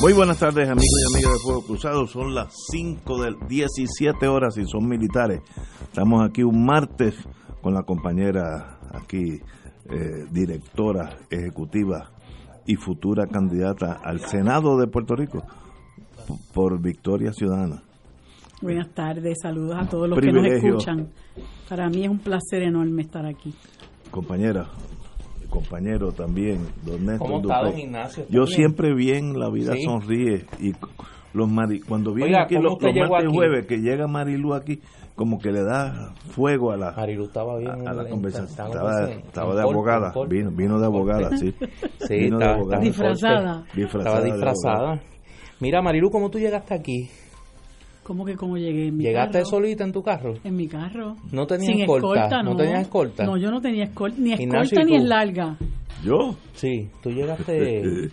Muy 0.00 0.12
buenas 0.12 0.38
tardes 0.38 0.68
amigos 0.68 0.84
y 0.84 1.16
amigas 1.16 1.32
de 1.32 1.38
Fuego 1.40 1.62
Cruzado, 1.62 2.06
son 2.06 2.32
las 2.32 2.54
5 2.70 3.20
del 3.20 3.36
17 3.48 4.28
horas 4.28 4.56
y 4.56 4.64
son 4.64 4.88
militares. 4.88 5.40
Estamos 5.82 6.24
aquí 6.24 6.44
un 6.44 6.64
martes 6.64 7.16
con 7.60 7.74
la 7.74 7.82
compañera 7.82 8.78
aquí, 8.92 9.40
eh, 9.90 10.24
directora 10.30 11.18
ejecutiva 11.28 12.12
y 12.64 12.76
futura 12.76 13.26
candidata 13.26 14.00
al 14.04 14.20
Senado 14.20 14.78
de 14.78 14.86
Puerto 14.86 15.16
Rico 15.16 15.42
por 16.54 16.80
Victoria 16.80 17.32
Ciudadana. 17.32 17.82
Buenas 18.62 18.94
tardes, 18.94 19.38
saludos 19.42 19.78
a 19.80 19.88
todos 19.88 20.08
los 20.08 20.20
que 20.20 20.32
nos 20.32 20.46
escuchan. 20.46 21.08
Para 21.68 21.88
mí 21.88 22.04
es 22.04 22.10
un 22.10 22.20
placer 22.20 22.62
enorme 22.62 23.02
estar 23.02 23.26
aquí. 23.26 23.52
Compañera, 24.12 24.68
compañero 25.48 26.12
también, 26.12 26.60
don 26.84 27.04
Néstor 27.06 27.18
¿Cómo 27.26 27.40
está, 27.40 27.62
don 27.62 27.78
Ignacio? 27.78 28.24
Yo 28.28 28.44
¿Está 28.44 28.56
siempre 28.56 28.94
bien, 28.94 29.38
la 29.38 29.50
vida 29.50 29.72
Sí. 29.74 29.82
sonríe 29.82 30.44
y 30.60 30.72
los 31.32 31.48
mari 31.48 31.80
cuando 31.80 32.12
viene 32.14 32.30
Oiga, 32.32 32.44
aquí 32.44 32.54
¿cómo 32.56 32.68
los, 32.70 32.82
los 32.82 33.10
martes 33.10 33.30
y 33.30 33.34
jueves 33.34 33.66
que 33.66 33.76
llega 33.78 34.06
Marilu 34.06 34.54
aquí 34.54 34.80
como 35.14 35.38
que 35.38 35.50
le 35.52 35.62
da 35.64 36.14
fuego 36.30 36.70
a 36.72 36.76
la 36.76 36.92
Marilu 36.92 37.24
estaba 37.24 37.58
bien 37.58 37.86
a, 37.86 37.90
a 37.90 37.94
la 37.94 38.08
conversación 38.08 38.48
estaba 38.48 38.68
estaba, 38.70 39.12
en- 39.12 39.18
estaba 39.20 39.50
en 39.50 39.56
de 39.56 39.62
corte, 39.62 39.74
abogada 39.74 40.12
vino 40.28 40.50
vino 40.52 40.78
de 40.80 40.86
abogada 40.86 41.36
sí 41.36 41.54
Sí, 42.08 42.14
vino 42.18 42.38
de 42.38 42.44
abogada. 42.46 42.82
estaba 42.82 43.08
Disfrazada. 43.10 43.64
Disfrazada 43.74 44.18
Estaba 44.18 44.24
disfrazada. 44.24 45.00
Mira, 45.60 45.82
Marilu, 45.82 46.08
¿cómo 46.10 46.30
tú 46.30 46.38
llegaste 46.38 46.72
aquí? 46.74 47.10
¿Cómo 48.08 48.24
que 48.24 48.34
cómo 48.36 48.56
llegué 48.56 48.88
en 48.88 48.96
mi 48.96 49.04
¿Llegaste 49.04 49.34
carro? 49.40 49.44
solita 49.44 49.84
en 49.84 49.92
tu 49.92 50.02
carro? 50.02 50.34
En 50.42 50.56
mi 50.56 50.66
carro. 50.66 51.14
No 51.30 51.46
tenías 51.46 51.66
Sin 51.72 51.82
escolta, 51.82 52.42
no. 52.42 52.50
¿no 52.52 52.56
tenías 52.56 52.80
escolta? 52.80 53.24
No, 53.24 53.36
yo 53.36 53.50
no 53.50 53.60
tenía 53.60 53.84
escolta, 53.84 54.16
ni 54.18 54.32
escolta 54.32 54.80
¿y 54.80 54.84
ni 54.86 54.96
es 54.96 55.04
larga. 55.04 55.56
yo 56.02 56.34
Sí, 56.54 56.88
tú 57.02 57.10
llegaste... 57.10 58.08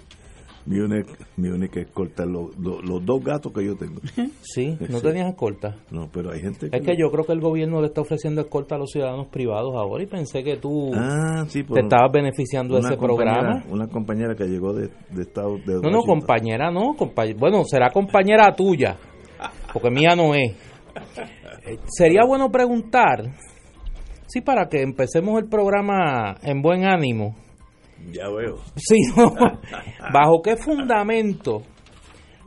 mi 0.67 0.79
única 0.79 1.13
mi 1.37 1.47
única 1.49 1.79
escolta 1.79 2.25
los, 2.25 2.57
los, 2.57 2.83
los 2.83 3.05
dos 3.05 3.23
gatos 3.23 3.53
que 3.53 3.63
yo 3.63 3.75
tengo 3.75 4.01
Sí, 4.41 4.75
no 4.89 4.97
Sí. 4.97 5.03
tenías 5.03 5.29
escolta. 5.29 5.75
no 5.91 6.09
pero 6.11 6.31
hay 6.31 6.41
gente 6.41 6.69
Es 6.71 6.81
que 6.85 6.95
yo 6.97 7.09
creo 7.11 7.23
que 7.23 7.33
el 7.33 7.39
gobierno 7.39 7.79
le 7.81 7.87
está 7.87 8.01
ofreciendo 8.01 8.41
escolta 8.41 8.75
a 8.75 8.79
los 8.79 8.89
ciudadanos 8.91 9.27
privados 9.27 9.75
ahora 9.75 10.03
y 10.03 10.07
pensé 10.07 10.43
que 10.43 10.57
tú 10.57 10.91
ah 10.95 11.45
sí 11.47 11.63
te 11.63 11.79
estabas 11.81 12.11
beneficiando 12.11 12.75
de 12.75 12.81
ese 12.81 12.97
programa. 12.97 13.63
una 13.69 13.87
compañera 13.87 14.35
que 14.35 14.45
llegó 14.45 14.73
de, 14.73 14.89
de 15.11 15.21
estado 15.21 15.57
de 15.59 15.75
No, 15.75 15.81
no, 15.81 15.99
Washington. 15.99 16.05
compañera 16.05 16.71
no. 16.71 16.95
compa- 16.97 17.37
bueno, 17.37 17.63
será 17.65 17.91
compañera 17.91 18.51
tuya, 18.55 18.97
porque 19.75 19.91
mía 19.91 20.15
no 20.15 20.33
es. 20.33 20.55
Sería 21.87 22.21
bueno 22.25 22.49
preguntar, 22.49 23.25
sí, 24.25 24.39
para 24.39 24.69
que 24.69 24.81
empecemos 24.81 25.37
el 25.37 25.49
programa 25.49 26.37
en 26.43 26.61
buen 26.61 26.85
ánimo. 26.85 27.35
ya 28.09 28.29
veo 28.29 28.55
Sí, 28.77 28.95
¿no? 29.17 29.35
¿Bajo 30.13 30.41
qué 30.41 30.55
fundamento 30.55 31.63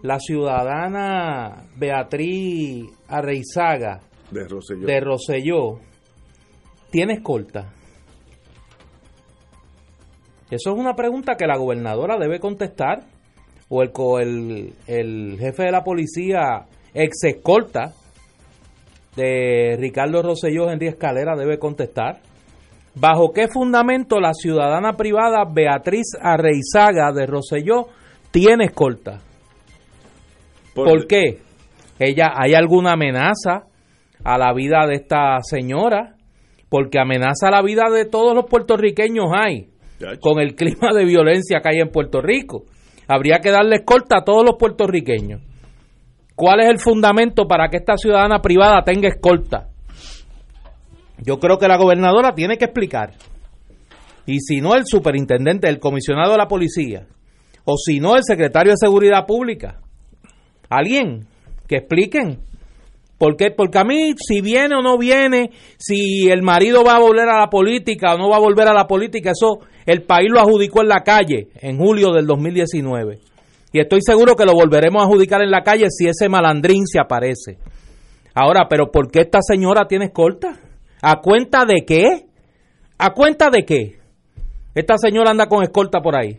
la 0.03 0.19
ciudadana 0.19 1.67
Beatriz 1.77 2.87
Arreizaga 3.09 4.01
de 4.31 5.01
Rosselló 5.01 5.81
tiene 6.91 7.13
escolta? 7.13 7.75
Eso 10.51 10.71
es 10.73 10.79
una 10.79 10.95
pregunta 10.95 11.35
que 11.37 11.47
la 11.47 11.59
gobernadora 11.59 12.17
debe 12.17 12.41
contestar, 12.41 13.01
o 13.69 13.83
el, 14.19 14.73
el 14.87 15.37
jefe 15.39 15.65
de 15.65 15.73
la 15.73 15.85
policía, 15.85 16.65
ex 16.95 17.25
escolta 17.25 17.93
de 19.17 19.77
Ricardo 19.79 20.23
Rosselló, 20.23 20.71
Henry 20.71 20.89
Escalera, 20.89 21.37
debe 21.37 21.59
contestar. 21.59 22.21
¿Bajo 22.95 23.33
qué 23.33 23.49
fundamento 23.49 24.21
la 24.21 24.33
ciudadana 24.33 24.95
privada 24.95 25.45
Beatriz 25.45 26.17
Arreizaga 26.21 27.13
de 27.13 27.27
Rosselló 27.27 27.87
tiene 28.31 28.67
escolta? 28.67 29.21
¿Por 30.75 31.07
qué? 31.07 31.39
Ella, 31.99 32.33
¿Hay 32.37 32.55
alguna 32.55 32.93
amenaza 32.93 33.65
a 34.25 34.39
la 34.39 34.53
vida 34.53 34.87
de 34.87 34.95
esta 34.95 35.39
señora? 35.43 36.15
Porque 36.69 37.01
amenaza 37.01 37.49
a 37.49 37.51
la 37.51 37.63
vida 37.63 37.91
de 37.91 38.05
todos 38.05 38.35
los 38.35 38.47
puertorriqueños 38.47 39.27
hay, 39.35 39.69
con 40.21 40.41
el 40.41 40.55
clima 40.55 40.91
de 40.95 41.05
violencia 41.05 41.61
que 41.61 41.71
hay 41.71 41.81
en 41.81 41.91
Puerto 41.91 42.21
Rico. 42.21 42.65
Habría 43.09 43.41
que 43.41 43.51
darle 43.51 43.77
escolta 43.77 44.19
a 44.19 44.25
todos 44.25 44.45
los 44.45 44.57
puertorriqueños. 44.57 45.41
¿Cuál 46.39 46.61
es 46.61 46.69
el 46.69 46.79
fundamento 46.79 47.49
para 47.49 47.69
que 47.69 47.79
esta 47.79 47.97
ciudadana 47.97 48.41
privada 48.41 48.85
tenga 48.85 49.09
escolta? 49.09 49.71
Yo 51.19 51.41
creo 51.41 51.59
que 51.59 51.67
la 51.67 51.77
gobernadora 51.77 52.33
tiene 52.33 52.57
que 52.57 52.67
explicar. 52.67 53.15
Y 54.25 54.39
si 54.39 54.61
no, 54.61 54.77
el 54.77 54.87
superintendente, 54.87 55.69
el 55.69 55.81
comisionado 55.81 56.31
de 56.31 56.39
la 56.39 56.47
policía, 56.47 57.09
o 57.65 57.75
si 57.77 57.99
no, 57.99 58.15
el 58.15 58.23
secretario 58.23 58.71
de 58.71 58.77
Seguridad 58.77 59.27
Pública. 59.27 59.81
Alguien 60.71 61.27
que 61.67 61.79
expliquen. 61.79 62.39
¿Por 63.19 63.37
qué? 63.37 63.51
Porque 63.51 63.79
a 63.79 63.85
mí, 63.85 64.15
si 64.17 64.41
viene 64.41 64.77
o 64.77 64.81
no 64.81 64.97
viene, 64.97 65.51
si 65.77 66.31
el 66.31 66.43
marido 66.43 66.85
va 66.85 66.95
a 66.95 67.01
volver 67.01 67.29
a 67.29 67.41
la 67.41 67.51
política 67.51 68.15
o 68.15 68.17
no 68.17 68.31
va 68.31 68.37
a 68.37 68.41
volver 68.41 68.69
a 68.69 68.75
la 68.75 68.87
política, 68.87 69.33
eso 69.33 69.59
el 69.87 70.03
país 70.03 70.29
lo 70.31 70.39
adjudicó 70.39 70.83
en 70.83 70.89
la 70.89 71.03
calle 71.03 71.49
en 71.61 71.79
julio 71.79 72.13
del 72.13 72.29
2019. 72.29 73.19
Y 73.73 73.81
estoy 73.81 74.01
seguro 74.03 74.35
que 74.35 74.45
lo 74.47 74.53
volveremos 74.55 75.03
a 75.03 75.07
adjudicar 75.07 75.43
en 75.43 75.51
la 75.51 75.63
calle 75.63 75.87
si 75.91 76.07
ese 76.09 76.29
malandrín 76.29 76.87
se 76.87 76.99
aparece. 77.01 77.59
Ahora, 78.35 78.67
pero 78.69 78.91
¿por 78.91 79.11
qué 79.11 79.21
esta 79.21 79.41
señora 79.43 79.87
tiene 79.87 80.07
escolta? 80.07 80.59
¿A 81.03 81.21
cuenta 81.21 81.65
de 81.65 81.85
qué? 81.87 82.27
¿A 82.99 83.11
cuenta 83.13 83.51
de 83.51 83.65
qué? 83.65 83.99
Esta 84.75 84.97
señora 84.97 85.31
anda 85.31 85.47
con 85.49 85.63
escolta 85.63 86.01
por 86.01 86.17
ahí. 86.17 86.39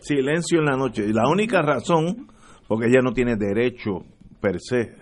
silencio 0.00 0.60
en 0.60 0.66
la 0.66 0.76
noche. 0.76 1.04
Y 1.04 1.12
la 1.12 1.28
única 1.28 1.62
razón, 1.62 2.28
porque 2.68 2.86
ella 2.86 3.00
no 3.02 3.12
tiene 3.12 3.36
derecho 3.36 4.04
per 4.40 4.60
se, 4.60 4.92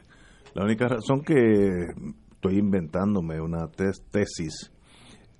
la 0.54 0.64
única 0.64 0.88
razón 0.88 1.20
que 1.22 1.88
estoy 2.32 2.58
inventándome 2.58 3.40
una 3.40 3.66
tes- 3.70 4.02
tesis, 4.10 4.72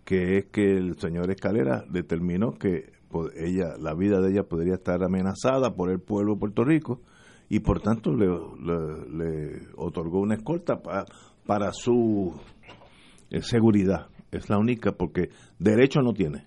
que 0.05 0.37
es 0.39 0.45
que 0.53 0.63
el 0.65 0.99
señor 0.99 1.31
Escalera 1.31 1.83
determinó 1.89 2.53
que 2.53 2.93
ella, 3.37 3.75
la 3.79 3.95
vida 3.95 4.21
de 4.21 4.31
ella 4.33 4.43
podría 4.45 4.75
estar 4.75 5.03
amenazada 5.03 5.75
por 5.75 5.91
el 5.91 6.01
pueblo 6.01 6.35
de 6.35 6.41
Puerto 6.41 6.65
Rico 6.65 7.01
y 7.49 7.61
por 7.61 7.81
tanto 7.81 8.13
le, 8.13 8.27
le- 8.27 9.09
le 9.11 9.61
otorgó 9.77 10.21
una 10.21 10.35
escolta 10.35 10.81
pa- 10.83 11.05
para 11.47 11.73
su 11.73 12.33
eh, 13.31 13.43
seguridad. 13.43 14.07
Es 14.31 14.49
la 14.51 14.59
única, 14.59 14.93
porque 14.93 15.29
derecho 15.59 16.01
no 16.01 16.13
tiene. 16.13 16.47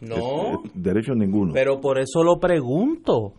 No. 0.00 0.16
Es- 0.16 0.58
es 0.74 0.82
derecho 0.82 1.14
ninguno. 1.14 1.52
Pero 1.52 1.80
por 1.80 1.98
eso 1.98 2.22
lo 2.24 2.38
pregunto. 2.38 3.32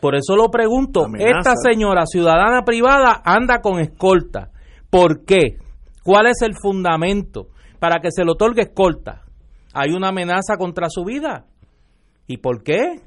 Por 0.00 0.14
eso 0.14 0.36
lo 0.36 0.50
pregunto. 0.50 1.04
Amenaza. 1.04 1.38
Esta 1.38 1.54
señora 1.56 2.04
ciudadana 2.06 2.62
privada 2.64 3.22
anda 3.24 3.60
con 3.60 3.78
escolta. 3.80 4.50
¿Por 4.90 5.24
qué? 5.24 5.58
¿Cuál 6.04 6.26
es 6.26 6.42
el 6.42 6.54
fundamento 6.60 7.48
para 7.80 8.00
que 8.00 8.10
se 8.10 8.24
le 8.24 8.32
otorgue 8.32 8.62
escolta? 8.62 9.22
¿Hay 9.74 9.92
una 9.92 10.08
amenaza 10.08 10.56
contra 10.58 10.88
su 10.88 11.04
vida? 11.04 11.46
¿Y 12.26 12.38
por 12.38 12.62
qué? 12.62 13.00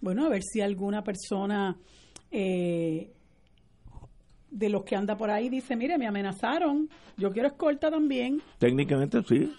Bueno, 0.00 0.26
a 0.26 0.28
ver 0.28 0.42
si 0.42 0.60
alguna 0.60 1.02
persona 1.02 1.76
eh, 2.30 3.12
de 4.50 4.68
los 4.68 4.84
que 4.84 4.96
anda 4.96 5.16
por 5.16 5.30
ahí 5.30 5.48
dice, 5.48 5.76
mire, 5.76 5.96
me 5.98 6.06
amenazaron, 6.08 6.88
yo 7.16 7.30
quiero 7.30 7.48
escolta 7.48 7.90
también. 7.90 8.42
Técnicamente 8.58 9.22
sí. 9.22 9.52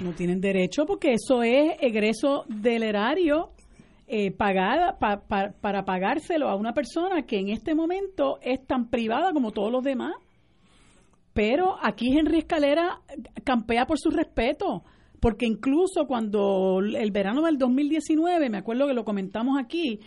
No 0.00 0.12
tienen 0.12 0.40
derecho 0.40 0.86
porque 0.86 1.12
eso 1.12 1.42
es 1.42 1.72
egreso 1.80 2.44
del 2.48 2.84
erario 2.84 3.50
eh, 4.06 4.30
pagada 4.30 4.98
pa- 4.98 5.20
pa- 5.28 5.52
para 5.60 5.84
pagárselo 5.84 6.48
a 6.48 6.54
una 6.56 6.72
persona 6.72 7.22
que 7.26 7.38
en 7.38 7.50
este 7.50 7.74
momento 7.74 8.38
es 8.40 8.66
tan 8.66 8.88
privada 8.88 9.32
como 9.34 9.50
todos 9.52 9.70
los 9.70 9.84
demás. 9.84 10.14
Pero 11.34 11.76
aquí 11.82 12.16
Henry 12.16 12.38
Escalera 12.38 13.00
campea 13.44 13.86
por 13.86 13.98
su 14.00 14.10
respeto, 14.10 14.82
porque 15.20 15.46
incluso 15.46 16.06
cuando 16.06 16.80
el 16.80 17.10
verano 17.12 17.42
del 17.42 17.58
2019, 17.58 18.50
me 18.50 18.58
acuerdo 18.58 18.86
que 18.86 18.94
lo 18.94 19.04
comentamos 19.04 19.58
aquí, 19.58 20.00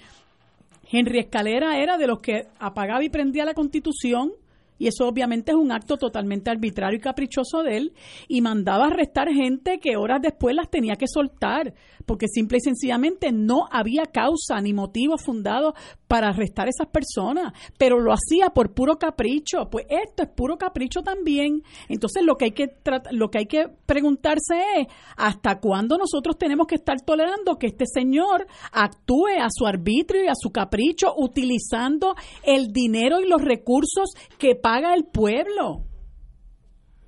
Henry 0.92 1.20
Escalera 1.20 1.78
era 1.78 1.98
de 1.98 2.08
los 2.08 2.20
que 2.20 2.48
apagaba 2.60 3.04
y 3.04 3.10
prendía 3.10 3.46
la 3.46 3.54
constitución, 3.54 4.32
y 4.80 4.88
eso 4.88 5.08
obviamente 5.08 5.52
es 5.52 5.58
un 5.58 5.72
acto 5.72 5.98
totalmente 5.98 6.50
arbitrario 6.50 6.98
y 6.98 7.02
caprichoso 7.02 7.64
de 7.64 7.78
él, 7.78 7.94
y 8.28 8.42
mandaba 8.42 8.88
arrestar 8.88 9.30
gente 9.30 9.80
que 9.80 9.96
horas 9.96 10.22
después 10.22 10.56
las 10.56 10.70
tenía 10.70 10.96
que 10.96 11.08
soltar, 11.08 11.74
porque 12.06 12.28
simple 12.28 12.58
y 12.58 12.62
sencillamente 12.62 13.32
no 13.32 13.68
había 13.72 14.06
causa 14.06 14.60
ni 14.62 14.74
motivo 14.74 15.18
fundado 15.18 15.74
para 16.14 16.30
arrestar 16.30 16.68
a 16.68 16.70
esas 16.70 16.90
personas, 16.90 17.54
pero 17.76 18.00
lo 18.00 18.14
hacía 18.14 18.52
por 18.52 18.72
puro 18.76 19.00
capricho. 19.00 19.68
Pues 19.72 19.88
esto 19.90 20.22
es 20.22 20.30
puro 20.30 20.60
capricho 20.60 21.02
también. 21.02 21.64
Entonces 21.90 22.24
lo 22.24 22.36
que 22.36 22.46
hay 22.46 22.52
que 22.52 22.68
lo 23.10 23.32
que 23.32 23.40
hay 23.40 23.46
que 23.48 23.68
preguntarse 23.88 24.62
es 24.78 24.88
hasta 25.18 25.60
cuándo 25.60 25.98
nosotros 25.98 26.38
tenemos 26.38 26.68
que 26.68 26.76
estar 26.76 27.02
tolerando 27.02 27.58
que 27.58 27.66
este 27.66 27.86
señor 27.92 28.46
actúe 28.72 29.40
a 29.42 29.48
su 29.50 29.66
arbitrio 29.66 30.26
y 30.26 30.28
a 30.28 30.36
su 30.36 30.52
capricho 30.52 31.16
utilizando 31.18 32.14
el 32.44 32.68
dinero 32.68 33.20
y 33.20 33.28
los 33.28 33.42
recursos 33.42 34.12
que 34.38 34.54
paga 34.54 34.94
el 34.94 35.06
pueblo. 35.06 35.78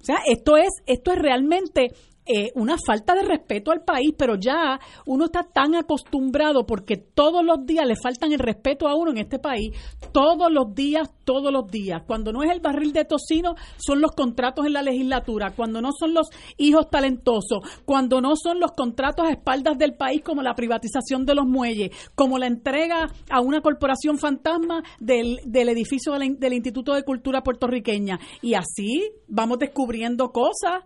O 0.02 0.04
sea, 0.04 0.18
esto 0.26 0.58
es, 0.58 0.70
esto 0.88 1.12
es 1.12 1.20
realmente 1.20 1.92
eh, 2.26 2.52
una 2.56 2.76
falta 2.84 3.14
de 3.14 3.22
respeto 3.22 3.72
al 3.72 3.84
país, 3.84 4.14
pero 4.18 4.36
ya 4.36 4.80
uno 5.06 5.26
está 5.26 5.44
tan 5.44 5.76
acostumbrado 5.76 6.66
porque 6.66 6.98
todos 6.98 7.46
los 7.46 7.66
días 7.66 7.86
le 7.86 7.96
faltan 8.02 8.32
el 8.32 8.40
respeto 8.40 8.88
a 8.88 8.96
uno 8.96 9.12
en 9.12 9.18
este 9.18 9.38
país, 9.38 9.76
todos 10.12 10.52
los 10.52 10.74
días, 10.74 11.10
todos 11.24 11.52
los 11.52 11.70
días. 11.70 12.02
Cuando 12.08 12.32
no 12.32 12.42
es 12.44 12.52
el 12.52 12.62
barril 12.62 12.94
de 12.94 13.06
tocino, 13.06 13.56
son 13.78 14.02
los 14.02 14.12
contratos 14.12 14.66
en 14.66 14.74
la 14.74 14.82
legislatura, 14.82 15.52
cuando 15.56 15.82
no 15.82 15.92
son 15.92 16.14
los 16.14 16.28
hijos 16.58 16.90
talentosos, 16.90 17.60
cuando 17.86 18.22
no 18.22 18.36
son 18.36 18.60
los 18.60 18.72
contratos 18.72 19.28
a 19.28 19.32
espaldas 19.32 19.78
del 19.78 19.94
país 19.94 20.24
como 20.24 20.42
la 20.42 20.56
privatización 20.56 21.26
de 21.26 21.36
los 21.36 21.46
muelles, 21.46 21.92
como 22.16 22.40
la 22.40 22.48
entrega 22.48 23.08
a 23.30 23.42
una 23.42 23.62
corporación 23.62 24.18
fantasma 24.18 24.82
del, 25.00 25.40
del 25.46 25.70
edificio 25.70 26.14
del 26.14 26.54
Instituto 26.54 26.94
de 26.94 27.04
Cultura 27.04 27.44
puertorriqueña. 27.44 28.20
Y 28.42 28.56
así 28.56 29.12
vamos 29.28 29.60
descubriendo 29.60 30.32
cosas 30.32 30.84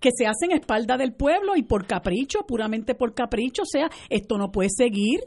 que 0.00 0.10
se 0.16 0.26
hacen 0.26 0.52
espalda 0.52 0.96
del 0.96 1.12
pueblo 1.12 1.56
y 1.56 1.62
por 1.62 1.86
capricho, 1.86 2.40
puramente 2.46 2.94
por 2.94 3.14
capricho, 3.14 3.62
o 3.62 3.66
sea, 3.66 3.90
esto 4.08 4.38
no 4.38 4.50
puede 4.50 4.68
seguir. 4.70 5.20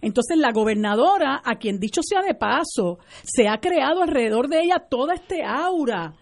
Entonces 0.00 0.38
la 0.38 0.52
gobernadora, 0.52 1.42
a 1.44 1.56
quien 1.56 1.78
dicho 1.78 2.02
sea 2.02 2.22
de 2.22 2.34
paso, 2.34 2.98
se 3.22 3.48
ha 3.48 3.58
creado 3.58 4.02
alrededor 4.02 4.48
de 4.48 4.60
ella 4.60 4.86
toda 4.88 5.14
este 5.14 5.42
aura 5.44 6.14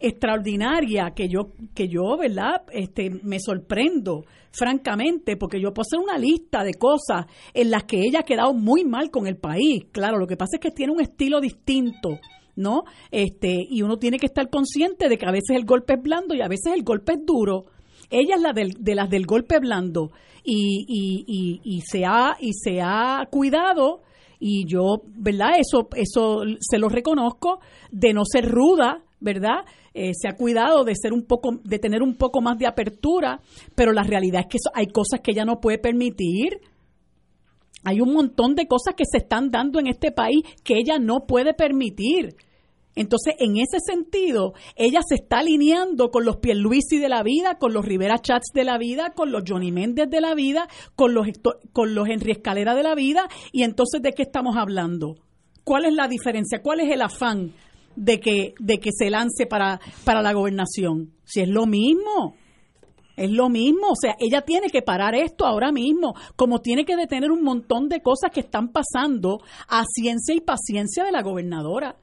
extraordinaria 0.00 1.12
que 1.14 1.28
yo 1.28 1.52
que 1.74 1.88
yo, 1.88 2.16
¿verdad? 2.18 2.62
Este 2.72 3.10
me 3.10 3.38
sorprendo 3.40 4.24
francamente 4.50 5.36
porque 5.36 5.60
yo 5.60 5.72
puedo 5.72 5.86
hacer 5.86 6.00
una 6.00 6.18
lista 6.18 6.62
de 6.62 6.74
cosas 6.74 7.26
en 7.52 7.70
las 7.70 7.84
que 7.84 8.00
ella 8.00 8.20
ha 8.20 8.24
quedado 8.24 8.54
muy 8.54 8.84
mal 8.84 9.10
con 9.10 9.26
el 9.26 9.36
país. 9.36 9.86
Claro, 9.92 10.18
lo 10.18 10.26
que 10.26 10.36
pasa 10.36 10.56
es 10.56 10.60
que 10.60 10.70
tiene 10.70 10.92
un 10.92 11.00
estilo 11.00 11.40
distinto 11.40 12.20
¿no? 12.56 12.84
Este, 13.10 13.66
y 13.68 13.82
uno 13.82 13.98
tiene 13.98 14.18
que 14.18 14.26
estar 14.26 14.48
consciente 14.50 15.08
de 15.08 15.18
que 15.18 15.26
a 15.26 15.32
veces 15.32 15.56
el 15.56 15.64
golpe 15.64 15.94
es 15.94 16.02
blando 16.02 16.34
y 16.34 16.40
a 16.40 16.48
veces 16.48 16.72
el 16.74 16.82
golpe 16.82 17.14
es 17.14 17.24
duro. 17.24 17.66
Ella 18.10 18.36
es 18.36 18.42
la 18.42 18.52
del, 18.52 18.72
de 18.78 18.94
las 18.94 19.10
del 19.10 19.26
golpe 19.26 19.58
blando 19.58 20.10
y, 20.44 20.84
y, 20.86 21.60
y, 21.64 21.80
se 21.80 22.04
ha, 22.04 22.36
y 22.38 22.52
se 22.52 22.80
ha 22.82 23.26
cuidado 23.30 24.02
y 24.38 24.66
yo, 24.66 25.02
¿verdad? 25.16 25.52
Eso, 25.58 25.88
eso 25.96 26.42
se 26.60 26.78
lo 26.78 26.88
reconozco, 26.88 27.60
de 27.90 28.12
no 28.12 28.24
ser 28.24 28.46
ruda, 28.46 29.02
¿verdad? 29.20 29.64
Eh, 29.94 30.12
se 30.12 30.28
ha 30.28 30.36
cuidado 30.36 30.84
de 30.84 30.94
ser 30.94 31.12
un 31.12 31.24
poco, 31.24 31.60
de 31.64 31.78
tener 31.78 32.02
un 32.02 32.16
poco 32.16 32.42
más 32.42 32.58
de 32.58 32.66
apertura, 32.66 33.40
pero 33.74 33.92
la 33.92 34.02
realidad 34.02 34.42
es 34.42 34.46
que 34.48 34.58
hay 34.74 34.88
cosas 34.88 35.20
que 35.20 35.30
ella 35.30 35.44
no 35.44 35.60
puede 35.60 35.78
permitir. 35.78 36.60
Hay 37.82 38.00
un 38.00 38.12
montón 38.12 38.54
de 38.54 38.66
cosas 38.66 38.94
que 38.94 39.04
se 39.10 39.18
están 39.18 39.50
dando 39.50 39.78
en 39.78 39.86
este 39.86 40.12
país 40.12 40.44
que 40.62 40.78
ella 40.78 40.98
no 40.98 41.26
puede 41.26 41.54
permitir. 41.54 42.36
Entonces, 42.96 43.34
en 43.38 43.56
ese 43.56 43.78
sentido, 43.84 44.54
ella 44.76 45.00
se 45.06 45.16
está 45.16 45.40
alineando 45.40 46.10
con 46.10 46.24
los 46.24 46.36
Pierluisi 46.36 46.98
de 46.98 47.08
la 47.08 47.22
vida, 47.22 47.58
con 47.58 47.72
los 47.72 47.84
Rivera 47.84 48.20
Chats 48.20 48.52
de 48.54 48.64
la 48.64 48.78
vida, 48.78 49.10
con 49.14 49.32
los 49.32 49.42
Johnny 49.46 49.72
Méndez 49.72 50.08
de 50.08 50.20
la 50.20 50.34
vida, 50.34 50.68
con 50.94 51.12
los, 51.12 51.26
con 51.72 51.94
los 51.94 52.08
Henry 52.08 52.32
Escalera 52.32 52.74
de 52.74 52.84
la 52.84 52.94
vida. 52.94 53.28
Y 53.52 53.64
entonces, 53.64 54.00
¿de 54.00 54.12
qué 54.12 54.22
estamos 54.22 54.56
hablando? 54.56 55.16
¿Cuál 55.64 55.86
es 55.86 55.94
la 55.94 56.06
diferencia? 56.06 56.62
¿Cuál 56.62 56.80
es 56.80 56.92
el 56.92 57.02
afán 57.02 57.52
de 57.96 58.20
que, 58.20 58.54
de 58.60 58.78
que 58.78 58.90
se 58.92 59.10
lance 59.10 59.46
para, 59.46 59.80
para 60.04 60.22
la 60.22 60.32
gobernación? 60.32 61.14
Si 61.24 61.40
es 61.40 61.48
lo 61.48 61.66
mismo. 61.66 62.36
Es 63.16 63.30
lo 63.30 63.48
mismo, 63.48 63.88
o 63.90 63.96
sea, 63.96 64.16
ella 64.18 64.42
tiene 64.42 64.68
que 64.68 64.82
parar 64.82 65.14
esto 65.14 65.46
ahora 65.46 65.70
mismo, 65.70 66.14
como 66.36 66.60
tiene 66.60 66.84
que 66.84 66.96
detener 66.96 67.30
un 67.30 67.42
montón 67.42 67.88
de 67.88 68.00
cosas 68.00 68.30
que 68.32 68.40
están 68.40 68.72
pasando 68.72 69.38
a 69.68 69.84
ciencia 69.84 70.34
y 70.34 70.40
paciencia 70.40 71.04
de 71.04 71.12
la 71.12 71.22
gobernadora. 71.22 71.96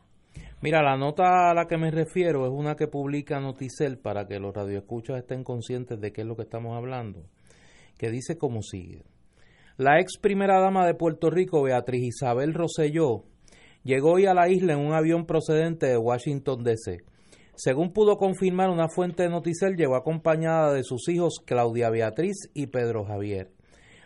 Mira, 0.62 0.84
la 0.84 0.96
nota 0.96 1.50
a 1.50 1.54
la 1.54 1.66
que 1.66 1.78
me 1.78 1.90
refiero 1.90 2.46
es 2.46 2.52
una 2.54 2.75
que 2.75 2.88
publica 2.88 3.40
Noticel 3.40 3.98
para 3.98 4.28
que 4.28 4.40
los 4.40 4.54
radioescuchas 4.54 5.18
estén 5.18 5.44
conscientes 5.44 6.00
de 6.00 6.13
qué 6.13 6.22
es 6.22 6.28
lo 6.28 6.36
que 6.36 6.44
estamos 6.44 6.78
hablando, 6.78 7.24
que 7.98 8.12
dice 8.12 8.38
como 8.38 8.62
sigue. 8.62 9.04
La 9.78 10.00
ex 10.00 10.19
primera 10.19 10.62
dama 10.62 10.86
de 10.86 10.94
Puerto 10.94 11.31
Rico, 11.31 11.63
Beatriz 11.63 12.04
Isabel 12.04 12.54
Rosselló, 12.54 13.24
llegó 13.84 14.12
hoy 14.13 14.28
a 14.28 14.36
la 14.36 14.50
isla 14.50 14.74
en 14.74 14.80
un 14.80 14.94
avión 14.94 15.25
procedente 15.25 15.88
de 15.88 15.98
Washington, 15.98 16.63
D.C. 16.63 16.98
Según 17.63 17.94
pudo 17.94 18.18
confirmar 18.18 18.72
una 18.72 18.90
fuente 18.90 19.22
de 19.22 19.30
Noticel, 19.30 19.75
llegó 19.75 19.96
acompañada 19.96 20.74
de 20.74 20.81
sus 20.84 21.08
hijos 21.10 21.36
Claudia 21.46 21.92
Beatriz 21.92 22.50
y 22.56 22.66
Pedro 22.66 23.06
Javier. 23.06 23.52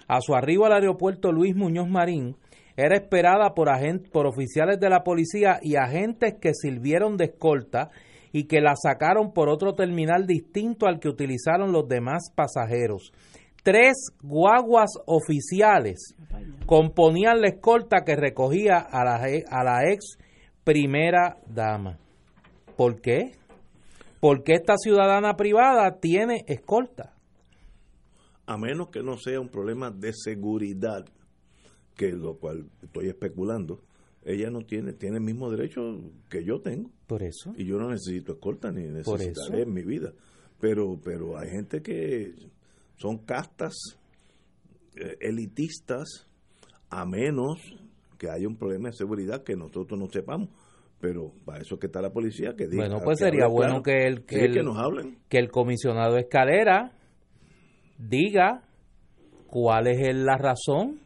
A 0.10 0.20
su 0.20 0.36
arribo 0.36 0.66
al 0.66 0.74
aeropuerto 0.74 1.32
Luis 1.32 1.56
Muñoz 1.56 1.88
Marín, 1.88 2.36
era 2.76 2.98
esperada 2.98 3.54
por, 3.54 3.70
por 4.12 4.28
oficiales 4.28 4.78
de 4.82 4.90
la 4.90 5.06
policía 5.06 5.60
y 5.62 5.78
agentes 5.78 6.34
que 6.42 6.54
sirvieron 6.54 7.16
de 7.16 7.28
escolta 7.28 7.92
y 8.34 8.44
que 8.44 8.60
la 8.60 8.76
sacaron 8.76 9.32
por 9.32 9.48
otro 9.48 9.74
terminal 9.74 10.28
distinto 10.28 10.86
al 10.86 11.00
que 11.00 11.08
utilizaron 11.08 11.72
los 11.72 11.88
demás 11.88 12.34
pasajeros. 12.36 13.14
Tres 13.64 13.94
guaguas 14.22 14.92
oficiales 15.06 16.14
componían 16.66 17.40
la 17.40 17.48
escolta 17.48 18.04
que 18.04 18.18
recogía 18.18 18.80
a 18.80 19.06
la, 19.06 19.16
a 19.50 19.64
la 19.64 19.90
ex 19.90 20.18
primera 20.66 21.38
dama. 21.48 22.00
¿Por 22.76 23.00
qué? 23.00 23.32
Porque 24.26 24.54
esta 24.54 24.74
ciudadana 24.76 25.36
privada 25.36 26.00
tiene 26.00 26.46
escolta. 26.48 27.14
A 28.48 28.58
menos 28.58 28.90
que 28.90 29.04
no 29.04 29.20
sea 29.20 29.40
un 29.40 29.50
problema 29.50 29.92
de 29.92 30.14
seguridad 30.14 31.06
que 31.96 32.12
lo 32.12 32.40
cual 32.40 32.68
estoy 32.82 33.10
especulando, 33.10 33.84
ella 34.24 34.50
no 34.50 34.62
tiene, 34.62 34.94
tiene 34.94 35.18
el 35.18 35.24
mismo 35.24 35.52
derecho 35.52 35.82
que 36.28 36.44
yo 36.44 36.60
tengo. 36.60 36.90
Por 37.06 37.22
eso. 37.22 37.54
Y 37.56 37.66
yo 37.66 37.78
no 37.78 37.92
necesito 37.92 38.34
escolta 38.34 38.72
ni 38.72 38.88
necesitaré 38.88 39.62
en 39.62 39.74
mi 39.74 39.84
vida. 39.84 40.12
Pero, 40.60 41.00
pero 41.04 41.38
hay 41.38 41.52
gente 41.52 41.84
que 41.84 42.34
son 42.98 43.20
castas 43.20 43.76
eh, 44.96 45.18
elitistas, 45.22 46.28
a 46.90 47.06
menos 47.06 47.60
que 48.18 48.32
haya 48.32 48.48
un 48.48 48.58
problema 48.58 48.90
de 48.90 48.96
seguridad 48.96 49.44
que 49.44 49.56
nosotros 49.56 50.00
no 50.00 50.08
sepamos. 50.10 50.50
Pero 51.06 51.34
para 51.46 51.60
eso 51.60 51.78
que 51.78 51.86
está 51.86 52.02
la 52.02 52.10
policía 52.10 52.56
que 52.58 52.66
diga. 52.66 52.88
Bueno, 52.88 53.00
pues 53.04 53.20
sería 53.20 53.46
bueno 53.46 53.84
que 53.84 54.08
el, 54.08 54.26
que, 54.26 54.46
el, 54.46 54.66
nos 54.66 54.76
hablen. 54.80 55.20
que 55.30 55.38
el 55.38 55.52
comisionado 55.52 56.18
Escalera 56.18 56.94
diga 58.00 58.64
cuál 59.46 59.86
es 59.86 60.16
la 60.16 60.36
razón 60.36 61.02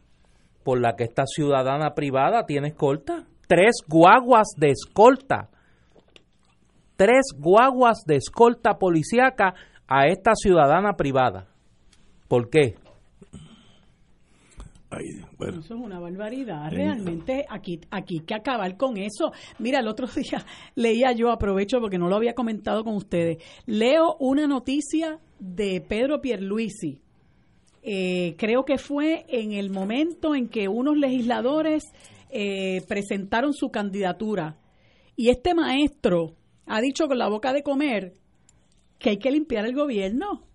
por 0.64 0.80
la 0.80 0.96
que 0.96 1.04
esta 1.04 1.24
ciudadana 1.26 1.92
privada 1.94 2.46
tiene 2.46 2.68
escolta. 2.68 3.26
Tres 3.46 3.82
guaguas 3.86 4.54
de 4.56 4.70
escolta. 4.70 5.50
Tres 6.96 7.34
guaguas 7.38 7.98
de 8.06 8.16
escolta 8.16 8.78
policíaca 8.78 9.52
a 9.86 10.06
esta 10.06 10.34
ciudadana 10.34 10.94
privada. 10.94 11.48
¿Por 12.26 12.48
qué? 12.48 12.76
Eso 15.58 15.74
es 15.74 15.80
una 15.80 16.00
barbaridad. 16.00 16.70
Realmente 16.70 17.46
aquí, 17.48 17.80
aquí 17.90 18.18
hay 18.18 18.24
que 18.24 18.34
acabar 18.34 18.76
con 18.76 18.96
eso. 18.96 19.32
Mira, 19.58 19.80
el 19.80 19.88
otro 19.88 20.06
día 20.16 20.44
leía 20.74 21.12
yo, 21.12 21.30
aprovecho 21.30 21.80
porque 21.80 21.98
no 21.98 22.08
lo 22.08 22.16
había 22.16 22.34
comentado 22.34 22.84
con 22.84 22.96
ustedes, 22.96 23.38
leo 23.66 24.16
una 24.18 24.46
noticia 24.46 25.20
de 25.38 25.80
Pedro 25.80 26.20
Pierluisi, 26.20 27.00
eh, 27.82 28.34
creo 28.36 28.64
que 28.64 28.76
fue 28.76 29.24
en 29.28 29.52
el 29.52 29.70
momento 29.70 30.34
en 30.34 30.48
que 30.48 30.68
unos 30.68 30.98
legisladores 30.98 31.84
eh, 32.28 32.82
presentaron 32.86 33.54
su 33.54 33.70
candidatura 33.70 34.58
y 35.16 35.30
este 35.30 35.54
maestro 35.54 36.36
ha 36.66 36.80
dicho 36.80 37.08
con 37.08 37.18
la 37.18 37.28
boca 37.28 37.52
de 37.52 37.62
comer 37.62 38.14
que 38.98 39.10
hay 39.10 39.16
que 39.18 39.30
limpiar 39.30 39.64
el 39.64 39.74
gobierno. 39.74 40.46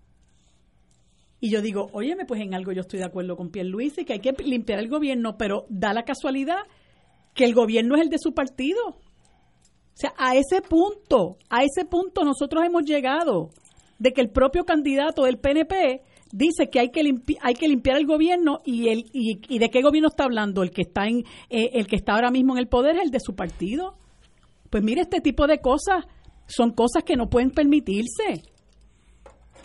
Y 1.46 1.50
yo 1.50 1.62
digo, 1.62 1.90
óyeme, 1.92 2.24
pues 2.24 2.40
en 2.40 2.54
algo 2.54 2.72
yo 2.72 2.80
estoy 2.80 2.98
de 2.98 3.04
acuerdo 3.04 3.36
con 3.36 3.50
Pierre 3.50 3.68
Luis 3.68 3.96
y 3.98 4.04
que 4.04 4.14
hay 4.14 4.18
que 4.18 4.32
limpiar 4.42 4.80
el 4.80 4.88
gobierno, 4.88 5.36
pero 5.38 5.64
da 5.68 5.92
la 5.92 6.02
casualidad 6.02 6.58
que 7.34 7.44
el 7.44 7.54
gobierno 7.54 7.94
es 7.94 8.02
el 8.02 8.08
de 8.08 8.18
su 8.18 8.34
partido. 8.34 8.88
O 8.88 9.94
sea, 9.94 10.12
a 10.18 10.34
ese 10.34 10.60
punto, 10.60 11.36
a 11.48 11.62
ese 11.62 11.84
punto 11.88 12.24
nosotros 12.24 12.64
hemos 12.64 12.82
llegado 12.82 13.50
de 14.00 14.12
que 14.12 14.22
el 14.22 14.30
propio 14.30 14.64
candidato 14.64 15.22
del 15.22 15.38
PNP 15.38 16.02
dice 16.32 16.68
que 16.68 16.80
hay 16.80 16.90
que, 16.90 17.02
hay 17.40 17.54
que 17.54 17.68
limpiar 17.68 17.98
el 17.98 18.06
gobierno 18.06 18.58
y, 18.64 18.88
el, 18.88 19.04
y, 19.12 19.58
de 19.60 19.70
qué 19.70 19.82
gobierno 19.82 20.08
está 20.08 20.24
hablando 20.24 20.64
el 20.64 20.72
que 20.72 20.82
está 20.82 21.06
en 21.06 21.20
eh, 21.48 21.70
el 21.74 21.86
que 21.86 21.94
está 21.94 22.14
ahora 22.14 22.32
mismo 22.32 22.54
en 22.54 22.58
el 22.58 22.66
poder 22.66 22.96
es 22.96 23.04
el 23.04 23.10
de 23.12 23.20
su 23.20 23.36
partido 23.36 23.94
pues 24.68 24.82
mire 24.82 25.02
este 25.02 25.20
tipo 25.20 25.46
de 25.46 25.60
cosas 25.60 26.04
son 26.48 26.72
cosas 26.72 27.04
que 27.04 27.14
no 27.14 27.30
pueden 27.30 27.52
permitirse 27.52 28.42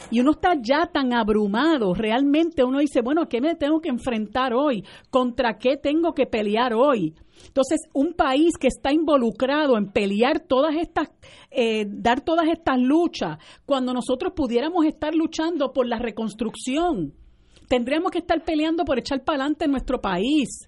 y 0.10 0.20
uno 0.20 0.32
está 0.32 0.56
ya 0.62 0.88
tan 0.88 1.14
abrumado, 1.14 1.94
realmente 1.94 2.64
uno 2.64 2.80
dice, 2.80 3.02
bueno, 3.02 3.28
¿qué 3.28 3.42
me 3.42 3.56
tengo 3.56 3.80
que 3.80 3.90
enfrentar 3.90 4.54
hoy? 4.54 4.84
¿Contra 5.10 5.58
qué 5.58 5.78
tengo 5.78 6.14
que 6.14 6.26
pelear 6.26 6.74
hoy? 6.74 7.14
Entonces, 7.46 7.82
un 7.94 8.14
país 8.14 8.58
que 8.60 8.68
está 8.68 8.92
involucrado 8.92 9.78
en 9.78 9.92
pelear 9.92 10.40
todas 10.40 10.76
estas, 10.76 11.10
eh, 11.50 11.86
dar 11.88 12.22
todas 12.22 12.48
estas 12.50 12.80
luchas, 12.80 13.38
cuando 13.66 13.94
nosotros 13.94 14.34
pudiéramos 14.36 14.86
estar 14.86 15.14
luchando 15.16 15.74
por 15.74 15.88
la 15.88 15.98
reconstrucción, 15.98 17.14
tendríamos 17.68 18.12
que 18.12 18.20
estar 18.20 18.44
peleando 18.44 18.86
por 18.86 19.00
echar 19.00 19.24
para 19.24 19.44
adelante 19.44 19.68
nuestro 19.68 20.02
país 20.02 20.68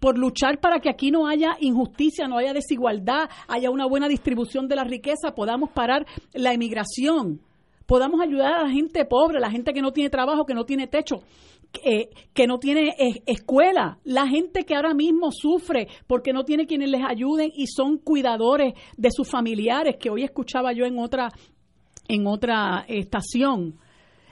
por 0.00 0.18
luchar 0.18 0.60
para 0.60 0.80
que 0.80 0.90
aquí 0.90 1.10
no 1.10 1.26
haya 1.26 1.56
injusticia, 1.60 2.28
no 2.28 2.36
haya 2.36 2.52
desigualdad, 2.52 3.30
haya 3.48 3.70
una 3.70 3.86
buena 3.86 4.06
distribución 4.06 4.68
de 4.68 4.76
la 4.76 4.84
riqueza, 4.84 5.34
podamos 5.34 5.70
parar 5.70 6.04
la 6.34 6.52
emigración 6.52 7.40
podamos 7.86 8.20
ayudar 8.20 8.54
a 8.54 8.62
la 8.64 8.70
gente 8.70 9.04
pobre, 9.04 9.40
la 9.40 9.50
gente 9.50 9.72
que 9.72 9.82
no 9.82 9.92
tiene 9.92 10.10
trabajo, 10.10 10.46
que 10.46 10.54
no 10.54 10.64
tiene 10.64 10.86
techo, 10.86 11.22
que, 11.72 12.10
que 12.32 12.46
no 12.46 12.58
tiene 12.58 12.94
escuela, 13.26 13.98
la 14.04 14.26
gente 14.26 14.64
que 14.64 14.74
ahora 14.74 14.94
mismo 14.94 15.30
sufre 15.32 15.88
porque 16.06 16.32
no 16.32 16.44
tiene 16.44 16.66
quienes 16.66 16.90
les 16.90 17.02
ayuden 17.04 17.50
y 17.54 17.66
son 17.66 17.98
cuidadores 17.98 18.74
de 18.96 19.10
sus 19.10 19.28
familiares, 19.28 19.96
que 19.98 20.10
hoy 20.10 20.22
escuchaba 20.24 20.72
yo 20.72 20.84
en 20.84 20.98
otra, 20.98 21.30
en 22.08 22.26
otra 22.26 22.84
estación. 22.88 23.78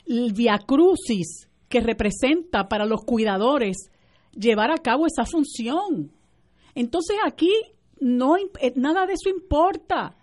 El 0.06 0.32
Via 0.32 0.58
Crucis 0.58 1.48
que 1.68 1.80
representa 1.80 2.68
para 2.68 2.84
los 2.84 3.00
cuidadores 3.02 3.90
llevar 4.32 4.70
a 4.70 4.78
cabo 4.78 5.06
esa 5.06 5.24
función. 5.24 6.12
Entonces 6.74 7.16
aquí 7.24 7.50
no 7.98 8.36
eh, 8.36 8.72
nada 8.76 9.06
de 9.06 9.14
eso 9.14 9.30
importa 9.30 10.14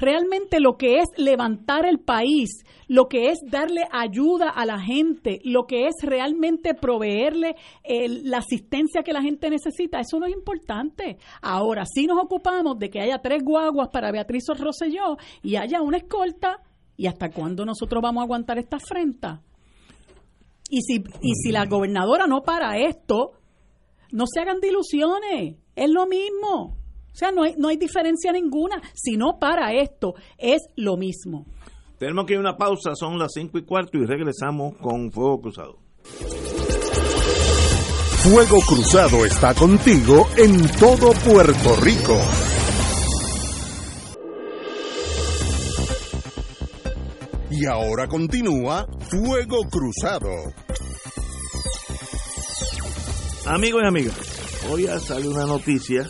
realmente 0.00 0.60
lo 0.60 0.76
que 0.76 0.98
es 0.98 1.06
levantar 1.16 1.86
el 1.86 1.98
país, 1.98 2.64
lo 2.86 3.08
que 3.08 3.30
es 3.30 3.38
darle 3.50 3.82
ayuda 3.90 4.50
a 4.50 4.64
la 4.64 4.80
gente, 4.80 5.40
lo 5.44 5.66
que 5.66 5.86
es 5.86 5.94
realmente 6.02 6.74
proveerle 6.74 7.56
la 8.24 8.38
asistencia 8.38 9.02
que 9.02 9.12
la 9.12 9.22
gente 9.22 9.50
necesita, 9.50 10.00
eso 10.00 10.18
no 10.18 10.26
es 10.26 10.32
importante. 10.32 11.18
Ahora 11.42 11.84
sí 11.84 12.06
nos 12.06 12.22
ocupamos 12.22 12.78
de 12.78 12.90
que 12.90 13.00
haya 13.00 13.18
tres 13.18 13.42
guaguas 13.42 13.88
para 13.92 14.12
Beatriz 14.12 14.44
Rosselló 14.58 15.16
y 15.42 15.56
haya 15.56 15.82
una 15.82 15.98
escolta. 15.98 16.62
¿Y 16.96 17.06
hasta 17.06 17.30
cuándo 17.30 17.64
nosotros 17.64 18.02
vamos 18.02 18.22
a 18.22 18.24
aguantar 18.24 18.58
esta 18.58 18.76
afrenta? 18.76 19.42
Y 20.70 20.82
si, 20.82 20.96
y 21.22 21.32
si 21.34 21.52
la 21.52 21.66
gobernadora 21.66 22.26
no 22.26 22.42
para 22.42 22.78
esto, 22.78 23.32
no 24.10 24.24
se 24.26 24.40
hagan 24.40 24.60
de 24.60 24.68
ilusiones, 24.68 25.56
es 25.76 25.90
lo 25.90 26.06
mismo. 26.06 26.77
O 27.18 27.20
sea, 27.20 27.32
no 27.32 27.42
hay, 27.42 27.56
no 27.58 27.66
hay 27.66 27.76
diferencia 27.76 28.30
ninguna. 28.30 28.80
Si 28.94 29.16
no 29.16 29.40
para 29.40 29.72
esto, 29.72 30.14
es 30.36 30.62
lo 30.76 30.96
mismo. 30.96 31.46
Tenemos 31.98 32.26
que 32.26 32.34
ir 32.34 32.36
a 32.36 32.42
una 32.42 32.56
pausa, 32.56 32.94
son 32.94 33.18
las 33.18 33.32
cinco 33.34 33.58
y 33.58 33.64
cuarto 33.64 33.98
y 33.98 34.06
regresamos 34.06 34.76
con 34.76 35.10
Fuego 35.10 35.40
Cruzado. 35.40 35.78
Fuego 38.22 38.58
Cruzado 38.60 39.26
está 39.26 39.52
contigo 39.52 40.28
en 40.36 40.64
todo 40.78 41.10
Puerto 41.28 41.74
Rico. 41.82 42.16
Y 47.50 47.66
ahora 47.66 48.06
continúa 48.06 48.86
Fuego 49.10 49.64
Cruzado. 49.68 50.30
Amigos 53.44 53.82
y 53.82 53.86
amigas, 53.88 54.68
hoy 54.70 54.86
sale 55.00 55.26
una 55.26 55.46
noticia 55.46 56.06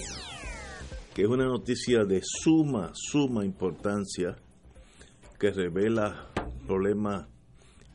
que 1.19 1.25
es 1.25 1.31
una 1.31 1.47
noticia 1.47 2.05
de 2.05 2.21
suma, 2.23 2.93
suma 2.95 3.45
importancia 3.45 4.37
que 5.37 5.51
revela 5.51 6.29
problemas 6.65 7.27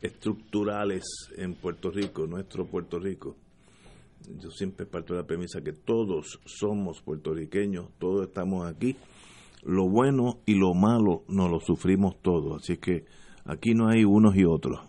estructurales 0.02 1.04
en 1.38 1.54
Puerto 1.54 1.90
Rico, 1.90 2.26
nuestro 2.26 2.66
Puerto 2.66 2.98
Rico. 2.98 3.34
Yo 4.28 4.50
siempre 4.50 4.84
parto 4.84 5.14
de 5.14 5.20
la 5.20 5.26
premisa 5.26 5.62
que 5.62 5.72
todos 5.72 6.38
somos 6.44 7.00
puertorriqueños, 7.00 7.88
todos 7.98 8.26
estamos 8.26 8.70
aquí. 8.70 8.94
Lo 9.62 9.88
bueno 9.88 10.40
y 10.44 10.56
lo 10.56 10.74
malo 10.74 11.24
nos 11.26 11.50
lo 11.50 11.60
sufrimos 11.60 12.20
todos, 12.20 12.62
así 12.62 12.76
que 12.76 13.06
aquí 13.46 13.72
no 13.72 13.88
hay 13.88 14.04
unos 14.04 14.36
y 14.36 14.44
otros. 14.44 14.80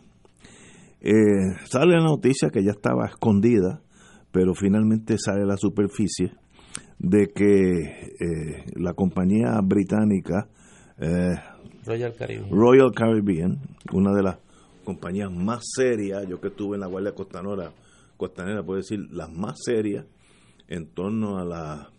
Eh, 0.99 1.55
sale 1.69 1.93
la 1.93 2.03
noticia 2.03 2.49
que 2.49 2.65
ya 2.65 2.71
estaba 2.71 3.05
escondida, 3.05 3.81
pero 4.33 4.53
finalmente 4.55 5.17
sale 5.17 5.43
a 5.43 5.45
la 5.45 5.55
superficie 5.55 6.33
de 6.99 7.27
que 7.33 8.15
eh, 8.19 8.65
la 8.75 8.93
compañía 8.93 9.59
británica 9.63 10.47
eh, 10.97 11.35
Royal, 11.85 12.91
Caribbean. 12.93 13.59
una 13.93 14.11
de 14.13 14.23
las 14.23 14.39
compañías 14.83 15.31
más 15.31 15.63
serias, 15.75 16.27
yo 16.27 16.39
que 16.39 16.47
estuve 16.47 16.75
en 16.75 16.81
la 16.81 16.87
Guardia 16.87 17.13
Costanera, 17.13 17.73
Costanera 18.17 18.63
puedo 18.63 18.77
decir 18.77 18.99
las 19.11 19.31
más 19.31 19.55
serias 19.63 20.05
en 20.67 20.87
torno 20.87 21.37
a 21.37 21.45
la 21.45 21.91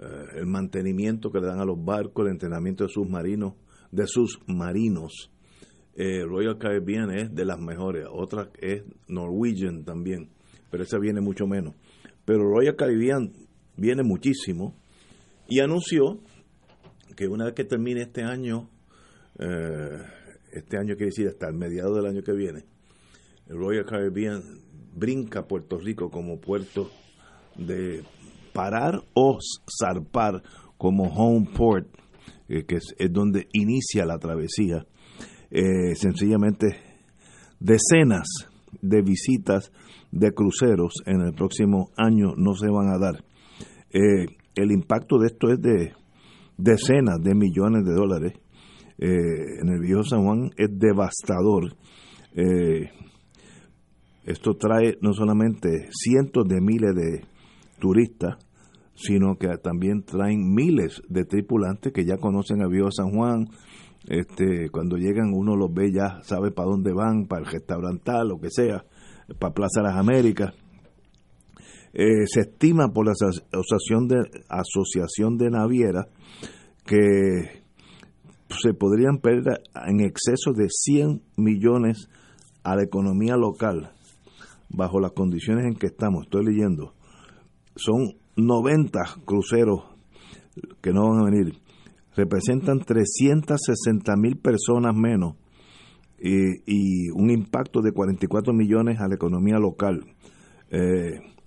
eh, 0.00 0.38
el 0.38 0.46
mantenimiento 0.46 1.30
que 1.30 1.40
le 1.40 1.46
dan 1.46 1.60
a 1.60 1.64
los 1.64 1.82
barcos, 1.84 2.26
el 2.26 2.32
entrenamiento 2.32 2.84
de 2.84 2.90
submarinos, 2.90 3.54
de 3.92 4.06
sus 4.06 4.40
marinos. 4.46 5.30
Royal 6.00 6.58
Caribbean 6.58 7.10
es 7.10 7.34
de 7.34 7.44
las 7.44 7.58
mejores, 7.58 8.06
otra 8.08 8.50
es 8.60 8.84
Norwegian 9.08 9.82
también, 9.82 10.30
pero 10.70 10.84
esa 10.84 10.96
viene 10.96 11.20
mucho 11.20 11.48
menos. 11.48 11.74
Pero 12.24 12.44
Royal 12.44 12.76
Caribbean 12.76 13.32
viene 13.78 14.02
muchísimo, 14.02 14.74
y 15.48 15.60
anunció 15.60 16.20
que 17.16 17.26
una 17.26 17.46
vez 17.46 17.54
que 17.54 17.64
termine 17.64 18.02
este 18.02 18.22
año, 18.22 18.68
eh, 19.38 19.98
este 20.52 20.76
año 20.76 20.94
quiere 20.96 21.06
decir 21.06 21.28
hasta 21.28 21.48
el 21.48 21.54
mediado 21.54 21.94
del 21.94 22.06
año 22.06 22.22
que 22.22 22.32
viene, 22.32 22.64
el 23.48 23.56
Royal 23.56 23.86
Caribbean 23.86 24.42
brinca 24.94 25.46
Puerto 25.46 25.78
Rico 25.78 26.10
como 26.10 26.38
puerto 26.40 26.90
de 27.56 28.02
parar 28.52 29.02
o 29.14 29.38
zarpar 29.80 30.42
como 30.76 31.04
home 31.04 31.48
port, 31.56 31.88
eh, 32.48 32.64
que 32.64 32.76
es, 32.76 32.94
donde 33.10 33.48
inicia 33.52 34.04
la 34.04 34.18
travesía. 34.18 34.86
Eh, 35.50 35.94
sencillamente 35.94 36.66
decenas 37.58 38.28
de 38.82 39.02
visitas 39.02 39.72
de 40.12 40.32
cruceros 40.32 40.94
en 41.06 41.22
el 41.22 41.34
próximo 41.34 41.90
año 41.96 42.34
no 42.36 42.54
se 42.54 42.68
van 42.68 42.88
a 42.88 42.98
dar. 42.98 43.24
Eh, 43.92 44.26
el 44.54 44.72
impacto 44.72 45.18
de 45.18 45.28
esto 45.28 45.50
es 45.50 45.60
de 45.60 45.92
decenas 46.56 47.22
de 47.22 47.34
millones 47.34 47.84
de 47.84 47.94
dólares. 47.94 48.32
Eh, 48.98 49.60
en 49.62 49.68
el 49.68 49.80
viejo 49.80 50.02
San 50.02 50.24
Juan 50.24 50.50
es 50.56 50.68
devastador. 50.78 51.74
Eh, 52.34 52.90
esto 54.24 54.56
trae 54.56 54.98
no 55.00 55.12
solamente 55.12 55.88
cientos 55.90 56.46
de 56.46 56.60
miles 56.60 56.94
de 56.94 57.24
turistas, 57.78 58.36
sino 58.94 59.36
que 59.36 59.48
también 59.58 60.02
traen 60.02 60.52
miles 60.52 61.00
de 61.08 61.24
tripulantes 61.24 61.92
que 61.92 62.04
ya 62.04 62.16
conocen 62.16 62.60
el 62.60 62.68
viejo 62.68 62.90
San 62.90 63.10
Juan. 63.10 63.46
Este, 64.08 64.70
cuando 64.70 64.96
llegan 64.96 65.32
uno 65.32 65.54
los 65.54 65.72
ve 65.72 65.92
ya 65.92 66.20
sabe 66.22 66.50
para 66.50 66.68
dónde 66.68 66.92
van, 66.92 67.26
para 67.26 67.42
el 67.42 67.50
restaurantal, 67.50 68.28
lo 68.28 68.38
que 68.38 68.50
sea, 68.50 68.84
para 69.38 69.54
Plaza 69.54 69.82
Las 69.82 69.96
Américas. 69.96 70.52
Eh, 72.00 72.28
se 72.28 72.42
estima 72.42 72.92
por 72.92 73.06
la 73.06 73.10
asociación 73.10 74.06
de, 74.06 74.18
asociación 74.48 75.36
de 75.36 75.50
navieras 75.50 76.06
que 76.86 77.64
se 78.50 78.72
podrían 78.72 79.18
perder 79.18 79.62
en 79.84 79.98
exceso 79.98 80.52
de 80.52 80.68
100 80.70 81.22
millones 81.36 82.08
a 82.62 82.76
la 82.76 82.84
economía 82.84 83.34
local 83.36 83.90
bajo 84.68 85.00
las 85.00 85.10
condiciones 85.10 85.64
en 85.64 85.74
que 85.74 85.88
estamos. 85.88 86.26
Estoy 86.26 86.44
leyendo. 86.44 86.94
Son 87.74 88.14
90 88.36 89.00
cruceros 89.24 89.82
que 90.80 90.92
no 90.92 91.08
van 91.08 91.22
a 91.22 91.30
venir. 91.30 91.58
Representan 92.14 92.78
360 92.78 94.14
mil 94.16 94.36
personas 94.36 94.94
menos 94.94 95.34
y, 96.20 97.10
un 97.10 97.30
impacto 97.30 97.80
de 97.80 97.90
44 97.90 98.52
millones 98.52 99.00
a 99.00 99.08
la 99.08 99.16
economía 99.16 99.58
local. 99.58 100.04
Eh, 100.70 101.37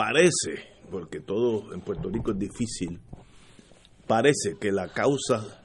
parece, 0.00 0.64
porque 0.90 1.20
todo 1.20 1.74
en 1.74 1.82
Puerto 1.82 2.08
Rico 2.08 2.30
es 2.30 2.38
difícil, 2.38 3.00
parece 4.06 4.56
que 4.58 4.72
la 4.72 4.88
causa 4.88 5.62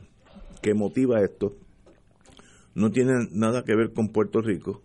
que 0.61 0.73
motiva 0.73 1.21
esto 1.21 1.55
no 2.73 2.91
tiene 2.91 3.13
nada 3.31 3.63
que 3.63 3.73
ver 3.77 3.93
con 3.93 4.09
Puerto 4.09 4.41
Rico, 4.41 4.81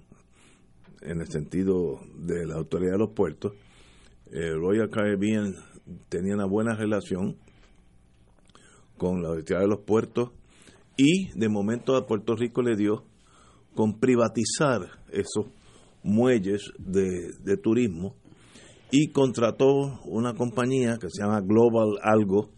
en 1.00 1.20
el 1.20 1.26
sentido 1.26 1.98
de 2.14 2.46
la 2.46 2.54
autoridad 2.54 2.92
de 2.92 2.98
los 2.98 3.10
puertos. 3.10 3.54
Royal 4.30 4.88
Caribbean 4.88 5.56
tenía 6.08 6.34
una 6.34 6.46
buena 6.46 6.76
relación 6.76 7.36
con 8.98 9.20
la 9.20 9.30
autoridad 9.30 9.62
de 9.62 9.66
los 9.66 9.80
puertos 9.80 10.30
y 10.96 11.36
de 11.36 11.48
momento 11.48 11.96
a 11.96 12.06
Puerto 12.06 12.36
Rico 12.36 12.62
le 12.62 12.76
dio 12.76 13.02
con 13.74 13.98
privatizar 13.98 15.00
esos 15.10 15.46
muelles 16.04 16.70
de, 16.78 17.32
de 17.42 17.56
turismo 17.56 18.14
y 18.90 19.08
contrató 19.08 20.00
una 20.04 20.34
compañía 20.34 20.98
que 20.98 21.08
se 21.10 21.22
llama 21.22 21.40
Global 21.40 21.98
Algo, 22.02 22.50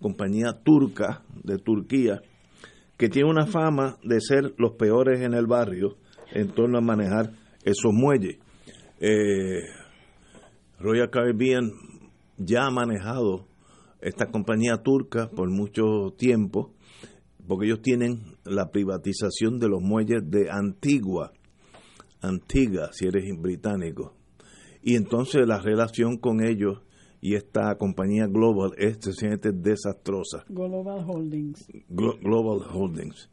compañía 0.00 0.60
turca 0.62 1.22
de 1.42 1.58
Turquía, 1.58 2.20
que 2.96 3.08
tiene 3.08 3.28
una 3.28 3.46
fama 3.46 3.98
de 4.04 4.20
ser 4.20 4.54
los 4.58 4.72
peores 4.72 5.20
en 5.20 5.34
el 5.34 5.46
barrio 5.46 5.96
en 6.32 6.48
torno 6.52 6.78
a 6.78 6.80
manejar 6.80 7.32
esos 7.64 7.92
muelles. 7.92 8.38
Eh, 9.00 9.62
Royal 10.78 11.10
Caribbean 11.10 11.70
ya 12.36 12.66
ha 12.66 12.70
manejado 12.70 13.46
esta 14.00 14.26
compañía 14.26 14.82
turca 14.82 15.30
por 15.30 15.50
mucho 15.50 16.14
tiempo, 16.16 16.72
porque 17.48 17.66
ellos 17.66 17.82
tienen 17.82 18.36
la 18.44 18.70
privatización 18.70 19.58
de 19.58 19.68
los 19.68 19.80
muelles 19.82 20.22
de 20.30 20.50
Antigua, 20.50 21.32
Antigua, 22.20 22.90
si 22.92 23.06
eres 23.06 23.24
británico. 23.38 24.14
Y 24.86 24.96
entonces 24.96 25.46
la 25.46 25.60
relación 25.60 26.18
con 26.18 26.44
ellos 26.44 26.82
y 27.22 27.36
esta 27.36 27.74
compañía 27.78 28.26
Global 28.26 28.72
es 28.76 28.98
sencillamente 29.00 29.50
desastrosa. 29.50 30.44
Global 30.50 31.02
Holdings. 31.08 31.66
Global 31.88 32.60
Holdings. 32.70 33.30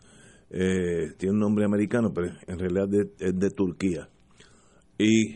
Eh, 0.50 1.12
tiene 1.18 1.34
un 1.34 1.40
nombre 1.40 1.66
americano, 1.66 2.14
pero 2.14 2.30
en 2.48 2.58
realidad 2.58 2.88
es 3.20 3.38
de 3.38 3.50
Turquía. 3.50 4.08
Y 4.98 5.36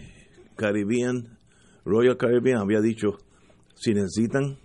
Caribbean, 0.55 1.37
Royal 1.83 2.15
Caribbean 2.15 2.59
había 2.59 2.79
dicho, 2.79 3.17
si 3.73 3.93
necesitan 3.93 4.57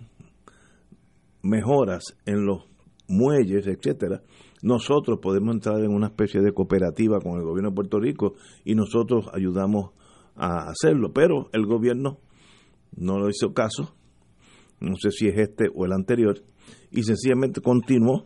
mejoras 1.43 2.15
en 2.25 2.45
los 2.45 2.63
muelles, 3.09 3.67
etcétera, 3.67 4.21
nosotros 4.61 5.19
podemos 5.21 5.55
entrar 5.55 5.81
en 5.81 5.93
una 5.93 6.07
especie 6.07 6.39
de 6.39 6.53
cooperativa 6.53 7.19
con 7.19 7.33
el 7.33 7.43
gobierno 7.43 7.71
de 7.71 7.75
Puerto 7.75 7.99
Rico 7.99 8.35
y 8.63 8.73
nosotros 8.73 9.25
ayudamos 9.33 9.91
a 10.35 10.69
hacerlo, 10.69 11.11
pero 11.13 11.49
el 11.53 11.65
gobierno 11.65 12.19
no 12.95 13.19
lo 13.19 13.29
hizo 13.29 13.53
caso, 13.53 13.95
no 14.79 14.95
sé 14.95 15.11
si 15.11 15.27
es 15.27 15.37
este 15.37 15.69
o 15.73 15.85
el 15.85 15.93
anterior, 15.93 16.41
y 16.91 17.03
sencillamente 17.03 17.61
continuó 17.61 18.25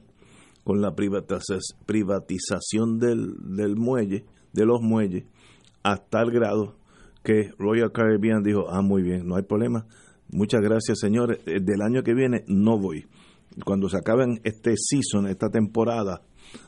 con 0.64 0.82
la 0.82 0.96
privatización 0.96 2.98
del, 2.98 3.36
del 3.56 3.76
muelle, 3.76 4.26
de 4.54 4.66
los 4.66 4.82
muelles, 4.82 5.26
hasta 5.84 6.22
el 6.22 6.32
grado 6.32 6.78
que 7.24 7.52
Royal 7.58 7.92
Caribbean 7.92 8.44
dijo, 8.44 8.70
ah, 8.70 8.82
muy 8.82 9.04
bien, 9.04 9.28
no 9.28 9.36
hay 9.36 9.44
problema, 9.44 9.86
muchas 10.30 10.62
gracias 10.62 11.00
señores, 11.00 11.40
eh, 11.46 11.60
del 11.62 11.82
año 11.82 12.04
que 12.04 12.14
viene 12.14 12.44
no 12.48 12.80
voy. 12.80 13.06
Cuando 13.64 13.90
se 13.90 13.98
acaben 13.98 14.40
este 14.44 14.74
season, 14.76 15.28
esta 15.28 15.50
temporada 15.50 16.22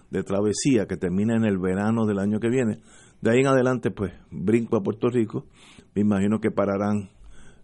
de 0.10 0.24
travesía 0.24 0.88
que 0.88 0.98
termina 0.98 1.36
en 1.36 1.46
el 1.46 1.58
verano 1.58 2.06
del 2.06 2.20
año 2.20 2.40
que 2.40 2.50
viene, 2.50 2.80
de 3.22 3.32
ahí 3.32 3.40
en 3.40 3.48
adelante 3.48 3.92
pues 3.92 4.14
brinco 4.32 4.78
a 4.78 4.84
Puerto 4.84 5.10
Rico, 5.10 5.46
me 5.96 6.02
imagino 6.02 6.40
que 6.40 6.52
pararán 6.52 7.10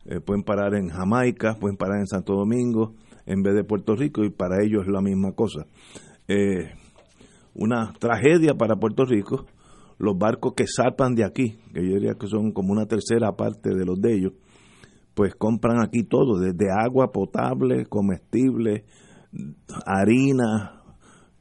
eh, 0.06 0.20
pueden 0.20 0.44
parar 0.44 0.76
en 0.76 0.90
Jamaica, 0.90 1.56
pueden 1.60 1.78
parar 1.78 2.00
en 2.00 2.08
Santo 2.08 2.34
Domingo 2.34 2.94
en 3.26 3.42
vez 3.42 3.56
de 3.56 3.64
Puerto 3.64 3.96
Rico 3.96 4.24
y 4.24 4.30
para 4.30 4.62
ellos 4.62 4.84
es 4.86 4.92
la 4.92 5.02
misma 5.02 5.32
cosa. 5.32 5.66
Eh, 6.28 6.74
una 7.54 7.94
tragedia 8.00 8.54
para 8.56 8.76
Puerto 8.76 9.06
Rico, 9.06 9.46
los 10.00 10.18
barcos 10.18 10.54
que 10.56 10.66
salpan 10.68 11.16
de 11.16 11.24
aquí, 11.24 11.58
que 11.74 11.86
yo 11.86 11.96
diría 11.96 12.16
que 12.16 12.28
son 12.28 12.52
como 12.52 12.74
una 12.74 12.86
tercera 12.86 13.32
parte 13.34 13.74
de 13.74 13.86
los 13.86 14.02
de 14.02 14.14
ellos, 14.14 14.34
pues 15.14 15.36
compran 15.36 15.82
aquí 15.82 16.04
todo, 16.04 16.40
desde 16.40 16.72
agua 16.72 17.12
potable, 17.12 17.86
comestible, 17.86 18.84
harina, 19.86 20.82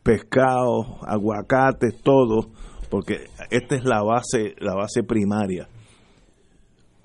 pescado, 0.03 0.99
aguacates, 1.07 2.01
todo, 2.03 2.53
porque 2.93 3.31
esta 3.51 3.75
es 3.75 3.85
la 3.85 4.03
base, 4.03 4.55
la 4.59 4.75
base 4.75 5.03
primaria 5.03 5.67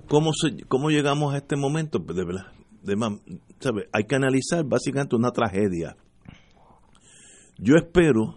¿Cómo, 0.06 0.32
¿Cómo 0.68 0.90
llegamos 0.90 1.32
a 1.32 1.38
este 1.38 1.56
momento? 1.56 2.04
Pues, 2.04 2.16
de, 2.16 2.24
de, 2.24 3.88
Hay 3.92 4.04
que 4.04 4.14
analizar 4.14 4.64
básicamente 4.66 5.16
una 5.16 5.30
tragedia. 5.30 5.96
Yo 7.58 7.76
espero, 7.76 8.36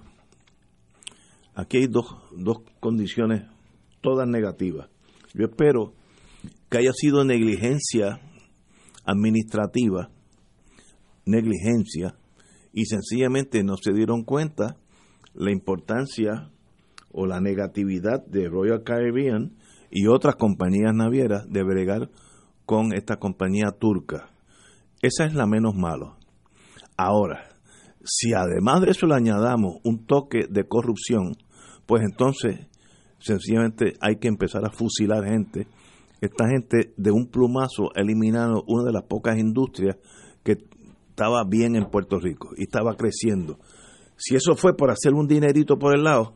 aquí 1.54 1.78
hay 1.78 1.88
dos, 1.88 2.06
dos 2.32 2.60
condiciones 2.80 3.44
todas 4.02 4.28
negativas. 4.28 4.90
Yo 5.34 5.46
espero 5.46 5.94
que 6.70 6.78
haya 6.78 6.92
sido 6.94 7.26
negligencia 7.26 8.20
administrativa, 9.06 10.10
negligencia, 11.26 12.16
y 12.74 12.86
sencillamente 12.86 13.62
no 13.64 13.76
se 13.76 13.92
dieron 13.92 14.24
cuenta 14.24 14.78
la 15.34 15.52
importancia 15.52 16.52
o 17.14 17.26
la 17.26 17.40
negatividad 17.40 18.26
de 18.26 18.48
Royal 18.50 18.84
Caribbean 18.84 19.58
y 19.90 20.08
otras 20.08 20.36
compañías 20.36 20.94
navieras 20.94 21.50
de 21.50 21.64
bregar 21.64 22.10
con 22.66 22.94
esta 22.94 23.18
compañía 23.18 23.72
turca. 23.72 24.30
Esa 25.02 25.26
es 25.26 25.34
la 25.34 25.46
menos 25.46 25.76
malo. 25.76 26.18
Ahora, 26.96 27.50
si 28.04 28.34
además 28.34 28.82
de 28.82 28.92
eso 28.92 29.08
le 29.08 29.16
añadamos 29.16 29.78
un 29.84 30.06
toque 30.06 30.46
de 30.50 30.68
corrupción, 30.68 31.36
pues 31.86 32.04
entonces 32.04 32.68
sencillamente 33.20 33.94
hay 34.00 34.18
que 34.18 34.28
empezar 34.28 34.66
a 34.66 34.72
fusilar 34.72 35.26
gente. 35.26 35.68
Esta 36.22 36.48
gente 36.48 36.94
de 36.98 37.12
un 37.12 37.28
plumazo 37.28 37.92
eliminaron 37.96 38.62
una 38.68 38.86
de 38.86 38.94
las 38.94 39.04
pocas 39.04 39.38
industrias 39.38 39.98
que 40.44 40.58
estaba 41.10 41.44
bien 41.44 41.76
en 41.76 41.90
Puerto 41.90 42.20
Rico 42.20 42.50
y 42.58 42.64
estaba 42.64 42.96
creciendo. 42.96 43.60
Si 44.18 44.36
eso 44.36 44.56
fue 44.56 44.76
por 44.76 44.92
hacer 44.92 45.14
un 45.14 45.28
dinerito 45.28 45.78
por 45.78 45.96
el 45.96 46.04
lado, 46.04 46.36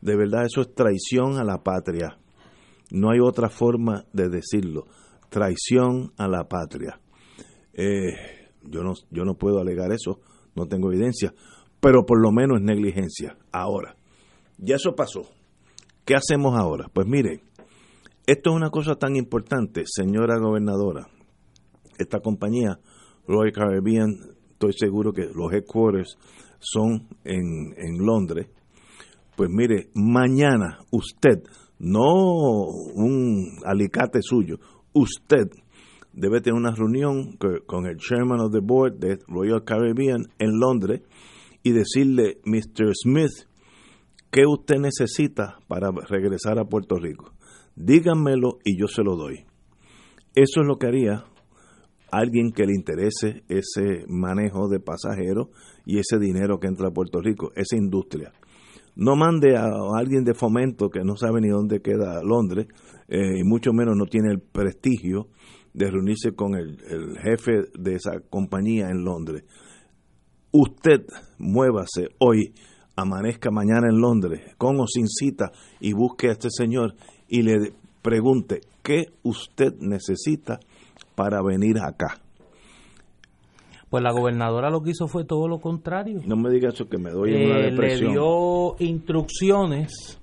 de 0.00 0.16
verdad 0.16 0.44
eso 0.44 0.60
es 0.60 0.74
traición 0.74 1.38
a 1.38 1.44
la 1.44 1.62
patria. 1.62 2.18
No 2.90 3.10
hay 3.10 3.18
otra 3.20 3.48
forma 3.48 4.04
de 4.12 4.28
decirlo. 4.28 4.86
Traición 5.28 6.12
a 6.16 6.28
la 6.28 6.44
patria. 6.44 7.00
Eh, 7.72 8.50
yo, 8.62 8.82
no, 8.82 8.94
yo 9.10 9.24
no 9.24 9.34
puedo 9.34 9.58
alegar 9.58 9.92
eso, 9.92 10.20
no 10.54 10.66
tengo 10.66 10.90
evidencia, 10.90 11.34
pero 11.80 12.06
por 12.06 12.20
lo 12.20 12.30
menos 12.32 12.58
es 12.58 12.64
negligencia. 12.64 13.36
Ahora, 13.52 13.96
ya 14.58 14.76
eso 14.76 14.94
pasó. 14.94 15.22
¿Qué 16.04 16.14
hacemos 16.14 16.58
ahora? 16.58 16.88
Pues 16.92 17.06
mire, 17.06 17.40
esto 18.26 18.50
es 18.50 18.56
una 18.56 18.70
cosa 18.70 18.94
tan 18.94 19.16
importante, 19.16 19.84
señora 19.86 20.38
gobernadora. 20.38 21.08
Esta 21.98 22.20
compañía, 22.20 22.78
Royal 23.26 23.52
Caribbean, 23.52 24.14
estoy 24.52 24.72
seguro 24.72 25.12
que 25.12 25.26
los 25.34 25.52
headquarters 25.52 26.16
son 26.58 27.08
en, 27.24 27.74
en 27.76 28.04
Londres. 28.04 28.48
Pues 29.36 29.50
mire, 29.50 29.90
mañana 29.94 30.78
usted 30.90 31.42
no 31.78 32.64
un 32.94 33.58
alicate 33.66 34.20
suyo. 34.22 34.56
Usted 34.94 35.50
debe 36.14 36.40
tener 36.40 36.58
una 36.58 36.74
reunión 36.74 37.36
con 37.66 37.84
el 37.84 37.98
chairman 37.98 38.40
of 38.40 38.52
the 38.52 38.60
board 38.62 38.94
de 38.98 39.18
Royal 39.28 39.62
Caribbean 39.62 40.22
en 40.38 40.58
Londres 40.58 41.02
y 41.62 41.72
decirle, 41.72 42.38
Mr. 42.46 42.94
Smith, 42.94 43.46
¿qué 44.30 44.44
usted 44.46 44.76
necesita 44.76 45.58
para 45.68 45.90
regresar 46.08 46.58
a 46.58 46.64
Puerto 46.64 46.96
Rico? 46.96 47.34
Díganmelo 47.74 48.58
y 48.64 48.80
yo 48.80 48.88
se 48.88 49.02
lo 49.02 49.16
doy. 49.16 49.44
Eso 50.34 50.62
es 50.62 50.66
lo 50.66 50.78
que 50.78 50.86
haría 50.86 51.24
alguien 52.10 52.52
que 52.52 52.64
le 52.64 52.72
interese 52.72 53.42
ese 53.48 54.06
manejo 54.08 54.68
de 54.68 54.80
pasajeros 54.80 55.48
y 55.84 55.98
ese 55.98 56.18
dinero 56.18 56.58
que 56.58 56.68
entra 56.68 56.88
a 56.88 56.92
Puerto 56.92 57.20
Rico, 57.20 57.52
esa 57.54 57.76
industria 57.76 58.32
no 58.96 59.14
mande 59.14 59.56
a 59.56 59.68
alguien 59.96 60.24
de 60.24 60.34
fomento 60.34 60.88
que 60.88 61.04
no 61.04 61.16
sabe 61.16 61.40
ni 61.40 61.48
dónde 61.48 61.80
queda 61.80 62.22
Londres 62.22 62.66
eh, 63.08 63.40
y 63.40 63.44
mucho 63.44 63.72
menos 63.72 63.94
no 63.96 64.06
tiene 64.06 64.32
el 64.32 64.40
prestigio 64.40 65.28
de 65.74 65.90
reunirse 65.90 66.32
con 66.34 66.54
el, 66.54 66.78
jefe 67.18 67.68
de 67.78 67.94
esa 67.94 68.20
compañía 68.30 68.88
en 68.88 69.04
Londres. 69.04 69.44
Usted 70.50 71.04
muévase 71.38 72.08
hoy, 72.18 72.54
amanezca 72.96 73.50
mañana 73.50 73.88
en 73.90 74.00
Londres, 74.00 74.54
con 74.56 74.80
o 74.80 74.86
sin 74.86 75.06
cita, 75.06 75.52
y 75.80 75.92
busque 75.92 76.28
a 76.28 76.32
este 76.32 76.48
señor 76.50 76.94
y 77.28 77.42
le 77.42 77.74
pregunte 78.00 78.60
qué 78.82 79.08
usted 79.22 79.74
necesita 79.80 80.58
para 81.14 81.42
venir 81.42 81.76
acá. 81.78 82.25
Pues 83.90 84.02
la 84.02 84.10
gobernadora 84.10 84.70
lo 84.70 84.82
que 84.82 84.90
hizo 84.90 85.06
fue 85.06 85.24
todo 85.24 85.46
lo 85.46 85.60
contrario. 85.60 86.20
No 86.26 86.36
me 86.36 86.50
digas 86.50 86.74
eso 86.74 86.88
que 86.88 86.98
me 86.98 87.10
doy 87.10 87.34
en 87.34 87.50
una 87.50 87.60
eh, 87.60 87.70
depresión. 87.70 88.08
Le 88.08 88.12
dio 88.12 88.76
instrucciones 88.80 90.20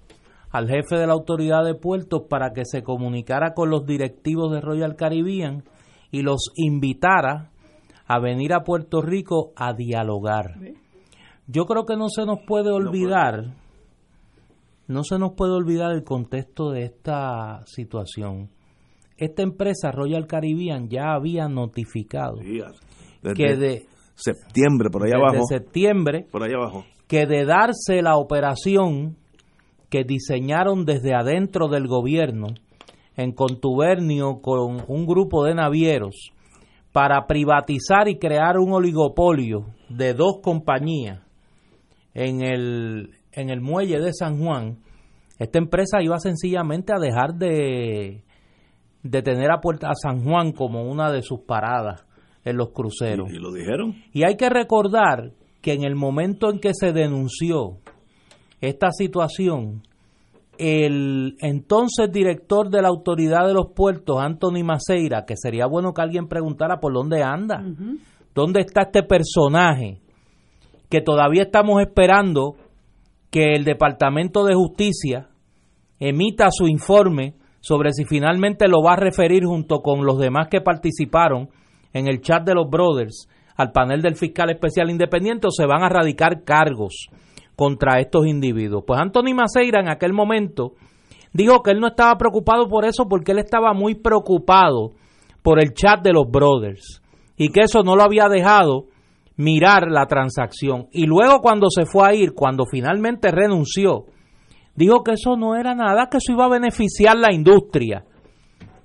al 0.51 0.67
jefe 0.67 0.97
de 0.97 1.07
la 1.07 1.13
autoridad 1.13 1.63
de 1.63 1.73
puertos 1.73 2.23
para 2.29 2.51
que 2.53 2.63
se 2.65 2.83
comunicara 2.83 3.53
con 3.53 3.69
los 3.69 3.85
directivos 3.85 4.51
de 4.51 4.61
Royal 4.61 4.95
Caribbean 4.95 5.63
y 6.11 6.21
los 6.21 6.51
invitara 6.55 7.49
a 8.05 8.19
venir 8.19 8.53
a 8.53 8.63
Puerto 8.63 9.01
Rico 9.01 9.51
a 9.55 9.73
dialogar. 9.73 10.59
Yo 11.47 11.65
creo 11.65 11.85
que 11.85 11.95
no 11.95 12.09
se 12.09 12.25
nos 12.25 12.39
puede 12.45 12.69
olvidar, 12.71 13.55
no 14.87 15.03
se 15.03 15.17
nos 15.17 15.33
puede 15.33 15.53
olvidar 15.53 15.91
el 15.91 16.03
contexto 16.03 16.69
de 16.69 16.83
esta 16.83 17.63
situación. 17.65 18.49
Esta 19.17 19.41
empresa 19.41 19.91
Royal 19.91 20.27
Caribbean 20.27 20.89
ya 20.89 21.13
había 21.13 21.47
notificado 21.47 22.37
que 23.35 23.55
de 23.55 23.85
septiembre 24.15 24.89
por 24.89 25.05
allá 25.05 25.15
abajo. 25.17 25.45
septiembre 25.47 26.25
por 26.31 26.43
allá 26.43 26.55
abajo. 26.57 26.85
que 27.07 27.25
de 27.25 27.45
darse 27.45 28.01
la 28.01 28.17
operación 28.17 29.17
que 29.89 30.03
diseñaron 30.03 30.85
desde 30.85 31.15
adentro 31.15 31.67
del 31.67 31.87
gobierno 31.87 32.47
en 33.15 33.31
contubernio 33.31 34.41
con 34.41 34.83
un 34.87 35.05
grupo 35.05 35.43
de 35.45 35.55
navieros 35.55 36.31
para 36.91 37.25
privatizar 37.25 38.07
y 38.07 38.17
crear 38.17 38.57
un 38.57 38.73
oligopolio 38.73 39.65
de 39.89 40.13
dos 40.13 40.39
compañías 40.41 41.21
en 42.13 42.43
el, 42.43 43.15
en 43.31 43.49
el 43.49 43.61
muelle 43.61 43.99
de 43.99 44.13
San 44.13 44.39
Juan, 44.39 44.77
esta 45.39 45.57
empresa 45.57 46.01
iba 46.01 46.19
sencillamente 46.19 46.93
a 46.93 46.99
dejar 46.99 47.33
de, 47.33 48.23
de 49.01 49.21
tener 49.23 49.51
a 49.51 49.59
Puerta 49.59 49.89
a 49.89 49.95
San 49.95 50.23
Juan 50.23 50.51
como 50.51 50.83
una 50.83 51.11
de 51.11 51.23
sus 51.23 51.41
paradas 51.41 52.05
en 52.45 52.57
los 52.57 52.69
cruceros. 52.69 53.31
¿Y, 53.31 53.37
lo 53.37 53.51
dijeron? 53.51 53.95
Y 54.11 54.23
hay 54.23 54.35
que 54.35 54.49
recordar 54.49 55.31
que 55.61 55.73
en 55.73 55.83
el 55.83 55.95
momento 55.95 56.51
en 56.51 56.59
que 56.59 56.71
se 56.73 56.91
denunció 56.91 57.77
esta 58.61 58.91
situación, 58.91 59.83
el 60.57 61.35
entonces 61.39 62.11
director 62.11 62.69
de 62.69 62.81
la 62.81 62.89
Autoridad 62.89 63.47
de 63.47 63.53
los 63.53 63.71
Puertos, 63.73 64.19
Anthony 64.19 64.63
Maceira, 64.63 65.25
que 65.25 65.35
sería 65.37 65.65
bueno 65.65 65.93
que 65.93 66.01
alguien 66.01 66.27
preguntara 66.27 66.79
por 66.79 66.93
dónde 66.93 67.23
anda, 67.23 67.63
dónde 68.35 68.61
está 68.61 68.83
este 68.83 69.03
personaje, 69.03 70.01
que 70.89 71.01
todavía 71.01 71.43
estamos 71.43 71.81
esperando 71.81 72.55
que 73.31 73.53
el 73.55 73.63
Departamento 73.63 74.43
de 74.45 74.53
Justicia 74.53 75.29
emita 75.99 76.49
su 76.51 76.67
informe 76.67 77.35
sobre 77.61 77.93
si 77.93 78.03
finalmente 78.05 78.67
lo 78.67 78.83
va 78.83 78.93
a 78.93 78.97
referir 78.97 79.45
junto 79.45 79.79
con 79.81 80.05
los 80.05 80.19
demás 80.19 80.49
que 80.51 80.61
participaron 80.61 81.49
en 81.93 82.07
el 82.07 82.21
chat 82.21 82.43
de 82.43 82.55
los 82.55 82.69
brothers 82.69 83.29
al 83.55 83.71
panel 83.71 84.01
del 84.01 84.15
fiscal 84.15 84.49
especial 84.49 84.89
independiente 84.89 85.47
o 85.47 85.51
se 85.51 85.65
van 85.65 85.83
a 85.83 85.89
radicar 85.89 86.43
cargos 86.43 87.07
contra 87.55 87.99
estos 87.99 88.25
individuos. 88.25 88.83
Pues 88.85 88.99
Anthony 88.99 89.33
Maceira 89.35 89.79
en 89.79 89.89
aquel 89.89 90.13
momento 90.13 90.73
dijo 91.33 91.61
que 91.61 91.71
él 91.71 91.79
no 91.79 91.87
estaba 91.87 92.17
preocupado 92.17 92.67
por 92.67 92.85
eso 92.85 93.07
porque 93.07 93.31
él 93.31 93.39
estaba 93.39 93.73
muy 93.73 93.95
preocupado 93.95 94.91
por 95.41 95.61
el 95.61 95.73
chat 95.73 96.01
de 96.01 96.13
los 96.13 96.29
brothers 96.29 97.01
y 97.37 97.49
que 97.49 97.61
eso 97.61 97.83
no 97.83 97.95
lo 97.95 98.03
había 98.03 98.27
dejado 98.27 98.85
mirar 99.35 99.87
la 99.89 100.05
transacción. 100.05 100.87
Y 100.91 101.05
luego 101.05 101.39
cuando 101.41 101.67
se 101.69 101.85
fue 101.85 102.07
a 102.07 102.13
ir, 102.13 102.33
cuando 102.33 102.65
finalmente 102.65 103.31
renunció, 103.31 104.05
dijo 104.75 105.03
que 105.03 105.13
eso 105.13 105.35
no 105.35 105.55
era 105.55 105.75
nada, 105.75 106.07
que 106.09 106.17
eso 106.17 106.31
iba 106.31 106.45
a 106.45 106.49
beneficiar 106.49 107.17
la 107.17 107.33
industria. 107.33 108.05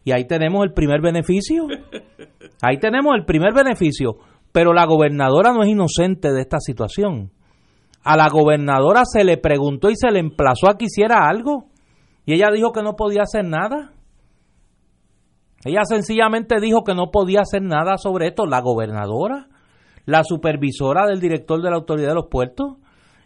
Y 0.05 0.12
ahí 0.12 0.27
tenemos 0.27 0.64
el 0.64 0.73
primer 0.73 1.01
beneficio. 1.01 1.66
Ahí 2.62 2.79
tenemos 2.79 3.14
el 3.16 3.25
primer 3.25 3.53
beneficio. 3.55 4.16
Pero 4.53 4.73
la 4.73 4.87
gobernadora 4.87 5.53
no 5.53 5.62
es 5.62 5.68
inocente 5.68 6.33
de 6.33 6.40
esta 6.40 6.59
situación. 6.59 7.31
A 8.03 8.16
la 8.16 8.29
gobernadora 8.29 9.03
se 9.05 9.25
le 9.25 9.37
preguntó 9.37 9.90
y 9.90 9.97
se 9.97 10.11
le 10.11 10.21
emplazó 10.21 10.71
a 10.71 10.79
que 10.79 10.87
hiciera 10.87 11.29
algo. 11.29 11.66
Y 12.25 12.35
ella 12.35 12.49
dijo 12.53 12.73
que 12.73 12.83
no 12.83 12.94
podía 12.94 13.23
hacer 13.23 13.44
nada. 13.44 13.92
Ella 15.64 15.83
sencillamente 15.85 16.61
dijo 16.61 16.85
que 16.85 16.94
no 16.94 17.11
podía 17.11 17.40
hacer 17.40 17.62
nada 17.62 17.99
sobre 17.99 18.29
esto. 18.29 18.47
La 18.47 18.61
gobernadora, 18.61 19.49
la 20.07 20.25
supervisora 20.25 21.07
del 21.07 21.21
director 21.21 21.61
de 21.61 21.71
la 21.71 21.77
Autoridad 21.77 22.09
de 22.09 22.14
los 22.14 22.29
Puertos, 22.31 22.77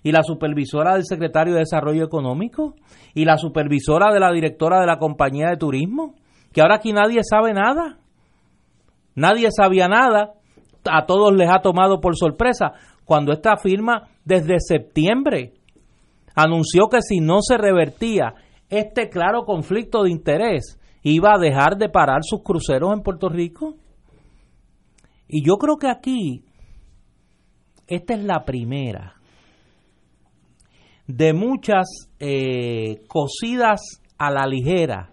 y 0.03 0.11
la 0.11 0.25
supervisora 0.25 0.95
del 0.95 1.05
secretario 1.05 1.55
de 1.55 1.61
Desarrollo 1.61 2.05
Económico, 2.05 2.75
y 3.15 3.25
la 3.25 3.37
supervisora 3.37 4.13
de 4.13 4.19
la 4.19 4.33
directora 4.33 4.81
de 4.81 4.87
la 4.87 4.99
compañía 4.99 5.49
de 5.51 5.57
turismo, 5.57 6.17
que 6.53 6.61
ahora 6.61 6.77
aquí 6.77 6.93
nadie 6.93 7.21
sabe 7.23 7.53
nada. 7.53 7.99
Nadie 9.15 9.49
sabía 9.51 9.89
nada, 9.89 10.33
a 10.91 11.07
todos 11.07 11.35
les 11.35 11.49
ha 11.51 11.61
tomado 11.61 12.01
por 12.01 12.17
sorpresa 12.17 12.73
cuando 13.05 13.33
esta 13.33 13.57
firma 13.57 14.09
desde 14.25 14.57
septiembre 14.59 15.53
anunció 16.35 16.89
que 16.89 17.03
si 17.03 17.21
no 17.21 17.39
se 17.41 17.59
revertía 17.59 18.35
este 18.69 19.09
claro 19.11 19.45
conflicto 19.45 20.03
de 20.03 20.11
interés, 20.11 20.79
iba 21.03 21.35
a 21.35 21.39
dejar 21.39 21.77
de 21.77 21.89
parar 21.89 22.21
sus 22.23 22.43
cruceros 22.43 22.93
en 22.93 23.03
Puerto 23.03 23.29
Rico. 23.29 23.77
Y 25.29 25.45
yo 25.47 25.57
creo 25.57 25.77
que 25.77 25.89
aquí, 25.89 26.45
esta 27.87 28.15
es 28.15 28.25
la 28.25 28.45
primera 28.45 29.15
de 31.07 31.33
muchas 31.35 32.09
eh, 32.19 33.03
cosidas 33.09 34.01
a 34.17 34.31
la 34.31 34.47
ligera 34.47 35.12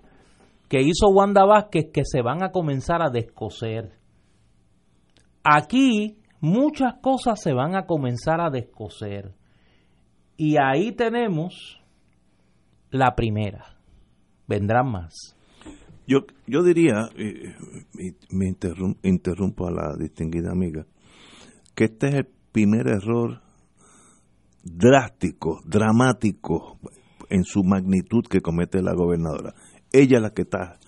que 0.70 0.82
hizo 0.82 1.10
Wanda 1.10 1.46
Vázquez 1.46 1.88
que 1.92 2.04
se 2.06 2.22
van 2.22 2.44
a 2.44 2.52
comenzar 2.52 3.02
a 3.02 3.10
descoser. 3.10 3.92
Aquí 5.44 6.20
muchas 6.40 6.94
cosas 7.02 7.42
se 7.42 7.54
van 7.54 7.76
a 7.76 7.86
comenzar 7.86 8.40
a 8.40 8.52
descoser. 8.52 9.34
Y 10.38 10.58
ahí 10.58 10.92
tenemos 10.92 11.82
la 12.92 13.16
primera. 13.16 13.76
Vendrán 14.48 14.92
más. 14.92 15.36
Yo, 16.08 16.20
yo 16.48 16.64
diría, 16.64 17.10
me 18.32 18.56
interrumpo 19.04 19.68
a 19.68 19.72
la 19.72 19.96
distinguida 19.98 20.52
amiga, 20.52 20.86
que 21.76 21.86
este 21.86 22.08
es 22.08 22.14
el 22.16 22.28
primer 22.52 22.88
error 22.88 23.42
drástico, 24.64 25.62
dramático 25.66 26.80
en 27.30 27.44
su 27.44 27.64
magnitud 27.64 28.24
que 28.28 28.42
comete 28.42 28.82
la 28.82 28.94
gobernadora. 28.96 29.54
Ella 29.92 30.18
es 30.18 30.24
la 30.24 30.34
que 30.34 30.44
está 30.44 30.80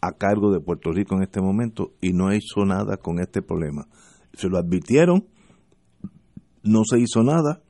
a 0.00 0.12
cargo 0.12 0.52
de 0.52 0.60
Puerto 0.60 0.92
Rico 0.92 1.16
en 1.16 1.22
este 1.22 1.40
momento 1.40 1.92
y 2.00 2.12
no 2.12 2.32
hizo 2.32 2.64
nada 2.64 2.96
con 2.96 3.20
este 3.20 3.42
problema. 3.42 3.86
Se 4.34 4.48
lo 4.48 4.58
advirtieron, 4.58 5.26
no 6.62 6.82
se 6.84 6.98
hizo 6.98 7.22
nada. 7.22 7.62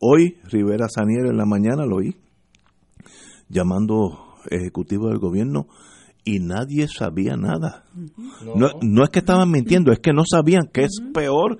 Hoy 0.00 0.38
Rivera 0.44 0.88
Sanier 0.88 1.26
en 1.26 1.36
la 1.36 1.46
mañana 1.46 1.84
lo 1.84 1.96
oí 1.96 2.16
llamando 3.48 4.36
ejecutivo 4.50 5.08
del 5.08 5.18
gobierno 5.18 5.68
y 6.24 6.38
nadie 6.38 6.88
sabía 6.88 7.36
nada. 7.36 7.84
no. 8.54 8.70
no. 8.80 9.04
es 9.04 9.10
que 9.10 9.18
estaban 9.18 9.50
mintiendo, 9.50 9.92
es 9.92 9.98
que 9.98 10.12
no 10.12 10.22
sabían 10.24 10.68
que 10.72 10.84
es 10.84 11.02
peor 11.12 11.58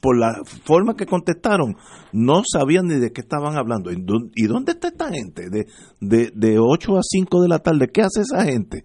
por 0.00 0.18
la 0.18 0.42
forma 0.64 0.94
que 0.94 1.06
contestaron, 1.06 1.76
no 2.12 2.42
sabían 2.50 2.86
ni 2.86 2.98
de 2.98 3.12
qué 3.12 3.20
estaban 3.20 3.56
hablando. 3.56 3.90
¿Y 3.90 4.46
dónde 4.46 4.72
está 4.72 4.88
esta 4.88 5.10
gente? 5.10 5.50
De, 5.50 5.66
de, 6.00 6.30
de 6.34 6.58
8 6.58 6.98
a 6.98 7.00
5 7.02 7.42
de 7.42 7.48
la 7.48 7.58
tarde, 7.58 7.88
¿qué 7.92 8.02
hace 8.02 8.22
esa 8.22 8.44
gente? 8.44 8.84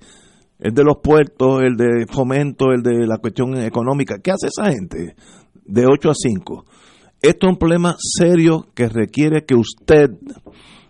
El 0.60 0.74
de 0.74 0.84
los 0.84 0.98
puertos, 1.04 1.62
el 1.62 1.76
de 1.76 2.06
fomento, 2.08 2.72
el 2.72 2.82
de 2.82 3.06
la 3.06 3.18
cuestión 3.18 3.58
económica, 3.58 4.20
¿qué 4.24 4.32
hace 4.32 4.48
esa 4.48 4.72
gente? 4.72 5.16
De 5.66 5.86
8 5.86 6.10
a 6.10 6.14
5. 6.16 6.66
Esto 7.22 7.48
es 7.48 7.54
un 7.54 7.58
problema 7.58 7.96
serio 7.98 8.68
que 8.76 8.90
requiere 8.90 9.46
que 9.46 9.56
usted 9.56 10.10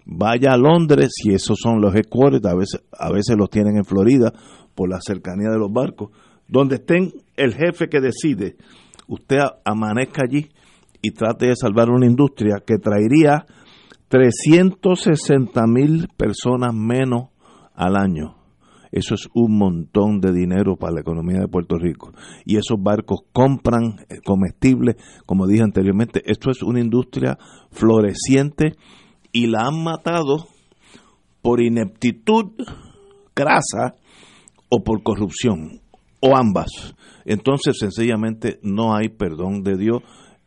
vaya 0.05 0.53
a 0.53 0.57
Londres, 0.57 1.11
y 1.23 1.33
esos 1.33 1.57
son 1.61 1.79
los 1.79 1.95
headquarters, 1.95 2.45
a 2.45 2.55
veces, 2.55 2.81
a 2.91 3.11
veces 3.11 3.35
los 3.37 3.49
tienen 3.49 3.77
en 3.77 3.85
Florida 3.85 4.33
por 4.75 4.89
la 4.89 4.99
cercanía 4.99 5.49
de 5.49 5.59
los 5.59 5.71
barcos, 5.71 6.09
donde 6.47 6.75
estén 6.75 7.13
el 7.35 7.53
jefe 7.53 7.87
que 7.87 8.01
decide 8.01 8.57
usted 9.07 9.39
amanezca 9.65 10.23
allí 10.23 10.49
y 11.01 11.11
trate 11.11 11.47
de 11.47 11.55
salvar 11.55 11.89
una 11.89 12.05
industria 12.05 12.63
que 12.65 12.77
traería 12.77 13.45
360 14.07 15.61
mil 15.67 16.07
personas 16.15 16.73
menos 16.73 17.29
al 17.75 17.95
año. 17.95 18.35
Eso 18.91 19.15
es 19.15 19.27
un 19.33 19.57
montón 19.57 20.21
de 20.21 20.31
dinero 20.31 20.75
para 20.75 20.93
la 20.93 21.01
economía 21.01 21.39
de 21.39 21.47
Puerto 21.47 21.79
Rico. 21.79 22.13
Y 22.45 22.57
esos 22.57 22.77
barcos 22.79 23.21
compran 23.33 24.05
eh, 24.07 24.19
comestibles, 24.23 24.97
como 25.25 25.47
dije 25.47 25.63
anteriormente. 25.63 26.21
Esto 26.25 26.51
es 26.51 26.61
una 26.61 26.79
industria 26.79 27.39
floreciente 27.71 28.75
y 29.31 29.47
la 29.47 29.63
han 29.65 29.83
matado 29.83 30.47
por 31.41 31.59
ineptitud 31.59 32.51
grasa 33.35 33.95
o 34.69 34.83
por 34.83 35.03
corrupción, 35.03 35.81
o 36.23 36.37
ambas. 36.37 36.95
Entonces, 37.25 37.75
sencillamente, 37.77 38.59
no 38.63 38.95
hay 38.95 39.09
perdón 39.09 39.61
de 39.61 39.77
Dios. 39.77 40.01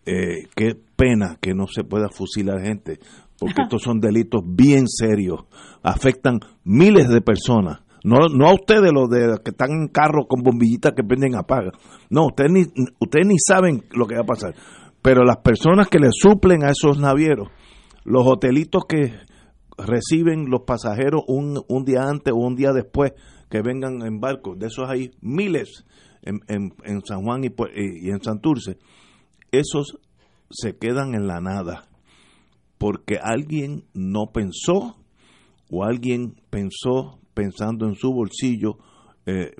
Eh, 0.06 0.46
qué 0.54 0.74
pena 0.96 1.36
que 1.40 1.52
no 1.52 1.66
se 1.66 1.84
pueda 1.84 2.08
fusilar 2.08 2.62
gente, 2.62 2.98
porque 3.38 3.62
estos 3.62 3.82
son 3.82 4.00
delitos 4.00 4.42
bien 4.46 4.86
serios, 4.88 5.44
afectan 5.82 6.40
miles 6.64 7.08
de 7.08 7.20
personas. 7.20 7.80
No, 8.04 8.28
no 8.28 8.46
a 8.46 8.54
ustedes 8.54 8.92
los 8.92 9.10
de 9.10 9.36
que 9.44 9.50
están 9.50 9.70
en 9.72 9.88
carro 9.88 10.26
con 10.28 10.42
bombillitas 10.42 10.92
que 10.92 11.02
prenden 11.02 11.34
apaga. 11.34 11.72
No, 12.08 12.26
ustedes 12.26 12.52
ni, 12.52 12.60
ustedes 13.00 13.26
ni 13.26 13.34
saben 13.36 13.82
lo 13.90 14.06
que 14.06 14.14
va 14.14 14.22
a 14.22 14.26
pasar. 14.26 14.54
Pero 15.02 15.24
las 15.24 15.38
personas 15.38 15.88
que 15.88 15.98
le 15.98 16.08
suplen 16.12 16.64
a 16.64 16.70
esos 16.70 16.98
navieros, 16.98 17.48
los 18.04 18.24
hotelitos 18.24 18.84
que 18.88 19.12
reciben 19.76 20.48
los 20.48 20.62
pasajeros 20.62 21.22
un, 21.26 21.60
un 21.68 21.84
día 21.84 22.02
antes 22.04 22.32
o 22.32 22.36
un 22.36 22.54
día 22.54 22.72
después 22.72 23.12
que 23.48 23.62
vengan 23.62 24.02
en 24.02 24.20
barco, 24.20 24.54
de 24.56 24.66
esos 24.66 24.88
hay 24.88 25.12
miles 25.20 25.84
en, 26.22 27.02
San 27.04 27.22
Juan 27.22 27.44
y, 27.44 27.52
y 27.76 28.10
en 28.10 28.22
Santurce, 28.22 28.78
esos 29.52 29.98
se 30.50 30.76
quedan 30.76 31.14
en 31.14 31.26
la 31.26 31.40
nada, 31.40 31.88
porque 32.78 33.18
alguien 33.22 33.84
no 33.94 34.32
pensó 34.32 34.96
o 35.70 35.84
alguien 35.84 36.36
pensó 36.50 37.18
pensando 37.34 37.86
en 37.86 37.94
su 37.94 38.12
bolsillo 38.12 38.78
eh, 39.26 39.54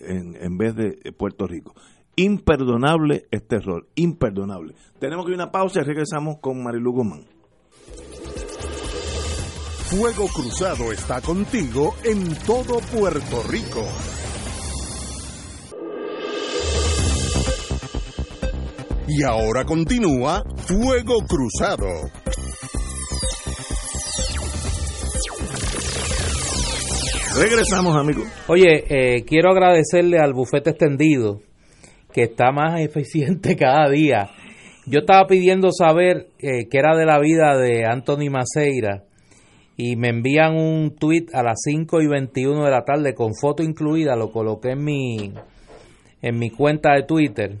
en, 0.00 0.36
en, 0.36 0.58
vez 0.58 0.74
de 0.74 1.12
Puerto 1.12 1.46
Rico. 1.46 1.74
Imperdonable 2.16 3.26
este 3.30 3.56
error, 3.56 3.86
imperdonable. 3.94 4.74
Tenemos 4.98 5.26
que 5.26 5.32
ir 5.32 5.40
a 5.40 5.44
una 5.44 5.52
pausa 5.52 5.80
y 5.80 5.84
regresamos 5.84 6.38
con 6.40 6.62
Marilu 6.62 6.92
Guzmán. 6.92 7.35
Fuego 9.90 10.26
Cruzado 10.26 10.90
está 10.90 11.20
contigo 11.20 11.94
en 12.02 12.34
todo 12.44 12.80
Puerto 12.92 13.44
Rico. 13.48 13.86
Y 19.06 19.22
ahora 19.22 19.64
continúa 19.64 20.42
Fuego 20.56 21.18
Cruzado. 21.28 21.86
Regresamos, 27.36 27.96
amigos. 27.96 28.26
Oye, 28.48 28.84
eh, 28.88 29.24
quiero 29.24 29.52
agradecerle 29.52 30.18
al 30.18 30.32
bufete 30.32 30.70
extendido, 30.70 31.42
que 32.12 32.24
está 32.24 32.50
más 32.50 32.80
eficiente 32.80 33.54
cada 33.54 33.88
día. 33.88 34.30
Yo 34.86 34.98
estaba 34.98 35.28
pidiendo 35.28 35.70
saber 35.70 36.26
eh, 36.40 36.66
qué 36.68 36.78
era 36.78 36.96
de 36.96 37.06
la 37.06 37.20
vida 37.20 37.56
de 37.56 37.84
Anthony 37.88 38.30
Maceira 38.30 39.04
y 39.76 39.96
me 39.96 40.08
envían 40.08 40.56
un 40.56 40.96
tweet 40.96 41.26
a 41.32 41.42
las 41.42 41.60
5 41.64 42.00
y 42.00 42.06
21 42.06 42.64
de 42.64 42.70
la 42.70 42.84
tarde 42.84 43.14
con 43.14 43.34
foto 43.34 43.62
incluida, 43.62 44.16
lo 44.16 44.30
coloqué 44.30 44.70
en 44.70 44.84
mi, 44.84 45.34
en 46.22 46.38
mi 46.38 46.50
cuenta 46.50 46.94
de 46.94 47.02
Twitter 47.02 47.58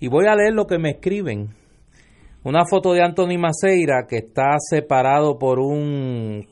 y 0.00 0.08
voy 0.08 0.26
a 0.26 0.34
leer 0.34 0.54
lo 0.54 0.66
que 0.66 0.78
me 0.78 0.90
escriben. 0.90 1.48
Una 2.44 2.64
foto 2.64 2.92
de 2.92 3.02
Anthony 3.02 3.36
Maceira 3.38 4.06
que 4.08 4.18
está 4.18 4.56
separado 4.58 5.38
por 5.38 5.58
un 5.58 6.46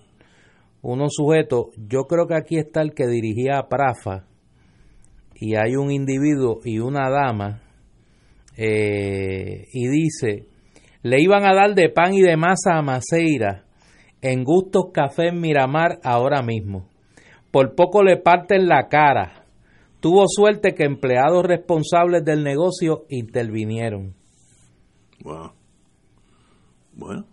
unos 0.82 1.14
sujetos. 1.14 1.66
Yo 1.76 2.04
creo 2.04 2.26
que 2.26 2.36
aquí 2.36 2.58
está 2.58 2.82
el 2.82 2.92
que 2.92 3.06
dirigía 3.06 3.58
a 3.58 3.68
Prafa 3.68 4.24
y 5.34 5.56
hay 5.56 5.76
un 5.76 5.90
individuo 5.90 6.60
y 6.64 6.78
una 6.78 7.10
dama 7.10 7.62
eh, 8.56 9.66
y 9.72 9.88
dice 9.88 10.46
le 11.02 11.20
iban 11.20 11.44
a 11.44 11.54
dar 11.54 11.74
de 11.74 11.90
pan 11.90 12.14
y 12.14 12.22
de 12.22 12.36
masa 12.36 12.78
a 12.78 12.82
Maceira 12.82 13.65
en 14.22 14.44
Gustos 14.44 14.86
Café 14.92 15.28
en 15.28 15.40
Miramar 15.40 15.98
ahora 16.02 16.42
mismo. 16.42 16.88
Por 17.50 17.74
poco 17.74 18.02
le 18.02 18.16
parten 18.16 18.68
la 18.68 18.88
cara. 18.88 19.44
Tuvo 20.00 20.24
suerte 20.28 20.74
que 20.74 20.84
empleados 20.84 21.44
responsables 21.44 22.24
del 22.24 22.44
negocio 22.44 23.06
intervinieron. 23.08 24.14
Wow. 25.22 25.52
Bueno, 26.92 27.26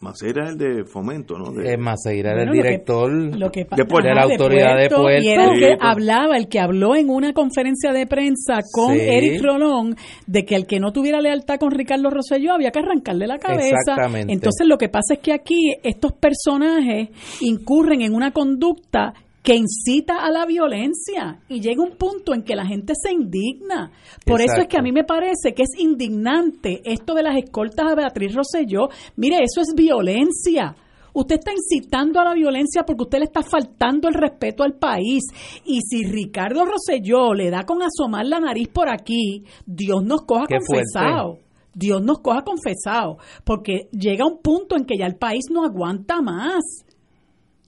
Maceira 0.00 0.46
es 0.46 0.50
el 0.50 0.58
de 0.58 0.84
fomento, 0.84 1.38
¿no? 1.38 1.52
De, 1.52 1.74
Eh, 1.74 1.76
Maceira 1.76 2.30
era 2.32 2.38
Bueno, 2.44 2.52
el 2.52 2.58
lo 2.58 2.62
que- 2.62 2.68
director 2.68 3.12
lo 3.12 3.50
que 3.52 3.60
de 3.60 3.84
Puerto- 3.84 4.08
de 4.08 4.14
la 4.16 4.22
autoridad 4.22 4.76
de 4.76 4.88
Puerto. 4.88 5.22
Y 5.24 5.28
era 5.28 5.44
el 5.44 5.60
que 5.60 5.66
pues. 5.66 5.78
hablaba, 5.80 6.36
el 6.36 6.48
que 6.48 6.58
habló 6.58 6.96
en 6.96 7.08
una 7.08 7.32
conferencia 7.32 7.92
de 7.92 8.04
prensa 8.06 8.58
con 8.72 8.94
Sí. 8.94 9.00
Eric 9.00 9.40
Rolón 9.44 9.94
de 10.26 10.44
que 10.44 10.56
el 10.56 10.66
que 10.66 10.80
no 10.80 10.92
tuviera 10.92 11.20
lealtad 11.20 11.58
con 11.60 11.70
Ricardo 11.70 12.10
Rosselló 12.10 12.52
había 12.52 12.72
que 12.72 12.80
arrancarle 12.80 13.28
la 13.28 13.38
cabeza. 13.38 13.76
Exactamente. 13.78 14.32
Entonces 14.32 14.66
lo 14.66 14.76
que 14.76 14.88
pasa 14.88 15.14
es 15.14 15.20
que 15.20 15.32
aquí 15.32 15.76
estos 15.84 16.12
personajes 16.14 17.10
incurren 17.40 18.02
en 18.02 18.12
una 18.14 18.32
conducta 18.32 19.14
que 19.42 19.54
incita 19.54 20.24
a 20.24 20.30
la 20.30 20.44
violencia 20.44 21.40
y 21.48 21.60
llega 21.60 21.82
un 21.82 21.96
punto 21.96 22.34
en 22.34 22.42
que 22.42 22.54
la 22.54 22.66
gente 22.66 22.92
se 22.94 23.12
indigna. 23.12 23.90
Por 24.26 24.40
eso 24.42 24.56
es 24.60 24.66
que 24.68 24.78
a 24.78 24.82
mí 24.82 24.92
me 24.92 25.04
parece 25.04 25.54
que 25.54 25.62
es 25.62 25.78
indignante 25.78 26.82
esto 26.84 27.14
de 27.14 27.22
las 27.22 27.36
escoltas 27.36 27.86
a 27.90 27.94
Beatriz 27.94 28.34
Rosselló. 28.34 28.88
Mire, 29.16 29.38
eso 29.42 29.60
es 29.62 29.74
violencia. 29.74 30.76
Usted 31.12 31.36
está 31.36 31.52
incitando 31.52 32.20
a 32.20 32.24
la 32.24 32.34
violencia 32.34 32.84
porque 32.84 33.02
usted 33.02 33.18
le 33.18 33.24
está 33.24 33.42
faltando 33.42 34.08
el 34.08 34.14
respeto 34.14 34.62
al 34.62 34.74
país. 34.74 35.22
Y 35.64 35.80
si 35.80 36.04
Ricardo 36.04 36.64
Rosselló 36.64 37.34
le 37.34 37.50
da 37.50 37.64
con 37.64 37.78
asomar 37.82 38.26
la 38.26 38.40
nariz 38.40 38.68
por 38.68 38.88
aquí, 38.88 39.44
Dios 39.66 40.04
nos 40.04 40.22
coja 40.22 40.44
Qué 40.46 40.58
fuerte. 40.64 40.84
confesado. 40.94 41.38
Dios 41.74 42.02
nos 42.02 42.20
coja 42.20 42.42
confesado. 42.42 43.16
Porque 43.44 43.88
llega 43.92 44.26
un 44.26 44.38
punto 44.42 44.76
en 44.76 44.84
que 44.84 44.98
ya 44.98 45.06
el 45.06 45.16
país 45.16 45.46
no 45.50 45.64
aguanta 45.64 46.20
más. 46.20 46.62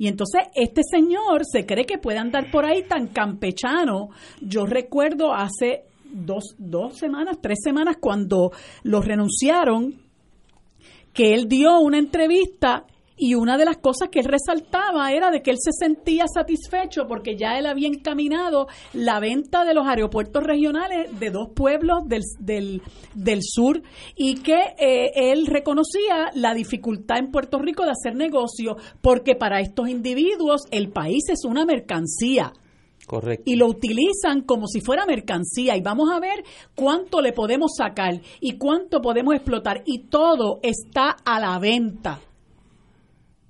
Y 0.03 0.09
entonces 0.09 0.49
este 0.57 0.81
señor 0.83 1.43
se 1.45 1.65
cree 1.65 1.87
que 1.87 1.97
puede 1.97 2.19
andar 2.19 2.51
por 2.51 2.65
ahí 2.65 2.83
tan 2.83 3.07
campechano. 3.07 4.09
Yo 4.41 4.67
recuerdo 4.67 5.33
hace 5.33 5.85
dos, 6.13 6.57
dos 6.59 6.99
semanas, 6.99 7.39
tres 7.41 7.61
semanas, 7.63 7.99
cuando 8.01 8.51
lo 8.83 9.01
renunciaron, 9.01 9.95
que 11.13 11.35
él 11.35 11.47
dio 11.47 11.79
una 11.79 11.99
entrevista 12.01 12.85
y 13.23 13.37
una 13.37 13.57
de 13.57 13.65
las 13.65 13.77
cosas 13.77 14.09
que 14.09 14.19
él 14.19 14.25
resaltaba 14.25 15.13
era 15.13 15.31
de 15.31 15.43
que 15.43 15.53
él 15.53 15.59
se 15.61 15.71
sentía 15.71 16.25
satisfecho 16.27 17.07
porque 17.07 17.37
ya 17.37 17.57
él 17.57 17.67
había 17.67 17.87
encaminado 17.87 18.67
la 18.95 19.21
venta 19.21 19.65
de 19.65 19.75
los 19.75 19.87
aeropuertos 19.87 20.43
regionales 20.43 21.21
de 21.21 21.31
dos 21.31 21.51
pueblos 21.55 22.01
del, 22.07 22.23
del, 22.41 22.83
del 23.15 23.39
sur 23.43 23.81
y 24.17 24.43
que 24.43 24.75
eh, 24.77 25.13
él 25.15 25.47
reconocía 25.47 26.33
la 26.35 26.53
dificultad 26.53 27.19
en 27.19 27.31
Puerto 27.31 27.61
Rico 27.61 27.85
de 27.85 27.93
hacer 27.93 28.17
negocio 28.17 28.77
porque 29.01 29.37
para 29.37 29.61
estos 29.61 29.89
individuos 29.89 30.63
el 30.73 30.91
país 30.91 31.23
es 31.29 31.45
una 31.45 31.65
mercancía 31.65 32.53
Correcto. 33.07 33.45
y 33.47 33.55
lo 33.55 33.69
utilizan 33.69 34.41
como 34.41 34.67
si 34.67 34.81
fuera 34.81 35.07
mercancía 35.07 35.77
y 35.77 35.81
vamos 35.81 36.11
a 36.11 36.19
ver 36.19 36.43
cuánto 36.75 37.21
le 37.21 37.33
podemos 37.33 37.71
sacar 37.79 38.21
y 38.41 38.59
cuánto 38.59 39.01
podemos 39.01 39.33
explotar 39.37 39.85
y 39.87 40.09
todo 40.09 40.59
está 40.61 41.19
a 41.25 41.39
la 41.39 41.61
venta. 41.61 42.19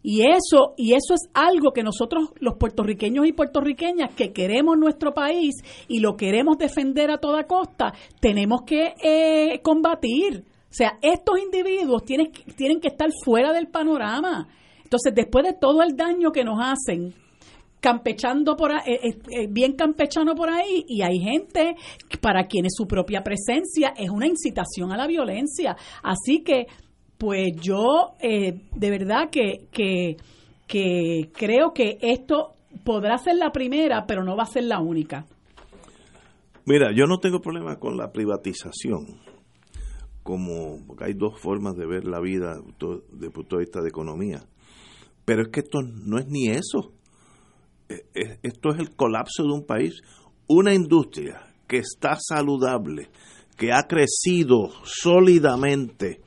Y 0.03 0.23
eso 0.23 0.75
y 0.77 0.95
eso 0.95 1.15
es 1.15 1.31
algo 1.33 1.73
que 1.73 1.83
nosotros 1.83 2.31
los 2.41 2.55
puertorriqueños 2.59 3.27
y 3.27 3.33
puertorriqueñas 3.33 4.15
que 4.15 4.33
queremos 4.33 4.77
nuestro 4.77 5.15
país 5.15 5.55
y 5.89 6.01
lo 6.01 6.17
queremos 6.17 6.59
defender 6.59 7.11
a 7.11 7.19
toda 7.19 7.45
costa, 7.45 7.93
tenemos 8.21 8.63
que 8.67 8.95
eh, 9.03 9.61
combatir. 9.63 10.45
O 10.73 10.75
sea, 10.75 10.99
estos 11.03 11.39
individuos 11.39 12.03
tienen, 12.05 12.33
tienen 12.57 12.81
que 12.81 12.89
estar 12.89 13.11
fuera 13.25 13.53
del 13.53 13.69
panorama. 13.69 14.49
Entonces, 14.83 15.15
después 15.15 15.45
de 15.45 15.53
todo 15.53 15.83
el 15.83 15.97
daño 15.97 16.33
que 16.33 16.45
nos 16.45 16.59
hacen, 16.61 17.15
campechando 17.83 18.57
por 18.57 18.71
eh, 18.71 18.81
eh, 18.87 19.19
eh, 19.29 19.47
bien 19.51 19.73
campechano 19.73 20.35
por 20.35 20.49
ahí, 20.49 20.85
y 20.87 21.03
hay 21.03 21.19
gente 21.19 21.75
para 22.21 22.47
quienes 22.47 22.73
su 22.77 22.87
propia 22.87 23.23
presencia 23.23 23.93
es 23.97 24.09
una 24.09 24.27
incitación 24.27 24.93
a 24.93 24.97
la 24.97 25.07
violencia. 25.07 25.77
Así 26.03 26.43
que, 26.43 26.67
pues 27.23 27.53
yo 27.61 28.17
eh, 28.21 28.63
de 28.75 28.91
verdad 28.91 29.31
que, 29.31 29.69
que, 29.71 30.17
que 30.67 31.31
creo 31.33 31.73
que 31.73 31.97
esto 32.01 32.55
podrá 32.85 33.17
ser 33.17 33.37
la 33.37 33.53
primera, 33.53 34.07
pero 34.09 34.25
no 34.25 34.37
va 34.37 34.43
a 34.43 34.47
ser 34.47 34.65
la 34.65 34.81
única. 34.81 35.25
Mira, 36.67 36.89
yo 36.93 37.07
no 37.07 37.19
tengo 37.19 37.41
problema 37.41 37.77
con 37.77 37.97
la 37.97 38.11
privatización, 38.11 39.21
como 40.25 40.85
porque 40.85 41.05
hay 41.05 41.13
dos 41.15 41.39
formas 41.41 41.77
de 41.77 41.87
ver 41.87 42.09
la 42.09 42.19
vida 42.21 42.57
desde 43.13 43.27
el 43.27 43.33
punto 43.33 43.55
de 43.55 43.63
vista 43.63 43.81
de 43.81 43.89
economía. 43.91 44.43
Pero 45.25 45.43
es 45.43 45.49
que 45.51 45.61
esto 45.61 45.81
no 45.81 46.19
es 46.19 46.27
ni 46.27 46.49
eso. 46.49 46.93
Eh, 47.89 48.05
eh, 48.17 48.39
Esto 48.43 48.71
es 48.71 48.81
el 48.81 48.97
colapso 48.97 49.45
de 49.45 49.53
un 49.53 49.65
país. 49.65 50.03
Una 50.49 50.75
industria 50.75 51.55
que 51.69 51.79
está 51.79 52.17
saludable, 52.19 53.11
que 53.57 53.73
ha 53.73 53.85
crecido 53.87 54.71
sólidamente. 54.83 56.21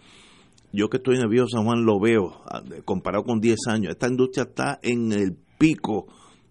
Yo 0.76 0.90
que 0.90 0.98
estoy 0.98 1.16
en 1.16 1.22
el 1.22 1.30
Viejo 1.30 1.48
San 1.48 1.64
Juan 1.64 1.86
lo 1.86 2.00
veo, 2.02 2.42
ah, 2.46 2.62
comparado 2.84 3.24
con 3.24 3.40
10 3.40 3.58
años. 3.70 3.92
Esta 3.92 4.10
industria 4.10 4.44
está 4.44 4.80
en 4.82 5.14
el 5.14 5.38
pico 5.58 6.08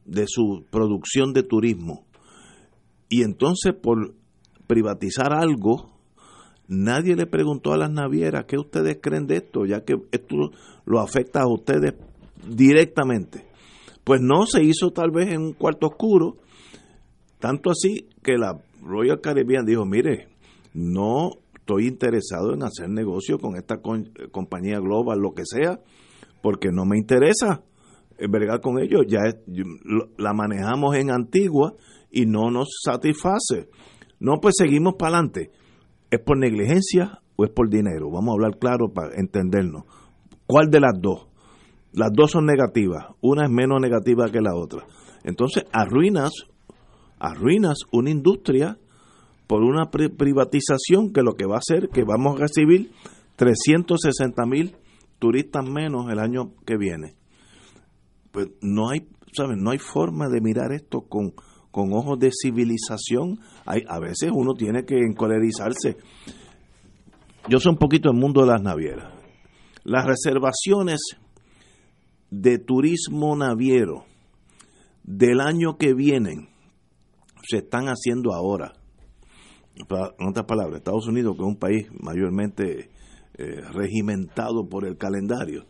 de 0.07 0.25
su 0.27 0.65
producción 0.71 1.35
de 1.35 1.43
turismo. 1.43 2.07
Y 3.11 3.23
entonces 3.23 3.75
por 3.75 4.15
privatizar 4.67 5.35
algo, 5.35 5.91
nadie 6.69 7.17
le 7.17 7.27
preguntó 7.27 7.75
a 7.75 7.77
las 7.77 7.91
navieras 7.91 8.47
qué 8.49 8.57
ustedes 8.57 8.99
creen 9.03 9.27
de 9.27 9.37
esto, 9.37 9.67
ya 9.67 9.85
que 9.85 9.97
esto 10.11 10.37
lo 10.87 11.01
afecta 11.01 11.43
a 11.43 11.53
ustedes 11.53 11.93
directamente. 12.49 13.45
Pues 14.05 14.23
no 14.23 14.47
se 14.47 14.65
hizo 14.65 14.91
tal 14.91 15.11
vez 15.11 15.29
en 15.29 15.43
un 15.43 15.53
cuarto 15.53 15.89
oscuro, 15.89 16.37
tanto 17.41 17.71
así 17.71 18.09
que 18.23 18.39
la 18.39 18.59
Royal 18.83 19.21
Caribbean 19.21 19.67
dijo, 19.67 19.85
mire, 19.85 20.29
no 20.73 21.44
estoy 21.65 21.87
interesado 21.87 22.53
en 22.53 22.63
hacer 22.63 22.91
negocio 22.91 23.39
con 23.39 23.57
esta 23.57 23.79
con- 23.81 24.13
compañía 24.31 24.79
global, 24.81 25.19
lo 25.19 25.33
que 25.33 25.45
sea, 25.47 25.81
porque 26.43 26.69
no 26.71 26.85
me 26.85 26.99
interesa 26.99 27.63
eh, 28.19 28.29
bregar 28.29 28.61
con 28.61 28.79
ellos. 28.79 29.07
Ya 29.09 29.21
es- 29.27 29.39
la 30.19 30.33
manejamos 30.35 30.95
en 30.97 31.11
Antigua 31.11 31.73
y 32.11 32.27
no 32.27 32.51
nos 32.51 32.69
satisface. 32.85 33.69
No, 34.21 34.35
pues 34.41 34.55
seguimos 34.59 34.95
para 34.99 35.17
adelante. 35.17 35.51
¿Es 36.11 36.21
por 36.21 36.39
negligencia 36.39 37.21
o 37.37 37.45
es 37.45 37.51
por 37.51 37.69
dinero? 37.71 38.11
Vamos 38.13 38.29
a 38.29 38.35
hablar 38.35 38.59
claro 38.61 38.93
para 38.95 39.17
entendernos. 39.17 39.85
¿Cuál 40.47 40.71
de 40.71 40.81
las 40.81 40.93
dos? 41.01 41.27
Las 41.93 42.11
dos 42.13 42.31
son 42.33 42.45
negativas. 42.47 43.07
Una 43.21 43.47
es 43.47 43.51
menos 43.51 43.81
negativa 43.81 44.29
que 44.31 44.41
la 44.41 44.55
otra. 44.55 44.85
Entonces 45.25 45.65
arruinas, 45.73 46.31
arruinas 47.19 47.79
una 47.91 48.11
industria 48.11 48.79
por 49.47 49.63
una 49.63 49.91
pri- 49.91 50.09
privatización 50.09 51.13
que 51.13 51.23
lo 51.23 51.35
que 51.35 51.47
va 51.47 51.57
a 51.57 51.59
hacer 51.59 51.89
que 51.91 52.05
vamos 52.05 52.37
a 52.37 52.43
recibir 52.43 52.93
360 53.37 54.47
mil 54.47 54.77
turistas 55.19 55.65
menos 55.69 56.11
el 56.11 56.19
año 56.19 56.53
que 56.67 56.77
viene. 56.77 57.15
Pues 58.31 58.49
no 58.61 58.89
hay, 58.91 59.07
¿sabes? 59.37 59.57
No 59.59 59.71
hay 59.71 59.79
forma 59.79 60.29
de 60.29 60.41
mirar 60.41 60.73
esto 60.73 61.03
con, 61.03 61.33
con 61.71 61.93
ojos 61.93 62.19
de 62.19 62.31
civilización. 62.33 63.39
Hay, 63.67 63.83
a 63.89 63.99
veces 64.01 64.31
uno 64.33 64.55
tiene 64.55 64.85
que 64.85 64.99
encolerizarse. 64.99 65.97
Yo 67.49 67.59
soy 67.59 67.73
un 67.73 67.79
poquito 67.79 68.11
el 68.11 68.17
mundo 68.17 68.41
de 68.43 68.49
las 68.49 68.63
navieras. 68.63 69.13
Las 69.85 70.07
reservaciones 70.07 71.01
de 72.31 72.59
turismo 72.59 73.37
naviero 73.37 74.05
del 75.05 75.41
año 75.41 75.77
que 75.77 75.93
vienen 75.95 76.49
se 77.49 77.59
están 77.59 77.87
haciendo 77.87 78.33
ahora. 78.35 78.73
En 79.77 80.29
otras 80.29 80.47
palabras, 80.47 80.77
Estados 80.79 81.07
Unidos, 81.09 81.35
que 81.37 81.43
es 81.43 81.49
un 81.49 81.59
país 81.59 81.89
mayormente 82.01 82.91
eh, 83.37 83.61
regimentado 83.73 84.69
por 84.69 84.87
el 84.87 84.97
calendario, 84.97 85.65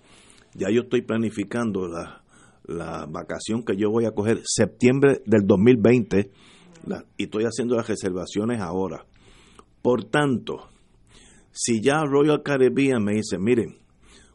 ya 0.55 0.69
yo 0.71 0.83
estoy 0.83 1.01
planificando 1.03 1.89
la- 1.89 2.23
la 2.67 3.07
vacación 3.07 3.63
que 3.65 3.77
yo 3.77 3.91
voy 3.91 4.05
a 4.05 4.11
coger 4.13 4.41
septiembre 4.45 5.23
del 5.27 5.47
2020 5.47 6.31
y 7.17 7.23
estoy 7.25 7.45
haciendo 7.45 7.77
las 7.77 7.89
reservaciones 7.89 8.61
ahora. 8.61 9.07
Por 9.81 10.05
tanto, 10.05 10.69
si 11.53 11.81
ya 11.83 12.03
Royal 12.05 12.43
Caribbean 12.43 13.03
me 13.03 13.15
dice, 13.15 13.39
miren, 13.39 13.77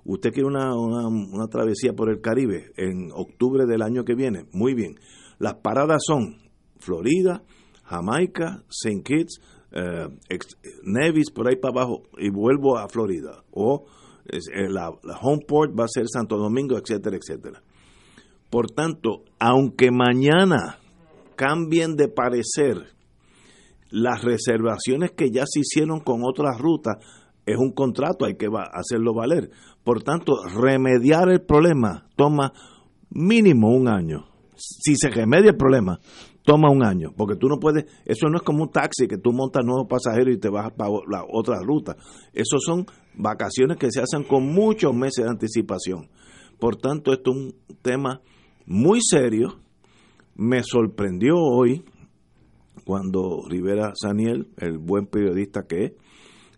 usted 0.06 0.32
quiere 0.32 0.48
una, 0.48 0.76
una, 0.76 1.48
travesía 1.48 1.94
por 1.94 2.10
el 2.10 2.22
Caribe 2.22 2.72
en 2.78 3.12
octubre 3.14 3.66
del 3.68 3.82
año 3.84 4.04
que 4.06 4.16
viene, 4.16 4.46
muy 4.52 4.74
bien. 4.74 4.96
Las 5.38 5.56
paradas 5.56 6.02
son 6.06 6.38
Florida, 6.80 7.44
Jamaica, 7.84 8.64
St. 8.70 9.04
Kitts, 9.04 9.40
eh, 9.72 10.08
Nevis, 10.84 11.32
por 11.32 11.48
ahí 11.48 11.56
para 11.56 11.74
abajo, 11.74 12.04
y 12.18 12.30
vuelvo 12.30 12.78
a 12.78 12.88
Florida. 12.90 13.44
O 13.52 13.86
eh, 14.26 14.70
la, 14.70 14.92
la 15.04 15.18
home 15.22 15.44
port 15.48 15.78
va 15.78 15.86
a 15.86 15.88
ser 15.88 16.08
Santo 16.08 16.38
Domingo, 16.38 16.78
etcétera, 16.78 17.18
etcétera. 17.18 17.62
Por 18.50 18.72
tanto, 18.72 19.26
aunque 19.40 19.92
mañana 19.92 20.80
cambien 21.36 21.96
de 21.96 22.08
parecer 22.08 22.88
las 23.92 24.24
reservaciones 24.24 25.12
que 25.12 25.32
ya 25.32 25.46
se 25.46 25.62
hicieron 25.62 26.00
con 26.00 26.22
otras 26.24 26.60
rutas, 26.60 26.98
es 27.46 27.58
un 27.58 27.72
contrato, 27.72 28.26
hay 28.26 28.36
que 28.36 28.48
hacerlo 28.74 29.14
valer. 29.14 29.50
Por 29.84 30.04
tanto, 30.04 30.34
remediar 30.46 31.30
el 31.30 31.42
problema 31.42 32.08
toma 32.16 32.54
mínimo 33.10 33.70
un 33.70 33.88
año. 33.88 34.28
Si 34.56 34.96
se 34.96 35.10
remedia 35.10 35.52
el 35.52 35.58
problema, 35.58 36.00
toma 36.50 36.72
un 36.72 36.84
año, 36.84 37.14
porque 37.16 37.36
tú 37.36 37.48
no 37.48 37.60
puedes, 37.60 37.86
eso 38.06 38.28
no 38.28 38.38
es 38.38 38.42
como 38.42 38.64
un 38.64 38.72
taxi 38.72 39.08
que 39.08 39.20
tú 39.20 39.32
montas 39.32 39.64
nuevos 39.64 39.86
pasajeros 39.88 40.34
y 40.34 40.40
te 40.40 40.50
vas 40.50 40.72
para 40.72 40.90
la 41.08 41.24
otra 41.32 41.60
ruta. 41.62 41.96
Eso 42.34 42.58
son 42.60 42.88
vacaciones 43.14 43.78
que 43.78 43.92
se 43.92 44.02
hacen 44.02 44.24
con 44.24 44.52
muchos 44.52 44.92
meses 44.96 45.26
de 45.26 45.30
anticipación. 45.30 46.10
Por 46.58 46.78
tanto, 46.78 47.14
esto 47.14 47.30
es 47.30 47.38
un 47.38 47.56
tema 47.84 48.22
muy 48.66 49.00
serio. 49.00 49.60
Me 50.34 50.64
sorprendió 50.64 51.36
hoy 51.38 51.86
cuando 52.84 53.44
Rivera 53.48 53.94
Saniel, 53.94 54.48
el 54.58 54.80
buen 54.80 55.06
periodista 55.06 55.68
que 55.68 55.84
es, 55.84 55.92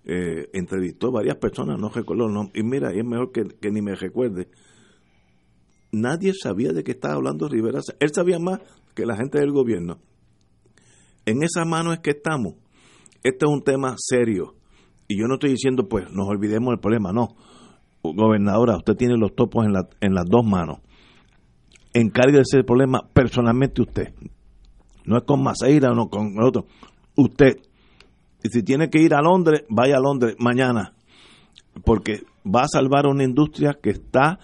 eh, 0.05 0.47
entrevistó 0.53 1.11
varias 1.11 1.35
personas, 1.35 1.77
no 1.77 1.89
recuerdo 1.89 2.29
nombre, 2.29 2.57
y 2.57 2.63
mira, 2.63 2.93
es 2.93 3.03
mejor 3.03 3.33
que, 3.33 3.71
ni 3.71 3.81
me 3.81 3.95
recuerde. 3.95 4.47
Nadie 5.91 6.31
sabía 6.33 6.71
de 6.71 6.85
qué 6.85 6.91
estaba 6.91 7.15
hablando 7.15 7.49
Rivera. 7.49 7.81
Él 7.99 8.09
sabía 8.13 8.39
más 8.39 8.61
que 8.93 9.05
la 9.05 9.15
gente 9.15 9.39
del 9.39 9.51
gobierno. 9.51 9.99
En 11.25 11.43
esa 11.43 11.65
mano 11.65 11.93
es 11.93 11.99
que 11.99 12.11
estamos. 12.11 12.55
Este 13.23 13.45
es 13.45 13.51
un 13.51 13.63
tema 13.63 13.95
serio. 13.97 14.55
Y 15.07 15.19
yo 15.19 15.27
no 15.27 15.35
estoy 15.35 15.51
diciendo, 15.51 15.87
pues, 15.87 16.11
nos 16.11 16.27
olvidemos 16.27 16.71
del 16.71 16.79
problema. 16.79 17.11
No. 17.11 17.35
Gobernadora, 18.03 18.77
usted 18.77 18.95
tiene 18.95 19.15
los 19.17 19.35
topos 19.35 19.65
en, 19.65 19.73
la, 19.73 19.87
en 19.99 20.13
las 20.15 20.25
dos 20.25 20.43
manos 20.43 20.79
encargue 21.93 22.37
de 22.37 22.41
ese 22.41 22.63
problema 22.63 23.01
personalmente 23.13 23.81
usted. 23.81 24.13
No 25.05 25.17
es 25.17 25.23
con 25.23 25.43
Maceira 25.43 25.93
no 25.93 26.09
con 26.09 26.35
otro. 26.41 26.65
Usted. 27.15 27.57
Y 28.43 28.49
si 28.49 28.63
tiene 28.63 28.89
que 28.89 29.01
ir 29.01 29.13
a 29.13 29.21
Londres, 29.21 29.63
vaya 29.69 29.97
a 29.97 30.01
Londres 30.01 30.35
mañana. 30.39 30.93
Porque 31.83 32.23
va 32.45 32.61
a 32.61 32.67
salvar 32.67 33.07
una 33.07 33.23
industria 33.23 33.77
que 33.81 33.91
está 33.91 34.39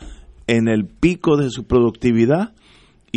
en 0.48 0.68
el 0.68 0.86
pico 0.86 1.38
de 1.38 1.50
su 1.50 1.66
productividad 1.66 2.54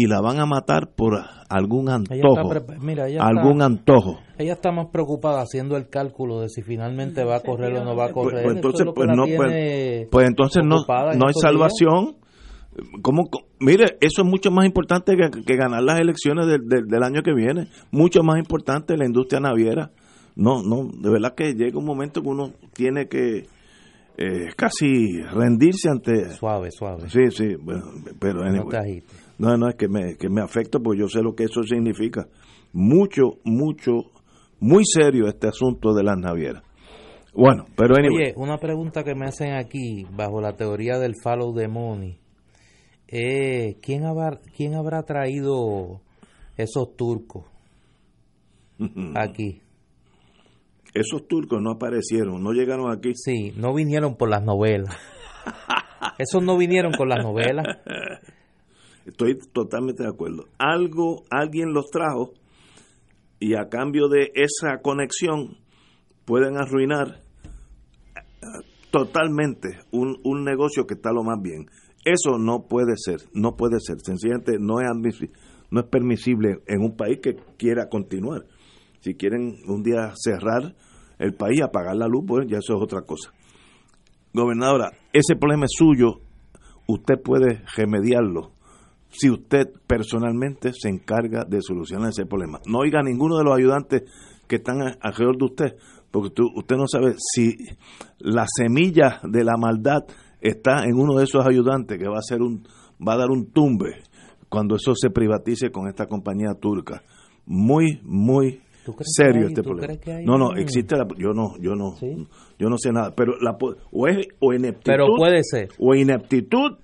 y 0.01 0.07
la 0.07 0.23
van 0.23 0.41
a 0.41 0.47
matar 0.47 0.89
por 0.97 1.21
algún 1.51 1.91
antojo. 1.91 2.51
Mira, 2.81 3.05
algún 3.19 3.61
antojo. 3.61 4.19
Ella 4.39 4.55
está 4.55 4.73
más 4.73 4.87
preocupada 4.91 5.43
haciendo 5.43 5.77
el 5.77 5.91
cálculo 5.91 6.41
de 6.41 6.49
si 6.49 6.63
finalmente 6.63 7.23
va 7.23 7.37
a 7.37 7.41
correr 7.41 7.77
o 7.77 7.85
no 7.85 7.95
va 7.95 8.07
a 8.07 8.13
pues, 8.13 8.25
correr. 8.25 8.45
Pues, 8.45 8.57
entonces, 8.57 8.87
pues, 8.95 9.09
no, 9.15 9.25
pues, 9.25 10.09
pues, 10.11 10.27
entonces 10.27 10.63
no, 10.65 10.77
no 10.79 11.27
hay 11.27 11.35
salvación. 11.35 12.17
¿Cómo, 13.03 13.29
mire, 13.59 13.99
eso 14.01 14.23
es 14.23 14.27
mucho 14.27 14.51
más 14.51 14.65
importante 14.65 15.15
que, 15.17 15.57
ganar 15.57 15.83
las 15.83 16.01
elecciones 16.01 16.47
del 16.47 17.03
año 17.03 17.21
que 17.23 17.35
viene. 17.35 17.69
Mucho 17.91 18.23
más 18.23 18.39
importante 18.39 18.97
la 18.97 19.05
industria 19.05 19.41
naviera. 19.41 19.91
No, 20.37 20.63
no, 20.63 20.89
de 20.99 21.11
verdad 21.11 21.35
que 21.35 21.53
llega 21.53 21.79
un 21.79 21.85
momento 21.85 22.23
que 22.23 22.29
uno 22.29 22.53
tiene 22.73 23.07
que 23.07 23.49
eh, 24.17 24.49
casi 24.57 25.21
rendirse 25.31 25.91
ante... 25.91 26.31
Suave, 26.31 26.71
suave. 26.71 27.11
Sí, 27.11 27.31
sí, 27.31 27.57
bueno, 27.61 27.85
pero... 28.19 28.45
no, 28.45 28.65
no, 29.41 29.69
es 29.69 29.75
que 29.77 29.89
me, 29.89 30.17
que 30.17 30.29
me 30.29 30.43
afecta 30.43 30.79
porque 30.79 31.01
yo 31.01 31.09
sé 31.09 31.23
lo 31.23 31.35
que 31.35 31.45
eso 31.45 31.63
significa. 31.63 32.27
Mucho, 32.73 33.39
mucho, 33.45 34.11
muy 34.61 34.85
serio 34.85 35.27
este 35.27 35.49
asunto 35.49 35.95
de 35.95 36.05
las 36.05 36.19
navieras. 36.19 36.63
Bueno, 37.35 37.65
pero 37.77 37.95
Oye, 37.95 38.35
una 38.37 38.59
pregunta 38.59 39.05
que 39.05 39.15
me 39.15 39.27
hacen 39.27 39.55
aquí, 39.55 40.05
bajo 40.11 40.41
la 40.41 40.57
teoría 40.57 40.99
del 40.99 41.15
follow 41.23 41.55
the 41.55 41.69
money 41.69 42.19
eh, 43.13 43.77
¿quién, 43.83 44.05
habrá, 44.05 44.39
¿quién 44.57 44.75
habrá 44.75 45.03
traído 45.03 46.01
esos 46.57 46.97
turcos 46.97 47.45
aquí? 49.17 49.61
Esos 50.95 51.27
turcos 51.27 51.61
no 51.61 51.73
aparecieron, 51.73 52.43
no 52.43 52.53
llegaron 52.53 52.93
aquí. 52.93 53.13
Sí, 53.15 53.53
no 53.57 53.75
vinieron 53.75 54.17
por 54.17 54.29
las 54.29 54.45
novelas. 54.45 54.97
Esos 56.19 56.43
no 56.43 56.57
vinieron 56.57 56.93
con 56.93 57.09
las 57.09 57.23
novelas. 57.23 57.65
Estoy 59.11 59.39
totalmente 59.53 60.05
de 60.05 60.09
acuerdo. 60.09 60.45
Algo, 60.59 61.25
alguien 61.31 61.73
los 61.73 61.91
trajo 61.91 62.33
y 63.41 63.55
a 63.55 63.69
cambio 63.69 64.09
de 64.09 64.31
esa 64.35 64.81
conexión 64.83 65.57
pueden 66.25 66.57
arruinar 66.57 67.21
eh, 68.15 68.21
totalmente 68.93 69.81
un, 69.91 70.21
un 70.23 70.45
negocio 70.45 70.87
que 70.87 70.95
está 70.95 71.11
lo 71.13 71.25
más 71.25 71.43
bien. 71.43 71.67
Eso 72.05 72.39
no 72.39 72.69
puede 72.69 72.95
ser, 72.97 73.19
no 73.35 73.57
puede 73.57 73.81
ser. 73.81 73.97
Sencillamente 74.01 74.59
no 74.61 74.81
es, 74.81 74.87
no 75.71 75.81
es 75.81 75.87
permisible 75.87 76.61
en 76.69 76.81
un 76.81 76.97
país 76.97 77.19
que 77.21 77.35
quiera 77.59 77.89
continuar. 77.89 78.47
Si 79.01 79.15
quieren 79.15 79.57
un 79.67 79.83
día 79.83 80.13
cerrar 80.15 80.77
el 81.19 81.35
país, 81.35 81.61
apagar 81.63 81.97
la 81.97 82.07
luz, 82.07 82.25
pues 82.29 82.47
ya 82.49 82.59
eso 82.59 82.77
es 82.77 82.83
otra 82.83 83.03
cosa. 83.03 83.33
Gobernadora, 84.33 84.93
ese 85.13 85.35
problema 85.35 85.65
es 85.65 85.73
suyo, 85.77 86.21
usted 86.87 87.21
puede 87.21 87.65
remediarlo 87.77 88.53
si 89.11 89.31
usted 89.31 89.69
personalmente 89.87 90.73
se 90.73 90.89
encarga 90.89 91.45
de 91.45 91.61
solucionar 91.61 92.11
ese 92.11 92.27
problema. 92.27 92.61
No 92.67 92.79
oiga 92.79 93.01
a 93.01 93.03
ninguno 93.03 93.39
de 93.39 93.45
los 93.45 93.57
ayudantes 93.57 94.03
que 94.47 94.57
están 94.57 94.79
alrededor 95.01 95.37
de 95.39 95.45
usted, 95.45 95.77
porque 96.11 96.43
usted 96.55 96.77
no 96.77 96.87
sabe 96.87 97.15
si 97.17 97.57
la 98.19 98.47
semilla 98.47 99.21
de 99.23 99.45
la 99.45 99.57
maldad 99.57 100.03
está 100.41 100.85
en 100.85 100.95
uno 100.95 101.17
de 101.17 101.25
esos 101.25 101.47
ayudantes 101.47 101.99
que 101.99 102.09
va 102.09 102.19
a 102.19 102.23
ser 102.23 102.41
un 102.43 102.67
va 103.07 103.15
a 103.15 103.19
dar 103.19 103.31
un 103.31 103.51
tumbe 103.53 104.03
cuando 104.49 104.77
eso 104.77 104.95
se 104.95 105.11
privatice 105.11 105.71
con 105.71 105.89
esta 105.89 106.07
compañía 106.07 106.55
turca. 106.61 107.03
Muy 107.47 108.01
muy 108.03 108.61
serio 109.03 109.47
este 109.47 109.63
problema. 109.63 109.95
No, 110.25 110.37
no, 110.37 110.57
existe 110.57 110.97
la, 110.97 111.07
yo 111.17 111.33
no 111.33 111.57
yo 111.61 111.75
no 111.75 111.95
yo 112.59 112.69
no 112.69 112.77
sé 112.77 112.91
nada, 112.93 113.15
pero 113.15 113.35
la 113.41 113.57
o 113.93 114.09
es 114.09 114.27
o 114.41 114.53
ineptitud 114.53 114.91
Pero 114.91 115.07
puede 115.17 115.43
ser. 115.45 115.69
O 115.79 115.95
ineptitud 115.95 116.79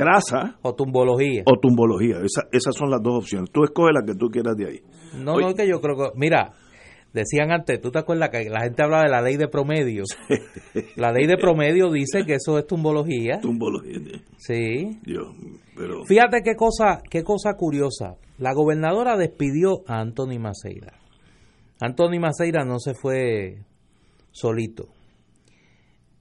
grasa 0.00 0.58
o 0.62 0.74
tumbología. 0.74 1.42
O 1.46 1.58
tumbología. 1.60 2.16
Esa, 2.16 2.48
esas 2.52 2.74
son 2.74 2.90
las 2.90 3.02
dos 3.02 3.24
opciones. 3.24 3.50
Tú 3.52 3.64
escoge 3.64 3.92
la 3.92 4.02
que 4.04 4.14
tú 4.14 4.28
quieras 4.28 4.56
de 4.56 4.66
ahí. 4.66 4.80
No, 5.14 5.38
no, 5.38 5.54
que 5.54 5.68
yo 5.68 5.80
creo 5.80 5.96
que 5.96 6.10
mira, 6.16 6.52
Decían 7.12 7.50
antes, 7.50 7.80
¿tú 7.80 7.90
te 7.90 7.98
acuerdas 7.98 8.30
que 8.30 8.48
la 8.48 8.60
gente 8.60 8.84
hablaba 8.84 9.02
de 9.02 9.10
la 9.10 9.20
ley 9.20 9.36
de 9.36 9.48
promedio? 9.48 10.04
La 10.96 11.10
ley 11.10 11.26
de 11.26 11.36
promedio 11.36 11.90
dice 11.90 12.24
que 12.24 12.34
eso 12.34 12.56
es 12.56 12.66
tumbología. 12.66 13.40
Tumbología. 13.40 13.98
Sí. 14.38 15.00
Fíjate 16.06 16.42
qué 16.44 16.54
cosa, 16.54 17.02
qué 17.10 17.24
cosa 17.24 17.54
curiosa. 17.54 18.14
La 18.38 18.54
gobernadora 18.54 19.16
despidió 19.16 19.82
a 19.88 20.00
Anthony 20.00 20.38
Maceira. 20.38 21.00
Anthony 21.80 22.20
Maceira 22.20 22.64
no 22.64 22.78
se 22.78 22.94
fue 22.94 23.64
solito. 24.30 24.88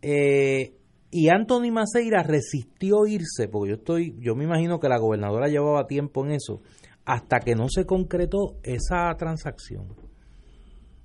Eh, 0.01 0.73
y 1.11 1.29
Anthony 1.29 1.71
Maceira 1.71 2.21
resistió 2.21 3.07
irse, 3.07 3.47
porque 3.47 3.69
yo 3.71 3.75
estoy, 3.77 4.15
yo 4.19 4.35
me 4.35 4.43
imagino 4.43 4.79
que 4.79 4.89
la 4.89 4.99
gobernadora 4.99 5.47
llevaba 5.47 5.87
tiempo 5.87 6.23
en 6.23 6.33
eso, 6.33 6.61
hasta 7.03 7.39
que 7.39 7.55
no 7.55 7.67
se 7.67 7.85
concretó 7.85 8.57
esa 8.61 9.11
transacción. 9.17 9.87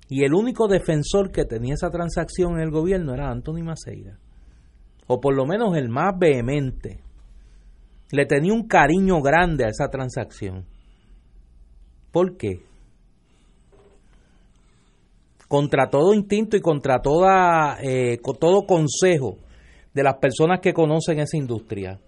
Y 0.07 0.23
el 0.23 0.35
único 0.35 0.67
defensor 0.67 1.31
que 1.31 1.45
tenía 1.45 1.73
esa 1.73 1.89
transacción 1.89 2.53
en 2.53 2.59
el 2.59 2.69
gobierno 2.69 3.15
era 3.15 3.31
Anthony 3.31 3.63
Maceira. 3.63 4.19
O 5.07 5.19
por 5.19 5.35
lo 5.35 5.47
menos 5.47 5.75
el 5.75 5.89
más 5.89 6.13
vehemente. 6.17 6.99
Le 8.11 8.27
tenía 8.27 8.53
un 8.53 8.67
cariño 8.67 9.19
grande 9.21 9.65
a 9.65 9.69
esa 9.69 9.89
transacción. 9.89 10.65
¿Por 12.11 12.37
qué? 12.37 12.59
Contra 15.47 15.89
todo 15.89 16.13
instinto 16.13 16.55
y 16.55 16.61
contra 16.61 17.01
eh, 17.81 18.19
todo 18.39 18.67
consejo 18.67 19.39
de 19.95 20.03
las 20.03 20.17
personas 20.17 20.59
que 20.59 20.73
conocen 20.73 21.19
esa 21.19 21.37
industria, 21.37 21.99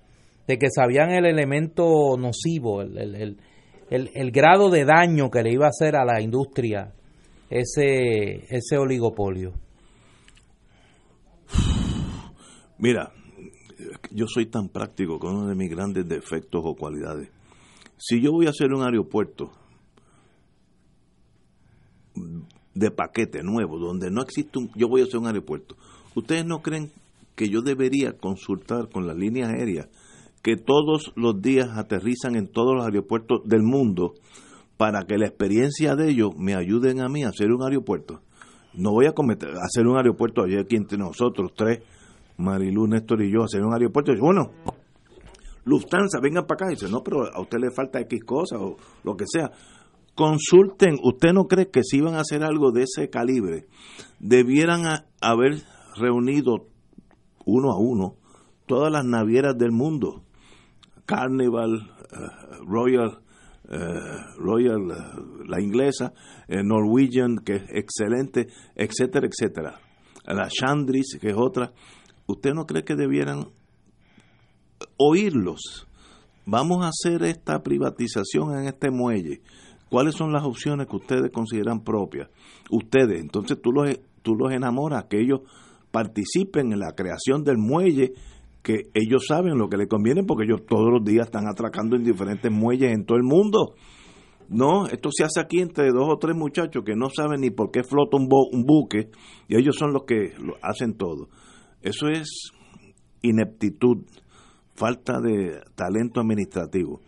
de 0.46 0.58
que 0.60 0.68
sabían 0.70 1.10
el 1.10 1.26
elemento 1.26 2.16
nocivo, 2.18 2.84
el, 2.84 3.38
el 3.90 4.32
grado 4.32 4.70
de 4.70 4.86
daño 4.86 5.32
que 5.32 5.42
le 5.42 5.54
iba 5.54 5.66
a 5.66 5.70
hacer 5.70 5.96
a 5.96 6.06
la 6.06 6.22
industria 6.22 6.94
ese, 7.50 8.46
ese 8.50 8.78
oligopolio? 8.78 9.54
Mira, 12.78 13.12
yo 14.12 14.28
soy 14.28 14.48
tan 14.48 14.70
práctico 14.70 15.18
con 15.20 15.36
uno 15.36 15.48
de 15.48 15.56
mis 15.56 15.70
grandes 15.70 16.08
defectos 16.08 16.62
o 16.64 16.76
cualidades. 16.76 17.30
Si 17.98 18.22
yo 18.22 18.32
voy 18.32 18.46
a 18.46 18.52
hacer 18.52 18.72
un 18.74 18.84
aeropuerto 18.84 19.52
de 22.74 22.92
paquete 22.92 23.42
nuevo, 23.42 23.80
donde 23.80 24.12
no 24.12 24.22
existe 24.22 24.60
un, 24.60 24.72
yo 24.76 24.88
voy 24.88 25.02
a 25.02 25.06
hacer 25.06 25.18
un 25.18 25.28
aeropuerto, 25.28 25.76
¿ustedes 26.16 26.46
no 26.46 26.62
creen 26.62 26.92
que 27.38 27.50
yo 27.50 27.62
debería 27.62 28.18
consultar 28.18 28.90
con 28.90 29.06
las 29.06 29.16
líneas 29.16 29.50
aéreas 29.50 29.88
que 30.42 30.58
todos 30.58 31.14
los 31.16 31.40
días 31.40 31.70
aterrizan 31.78 32.36
en 32.36 32.48
todos 32.48 32.76
los 32.76 32.84
aeropuertos 32.84 33.42
del 33.46 33.62
mundo 33.62 34.16
para 34.76 35.04
que 35.04 35.18
la 35.18 35.28
experiencia 35.28 35.96
de 35.96 36.10
ellos 36.10 36.32
me 36.36 36.56
ayuden 36.56 37.00
a 37.00 37.08
mí 37.08 37.24
a 37.24 37.30
hacer 37.30 37.52
un 37.52 37.64
aeropuerto? 37.64 38.22
No 38.74 38.92
voy 38.92 39.06
a 39.06 39.12
cometer, 39.12 39.50
hacer 39.62 39.86
un 39.86 39.98
aeropuerto 39.98 40.44
allí 40.44 40.58
aquí 40.58 40.76
entre 40.76 40.98
nosotros 40.98 41.52
tres, 41.56 41.84
Marilu, 42.38 42.88
Néstor 42.88 43.22
y 43.22 43.32
yo, 43.32 43.44
hacer 43.44 43.64
un 43.64 43.74
aeropuerto. 43.74 44.14
Y 44.14 44.20
bueno, 44.20 44.52
Lufthansa, 45.66 46.20
vengan 46.20 46.46
para 46.46 46.66
acá. 46.66 46.72
Y 46.72 46.76
dice, 46.76 46.90
no, 46.90 47.04
pero 47.04 47.26
a 47.32 47.40
usted 47.40 47.60
le 47.60 47.72
falta 47.72 48.00
X 48.02 48.24
cosas 48.24 48.60
o 48.60 48.78
lo 49.04 49.16
que 49.16 49.26
sea. 49.28 49.52
Consulten, 50.16 50.96
¿usted 51.04 51.34
no 51.34 51.44
cree 51.46 51.70
que 51.70 51.84
si 51.84 51.98
iban 51.98 52.16
a 52.16 52.22
hacer 52.22 52.44
algo 52.44 52.72
de 52.72 52.84
ese 52.84 53.10
calibre, 53.10 53.68
debieran 54.20 55.04
haber 55.22 55.62
reunido 55.96 56.66
uno 57.48 57.72
a 57.72 57.80
uno 57.80 58.16
todas 58.68 58.92
las 58.92 59.06
navieras 59.06 59.58
del 59.58 59.72
mundo? 59.72 60.24
Carnival, 61.06 61.90
eh, 62.12 62.18
Royal, 62.66 63.20
eh, 63.70 63.78
Royal, 64.38 64.92
eh, 64.92 65.46
la 65.48 65.62
inglesa, 65.62 66.14
Norwegian, 66.50 67.38
que 67.38 67.56
es 67.56 67.64
excelente, 67.70 68.48
etcétera, 68.76 69.28
etcétera. 69.28 69.80
La 70.26 70.50
Chandris, 70.50 71.18
que 71.20 71.30
es 71.30 71.38
otra. 71.38 71.72
¿Usted 72.28 72.54
no 72.54 72.66
cree 72.66 72.84
que 72.84 72.96
debieran 72.96 73.48
oírlos? 74.98 75.88
Vamos 76.46 76.86
a 76.86 76.90
hacer 76.90 77.24
esta 77.24 77.64
privatización 77.64 78.58
en 78.58 78.66
este 78.66 78.92
muelle. 78.92 79.42
¿Cuáles 79.90 80.16
son 80.16 80.34
las 80.34 80.44
opciones 80.44 80.88
que 80.88 80.98
ustedes 80.98 81.32
consideran 81.32 81.86
propias? 81.86 82.30
Ustedes, 82.70 83.22
entonces 83.22 83.62
tú 83.62 83.72
los, 83.72 83.98
tú 84.22 84.36
los 84.36 84.52
enamoras, 84.52 85.06
que 85.06 85.22
ellos 85.22 85.42
participen 85.92 86.72
en 86.74 86.80
la 86.80 86.94
creación 86.96 87.44
del 87.44 87.58
muelle, 87.58 88.14
que 88.62 88.90
ellos 88.94 89.26
saben 89.28 89.58
lo 89.58 89.70
que 89.70 89.78
les 89.78 89.88
conviene, 89.88 90.24
porque 90.24 90.46
ellos 90.46 90.66
todos 90.68 90.90
los 90.92 91.04
días 91.04 91.28
están 91.28 91.48
atracando 91.48 91.96
en 91.96 92.04
diferentes 92.04 92.52
muelles 92.52 92.92
en 92.92 93.06
todo 93.06 93.18
el 93.18 93.24
mundo. 93.24 93.76
No, 94.50 94.88
esto 94.88 95.10
se 95.12 95.24
hace 95.24 95.42
aquí 95.42 95.60
entre 95.60 95.92
dos 95.92 96.08
o 96.10 96.18
tres 96.18 96.36
muchachos 96.36 96.84
que 96.86 96.96
no 96.96 97.10
saben 97.10 97.42
ni 97.42 97.50
por 97.50 97.70
qué 97.72 97.84
flota 97.84 98.18
un, 98.18 98.30
un 98.30 98.64
buque 98.64 99.10
y 99.48 99.58
ellos 99.58 99.76
son 99.76 99.92
los 99.92 100.04
que 100.04 100.34
lo 100.40 100.56
hacen 100.62 100.96
todo. 100.98 101.28
Eso 101.82 102.08
es 102.08 102.52
ineptitud, 103.22 104.06
falta 104.74 105.20
de 105.20 105.62
talento 105.76 106.22
administrativo. 106.22 107.02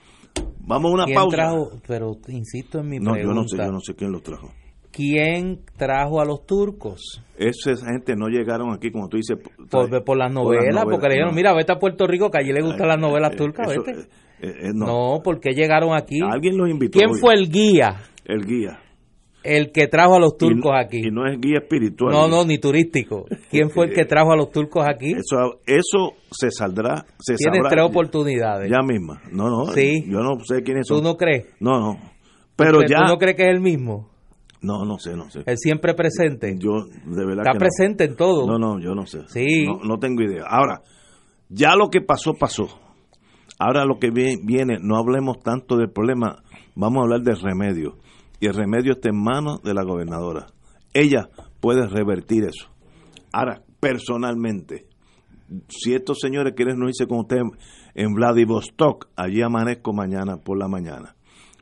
Vamos 0.59 0.91
a 0.91 0.93
una 0.93 1.05
pausa. 1.13 1.35
Trajo, 1.35 1.71
pero 1.87 2.11
insisto 2.27 2.79
en 2.79 2.89
mi 2.89 2.99
no, 2.99 3.13
pregunta. 3.13 3.33
Yo 3.33 3.41
no 3.41 3.47
sé, 3.47 3.57
yo 3.57 3.71
no 3.71 3.79
sé 3.79 3.95
quién 3.95 4.11
los 4.11 4.21
trajo. 4.21 4.51
¿Quién 4.91 5.61
trajo 5.77 6.19
a 6.19 6.25
los 6.25 6.45
turcos? 6.45 7.23
Esa 7.37 7.75
gente 7.85 8.15
no 8.15 8.27
llegaron 8.27 8.73
aquí, 8.73 8.91
como 8.91 9.07
tú 9.07 9.17
dices, 9.17 9.37
por, 9.69 10.03
por 10.03 10.17
las 10.17 10.31
novelas, 10.31 10.83
porque 10.83 11.07
le 11.07 11.13
dijeron, 11.15 11.35
mira, 11.35 11.53
vete 11.53 11.71
a 11.71 11.79
Puerto 11.79 12.07
Rico, 12.07 12.29
que 12.29 12.39
allí 12.39 12.51
le 12.51 12.61
gustan 12.61 12.87
las 12.87 12.99
novelas 12.99 13.35
turcas, 13.35 13.67
vete. 13.67 13.91
Eh, 14.41 14.47
eh, 14.47 14.71
no. 14.73 14.85
no, 14.85 15.21
porque 15.23 15.51
llegaron 15.51 15.93
aquí. 15.93 16.19
Alguien 16.23 16.57
los 16.57 16.69
invitó. 16.69 16.97
¿Quién 16.97 17.13
fue 17.15 17.33
el 17.35 17.49
guía? 17.49 18.01
El 18.25 18.45
guía. 18.45 18.79
El 19.43 19.71
que 19.71 19.87
trajo 19.87 20.15
a 20.15 20.19
los 20.19 20.37
turcos 20.37 20.71
y, 20.73 20.83
aquí. 20.83 20.97
Y 21.07 21.11
no 21.11 21.25
es 21.25 21.39
guía 21.39 21.59
espiritual. 21.61 22.11
No, 22.11 22.27
no, 22.27 22.43
ni 22.45 22.57
turístico. 22.57 23.25
¿Quién 23.49 23.69
fue 23.69 23.87
el 23.87 23.93
que 23.93 24.05
trajo 24.05 24.33
a 24.33 24.35
los 24.35 24.51
turcos 24.51 24.85
aquí? 24.87 25.11
Eso, 25.11 25.59
eso 25.65 26.13
se 26.31 26.51
saldrá. 26.51 27.05
Se 27.19 27.35
Tienes 27.35 27.61
tres 27.69 27.83
oportunidades. 27.83 28.69
Ya 28.69 28.81
misma. 28.81 29.21
No, 29.31 29.49
no. 29.49 29.71
Sí. 29.73 30.03
Yo 30.07 30.19
no 30.19 30.39
sé 30.43 30.61
quiénes 30.61 30.87
son. 30.87 30.97
¿Tú 30.97 31.03
no 31.03 31.15
crees? 31.15 31.45
No, 31.59 31.79
no. 31.79 31.97
Pero 32.55 32.81
ya. 32.81 32.97
¿Tú 32.97 33.13
no 33.13 33.17
crees 33.17 33.37
que 33.37 33.43
es 33.43 33.49
el 33.49 33.61
mismo? 33.61 34.09
No, 34.61 34.83
no 34.85 34.99
sé, 34.99 35.15
no 35.15 35.29
sé. 35.29 35.43
El 35.45 35.57
siempre 35.57 35.93
presente. 35.93 36.55
Yo, 36.57 36.83
de 36.83 37.25
verdad. 37.25 37.43
Está 37.45 37.53
que 37.53 37.59
presente 37.59 38.05
no. 38.05 38.11
en 38.11 38.17
todo. 38.17 38.47
No, 38.47 38.57
no, 38.57 38.79
yo 38.79 38.93
no 38.93 39.05
sé. 39.05 39.21
Sí. 39.27 39.65
No, 39.65 39.79
no 39.83 39.99
tengo 39.99 40.21
idea. 40.21 40.43
Ahora, 40.47 40.81
ya 41.49 41.75
lo 41.75 41.89
que 41.89 42.01
pasó, 42.01 42.33
pasó. 42.33 42.67
Ahora 43.57 43.85
lo 43.85 43.99
que 43.99 44.09
viene, 44.09 44.77
no 44.81 44.97
hablemos 44.97 45.39
tanto 45.39 45.75
del 45.75 45.91
problema, 45.91 46.43
vamos 46.75 46.99
a 46.99 47.03
hablar 47.03 47.21
del 47.21 47.41
remedio. 47.41 47.97
Y 48.39 48.47
el 48.47 48.53
remedio 48.53 48.93
está 48.93 49.09
en 49.09 49.21
manos 49.21 49.61
de 49.63 49.73
la 49.73 49.83
gobernadora. 49.83 50.47
Ella 50.93 51.27
puede 51.59 51.85
revertir 51.87 52.45
eso. 52.45 52.69
Ahora, 53.33 53.61
personalmente, 53.81 54.87
si 55.67 55.93
estos 55.93 56.19
señores 56.21 56.53
quieren 56.55 56.79
no 56.79 56.87
irse 56.87 57.05
con 57.05 57.19
usted 57.19 57.41
en 57.95 58.13
Vladivostok, 58.13 59.09
allí 59.17 59.41
amanezco 59.41 59.91
mañana 59.91 60.37
por 60.37 60.57
la 60.57 60.69
mañana. 60.69 61.15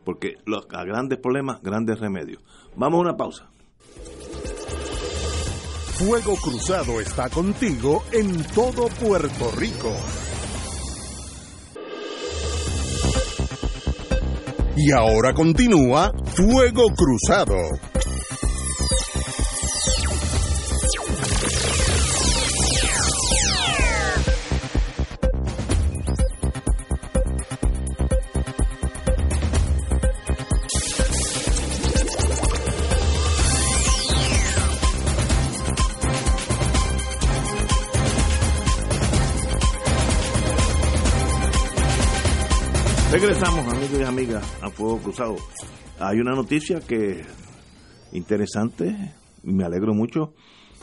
Porque 0.07 0.37
los, 0.45 0.69
grandes 0.69 1.19
problemas, 1.19 1.61
grandes 1.61 1.99
remedios. 1.99 2.41
Vamos 2.77 2.99
a 2.99 3.01
una 3.01 3.17
pausa. 3.17 3.49
Fuego 5.97 6.37
Cruzado 6.37 7.01
está 7.01 7.27
contigo 7.27 8.05
en 8.13 8.41
todo 8.55 8.87
Puerto 8.87 9.51
Rico. 9.57 9.91
Y 14.77 14.93
ahora 14.93 15.33
continúa 15.33 16.13
Fuego 16.23 16.85
Cruzado. 16.95 17.57
Regresamos, 43.28 43.67
amigos 43.73 43.99
y 43.99 44.03
amigas, 44.03 44.57
a 44.63 44.69
Fuego 44.69 44.99
Cruzado. 44.99 45.36
Hay 45.99 46.21
una 46.21 46.32
noticia 46.32 46.80
que 46.80 47.25
interesante, 48.13 49.13
me 49.43 49.65
alegro 49.65 49.93
mucho. 49.93 50.34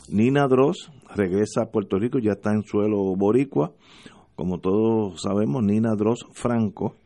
Nina 0.09 0.47
Dross 0.47 0.91
regresa 1.15 1.63
a 1.63 1.71
Puerto 1.71 1.97
Rico, 1.97 2.19
ya 2.19 2.33
está 2.33 2.51
en 2.51 2.61
suelo 2.61 3.15
boricua. 3.15 3.73
Como 4.35 4.59
todos 4.59 5.23
sabemos, 5.23 5.63
Nina 5.63 5.95
Dross 5.95 6.27
Franco, 6.33 6.97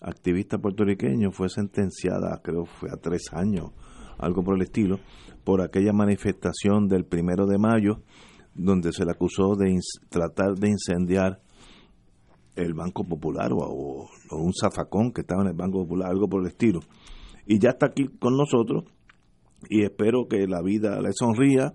activista 0.00 0.56
puertorriqueño, 0.56 1.30
fue 1.30 1.50
sentenciada, 1.50 2.40
creo 2.42 2.64
fue 2.64 2.88
a 2.90 2.96
tres 2.96 3.34
años, 3.34 3.72
algo 4.16 4.42
por 4.42 4.56
el 4.56 4.62
estilo, 4.62 4.98
por 5.44 5.60
aquella 5.60 5.92
manifestación 5.92 6.88
del 6.88 7.04
primero 7.04 7.44
de 7.44 7.58
mayo, 7.58 8.00
donde 8.54 8.94
se 8.94 9.04
le 9.04 9.10
acusó 9.10 9.56
de 9.56 9.78
tratar 10.08 10.54
de 10.54 10.70
incendiar 10.70 11.42
el 12.56 12.74
Banco 12.74 13.04
Popular 13.04 13.52
o, 13.52 13.58
o, 13.58 14.36
un 14.36 14.52
zafacón 14.52 15.12
que 15.12 15.20
estaba 15.20 15.42
en 15.42 15.48
el 15.48 15.54
Banco 15.54 15.82
Popular, 15.82 16.10
algo 16.10 16.28
por 16.28 16.40
el 16.40 16.48
estilo. 16.48 16.80
Y 17.46 17.58
ya 17.58 17.70
está 17.70 17.86
aquí 17.86 18.08
con 18.18 18.36
nosotros 18.36 18.84
y 19.68 19.82
espero 19.82 20.26
que 20.28 20.46
la 20.46 20.62
vida 20.62 21.00
le 21.00 21.12
sonría, 21.12 21.74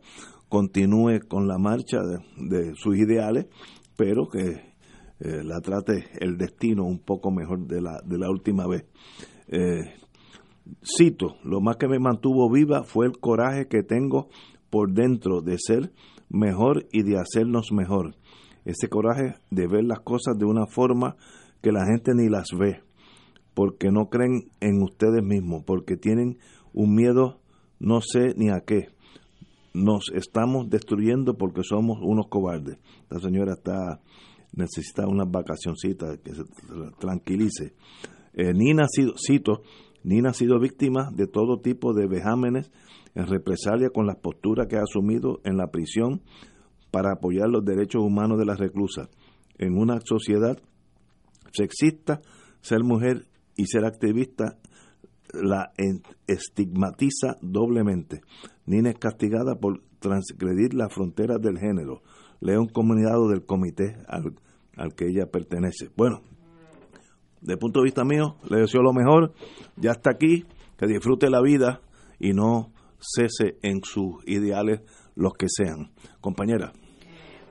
continúe 0.50 1.20
con 1.28 1.48
la 1.48 1.58
marcha 1.58 2.00
de, 2.02 2.20
de 2.38 2.76
sus 2.76 2.98
ideales, 2.98 3.48
pero 3.96 4.28
que 4.28 4.72
eh, 5.24 5.44
la 5.44 5.62
trate 5.62 6.10
el 6.20 6.36
destino 6.36 6.84
un 6.84 6.98
poco 6.98 7.30
mejor 7.30 7.68
de 7.68 7.80
la, 7.80 8.02
de 8.04 8.18
la 8.18 8.30
última 8.30 8.68
vez. 8.68 8.86
Eh, 9.48 9.94
cito, 10.84 11.36
lo 11.44 11.62
más 11.62 11.78
que 11.78 11.88
me 11.88 12.00
mantuvo 12.00 12.50
viva 12.50 12.84
fue 12.84 13.06
el 13.06 13.20
coraje 13.20 13.68
que 13.68 13.84
tengo 13.84 14.30
por 14.72 14.94
dentro 14.94 15.42
de 15.42 15.58
ser 15.60 15.92
mejor 16.30 16.88
y 16.92 17.04
de 17.04 17.20
hacernos 17.20 17.72
mejor 17.72 18.16
ese 18.66 18.88
coraje 18.90 19.36
de 19.50 19.68
ver 19.68 19.84
las 19.84 20.00
cosas 20.02 20.38
de 20.38 20.46
una 20.46 20.66
forma 20.68 21.16
que 21.62 21.72
la 21.72 21.86
gente 21.86 22.14
ni 22.16 22.30
las 22.30 22.50
ve, 22.58 22.82
porque 23.54 23.92
no 23.92 24.10
creen 24.10 24.52
en 24.60 24.82
ustedes 24.82 25.24
mismos, 25.24 25.64
porque 25.66 25.98
tienen 25.98 26.38
un 26.74 26.96
miedo 26.96 27.42
no 27.80 28.00
sé 28.02 28.36
ni 28.38 28.50
a 28.50 28.62
qué. 28.62 28.90
Nos 29.74 30.12
estamos 30.14 30.70
destruyendo 30.70 31.36
porque 31.36 31.62
somos 31.64 31.98
unos 32.02 32.28
cobardes. 32.28 32.78
La 33.10 33.20
señora 33.20 33.54
está 33.54 34.00
necesita 34.54 35.08
unas 35.08 35.32
vacacioncitas 35.32 36.20
que 36.20 36.36
se 36.36 36.44
tranquilice. 37.00 37.74
Eh, 38.34 38.54
Nina 38.54 38.84
ha 38.84 38.88
cito, 39.18 39.62
Nina 40.04 40.30
ha 40.32 40.60
víctima 40.60 41.10
de 41.12 41.28
todo 41.28 41.60
tipo 41.60 41.94
de 41.94 42.08
vejámenes 42.08 42.72
en 43.16 43.28
represalia 43.28 43.90
con 43.90 44.06
las 44.06 44.18
posturas 44.18 44.68
que 44.68 44.78
ha 44.78 44.84
asumido 44.84 45.40
en 45.44 45.58
la 45.58 45.68
prisión 45.68 46.22
para 46.92 47.14
apoyar 47.14 47.50
los 47.50 47.66
derechos 47.66 48.04
humanos 48.04 48.38
de 48.38 48.46
las 48.46 48.60
reclusas. 48.60 49.10
En 49.58 49.78
una 49.78 50.00
sociedad 50.04 50.58
sexista, 51.54 52.22
ser 52.62 52.84
mujer 52.84 53.26
y 53.56 53.66
ser 53.66 53.86
activista 53.86 54.58
la 55.34 55.72
estigmatiza 56.28 57.38
doblemente. 57.42 58.22
Nina 58.66 58.90
es 58.90 58.98
castigada 58.98 59.56
por 59.56 59.82
transgredir 60.00 60.74
las 60.74 60.94
fronteras 60.94 61.42
del 61.42 61.58
género. 61.58 62.02
Leo 62.42 62.62
un 62.62 62.68
comunicado 62.68 63.30
del 63.30 63.46
comité 63.46 63.96
al, 64.08 64.36
al 64.76 64.94
que 64.94 65.06
ella 65.08 65.28
pertenece. 65.28 65.90
Bueno, 65.96 66.22
de 67.42 67.58
punto 67.58 67.80
de 67.80 67.86
vista 67.86 68.04
mío, 68.04 68.38
le 68.50 68.62
deseo 68.62 68.82
lo 68.82 68.94
mejor, 68.94 69.34
ya 69.78 69.92
está 69.92 70.12
aquí, 70.12 70.46
que 70.78 70.88
disfrute 70.88 71.30
la 71.30 71.42
vida 71.42 71.82
y 72.20 72.34
no 72.34 72.72
cese 73.00 73.58
en 73.62 73.82
sus 73.84 74.16
ideales 74.26 74.82
los 75.16 75.34
que 75.34 75.48
sean. 75.50 75.92
Compañera. 76.20 76.72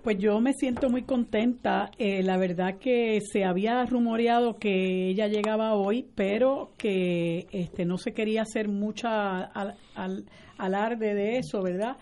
Pues 0.03 0.17
yo 0.17 0.41
me 0.41 0.55
siento 0.55 0.89
muy 0.89 1.03
contenta. 1.03 1.91
Eh, 1.99 2.23
la 2.23 2.39
verdad 2.39 2.79
que 2.79 3.21
se 3.21 3.45
había 3.45 3.85
rumoreado 3.85 4.57
que 4.57 5.09
ella 5.11 5.29
llegaba 5.29 5.75
hoy, 5.75 6.07
pero 6.15 6.73
que 6.79 7.47
este 7.53 7.85
no 7.85 7.99
se 7.99 8.15
quería 8.15 8.43
hacer 8.43 8.69
mucha 8.69 9.43
al, 9.43 10.25
alarde 10.57 11.15
de 11.15 11.37
eso, 11.37 11.63
¿verdad? 11.63 11.99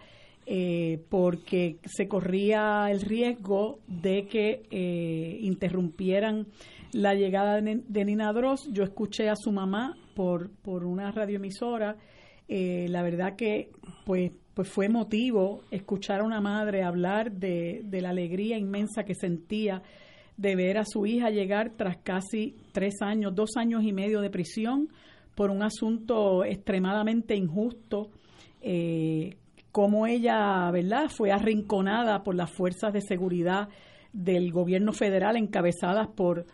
Eh, 0.46 1.02
porque 1.08 1.78
se 1.86 2.06
corría 2.06 2.88
el 2.88 3.00
riesgo 3.00 3.80
de 3.88 4.28
que 4.28 4.62
eh, 4.70 5.38
interrumpieran 5.40 6.46
la 6.92 7.14
llegada 7.14 7.60
de, 7.60 8.04
Nina 8.04 8.32
Dross. 8.32 8.70
Yo 8.72 8.84
escuché 8.84 9.28
a 9.28 9.34
su 9.34 9.50
mamá 9.50 9.96
por, 10.14 10.50
por 10.62 10.84
una 10.84 11.10
radioemisora. 11.10 11.96
La 12.48 13.02
verdad 13.02 13.36
que, 13.36 13.70
pues, 14.04 14.32
pues 14.58 14.68
fue 14.68 14.86
emotivo 14.86 15.62
escuchar 15.70 16.18
a 16.18 16.24
una 16.24 16.40
madre 16.40 16.82
hablar 16.82 17.30
de, 17.30 17.84
la 17.92 18.10
alegría 18.10 18.58
inmensa 18.58 19.04
que 19.04 19.14
sentía 19.14 19.82
de 20.36 20.56
ver 20.56 20.78
a 20.78 20.84
su 20.84 21.06
hija 21.06 21.30
llegar 21.30 21.74
tras 21.76 21.98
casi 21.98 22.56
tres 22.72 22.94
años, 23.00 23.36
dos 23.36 23.50
años 23.54 23.84
y 23.84 23.92
medio 23.92 24.20
de 24.20 24.30
prisión 24.30 24.88
por 25.36 25.52
un 25.52 25.62
asunto 25.62 26.44
extremadamente 26.44 27.36
injusto, 27.36 28.10
eh, 28.60 29.36
como 29.70 30.08
ella, 30.08 30.68
¿verdad?, 30.72 31.08
fue 31.08 31.30
arrinconada 31.30 32.24
por 32.24 32.34
las 32.34 32.50
fuerzas 32.50 32.92
de 32.92 33.00
seguridad 33.00 33.68
del 34.12 34.50
gobierno 34.50 34.92
federal 34.92 35.36
encabezadas 35.36 36.08
por, 36.08 36.46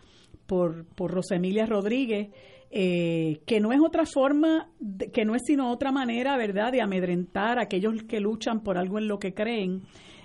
por, 0.47 0.85
por 0.95 1.11
Rosemilia 1.11 1.65
Rodríguez 1.65 2.29
eh, 2.77 3.39
que 3.47 3.61
no 3.61 3.73
es 3.73 3.79
otra 3.81 4.05
forma, 4.05 4.69
que 5.13 5.25
no 5.25 5.37
es 5.37 5.43
sino 5.47 5.71
otra 5.71 5.93
manera, 5.93 6.37
¿verdad?, 6.37 6.73
de 6.73 6.83
amedrentar 6.83 7.61
a 7.61 7.63
aquellos 7.63 8.03
que 8.03 8.19
luchan 8.19 8.65
por 8.65 8.79
algo 8.79 8.99
en 8.99 9.07
lo 9.07 9.21
que 9.21 9.33
creen. 9.33 9.83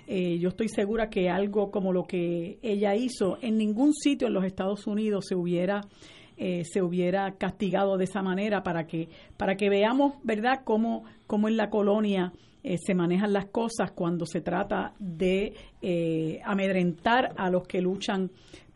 Eh, 0.08 0.36
yo 0.40 0.48
estoy 0.48 0.68
segura 0.68 1.08
que 1.08 1.30
algo 1.30 1.70
como 1.70 1.92
lo 1.92 2.02
que 2.02 2.58
ella 2.60 2.96
hizo 2.96 3.38
en 3.40 3.56
ningún 3.56 3.94
sitio 3.94 4.26
en 4.26 4.34
los 4.34 4.44
Estados 4.44 4.88
Unidos 4.88 5.26
se 5.28 5.36
hubiera 5.36 5.82
eh, 6.36 6.64
se 6.64 6.82
hubiera 6.82 7.36
castigado 7.36 7.96
de 7.96 8.04
esa 8.04 8.20
manera 8.20 8.64
para 8.64 8.84
que 8.84 9.08
para 9.36 9.54
que 9.54 9.68
veamos 9.68 10.14
verdad 10.24 10.62
cómo, 10.64 11.04
cómo 11.28 11.46
en 11.46 11.56
la 11.56 11.70
colonia 11.70 12.32
se 12.62 12.94
manejan 12.94 13.32
las 13.32 13.46
cosas 13.46 13.92
cuando 13.92 14.26
se 14.26 14.40
trata 14.42 14.92
de 14.98 15.54
amedrentar 16.44 17.32
a 17.38 17.48
los 17.48 17.66
que 17.66 17.80
luchan 17.80 18.30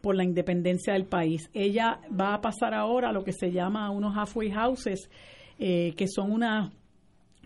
por 0.04 0.14
la 0.14 0.22
independencia 0.22 0.92
del 0.92 1.06
país. 1.06 1.48
Ella 1.54 1.98
va 2.12 2.34
a 2.34 2.42
pasar 2.42 2.74
ahora 2.74 3.08
a 3.08 3.12
lo 3.12 3.24
que 3.24 3.32
se 3.32 3.50
llama 3.50 3.90
unos 3.90 4.14
halfway 4.14 4.50
houses, 4.50 5.08
eh, 5.58 5.94
que 5.96 6.06
son 6.06 6.30
unas 6.30 6.70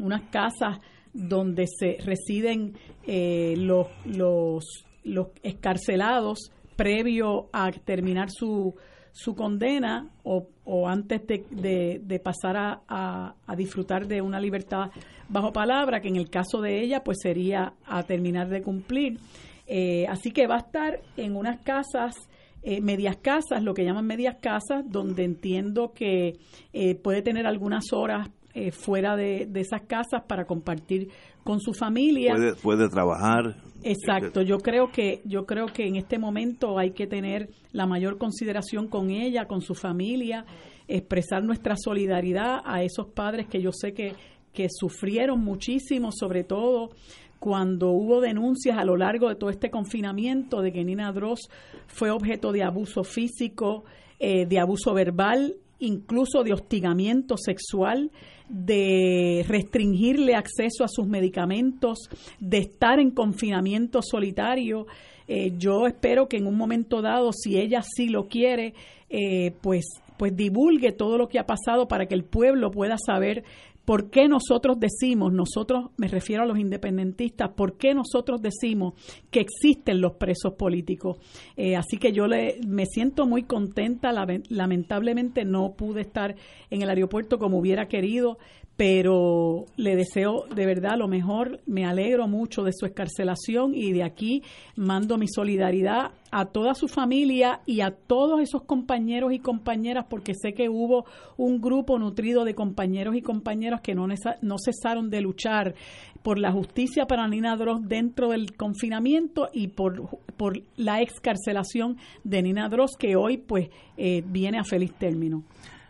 unas 0.00 0.22
casas 0.30 0.78
donde 1.12 1.66
se 1.66 1.98
residen 2.04 2.74
eh, 3.06 3.54
los, 3.56 3.86
los, 4.04 4.64
los 5.04 5.28
escarcelados 5.44 6.50
previo 6.74 7.48
a 7.52 7.70
terminar 7.70 8.28
su, 8.30 8.74
su 9.12 9.36
condena 9.36 10.10
o, 10.24 10.48
o 10.64 10.88
antes 10.88 11.26
de, 11.26 12.00
de, 12.02 12.18
pasar 12.18 12.56
a, 12.56 13.34
a, 13.46 13.56
disfrutar 13.56 14.08
de 14.08 14.20
una 14.20 14.40
libertad 14.40 14.90
bajo 15.28 15.52
palabra, 15.52 16.00
que 16.00 16.08
en 16.08 16.16
el 16.16 16.28
caso 16.28 16.60
de 16.60 16.80
ella 16.80 17.04
pues 17.04 17.18
sería 17.22 17.74
a 17.84 18.02
terminar 18.02 18.48
de 18.48 18.62
cumplir. 18.62 19.18
Eh, 19.66 20.06
así 20.08 20.30
que 20.30 20.46
va 20.46 20.56
a 20.56 20.60
estar 20.60 21.00
en 21.16 21.36
unas 21.36 21.60
casas 21.62 22.14
eh, 22.62 22.80
medias 22.80 23.16
casas, 23.16 23.62
lo 23.62 23.74
que 23.74 23.84
llaman 23.84 24.06
medias 24.06 24.36
casas, 24.40 24.84
donde 24.86 25.24
entiendo 25.24 25.92
que 25.94 26.34
eh, 26.72 26.94
puede 26.96 27.22
tener 27.22 27.46
algunas 27.46 27.92
horas 27.92 28.30
eh, 28.54 28.72
fuera 28.72 29.16
de, 29.16 29.48
esas 29.54 29.82
casas 29.82 30.22
para 30.26 30.44
compartir 30.44 31.08
con 31.44 31.60
su 31.60 31.72
familia. 31.72 32.34
Puede, 32.34 32.54
puede 32.56 32.88
trabajar. 32.88 33.56
Exacto, 33.82 34.42
yo 34.42 34.58
creo 34.58 34.90
que 34.90 35.22
yo 35.24 35.46
creo 35.46 35.66
que 35.66 35.86
en 35.86 35.96
este 35.96 36.18
momento 36.18 36.78
hay 36.78 36.90
que 36.90 37.06
tener 37.06 37.50
la 37.72 37.86
mayor 37.86 38.18
consideración 38.18 38.88
con 38.88 39.10
ella, 39.10 39.46
con 39.46 39.60
su 39.60 39.74
familia, 39.74 40.44
expresar 40.88 41.44
nuestra 41.44 41.76
solidaridad 41.76 42.58
a 42.64 42.82
esos 42.82 43.06
padres 43.14 43.46
que 43.46 43.62
yo 43.62 43.70
sé 43.72 43.92
que 43.92 44.14
que 44.58 44.66
sufrieron 44.68 45.40
muchísimo, 45.40 46.10
sobre 46.12 46.42
todo 46.42 46.90
cuando 47.38 47.90
hubo 47.90 48.20
denuncias 48.20 48.76
a 48.78 48.84
lo 48.84 48.96
largo 48.96 49.28
de 49.28 49.36
todo 49.36 49.50
este 49.50 49.70
confinamiento 49.70 50.60
de 50.60 50.72
que 50.72 50.84
Nina 50.84 51.12
Dross 51.12 51.48
fue 51.86 52.10
objeto 52.10 52.52
de 52.52 52.62
abuso 52.62 53.04
físico, 53.04 53.84
eh, 54.18 54.46
de 54.46 54.58
abuso 54.58 54.94
verbal, 54.94 55.54
incluso 55.78 56.42
de 56.42 56.52
hostigamiento 56.52 57.36
sexual, 57.36 58.10
de 58.48 59.44
restringirle 59.46 60.34
acceso 60.34 60.82
a 60.82 60.88
sus 60.88 61.06
medicamentos, 61.06 62.08
de 62.40 62.58
estar 62.58 62.98
en 62.98 63.10
confinamiento 63.10 64.00
solitario. 64.02 64.86
Eh, 65.28 65.52
yo 65.56 65.86
espero 65.86 66.28
que 66.28 66.38
en 66.38 66.46
un 66.46 66.56
momento 66.56 67.02
dado, 67.02 67.32
si 67.32 67.58
ella 67.58 67.82
sí 67.82 68.08
lo 68.08 68.26
quiere, 68.26 68.74
eh, 69.10 69.52
pues 69.60 69.84
pues 70.18 70.36
divulgue 70.36 70.92
todo 70.92 71.16
lo 71.16 71.28
que 71.28 71.38
ha 71.38 71.46
pasado 71.46 71.86
para 71.86 72.06
que 72.06 72.14
el 72.14 72.24
pueblo 72.24 72.70
pueda 72.70 72.96
saber 72.98 73.44
¿Por 73.88 74.10
qué 74.10 74.28
nosotros 74.28 74.78
decimos, 74.78 75.32
nosotros, 75.32 75.92
me 75.96 76.08
refiero 76.08 76.42
a 76.42 76.46
los 76.46 76.58
independentistas, 76.58 77.52
por 77.56 77.78
qué 77.78 77.94
nosotros 77.94 78.42
decimos 78.42 78.92
que 79.30 79.40
existen 79.40 80.02
los 80.02 80.12
presos 80.16 80.52
políticos? 80.58 81.16
Eh, 81.56 81.74
así 81.74 81.96
que 81.96 82.12
yo 82.12 82.26
le, 82.26 82.60
me 82.66 82.84
siento 82.84 83.24
muy 83.24 83.44
contenta, 83.44 84.12
lamentablemente 84.50 85.46
no 85.46 85.72
pude 85.72 86.02
estar 86.02 86.36
en 86.68 86.82
el 86.82 86.90
aeropuerto 86.90 87.38
como 87.38 87.56
hubiera 87.60 87.88
querido, 87.88 88.36
pero 88.78 89.64
le 89.76 89.96
deseo 89.96 90.44
de 90.54 90.64
verdad 90.64 90.96
lo 90.96 91.08
mejor, 91.08 91.60
me 91.66 91.84
alegro 91.84 92.28
mucho 92.28 92.62
de 92.62 92.70
su 92.72 92.86
escarcelación 92.86 93.74
y 93.74 93.90
de 93.90 94.04
aquí 94.04 94.44
mando 94.76 95.18
mi 95.18 95.26
solidaridad 95.26 96.12
a 96.30 96.44
toda 96.44 96.74
su 96.74 96.86
familia 96.86 97.60
y 97.66 97.80
a 97.80 97.90
todos 97.90 98.40
esos 98.40 98.62
compañeros 98.62 99.32
y 99.32 99.40
compañeras, 99.40 100.06
porque 100.08 100.32
sé 100.40 100.52
que 100.54 100.68
hubo 100.68 101.06
un 101.36 101.60
grupo 101.60 101.98
nutrido 101.98 102.44
de 102.44 102.54
compañeros 102.54 103.16
y 103.16 103.20
compañeras 103.20 103.80
que 103.80 103.96
no, 103.96 104.06
no 104.06 104.56
cesaron 104.64 105.10
de 105.10 105.22
luchar 105.22 105.74
por 106.22 106.38
la 106.38 106.52
justicia 106.52 107.06
para 107.06 107.26
Nina 107.26 107.56
Dross 107.56 107.80
dentro 107.82 108.28
del 108.28 108.54
confinamiento 108.54 109.48
y 109.52 109.68
por, 109.68 110.20
por 110.36 110.62
la 110.76 111.02
excarcelación 111.02 111.96
de 112.22 112.42
Nina 112.42 112.68
Dross, 112.68 112.92
que 112.96 113.16
hoy 113.16 113.38
pues 113.38 113.70
eh, 113.96 114.22
viene 114.24 114.60
a 114.60 114.62
feliz 114.62 114.92
término. 114.94 115.42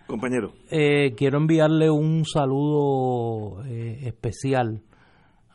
Compañero. 0.08 0.54
Eh, 0.70 1.12
quiero 1.18 1.36
enviarle 1.36 1.90
un 1.90 2.24
saludo 2.24 3.62
eh, 3.66 4.06
especial 4.06 4.80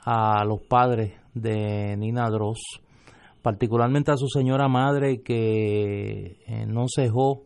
a 0.05 0.45
los 0.45 0.61
padres 0.61 1.13
de 1.33 1.97
Nina 1.97 2.29
Dross, 2.29 2.61
particularmente 3.41 4.11
a 4.11 4.15
su 4.15 4.27
señora 4.27 4.67
madre 4.67 5.23
que 5.23 6.37
eh, 6.45 6.65
no 6.67 6.85
cejó 6.87 7.41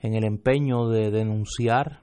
en 0.00 0.14
el 0.14 0.24
empeño 0.24 0.88
de 0.88 1.10
denunciar 1.10 2.00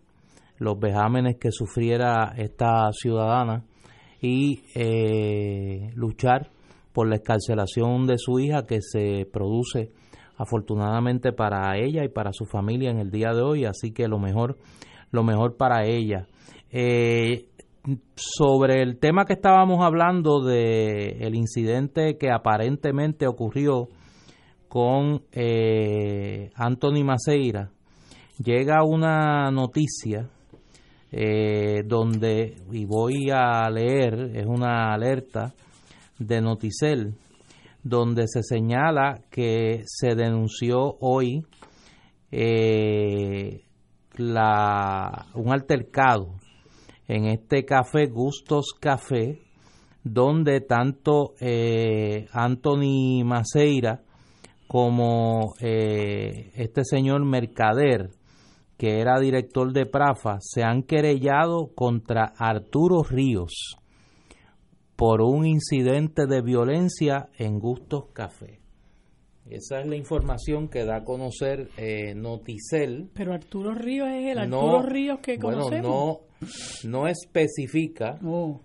los 0.60 0.80
vejámenes 0.80 1.38
que 1.38 1.50
sufriera 1.52 2.36
esta 2.38 2.92
ciudadana 2.92 3.66
y 4.22 4.62
luchar 5.96 6.52
por 6.94 7.08
la 7.10 7.16
escarcelación 7.16 8.06
de 8.06 8.18
su 8.18 8.40
hija 8.40 8.66
que 8.68 8.80
se 8.82 9.26
produce 9.26 9.92
afortunadamente 10.38 11.32
para 11.32 11.78
ella 11.78 12.04
y 12.04 12.10
para 12.10 12.32
su 12.34 12.46
familia 12.46 12.92
en 12.92 13.00
el 13.00 13.12
día 13.12 13.34
de 13.34 13.42
hoy, 13.42 13.66
así 13.66 13.92
que 13.92 14.08
lo 14.08 14.20
mejor, 14.20 14.58
lo 15.12 15.24
mejor 15.24 15.58
para 15.58 15.86
ella. 15.86 16.28
Eh, 16.72 17.46
sobre 18.16 18.82
el 18.82 18.98
tema 18.98 19.26
que 19.26 19.34
estábamos 19.34 19.84
hablando 19.84 20.44
de 20.44 21.18
el 21.22 21.36
incidente 21.36 22.18
que 22.18 22.32
aparentemente 22.32 23.28
ocurrió 23.28 23.88
con 24.68 25.22
eh, 25.32 26.50
Anthony 26.56 27.04
Maceira, 27.04 27.72
llega 28.44 28.84
una 28.84 29.50
noticia 29.52 30.30
eh, 31.12 31.84
donde, 31.86 32.58
y 32.72 32.86
voy 32.86 33.30
a 33.32 33.70
leer, 33.70 34.32
es 34.36 34.46
una 34.46 34.94
alerta 34.94 35.54
de 36.20 36.42
Noticel, 36.42 37.14
donde 37.86 38.28
se 38.28 38.42
señala 38.42 39.22
que 39.30 39.84
se 39.86 40.16
denunció 40.16 40.98
hoy 41.00 41.46
eh, 42.32 43.62
un 44.18 45.52
altercado 45.52 46.34
en 47.08 47.26
este 47.26 47.64
café 47.64 48.08
Gustos 48.08 48.74
Café, 48.80 49.40
donde 50.04 50.62
tanto 50.62 51.36
eh, 51.40 52.26
Anthony 52.32 53.24
Maceira 53.24 54.02
como 54.68 55.54
eh, 55.62 56.50
este 56.56 56.84
señor 56.86 57.24
Mercader, 57.24 58.10
que 58.80 59.00
era 59.00 59.20
director 59.20 59.72
de 59.72 59.86
Prafa, 59.86 60.38
se 60.40 60.64
han 60.64 60.82
querellado 60.82 61.70
contra 61.76 62.34
Arturo 62.36 63.04
Ríos 63.04 63.78
por 64.96 65.22
un 65.22 65.46
incidente 65.46 66.26
de 66.26 66.42
violencia 66.42 67.30
en 67.38 67.60
Gustos 67.60 68.06
Café. 68.14 68.60
Esa 69.50 69.80
es 69.80 69.88
la 69.88 69.96
información 69.96 70.70
que 70.70 70.86
da 70.86 70.98
a 70.98 71.04
conocer 71.04 71.70
eh, 71.78 72.16
Noticel. 72.16 73.12
Pero 73.14 73.34
Arturo 73.34 73.76
Ríos 73.76 74.08
es 74.10 74.32
el 74.32 74.40
Arturo 74.40 74.82
Ríos 74.82 75.20
que 75.20 75.38
conocemos. 75.38 75.92
Bueno, 75.92 76.22
no, 76.84 76.90
no 76.90 77.08
especifica 77.08 78.18
Oh, 78.24 78.62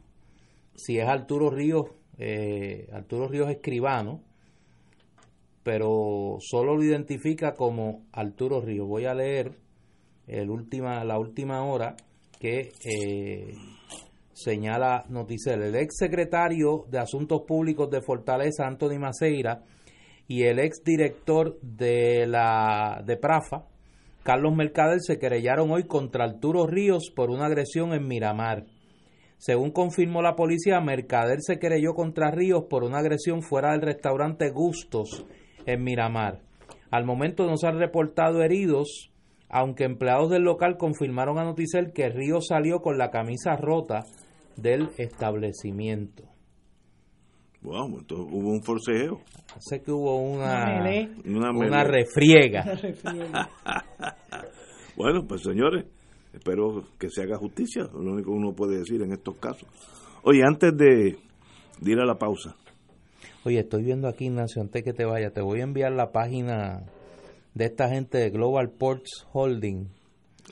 si 0.74 0.98
es 0.98 1.06
Arturo 1.06 1.50
Ríos, 1.50 1.86
eh, 2.16 2.88
Arturo 2.92 3.28
Ríos 3.28 3.50
escribano, 3.50 4.22
pero 5.62 6.38
solo 6.40 6.76
lo 6.76 6.82
identifica 6.82 7.52
como 7.52 8.06
Arturo 8.12 8.62
Ríos. 8.62 8.88
Voy 8.88 9.04
a 9.04 9.14
leer 9.14 9.58
el 10.26 10.48
última, 10.48 11.04
la 11.04 11.18
última 11.18 11.62
hora 11.64 11.96
que 12.38 12.72
eh, 12.86 13.52
señala 14.42 15.04
Noticel. 15.08 15.62
El 15.62 15.76
ex 15.76 15.96
secretario 15.98 16.84
de 16.88 16.98
Asuntos 16.98 17.42
Públicos 17.46 17.90
de 17.90 18.00
Fortaleza, 18.00 18.66
Anthony 18.66 18.98
Maceira, 18.98 19.62
y 20.26 20.44
el 20.44 20.58
ex 20.58 20.82
director 20.84 21.58
de 21.60 22.26
la 22.26 23.02
de 23.04 23.16
Prafa, 23.16 23.66
Carlos 24.22 24.54
Mercader, 24.54 25.00
se 25.00 25.18
querellaron 25.18 25.70
hoy 25.70 25.84
contra 25.84 26.24
Arturo 26.24 26.66
Ríos 26.66 27.10
por 27.14 27.30
una 27.30 27.46
agresión 27.46 27.92
en 27.92 28.06
Miramar. 28.06 28.66
Según 29.38 29.70
confirmó 29.70 30.22
la 30.22 30.36
policía, 30.36 30.80
Mercader 30.80 31.38
se 31.40 31.58
querelló 31.58 31.94
contra 31.94 32.30
Ríos 32.30 32.64
por 32.68 32.84
una 32.84 32.98
agresión 32.98 33.42
fuera 33.42 33.72
del 33.72 33.82
restaurante 33.82 34.50
Gustos 34.50 35.24
en 35.66 35.82
Miramar. 35.82 36.42
Al 36.90 37.04
momento 37.04 37.46
no 37.46 37.56
se 37.56 37.66
han 37.66 37.78
reportado 37.78 38.42
heridos, 38.42 39.10
aunque 39.48 39.84
empleados 39.84 40.30
del 40.30 40.42
local 40.42 40.76
confirmaron 40.76 41.38
a 41.38 41.44
Noticel 41.44 41.92
que 41.92 42.08
Ríos 42.08 42.48
salió 42.48 42.80
con 42.80 42.98
la 42.98 43.10
camisa 43.10 43.56
rota 43.56 44.04
del 44.56 44.88
establecimiento. 44.98 46.24
Wow, 47.62 47.98
entonces 47.98 48.26
hubo 48.32 48.48
un 48.50 48.62
forcejeo. 48.62 49.20
Sé 49.58 49.82
que 49.82 49.92
hubo 49.92 50.18
una, 50.18 50.82
Una 51.24 51.84
refriega. 51.84 52.64
Bueno, 54.96 55.26
pues 55.26 55.42
señores, 55.42 55.86
espero 56.34 56.84
que 56.98 57.08
se 57.08 57.22
haga 57.22 57.38
justicia, 57.38 57.84
lo 57.84 58.12
único 58.12 58.32
que 58.32 58.36
uno 58.36 58.52
puede 58.52 58.80
decir 58.80 59.00
en 59.00 59.12
estos 59.12 59.36
casos. 59.36 59.66
Oye, 60.24 60.42
antes 60.44 60.76
de, 60.76 61.16
de 61.80 61.90
ir 61.90 61.98
a 61.98 62.04
la 62.04 62.18
pausa, 62.18 62.54
Oye, 63.44 63.60
estoy 63.60 63.84
viendo 63.84 64.06
aquí, 64.06 64.26
Ignacio, 64.26 64.60
antes 64.60 64.82
que 64.84 64.92
te 64.92 65.06
vaya, 65.06 65.30
te 65.30 65.40
voy 65.40 65.60
a 65.60 65.62
enviar 65.62 65.92
la 65.92 66.12
página 66.12 66.84
de 67.54 67.64
esta 67.64 67.88
gente 67.88 68.18
de 68.18 68.28
Global 68.28 68.70
Ports 68.70 69.26
Holding, 69.32 69.88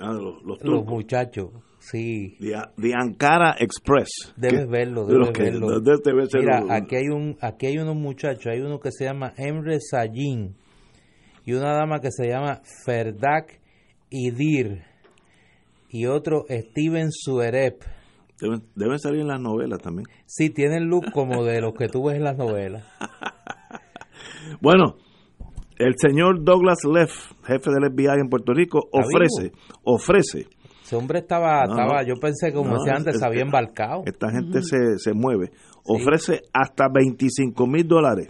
ah, 0.01 0.13
los, 0.13 0.43
los 0.43 0.63
los 0.63 0.87
muchachos. 0.87 1.51
Sí, 1.81 2.37
de, 2.41 2.57
de 2.77 2.93
Ankara 2.95 3.55
Express. 3.59 4.09
debes 4.37 4.61
que- 4.61 4.67
verlo, 4.67 5.07
de 5.07 5.15
los 5.15 5.29
debes 5.29 5.37
que- 5.39 5.43
verlo. 5.45 5.81
de- 5.81 5.97
debe 6.05 6.27
ser 6.27 6.41
Mira, 6.41 6.63
un- 6.65 6.73
aquí 6.73 6.97
hay 6.97 7.09
un, 7.09 7.37
aquí 7.41 7.67
hay 7.67 7.79
unos 7.79 7.97
muchachos, 7.97 8.47
hay 8.47 8.61
uno 8.61 8.79
que 8.81 8.91
se 8.93 9.05
llama 9.05 9.33
Emre 9.37 9.79
Sayin 9.81 10.55
y 11.45 11.53
una 11.53 11.73
dama 11.75 12.01
que 12.01 12.11
se 12.11 12.29
llama 12.29 12.61
Ferdak 12.85 13.61
Idir 14.11 14.83
y 15.89 16.07
otro 16.07 16.45
Steven 16.51 17.11
Suerep. 17.11 17.83
deben, 18.41 18.63
deben 18.75 18.99
salir 18.99 19.21
en 19.23 19.29
las 19.29 19.41
novelas 19.41 19.81
también. 19.81 20.07
Sí, 20.27 20.51
tienen 20.51 20.89
look 20.89 21.11
como 21.13 21.45
de 21.45 21.61
los 21.61 21.73
que 21.75 21.89
tú 21.89 22.05
ves 22.07 22.17
en 22.17 22.25
las 22.25 22.37
novelas. 22.37 22.85
Bueno, 24.61 24.97
el 25.79 25.95
señor 25.99 26.43
Douglas 26.45 26.79
Leff, 26.85 27.33
jefe 27.45 27.71
del 27.71 27.91
FBI 27.93 28.21
en 28.21 28.29
Puerto 28.29 28.53
Rico, 28.55 28.89
¿Está 28.93 28.99
ofrece, 29.07 29.53
ofrece, 29.85 30.47
Ese 30.89 30.97
hombre 30.97 31.19
estaba, 31.19 31.67
No, 31.67 31.73
estaba 31.73 32.01
no. 32.01 32.09
yo 32.09 32.15
pensé 32.19 32.51
como 32.51 32.71
No, 32.71 32.77
decía 32.79 32.93
es- 32.95 32.99
antes, 33.01 33.15
es 33.17 33.21
se 33.21 33.27
había 33.27 33.41
que- 33.43 33.47
embarcado. 33.47 34.03
esta 34.07 34.31
gente 34.31 34.63
se, 34.63 34.99
se 34.99 35.13
mueve, 35.13 35.51
ofrece 35.85 36.41
hasta 36.55 36.87
25 36.89 37.67
mil 37.67 37.87
dólares 37.87 38.29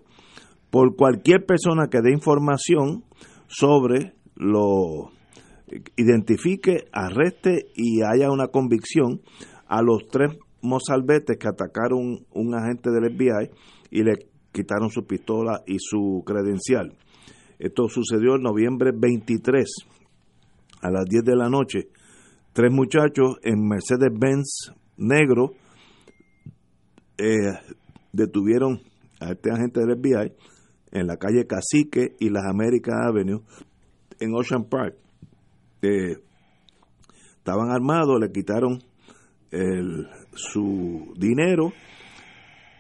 por 0.69 0.97
cualquier 0.97 1.47
persona 1.47 1.87
que 1.89 2.01
dé 2.03 2.11
información 2.13 3.05
sobre 3.47 4.15
lo 4.35 5.13
identifique, 5.97 6.85
arreste 6.93 7.67
y 7.77 8.03
haya 8.03 8.31
una 8.31 8.49
convicción 8.49 9.21
a 9.69 9.83
los 9.83 10.09
tres 10.11 10.37
mozalbetes 10.61 11.37
que 11.39 11.47
atacaron 11.49 12.27
un 12.33 12.55
agente 12.55 12.91
del 12.91 13.05
FBI 13.15 13.51
y 13.91 14.03
le 14.03 14.15
quitaron 14.51 14.91
su 14.91 15.07
pistola 15.07 15.63
y 15.67 15.77
su 15.79 16.23
credencial. 16.27 16.97
Esto 17.59 17.89
sucedió 17.89 18.35
en 18.37 18.43
noviembre 18.43 18.91
23 18.93 19.69
a 20.83 20.91
las 20.91 21.05
10 21.07 21.23
de 21.25 21.37
la 21.37 21.49
noche. 21.49 21.89
Tres 22.59 22.73
muchachos 22.73 23.37
en 23.45 23.69
Mercedes-Benz 23.69 24.73
negro 24.97 25.53
eh, 27.17 27.53
detuvieron 28.13 28.81
a 29.21 29.31
este 29.31 29.53
agente 29.53 29.79
del 29.79 29.97
FBI 29.97 30.33
en 30.91 31.07
la 31.07 31.19
calle 31.19 31.47
Cacique 31.47 32.17
y 32.19 32.31
las 32.31 32.43
American 32.47 32.97
Avenue 33.01 33.43
en 34.19 34.35
Ocean 34.35 34.65
Park. 34.65 34.97
Eh, 35.83 36.17
estaban 37.37 37.71
armados, 37.71 38.19
le 38.21 38.33
quitaron 38.33 38.83
su 40.35 41.15
dinero, 41.17 41.73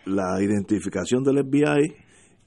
la 0.07 0.43
identificación 0.43 1.22
del 1.22 1.45
FBI 1.45 1.95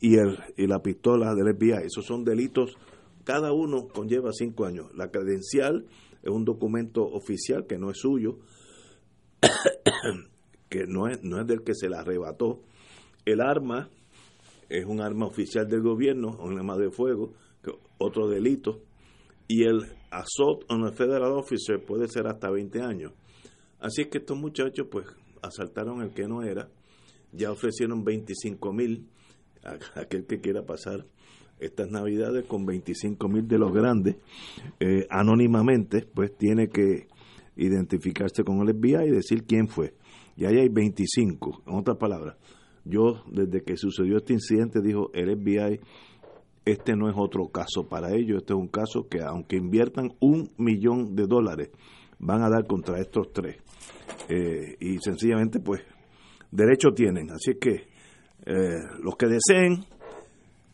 y, 0.01 0.15
el, 0.17 0.37
y 0.57 0.67
la 0.67 0.79
pistola 0.81 1.33
del 1.33 1.55
FBI. 1.55 1.85
Esos 1.85 2.05
son 2.05 2.25
delitos, 2.25 2.75
cada 3.23 3.53
uno 3.53 3.87
conlleva 3.87 4.33
cinco 4.33 4.65
años. 4.65 4.87
La 4.95 5.07
credencial 5.07 5.85
es 6.21 6.29
un 6.29 6.45
documento 6.45 7.03
oficial 7.03 7.65
que 7.67 7.77
no 7.77 7.89
es 7.89 7.97
suyo, 7.97 8.39
que 10.69 10.85
no 10.87 11.07
es, 11.07 11.23
no 11.23 11.41
es 11.41 11.47
del 11.47 11.63
que 11.63 11.73
se 11.73 11.89
la 11.89 12.01
arrebató. 12.01 12.61
El 13.25 13.41
arma 13.41 13.89
es 14.69 14.85
un 14.85 15.01
arma 15.01 15.25
oficial 15.25 15.67
del 15.67 15.81
gobierno, 15.81 16.37
un 16.39 16.57
arma 16.57 16.77
de 16.77 16.91
fuego, 16.91 17.33
otro 17.97 18.27
delito. 18.27 18.81
Y 19.47 19.63
el 19.63 19.81
assault 20.11 20.63
on 20.69 20.85
a 20.85 20.91
federal 20.91 21.33
officer 21.33 21.83
puede 21.83 22.07
ser 22.07 22.27
hasta 22.27 22.49
20 22.49 22.81
años. 22.81 23.13
Así 23.79 24.03
es 24.03 24.07
que 24.07 24.19
estos 24.19 24.37
muchachos 24.37 24.87
pues 24.89 25.07
asaltaron 25.41 26.01
el 26.01 26.13
que 26.13 26.27
no 26.27 26.43
era, 26.43 26.69
ya 27.31 27.51
ofrecieron 27.51 28.03
25 28.03 28.73
mil 28.73 29.09
a 29.63 29.77
aquel 29.99 30.25
que 30.25 30.39
quiera 30.39 30.65
pasar 30.65 31.05
estas 31.61 31.89
navidades 31.89 32.45
con 32.45 32.65
25 32.65 33.27
mil 33.27 33.47
de 33.47 33.57
los 33.57 33.71
grandes 33.71 34.17
eh, 34.79 35.05
anónimamente 35.09 36.05
pues 36.13 36.35
tiene 36.37 36.67
que 36.67 37.07
identificarse 37.55 38.43
con 38.43 38.59
el 38.67 38.75
FBI 38.75 39.07
y 39.07 39.11
decir 39.11 39.43
quién 39.43 39.67
fue. 39.67 39.93
Y 40.35 40.45
ahí 40.45 40.57
hay 40.57 40.69
25 40.69 41.63
en 41.67 41.75
otras 41.75 41.97
palabras 41.97 42.37
yo 42.83 43.23
desde 43.31 43.61
que 43.61 43.77
sucedió 43.77 44.17
este 44.17 44.33
incidente 44.33 44.81
dijo 44.81 45.11
el 45.13 45.37
FBI 45.37 45.79
este 46.65 46.95
no 46.95 47.09
es 47.09 47.15
otro 47.17 47.47
caso 47.47 47.87
para 47.87 48.15
ellos 48.15 48.37
este 48.41 48.53
es 48.53 48.59
un 48.59 48.67
caso 48.67 49.07
que 49.07 49.21
aunque 49.21 49.57
inviertan 49.57 50.13
un 50.19 50.49
millón 50.57 51.15
de 51.15 51.27
dólares 51.27 51.69
van 52.21 52.43
a 52.43 52.49
dar 52.49 52.65
contra 52.65 52.99
estos 52.99 53.33
tres. 53.33 53.57
Eh, 54.29 54.77
y 54.79 54.97
sencillamente 54.99 55.59
pues 55.59 55.81
derecho 56.51 56.89
tienen. 56.91 57.29
Así 57.31 57.55
que 57.59 57.87
eh, 58.45 58.79
los 59.03 59.15
que 59.15 59.27
deseen 59.27 59.83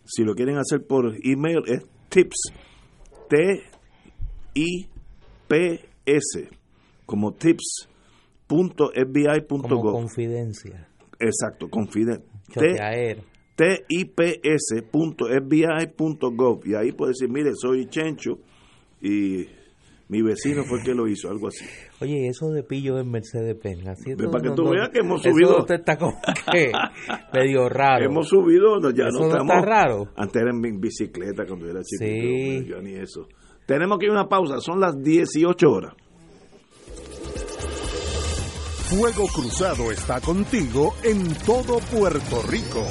si 0.08 0.24
lo 0.24 0.34
quieren 0.34 0.58
hacer 0.58 0.86
por 0.88 1.14
email 1.24 1.62
es 1.68 1.86
tips 2.10 2.52
t 3.30 3.62
i 4.56 4.88
p 5.48 5.80
s 6.06 6.50
como 7.06 7.34
tips 7.34 7.88
punto 8.48 8.90
como 8.94 9.06
fbi.gov 9.06 9.92
confidencia. 9.92 10.88
exacto 11.20 11.70
confiden 11.70 12.24
t 12.54 12.54
Choteaer. 12.54 13.24
tips.fbi.gov 15.38 16.66
y 16.66 16.76
ahí 16.76 16.92
puede 16.94 17.12
decir 17.12 17.30
mire 17.30 17.52
soy 17.56 17.88
Chencho 17.88 18.40
y 19.02 19.46
mi 20.10 20.22
vecino 20.22 20.64
fue 20.64 20.80
el 20.80 20.86
que 20.86 20.94
lo 20.94 21.08
hizo 21.08 21.30
algo 21.30 21.48
así 21.50 21.66
Oye, 22.00 22.28
eso 22.30 22.50
de 22.52 22.64
pillo 22.64 22.98
en 23.00 23.10
Mercedes-Benz. 23.12 23.88
así 23.88 24.12
eso 24.12 24.32
para 24.32 24.44
que 24.44 24.56
tú 24.56 24.64
no- 24.64 24.70
veas 24.72 24.90
que 24.90 25.00
hemos 25.00 25.20
eso 25.26 25.32
subido. 25.32 25.60
usted 25.60 25.76
está 25.76 25.98
como 25.98 26.18
que 26.52 26.72
medio 27.34 27.68
raro. 27.70 28.06
hemos 28.06 28.28
subido 28.30 28.80
no, 28.80 28.92
ya 28.92 29.08
Eso 29.08 29.20
no 29.20 29.26
no 29.26 29.32
estamos 29.32 29.56
está 29.56 29.66
raro. 29.66 30.06
antes 30.16 30.42
era 30.42 30.52
en 30.52 30.60
mi 30.62 30.72
bicicleta 30.78 31.46
cuando 31.46 31.70
era 31.70 31.82
chiquito 31.84 32.06
Sí. 32.06 32.66
yo 32.70 32.82
ni 32.82 32.94
eso 32.94 33.28
tenemos 33.66 33.98
que 34.00 34.06
ir 34.06 34.12
a 34.12 34.14
una 34.14 34.30
pausa 34.30 34.60
son 34.62 34.80
las 34.80 35.02
18 35.04 35.70
horas 35.70 35.94
Fuego 38.90 39.28
Cruzado 39.28 39.92
está 39.92 40.22
contigo 40.22 40.94
en 41.04 41.22
todo 41.46 41.80
Puerto 41.92 42.42
Rico. 42.50 42.86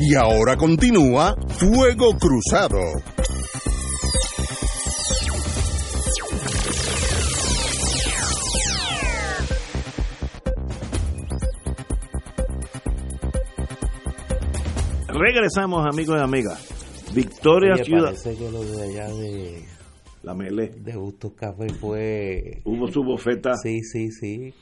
Y 0.00 0.14
ahora 0.14 0.56
continúa 0.56 1.36
Fuego 1.48 2.16
Cruzado. 2.18 2.78
regresamos 15.12 15.86
amigos 15.86 16.18
y 16.18 16.22
amigas 16.22 17.12
Victoria 17.14 17.74
Oye, 17.74 17.84
Ciudad 17.84 18.04
parece 18.04 18.36
que 18.36 18.50
lo 18.50 18.64
de 18.64 18.82
allá 18.82 19.08
de, 19.08 19.64
la 20.22 20.34
mele 20.34 20.68
de 20.68 20.96
Bustos 20.96 21.32
Café 21.34 21.68
fue... 21.74 22.62
hubo 22.64 22.88
su 22.88 23.02
bofeta 23.02 23.54
Sí, 23.62 23.82
sí, 23.82 24.10
sí. 24.10 24.54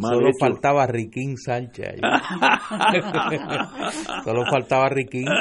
Solo 0.00 0.28
hecho. 0.28 0.36
faltaba 0.40 0.86
Riquín 0.86 1.36
Sánchez. 1.36 1.96
Solo 4.24 4.44
faltaba 4.50 4.88
Riquín. 4.88 5.26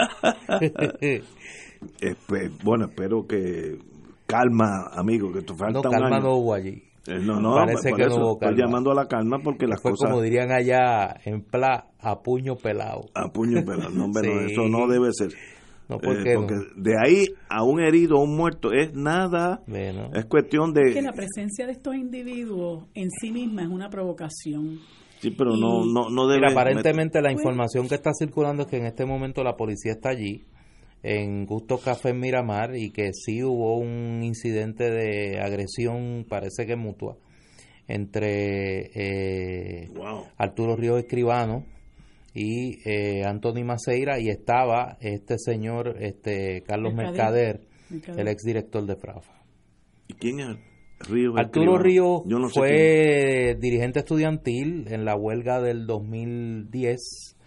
Bueno, 2.64 2.86
espero 2.86 3.28
que 3.28 3.78
calma, 4.26 4.88
amigo, 4.94 5.32
que 5.32 5.42
te 5.42 5.54
falta 5.54 5.82
no, 5.84 5.90
un 5.90 5.92
calma 5.92 6.18
año. 6.18 6.26
no 6.26 6.36
hubo 6.38 6.54
allí. 6.56 6.82
Eh, 7.08 7.20
no, 7.22 7.40
no, 7.40 7.54
Parece 7.54 7.94
que 7.94 8.08
no 8.08 8.16
hubo 8.16 8.34
estoy 8.34 8.50
calma. 8.50 8.66
llamando 8.66 8.92
a 8.92 8.96
la 8.96 9.08
calma 9.08 9.38
porque 9.44 9.68
las 9.68 9.80
Fue 9.82 9.92
cosas 9.92 10.10
como 10.10 10.24
dirían 10.24 10.52
allá 10.52 11.16
en 11.26 11.44
Pla, 11.44 11.90
a 12.00 12.22
puño 12.24 12.56
pelado. 12.56 13.02
a 13.14 13.28
puño 13.32 13.64
pelado. 13.64 13.92
No, 13.92 14.08
no, 14.08 14.14
Sí. 14.20 14.28
eso 14.52 14.64
no 14.68 14.88
debe 14.88 15.10
ser. 15.14 15.30
No, 15.88 15.98
¿por 16.00 16.18
Eh, 16.28 16.34
no? 16.34 16.42
porque 16.42 16.56
de 16.78 16.94
ahí 17.00 17.26
a 17.50 17.64
un 17.64 17.80
herido 17.80 18.18
o 18.18 18.24
un 18.24 18.36
muerto 18.36 18.72
es 18.74 18.94
nada, 18.94 19.62
Bueno. 19.68 20.10
es 20.14 20.26
cuestión 20.26 20.74
que 20.74 20.82
de... 20.82 21.02
la 21.02 21.14
presencia 21.14 21.66
de 21.68 21.74
estos 21.74 21.96
individuos 21.96 22.88
en 22.96 23.10
sí 23.12 23.32
misma 23.32 23.62
es 23.64 23.70
una 23.70 23.90
provocación. 23.90 24.80
Sí, 25.20 25.32
pero 25.32 25.52
no, 25.56 25.86
y- 25.86 25.94
no, 25.94 26.10
no 26.10 26.28
debe... 26.28 26.42
Mira, 26.42 26.52
aparentemente 26.52 27.22
la 27.22 27.30
Pues- 27.30 27.40
información 27.42 27.88
que 27.88 27.96
está 27.96 28.12
circulando 28.18 28.64
es 28.64 28.70
que 28.70 28.78
en 28.78 28.86
este 28.86 29.06
momento 29.06 29.44
la 29.44 29.56
policía 29.56 29.92
está 29.94 30.10
allí, 30.10 30.46
en 31.04 31.46
Gusto 31.46 31.78
Café 31.78 32.10
en 32.10 32.20
Miramar, 32.20 32.76
y 32.76 32.90
que 32.92 33.12
sí 33.14 33.44
hubo 33.44 33.78
un 33.78 34.24
incidente 34.24 34.90
de 34.90 35.40
agresión, 35.40 36.26
parece 36.28 36.66
que 36.66 36.76
mutua, 36.76 37.16
entre 37.88 38.90
eh, 38.96 39.90
Wow. 39.96 40.24
Arturo 40.38 40.76
Ríos 40.76 41.00
Escribano 41.00 41.64
y 42.36 42.88
eh, 42.88 43.24
Anthony 43.24 43.64
Maceira, 43.64 44.20
y 44.20 44.28
estaba 44.28 44.98
este 45.00 45.40
señor, 45.40 45.96
este 46.02 46.62
Carlos 46.68 46.94
Mercader. 46.94 47.62
Mercader, 47.90 48.20
el 48.20 48.28
exdirector 48.28 48.86
de 48.86 48.98
Frafa. 48.98 49.34
¿Y 50.08 50.14
quién 50.16 50.40
es 50.42 50.58
Ríos? 51.08 51.36
Arturo? 51.38 51.78
Ríos 51.78 52.24
Yo 52.26 52.40
no 52.40 52.50
fue 52.50 53.56
dirigente 53.60 54.00
estudiantil 54.00 54.86
en 54.90 55.06
la 55.06 55.16
huelga 55.16 55.62
del 55.62 55.88
2010. 55.88 57.38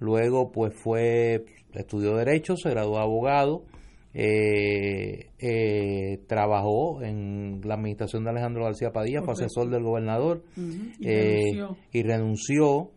Luego, 0.00 0.50
pues 0.50 0.74
fue, 0.74 1.44
estudió 1.74 2.16
Derecho, 2.16 2.56
se 2.56 2.70
graduó 2.70 2.96
de 2.96 3.02
abogado, 3.02 3.64
eh, 4.12 5.30
eh, 5.38 6.18
trabajó 6.26 7.00
en 7.02 7.60
la 7.62 7.74
administración 7.74 8.24
de 8.24 8.30
Alejandro 8.30 8.64
García 8.64 8.90
Padilla, 8.90 9.22
fue 9.22 9.34
asesor 9.34 9.70
del 9.70 9.84
gobernador 9.84 10.42
y 10.56 11.08
eh, 11.08 11.52
renunció. 11.54 11.76
y 11.92 12.02
renunció 12.02 12.90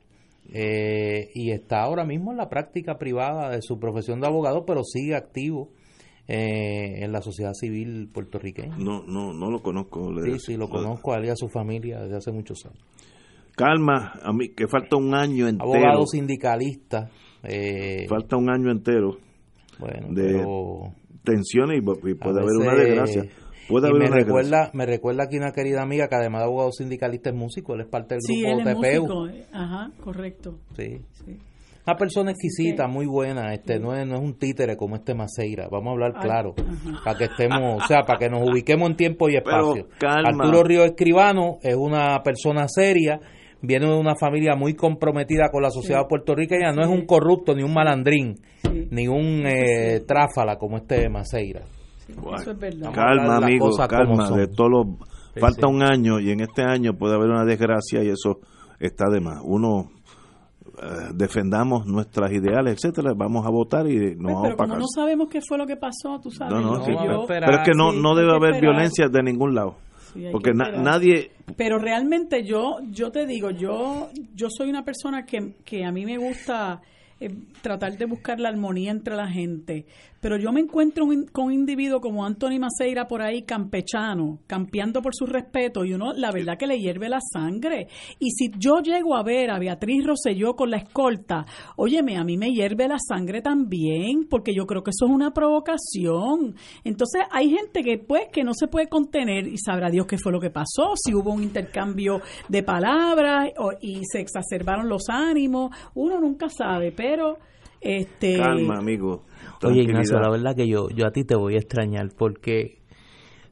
eh, 0.54 1.30
y 1.34 1.52
está 1.52 1.82
ahora 1.84 2.06
mismo 2.06 2.32
en 2.32 2.38
la 2.38 2.50
práctica 2.50 2.98
privada 2.98 3.50
de 3.50 3.62
su 3.62 3.80
profesión 3.80 4.20
de 4.22 4.28
abogado, 4.28 4.66
pero 4.66 4.84
sigue 4.84 5.16
activo 5.16 5.70
eh, 6.28 7.04
en 7.04 7.12
la 7.12 7.22
sociedad 7.22 7.54
civil 7.54 8.10
puertorriqueña. 8.14 8.78
No, 8.78 9.04
no, 9.06 9.34
no 9.34 9.52
lo 9.52 9.62
conozco. 9.62 10.12
le- 10.12 10.34
Sí, 10.34 10.40
sí, 10.40 10.58
lo 10.58 10.68
conozco 10.70 11.14
a 11.14 11.18
él 11.18 11.26
y 11.26 11.30
a 11.30 11.36
su 11.36 11.48
familia 11.50 12.00
desde 12.02 12.18
hace 12.18 12.32
muchos 12.32 12.66
años. 12.66 12.80
Calma, 13.56 14.20
a 14.22 14.34
mí, 14.34 14.50
que 14.50 14.68
falta 14.68 14.98
un 14.98 15.14
año 15.14 15.48
entero. 15.48 15.72
Abogado 15.72 16.06
sindicalista, 16.08 17.10
eh, 17.44 18.06
Falta 18.10 18.36
un 18.38 18.50
año 18.50 18.70
entero. 18.72 19.18
bueno, 19.80 20.08
de- 20.10 20.24
pero 20.34 20.94
Tensiones 21.24 21.78
y, 21.82 22.10
y 22.10 22.14
puede 22.16 22.40
haber 22.42 22.56
una 22.60 22.76
desgracia. 22.76 23.26
Puede 23.68 23.88
y 23.88 23.90
haber 23.92 24.02
me 24.04 24.08
una 24.08 24.16
recuerda, 24.18 24.70
me 24.74 24.86
recuerda 24.86 25.28
que 25.28 25.38
una 25.38 25.52
querida 25.52 25.82
amiga 25.82 26.08
que 26.08 26.16
además 26.16 26.42
de 26.42 26.46
abogado 26.46 26.72
sindicalista 26.72 27.30
es 27.30 27.36
músico, 27.36 27.74
él 27.76 27.82
es 27.82 27.88
parte 27.88 28.16
del 28.16 28.22
Sí, 28.22 28.42
grupo 28.44 28.60
él 28.62 28.68
es 28.68 28.76
músico. 29.00 29.28
eh, 29.28 29.46
Ajá, 29.52 29.92
correcto. 30.04 30.60
Sí. 30.78 31.02
Sí. 31.26 31.38
Una 31.88 31.98
persona 31.98 32.32
exquisita, 32.32 32.88
muy 32.88 33.06
buena, 33.06 33.54
este 33.54 33.80
no 33.80 33.96
es, 33.96 34.08
no 34.08 34.16
es 34.16 34.22
un 34.22 34.34
títere 34.40 34.76
como 34.76 34.96
este 34.96 35.14
Maceira, 35.14 35.68
vamos 35.72 35.90
a 35.90 35.92
hablar 35.92 36.14
claro, 36.20 36.56
para 37.04 37.16
que 37.16 37.26
estemos, 37.26 37.84
o 37.84 37.88
sea, 37.88 38.02
para 38.02 38.18
que 38.18 38.28
nos 38.28 38.42
ubiquemos 38.42 38.90
en 38.90 38.96
tiempo 38.98 39.30
y 39.30 39.34
Pero, 39.34 39.76
espacio. 39.76 39.88
calma. 40.00 40.46
Arturo 40.46 40.64
Río 40.64 40.84
Escribano 40.84 41.58
es 41.62 41.76
una 41.76 42.24
persona 42.24 42.68
seria, 42.68 43.20
viene 43.62 43.86
de 43.88 44.00
una 44.00 44.16
familia 44.16 44.56
muy 44.56 44.74
comprometida 44.74 45.50
con 45.52 45.62
la 45.62 45.70
sociedad 45.70 46.02
Sí. 46.02 46.08
puertorriqueña, 46.10 46.72
no 46.72 46.82
es 46.82 46.88
un 46.90 47.06
corrupto, 47.06 47.54
ni 47.54 47.62
un 47.62 47.74
malandrín, 47.74 48.34
Sí. 48.64 48.88
ni 48.90 49.08
un 49.08 49.44
eh, 49.46 50.00
tráfala 50.08 50.56
como 50.58 50.78
este 50.78 51.08
Maceira. 51.10 51.62
Sí. 52.08 52.14
Eso 52.36 52.52
es 52.52 52.60
verdad. 52.60 52.92
Calma, 52.94 53.38
amigo, 53.38 53.70
calma. 53.88 54.30
De 54.32 54.48
todos 54.48 54.70
los, 54.72 54.86
Sí, 55.34 55.40
falta 55.42 55.68
un 55.68 55.84
año 55.84 56.20
y 56.20 56.32
en 56.32 56.40
este 56.42 56.62
año 56.64 56.94
puede 56.94 57.16
haber 57.16 57.30
una 57.30 57.44
desgracia 57.46 58.02
y 58.04 58.08
eso 58.10 58.40
está 58.80 59.10
de 59.10 59.20
más. 59.20 59.42
Uno 59.44 59.92
eh, 60.82 61.10
defendamos 61.14 61.86
nuestras 61.88 62.32
ideales, 62.32 62.76
etcétera, 62.76 63.14
vamos 63.16 63.46
a 63.46 63.50
votar 63.50 63.88
y 63.88 63.96
nos 63.96 64.16
Pues, 64.16 64.18
vamos 64.22 64.42
pero 64.44 64.58
para 64.58 64.70
como 64.70 64.80
no 64.82 64.86
sabemos 64.94 65.28
qué 65.30 65.40
fue 65.42 65.58
lo 65.58 65.66
que 65.66 65.76
pasó, 65.78 66.20
tú 66.22 66.32
sabes. 66.32 66.54
No, 66.54 66.62
no, 66.62 66.86
sí, 66.86 66.92
pero, 66.98 67.22
esperar. 67.22 67.50
pero 67.50 67.62
es 67.62 67.66
que 67.70 67.74
no, 67.76 67.92
Sí, 67.92 68.00
no 68.02 68.16
debe 68.16 68.32
haber 68.34 68.56
esperar. 68.56 68.74
violencia 68.74 69.08
de 69.10 69.24
ningún 69.24 69.56
lado. 69.56 69.76
Porque 70.32 70.54
na- 70.54 70.72
nadie, 70.72 71.32
Pero 71.58 71.78
realmente 71.78 72.46
yo, 72.46 72.78
yo 72.90 73.12
te 73.12 73.26
digo, 73.26 73.52
yo, 73.52 74.08
yo 74.34 74.48
soy 74.50 74.70
una 74.70 74.86
persona 74.86 75.26
que, 75.26 75.56
que 75.66 75.84
a 75.84 75.92
mí 75.92 76.06
me 76.06 76.18
gusta 76.18 76.82
eh, 77.20 77.30
tratar 77.62 77.98
de 77.98 78.06
buscar 78.06 78.40
la 78.40 78.48
armonía 78.50 78.92
entre 78.92 79.16
la 79.18 79.28
gente. 79.28 79.86
Pero 80.26 80.38
yo 80.38 80.52
me 80.52 80.60
encuentro 80.62 81.06
un- 81.06 81.28
con 81.28 81.46
un 81.46 81.54
individuo 81.54 82.02
como 82.02 82.26
Anthony 82.26 82.58
Maceira 82.60 83.08
por 83.08 83.22
ahí 83.22 83.44
campechano, 83.44 84.40
campeando 84.48 85.04
por 85.04 85.14
su 85.14 85.28
respeto, 85.28 85.86
y 85.86 85.94
uno, 85.94 86.14
la 86.14 86.32
verdad 86.32 86.58
que 86.58 86.66
le 86.66 86.80
hierve 86.80 87.10
la 87.10 87.20
sangre. 87.22 87.90
Y 88.18 88.32
si 88.32 88.50
yo 88.58 88.80
llego 88.80 89.16
a 89.16 89.22
ver 89.22 89.52
a 89.52 89.60
Beatriz 89.60 90.04
Rosselló 90.04 90.56
con 90.56 90.72
la 90.72 90.78
escolta, 90.78 91.46
óyeme, 91.76 92.18
a 92.18 92.24
mí 92.24 92.38
me 92.38 92.52
hierve 92.52 92.88
la 92.88 92.98
sangre 92.98 93.44
también, 93.44 94.26
porque 94.28 94.52
yo 94.56 94.66
creo 94.66 94.82
que 94.82 94.90
eso 94.90 95.06
es 95.06 95.12
una 95.12 95.32
provocación. 95.32 96.56
Entonces 96.84 97.22
hay 97.30 97.52
gente 97.52 97.84
que 97.84 98.00
pues 98.00 98.24
que 98.34 98.44
no 98.44 98.56
se 98.56 98.68
puede 98.68 98.88
contener 98.88 99.46
y 99.46 99.60
sabrá 99.60 99.92
Dios 99.92 100.08
qué 100.08 100.18
fue 100.18 100.32
lo 100.32 100.40
que 100.40 100.50
pasó, 100.50 100.94
si 100.96 101.14
hubo 101.14 101.32
un 101.34 101.44
intercambio 101.44 102.22
de 102.50 102.64
palabras 102.64 103.52
o- 103.60 103.74
y 103.80 104.02
se 104.12 104.22
exacerbaron 104.22 104.90
los 104.90 105.04
ánimos, 105.08 105.70
uno 105.94 106.20
nunca 106.20 106.50
sabe, 106.50 106.92
pero 106.92 107.38
este 107.86 108.38
calma, 108.38 108.78
amigo. 108.80 109.24
Oye, 109.64 109.84
Ignacio, 109.84 110.20
la 110.20 110.30
verdad 110.30 110.56
que 110.56 110.68
yo, 110.68 110.90
yo 110.90 111.08
a 111.08 111.12
ti 111.12 111.24
te 111.24 111.36
voy 111.36 111.56
a 111.56 111.60
extrañar 111.60 112.10
porque 112.18 112.80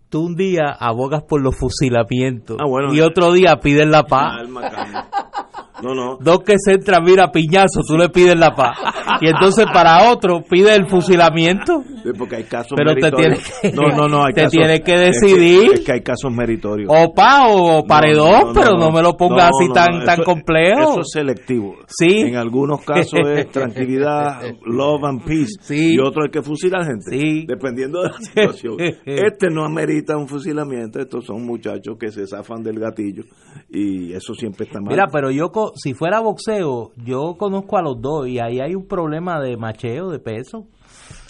tú 0.10 0.26
un 0.26 0.36
día 0.36 0.70
abogas 0.80 1.24
por 1.24 1.42
los 1.42 1.56
fusilamientos 1.56 2.58
Ah, 2.60 2.68
bueno. 2.68 2.94
y 2.94 3.02
otro 3.02 3.32
día 3.32 3.56
pides 3.62 3.88
la 3.88 4.04
paz. 4.04 4.38
Calma, 4.38 4.62
calma. 4.70 5.10
No, 5.82 5.96
no. 5.96 6.18
Dos 6.22 6.40
que 6.46 6.54
se 6.58 6.74
entran, 6.74 7.04
mira, 7.04 7.32
piñazo, 7.32 7.82
tú 7.88 7.98
le 7.98 8.10
pides 8.10 8.38
la 8.38 8.52
paz. 8.52 8.78
Y 9.22 9.28
entonces 9.30 9.66
para 9.74 10.12
otro 10.12 10.42
pide 10.48 10.76
el 10.76 10.88
fusilamiento. 10.88 11.84
Sí, 12.04 12.10
Porque 12.18 12.36
hay 12.38 12.44
casos 12.44 12.74
Pero 12.76 12.94
te 12.94 13.02
meritorios. 13.02 13.40
tienes 13.40 13.60
que- 13.62 13.72
no, 13.82 13.96
no, 13.96 14.08
no, 14.08 14.26
hay 14.26 14.34
te 14.34 14.42
casos- 14.44 14.52
tienes 14.52 14.82
que 14.82 14.94
es 14.94 15.00
decidir. 15.22 15.74
Es 15.74 15.80
que, 15.82 15.94
hay 15.94 16.02
casos 16.02 16.32
meritorios. 16.32 16.92
O 16.94 17.14
pa 17.14 17.48
o 17.48 17.84
paredón, 17.86 18.30
No, 18.32 18.40
no, 18.40 18.48
no, 18.48 18.54
pero 18.54 18.72
no, 18.78 18.92
me 18.92 19.02
lo 19.02 19.16
pongas 19.18 19.50
No, 19.52 19.58
así 19.58 19.68
no, 19.70 19.74
tan, 19.74 20.00
no, 20.00 20.06
tan 20.06 20.14
eso- 20.16 20.24
complejo. 20.24 20.82
Eso 20.92 21.00
es 21.02 21.08
selectivo. 21.12 21.76
Sí. 21.88 22.20
En 22.22 22.36
algunos 22.36 22.82
casos 22.84 23.20
es 23.36 23.50
tranquilidad, 23.52 24.42
love 24.66 25.04
and 25.06 25.24
peace. 25.24 25.54
Sí. 25.62 25.96
Y 25.96 26.00
otro 26.00 26.26
es 26.26 26.32
que 26.32 26.42
fusilar 26.42 26.86
gente. 26.86 27.18
Sí. 27.18 27.46
Dependiendo 27.48 28.02
de 28.04 28.10
la 28.10 28.18
situación. 28.20 28.76
Este 29.06 29.50
no 29.50 29.64
amerita 29.66 30.18
un 30.18 30.28
fusilamiento. 30.28 31.00
Estos 31.00 31.26
son 31.26 31.46
muchachos 31.46 31.96
que 32.00 32.12
se 32.12 32.28
zafan 32.28 32.62
del 32.64 32.80
gatillo. 32.80 33.24
Y 33.70 34.14
eso 34.14 34.34
siempre 34.34 34.66
está 34.66 34.80
mal. 34.80 34.90
Mira, 34.94 35.08
pero 35.12 35.32
yo, 35.32 35.50
co- 35.52 35.63
si 35.76 35.94
fuera 35.94 36.20
boxeo, 36.20 36.92
yo 37.04 37.36
conozco 37.38 37.78
a 37.78 37.82
los 37.82 38.02
dos 38.02 38.28
y 38.28 38.40
ahí 38.40 38.60
hay 38.60 38.76
un 38.76 38.88
problema 38.88 39.40
de 39.40 39.58
macheo, 39.58 40.10
de 40.10 40.20
peso. 40.20 40.66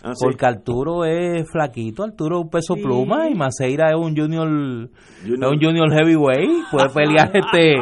Ah, 0.06 0.12
sí. 0.16 0.26
Porque 0.26 0.46
Arturo 0.46 1.06
es 1.06 1.50
flaquito, 1.50 2.04
Arturo 2.04 2.40
es 2.40 2.44
un 2.44 2.50
peso 2.50 2.76
Sí. 2.76 2.82
pluma 2.82 3.30
y 3.30 3.36
Maceira 3.36 3.90
es 3.92 3.96
un 3.96 4.16
junior, 4.16 4.48
Junior. 4.48 4.90
es 5.46 5.52
un 5.52 5.60
junior 5.62 5.90
heavyweight, 5.94 6.50
puede 6.72 6.90
pelear 6.90 7.32
este, 7.34 7.76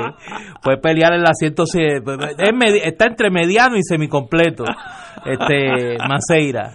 puede 0.63 0.77
pelear 0.77 1.13
en 1.13 1.23
la 1.23 1.33
107, 1.33 2.03
es 2.37 2.85
está 2.85 3.05
entre 3.07 3.31
mediano 3.31 3.75
y 3.75 3.81
semicompleto, 3.83 4.63
este 5.25 5.97
Maceira. 6.07 6.71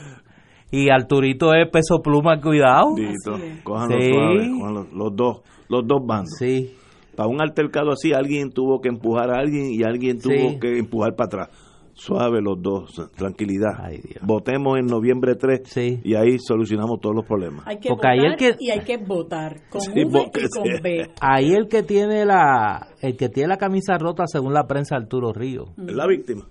Y 0.72 0.90
Arturito 0.90 1.54
es 1.54 1.70
peso 1.70 2.00
pluma, 2.02 2.40
cuidado. 2.40 2.94
Dito, 2.96 3.36
Sí. 3.38 3.60
suave, 3.64 4.50
los 4.92 5.14
dos, 5.14 5.42
los 5.68 5.86
dos 5.86 6.00
bandos. 6.04 6.30
Sí. 6.40 6.74
Para 7.16 7.28
un 7.28 7.40
altercado 7.40 7.90
así, 7.92 8.12
alguien 8.12 8.50
tuvo 8.50 8.80
que 8.80 8.88
empujar 8.88 9.30
a 9.30 9.38
alguien 9.40 9.72
y 9.72 9.82
alguien 9.82 10.18
tuvo 10.20 10.34
Sí. 10.50 10.58
que 10.60 10.78
empujar 10.78 11.14
para 11.16 11.26
atrás. 11.26 11.62
Suave 11.98 12.42
los 12.42 12.60
dos, 12.60 12.90
tranquilidad. 13.16 13.70
Ay, 13.78 13.96
Dios. 14.02 14.18
Votemos 14.22 14.78
en 14.78 14.84
noviembre 14.84 15.34
3 15.34 15.62
Sí. 15.64 15.98
y 16.04 16.14
ahí 16.14 16.38
solucionamos 16.38 17.00
todos 17.00 17.16
los 17.16 17.24
problemas. 17.24 17.66
hay 17.66 17.78
que 17.78 17.88
Porque 17.88 18.06
ahí 18.08 18.18
votar 18.18 18.32
el 18.32 18.36
que- 18.36 18.56
y 18.60 18.70
hay 18.70 18.80
que 18.80 18.98
votar 18.98 19.56
con 19.70 19.80
Sí, 19.80 19.92
V 20.04 20.30
y 20.34 20.48
con 20.50 20.64
sí. 20.66 20.70
B. 20.82 21.10
Ahí 21.22 21.54
el 21.54 21.68
que 21.68 21.82
tiene 21.84 22.26
la, 22.26 22.86
el 23.00 23.16
que 23.16 23.30
tiene 23.30 23.48
la 23.48 23.56
camisa 23.56 23.96
rota 23.96 24.24
según 24.26 24.52
la 24.52 24.66
prensa 24.66 24.96
Arturo 24.96 25.32
Río. 25.32 25.68
Es 25.78 25.94
la 25.94 26.06
víctima. 26.06 26.42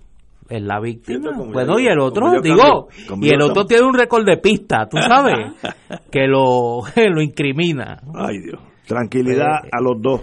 es 0.48 0.62
la 0.62 0.80
víctima. 0.80 1.30
Bueno, 1.52 1.78
y 1.80 1.86
el 1.86 1.98
otro, 2.00 2.26
yo 2.34 2.40
digo, 2.40 2.88
y 3.20 3.28
el 3.30 3.42
otro 3.42 3.66
tiene 3.66 3.84
un 3.84 3.94
récord 3.94 4.24
de 4.24 4.36
pista, 4.38 4.86
tú 4.88 4.96
sabes, 4.98 5.34
que 6.10 6.26
lo, 6.26 6.82
lo 7.14 7.22
incrimina. 7.22 8.00
Ay 8.14 8.38
Dios. 8.40 8.60
Tranquilidad 8.86 9.64
Eh, 9.64 9.68
a 9.72 9.80
los 9.82 10.00
dos. 10.00 10.20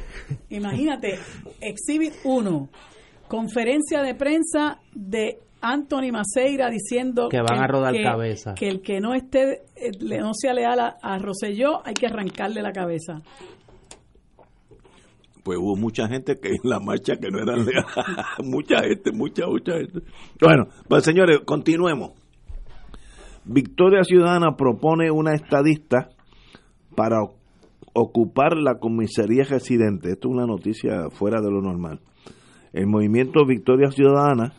Imagínate, 0.50 1.20
Exhibit 1.62 2.14
1, 2.24 2.70
conferencia 3.28 4.02
de 4.02 4.16
prensa 4.16 4.80
de 4.94 5.40
Anthony 5.62 6.12
Maceira 6.12 6.70
diciendo 6.70 7.30
Que 7.30 7.42
van 7.42 7.60
a 7.64 7.68
rodar 7.68 7.94
que- 7.94 8.04
cabeza. 8.04 8.54
Que 8.54 8.68
el 8.68 8.82
que 8.82 9.00
no 9.00 9.14
esté, 9.14 9.64
eh, 9.76 9.92
le- 10.00 10.20
no 10.20 10.34
sea 10.34 10.54
leal 10.54 10.80
a, 10.80 10.96
a 11.02 11.18
Rosselló, 11.20 11.86
hay 11.86 11.94
que 11.94 12.08
arrancarle 12.08 12.62
la 12.62 12.72
cabeza. 12.72 13.22
Pues 15.44 15.58
hubo 15.60 15.76
mucha 15.76 16.08
gente 16.08 16.40
que 16.40 16.50
en 16.50 16.70
la 16.70 16.80
marcha 16.80 17.16
que 17.18 17.30
no 17.30 17.40
era 17.40 17.56
legal. 17.58 17.86
mucha 18.44 18.82
gente, 18.82 19.12
mucha, 19.12 19.46
mucha 19.48 19.74
gente. 19.74 20.00
Bueno, 20.40 20.68
pues 20.88 21.04
señores, 21.04 21.40
continuemos. 21.46 22.12
Victoria 23.46 24.04
Ciudadana 24.06 24.56
propone 24.56 25.12
una 25.12 25.34
estadista 25.34 26.10
para 26.96 27.18
ocupar 27.94 28.58
la 28.58 28.80
comisaría 28.80 29.44
residente. 29.44 30.12
Esto 30.12 30.28
es 30.28 30.34
una 30.34 30.46
noticia 30.46 31.10
fuera 31.12 31.42
de 31.42 31.52
lo 31.52 31.62
normal. 31.62 32.02
El 32.74 32.88
movimiento 32.88 33.46
Victoria 33.46 33.92
Ciudadana 33.92 34.54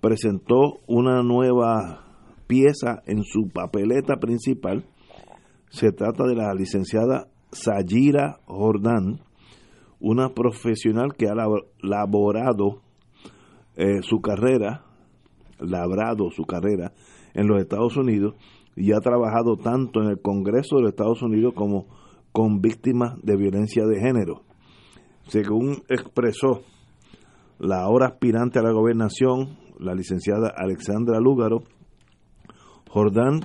presentó 0.00 0.80
una 0.86 1.22
nueva 1.22 2.04
pieza 2.46 3.02
en 3.06 3.22
su 3.22 3.48
papeleta 3.52 4.16
principal. 4.16 4.84
Se 5.68 5.92
trata 5.92 6.24
de 6.24 6.34
la 6.34 6.52
licenciada 6.54 7.28
Sayira 7.52 8.40
Jordán, 8.46 9.20
una 10.00 10.30
profesional 10.30 11.14
que 11.16 11.28
ha 11.28 11.34
laborado 11.82 12.82
eh, 13.76 14.02
su 14.02 14.20
carrera, 14.20 14.84
labrado 15.58 16.30
su 16.30 16.44
carrera 16.44 16.92
en 17.34 17.46
los 17.46 17.60
Estados 17.60 17.96
Unidos 17.96 18.34
y 18.74 18.92
ha 18.92 19.00
trabajado 19.00 19.56
tanto 19.56 20.02
en 20.02 20.08
el 20.08 20.20
Congreso 20.20 20.76
de 20.76 20.82
los 20.82 20.90
Estados 20.90 21.22
Unidos 21.22 21.54
como 21.54 21.86
con 22.32 22.60
víctimas 22.60 23.14
de 23.22 23.36
violencia 23.36 23.86
de 23.86 24.00
género. 24.00 24.42
Según 25.28 25.82
expresó 25.88 26.62
la 27.58 27.82
ahora 27.82 28.08
aspirante 28.08 28.58
a 28.58 28.62
la 28.62 28.72
gobernación, 28.72 29.58
la 29.78 29.94
licenciada 29.94 30.52
Alexandra 30.56 31.20
Lúgaro, 31.20 31.62
Jordán 32.88 33.40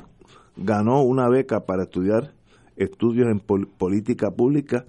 ganó 0.56 1.04
una 1.04 1.30
beca 1.30 1.66
para 1.66 1.84
estudiar 1.84 2.34
estudios 2.76 3.28
en 3.30 3.40
política 3.40 4.32
pública 4.32 4.86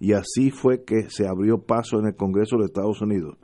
y 0.00 0.14
así 0.14 0.50
fue 0.50 0.84
que 0.84 1.08
se 1.10 1.28
abrió 1.28 1.58
paso 1.58 1.98
en 1.98 2.06
el 2.06 2.16
Congreso 2.16 2.56
de 2.56 2.64
Estados 2.64 3.00
Unidos. 3.00 3.36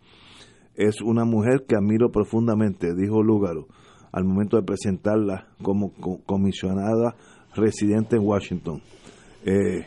Es 0.74 1.00
una 1.00 1.24
mujer 1.24 1.64
que 1.66 1.76
admiro 1.76 2.10
profundamente, 2.10 2.94
dijo 2.94 3.22
Lúgaro 3.22 3.68
al 4.12 4.24
momento 4.24 4.56
de 4.56 4.62
presentarla 4.62 5.48
como 5.62 5.92
comisionada 6.24 7.14
residente 7.54 8.16
en 8.16 8.26
Washington. 8.26 8.80
Eh, 9.44 9.86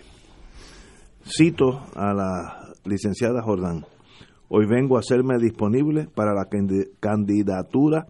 cito 1.25 1.81
a 1.95 2.13
la 2.13 2.73
licenciada 2.85 3.41
Jordán. 3.41 3.85
Hoy 4.49 4.65
vengo 4.65 4.97
a 4.97 4.99
hacerme 4.99 5.37
disponible 5.37 6.07
para 6.13 6.33
la 6.33 6.49
candidatura 6.99 8.07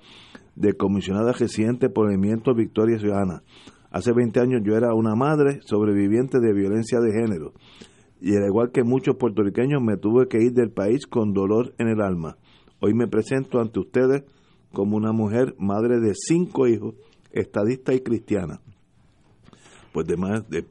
de 0.56 0.74
comisionada 0.74 1.34
residente 1.34 1.90
por 1.90 2.10
el 2.10 2.18
movimiento 2.18 2.54
Victoria 2.54 2.98
Ciudadana. 3.00 3.44
Hace 3.92 4.14
20 4.14 4.40
años 4.40 4.62
yo 4.64 4.76
era 4.76 4.94
una 4.94 5.16
madre 5.16 5.60
sobreviviente 5.66 6.40
de 6.40 6.54
violencia 6.54 7.00
de 7.00 7.12
género 7.12 7.54
y 8.22 8.36
al 8.36 8.46
igual 8.46 8.72
que 8.72 8.84
muchos 8.84 9.18
puertorriqueños 9.18 9.82
me 9.82 9.98
tuve 9.98 10.28
que 10.28 10.42
ir 10.42 10.54
del 10.54 10.72
país 10.72 11.06
con 11.08 11.34
dolor 11.34 11.74
en 11.78 11.88
el 11.88 12.02
alma. 12.02 12.38
Hoy 12.80 12.94
me 12.94 13.08
presento 13.08 13.60
ante 13.60 13.80
ustedes 13.80 14.24
como 14.72 14.96
una 14.96 15.12
mujer 15.12 15.56
madre 15.60 16.00
de 16.00 16.14
cinco 16.16 16.68
hijos, 16.68 16.96
estadista 17.32 17.94
y 17.94 18.00
cristiana. 18.00 18.62
Pues 19.92 20.08
además, 20.08 20.48
de, 20.50 20.66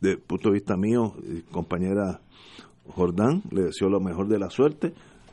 de 0.00 0.16
punto 0.16 0.48
de 0.48 0.54
vista 0.54 0.76
mío, 0.76 1.14
compañera 1.50 2.20
Jordán, 2.86 3.42
le 3.50 3.64
deseo 3.64 3.88
lo 3.88 4.00
mejor 4.00 4.28
de 4.28 4.38
la 4.38 4.50
suerte. 4.50 4.92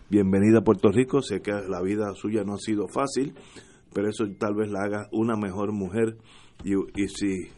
Bienvenida 0.09 0.59
a 0.59 0.63
Puerto 0.63 0.89
Rico. 0.89 1.21
Sé 1.21 1.41
que 1.41 1.51
la 1.51 1.81
vida 1.81 2.13
suya 2.15 2.43
no 2.43 2.53
ha 2.53 2.57
sido 2.57 2.87
fácil, 2.87 3.33
pero 3.93 4.09
eso 4.09 4.25
tal 4.39 4.55
vez 4.55 4.69
la 4.69 4.83
haga 4.83 5.07
una 5.11 5.35
mejor 5.35 5.71
mujer. 5.73 6.17
Y, 6.63 6.73
y 6.73 7.07
si 7.07 7.49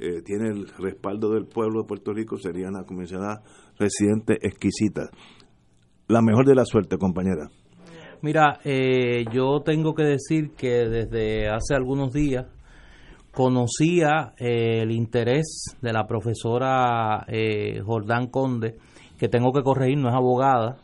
eh, 0.00 0.22
tiene 0.24 0.50
el 0.50 0.68
respaldo 0.78 1.32
del 1.32 1.46
pueblo 1.46 1.82
de 1.82 1.88
Puerto 1.88 2.12
Rico, 2.12 2.36
sería 2.36 2.68
una 2.68 2.84
comisionada 2.84 3.42
residente 3.78 4.38
exquisita. 4.42 5.10
La 6.08 6.22
mejor 6.22 6.46
de 6.46 6.54
la 6.54 6.64
suerte, 6.64 6.98
compañera. 6.98 7.48
Mira, 8.22 8.58
eh, 8.64 9.24
yo 9.32 9.60
tengo 9.64 9.94
que 9.94 10.04
decir 10.04 10.52
que 10.56 10.88
desde 10.88 11.48
hace 11.48 11.74
algunos 11.74 12.12
días 12.12 12.46
conocía 13.38 14.32
eh, 14.36 14.80
el 14.82 14.90
interés 14.90 15.76
de 15.80 15.92
la 15.92 16.08
profesora 16.08 17.24
eh, 17.28 17.80
Jordán 17.86 18.26
Conde, 18.26 18.74
que 19.16 19.28
tengo 19.28 19.52
que 19.52 19.62
corregir, 19.62 19.96
no 19.96 20.08
es 20.08 20.14
abogada. 20.16 20.78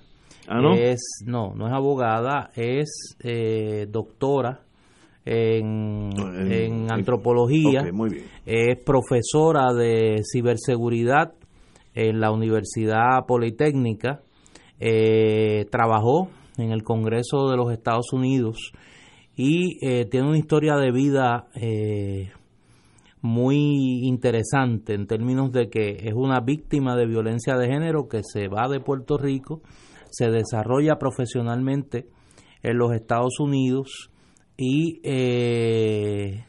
¿Ah, 0.47 0.61
no? 0.61 0.75
Es, 0.75 1.25
no, 1.27 1.53
no 1.57 1.67
es 1.67 1.73
abogada, 1.73 2.53
es 2.55 3.17
doctora 3.91 4.61
en, 5.25 6.11
en, 6.17 6.93
antropología, 6.93 7.83
es 8.47 8.79
profesora 8.85 9.73
de 9.73 10.23
ciberseguridad 10.23 11.33
en 11.93 12.21
la 12.21 12.31
Universidad 12.31 13.27
Politécnica, 13.27 14.21
trabajó 15.71 16.29
en 16.59 16.71
el 16.71 16.85
Congreso 16.85 17.49
de 17.49 17.57
los 17.57 17.73
Estados 17.73 18.13
Unidos 18.13 18.71
y 19.37 19.85
eh, 19.85 20.05
tiene 20.07 20.29
una 20.29 20.39
historia 20.39 20.77
de 20.77 20.93
vida 20.93 21.49
eh, 21.55 22.31
muy 23.25 24.07
interesante 24.07 24.93
en 24.93 25.07
términos 25.07 25.51
de 25.51 25.71
que 25.71 25.97
es 26.05 26.13
una 26.15 26.41
víctima 26.41 26.95
de 26.95 27.07
violencia 27.07 27.57
de 27.57 27.69
género 27.69 28.07
que 28.07 28.21
se 28.23 28.49
va 28.49 28.69
de 28.69 28.81
Puerto 28.81 29.17
Rico, 29.17 29.63
se 30.11 30.31
desarrolla 30.31 30.97
profesionalmente 30.99 32.07
en 32.63 32.77
los 32.77 32.93
Estados 32.93 33.41
Unidos 33.41 34.11
y 34.59 35.01
eh, 35.03 36.45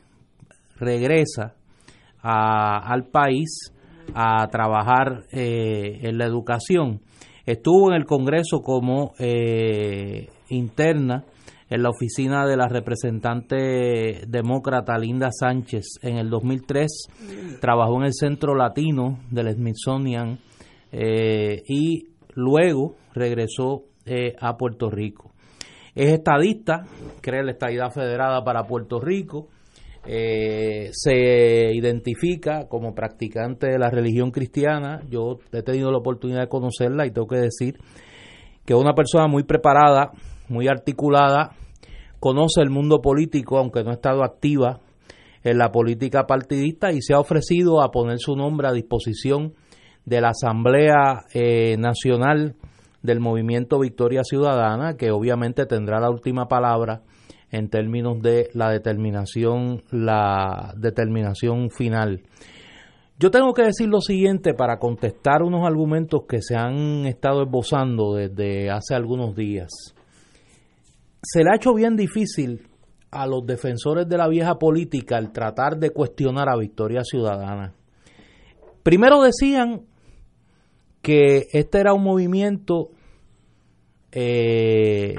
regresa 0.75 1.55
al 2.21 3.05
país 3.05 3.71
a 4.13 4.45
trabajar 4.47 5.23
en 5.31 6.17
la 6.17 6.25
educación. 6.25 6.99
Estuvo 7.45 7.89
en 7.89 7.95
el 7.95 8.05
Congreso 8.05 8.59
como 8.61 9.13
eh, 9.17 10.27
interna 10.49 11.23
en 11.69 11.83
la 11.83 11.89
oficina 11.89 12.45
de 12.45 12.57
la 12.57 12.67
representante 12.67 14.23
demócrata 14.27 14.97
Linda 14.97 15.29
Sánchez 15.31 15.99
en 16.01 16.17
el 16.17 16.29
2003. 16.29 17.57
Trabajó 17.59 17.97
en 17.97 18.05
el 18.05 18.13
Centro 18.13 18.55
Latino 18.55 19.19
del 19.31 19.53
Smithsonian 19.53 20.39
eh, 20.91 21.63
y 21.67 22.07
luego 22.35 22.95
regresó 23.13 23.83
eh, 24.05 24.33
a 24.39 24.57
Puerto 24.57 24.89
Rico. 24.89 25.31
Es 25.95 26.11
estadista, 26.11 26.85
cree 27.21 27.43
la 27.43 27.51
estadidad 27.51 27.91
federada 27.91 28.43
para 28.43 28.67
Puerto 28.67 28.99
Rico 28.99 29.47
eh, 30.07 30.89
se 30.91 31.73
identifica 31.73 32.67
como 32.67 32.93
practicante 32.93 33.67
de 33.67 33.79
la 33.79 33.89
religión 33.89 34.29
cristiana. 34.29 35.01
Yo 35.09 35.39
he 35.51 35.63
tenido 35.63 35.91
la 35.91 35.97
oportunidad 35.97 36.41
de 36.41 36.47
conocerla 36.47 37.07
y 37.07 37.11
tengo 37.11 37.27
que 37.27 37.37
decir 37.37 37.77
que 38.65 38.73
es 38.73 38.79
una 38.79 38.93
persona 38.93 39.27
muy 39.27 39.43
preparada, 39.43 40.11
muy 40.49 40.67
articulada, 40.67 41.51
conoce 42.19 42.61
el 42.61 42.69
mundo 42.69 43.01
político, 43.01 43.57
aunque 43.57 43.83
no 43.83 43.91
ha 43.91 43.95
estado 43.95 44.23
activa 44.23 44.79
en 45.43 45.57
la 45.57 45.71
política 45.71 46.25
partidista 46.25 46.91
y 46.91 47.01
se 47.01 47.13
ha 47.13 47.19
ofrecido 47.19 47.81
a 47.81 47.91
poner 47.91 48.17
su 48.19 48.35
nombre 48.35 48.67
a 48.67 48.73
disposición 48.73 49.53
de 50.05 50.21
la 50.21 50.29
Asamblea 50.29 51.25
eh, 51.33 51.77
Nacional 51.77 52.55
del 53.03 53.19
Movimiento 53.19 53.79
Victoria 53.79 54.23
Ciudadana, 54.23 54.97
que 54.97 55.11
obviamente 55.11 55.65
tendrá 55.65 55.99
la 55.99 56.09
última 56.09 56.47
palabra 56.47 57.01
en 57.51 57.69
términos 57.69 58.21
de 58.21 58.49
la 58.53 58.69
determinación, 58.71 59.83
la 59.91 60.73
determinación 60.77 61.69
final. 61.69 62.23
Yo 63.17 63.31
tengo 63.31 63.53
que 63.53 63.63
decir 63.63 63.87
lo 63.87 64.01
siguiente 64.01 64.53
para 64.53 64.77
contestar 64.77 65.41
unos 65.41 65.65
argumentos 65.65 66.23
que 66.27 66.41
se 66.41 66.55
han 66.57 67.05
estado 67.05 67.43
esbozando 67.43 68.15
desde 68.15 68.69
hace 68.69 68.93
algunos 68.93 69.35
días. 69.35 69.94
Se 71.27 71.43
le 71.43 71.49
ha 71.51 71.55
hecho 71.55 71.73
bien 71.73 71.95
difícil 71.95 72.67
a 73.09 73.25
los 73.25 73.45
defensores 73.45 74.07
de 74.07 74.17
la 74.17 74.27
vieja 74.27 74.59
política 74.59 75.17
el 75.17 75.31
tratar 75.31 75.77
de 75.77 75.89
cuestionar 75.89 76.49
a 76.49 76.57
Victoria 76.57 77.03
Ciudadana. 77.03 77.73
Primero 78.83 79.23
decían 79.23 79.81
que 81.01 81.47
este 81.51 81.79
era 81.79 81.93
un 81.93 82.03
movimiento 82.03 82.89
eh, 84.11 85.15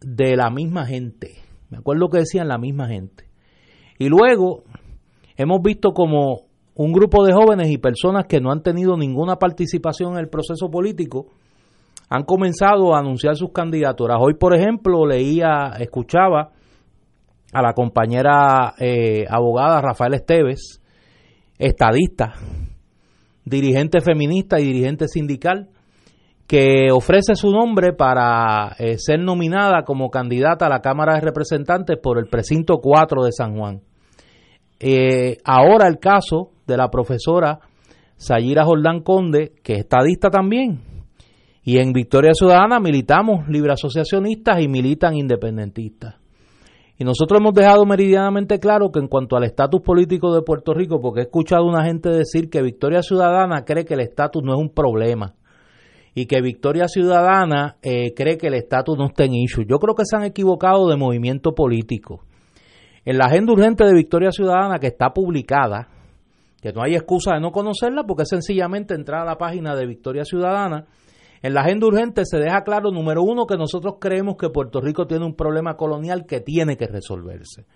de 0.00 0.36
la 0.36 0.50
misma 0.50 0.84
gente. 0.84 1.36
Me 1.70 1.78
acuerdo 1.78 2.10
que 2.10 2.18
decían 2.18 2.48
la 2.48 2.58
misma 2.58 2.88
gente. 2.88 3.24
Y 3.98 4.10
luego 4.10 4.64
hemos 5.36 5.62
visto 5.62 5.92
como 5.92 6.42
un 6.74 6.92
grupo 6.92 7.24
de 7.24 7.32
jóvenes 7.32 7.70
y 7.70 7.78
personas 7.78 8.26
que 8.26 8.40
no 8.40 8.52
han 8.52 8.62
tenido 8.62 8.98
ninguna 8.98 9.36
participación 9.36 10.12
en 10.12 10.18
el 10.18 10.28
proceso 10.28 10.70
político 10.70 11.32
han 12.08 12.22
comenzado 12.22 12.94
a 12.94 13.00
anunciar 13.00 13.36
sus 13.36 13.52
candidaturas. 13.52 14.18
Hoy, 14.20 14.34
por 14.34 14.54
ejemplo, 14.54 15.06
leía, 15.06 15.72
escuchaba 15.78 16.50
a 17.52 17.62
la 17.62 17.72
compañera 17.72 18.74
eh, 18.78 19.24
abogada 19.28 19.80
Rafael 19.80 20.14
Esteves, 20.14 20.80
estadista, 21.58 22.34
dirigente 23.44 24.00
feminista 24.00 24.60
y 24.60 24.64
dirigente 24.64 25.08
sindical, 25.08 25.68
que 26.46 26.92
ofrece 26.92 27.34
su 27.34 27.50
nombre 27.50 27.92
para 27.92 28.76
eh, 28.78 28.98
ser 28.98 29.20
nominada 29.20 29.82
como 29.84 30.10
candidata 30.10 30.66
a 30.66 30.68
la 30.68 30.80
Cámara 30.80 31.14
de 31.14 31.22
Representantes 31.22 31.98
por 32.00 32.18
el 32.18 32.26
precinto 32.26 32.78
4 32.78 33.24
de 33.24 33.32
San 33.32 33.56
Juan. 33.56 33.80
Eh, 34.78 35.38
ahora 35.44 35.88
el 35.88 35.98
caso 35.98 36.50
de 36.66 36.76
la 36.76 36.88
profesora 36.88 37.58
Sayira 38.16 38.64
Jordán 38.64 39.00
Conde, 39.00 39.54
que 39.64 39.72
es 39.72 39.78
estadista 39.80 40.30
también, 40.30 40.95
Y 41.66 41.78
en 41.78 41.92
Victoria 41.92 42.30
Ciudadana 42.32 42.78
militamos 42.78 43.48
libre 43.48 43.72
asociacionistas 43.72 44.60
y 44.60 44.68
militan 44.68 45.16
independentistas. 45.16 46.14
Y 46.96 47.02
nosotros 47.02 47.40
hemos 47.40 47.54
dejado 47.54 47.84
meridianamente 47.84 48.60
claro 48.60 48.92
que 48.92 49.00
en 49.00 49.08
cuanto 49.08 49.36
al 49.36 49.42
estatus 49.42 49.82
político 49.82 50.32
de 50.32 50.42
Puerto 50.42 50.74
Rico, 50.74 51.00
porque 51.00 51.22
he 51.22 51.22
escuchado 51.24 51.64
a 51.64 51.68
una 51.68 51.84
gente 51.84 52.08
decir 52.08 52.50
que 52.50 52.62
Victoria 52.62 53.02
Ciudadana 53.02 53.64
cree 53.64 53.84
que 53.84 53.94
el 53.94 54.00
estatus 54.00 54.44
no 54.44 54.54
es 54.54 54.60
un 54.60 54.70
problema 54.72 55.34
y 56.14 56.26
que 56.26 56.40
Victoria 56.40 56.86
Ciudadana 56.86 57.78
eh, 57.82 58.14
cree 58.14 58.38
que 58.38 58.46
el 58.46 58.54
estatus 58.54 58.96
no 58.96 59.06
está 59.06 59.24
en 59.24 59.34
issue. 59.34 59.66
Yo 59.68 59.78
creo 59.80 59.96
que 59.96 60.04
se 60.04 60.14
han 60.14 60.22
equivocado 60.22 60.88
de 60.88 60.96
movimiento 60.96 61.52
político. 61.52 62.22
En 63.04 63.18
la 63.18 63.24
agenda 63.24 63.52
urgente 63.52 63.84
de 63.84 63.92
Victoria 63.92 64.30
Ciudadana 64.30 64.78
que 64.78 64.86
está 64.86 65.10
publicada, 65.10 65.88
que 66.62 66.72
no 66.72 66.84
hay 66.84 66.94
excusa 66.94 67.34
de 67.34 67.40
no 67.40 67.50
conocerla 67.50 68.04
porque 68.04 68.22
es 68.22 68.28
sencillamente 68.28 68.94
entrar 68.94 69.22
a 69.22 69.24
la 69.24 69.36
página 69.36 69.74
de 69.74 69.84
Victoria 69.84 70.24
Ciudadana, 70.24 70.86
en 71.42 71.54
la 71.54 71.60
agenda 71.60 71.86
urgente 71.86 72.24
se 72.24 72.38
deja 72.38 72.62
claro, 72.62 72.90
número 72.90 73.22
uno, 73.22 73.46
que 73.46 73.56
nosotros 73.56 73.96
creemos 74.00 74.36
que 74.36 74.50
Puerto 74.50 74.80
Rico 74.80 75.06
tiene 75.06 75.24
un 75.24 75.34
problema 75.34 75.76
colonial 75.76 76.26
que 76.26 76.40
tiene 76.40 76.76
que 76.76 76.86
resolverse. 76.86 77.66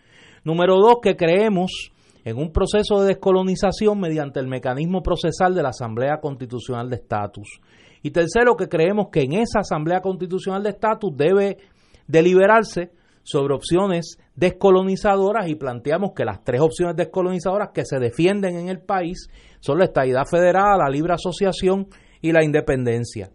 Número 0.45 0.77
dos, 0.77 0.97
que 1.03 1.17
creemos 1.17 1.93
en 2.25 2.39
un 2.39 2.53
proceso 2.53 3.01
de 3.01 3.09
descolonización 3.09 3.99
mediante 3.99 4.41
el 4.41 4.47
mecanismo 4.47 5.03
procesal 5.03 5.55
de 5.55 5.63
la 5.63 5.71
Asamblea 5.71 6.21
Constitucional 6.21 6.89
de 6.89 6.97
Estatus. 6.97 7.61
Y 8.03 8.11
tercero, 8.11 8.57
que 8.57 8.69
creemos 8.69 9.09
que 9.13 9.23
en 9.23 9.35
esa 9.35 9.61
Asamblea 9.61 10.01
Constitucional 10.01 10.63
de 10.63 10.71
Estatus 10.71 11.17
debe 11.17 11.59
deliberarse 12.07 12.93
sobre 13.23 13.55
opciones 13.55 14.19
descolonizadoras 14.35 15.49
y 15.49 15.55
planteamos 15.55 16.13
que 16.17 16.25
las 16.25 16.43
tres 16.43 16.61
opciones 16.61 16.97
descolonizadoras 16.97 17.71
que 17.73 17.85
se 17.85 17.99
defienden 17.99 18.57
en 18.57 18.69
el 18.69 18.81
país 18.81 19.29
son 19.61 19.79
la 19.79 19.85
estabilidad 19.85 20.25
federal, 20.25 20.79
la 20.79 20.89
libre 20.89 21.13
asociación 21.13 21.89
y 22.23 22.33
la 22.33 22.43
independencia. 22.43 23.31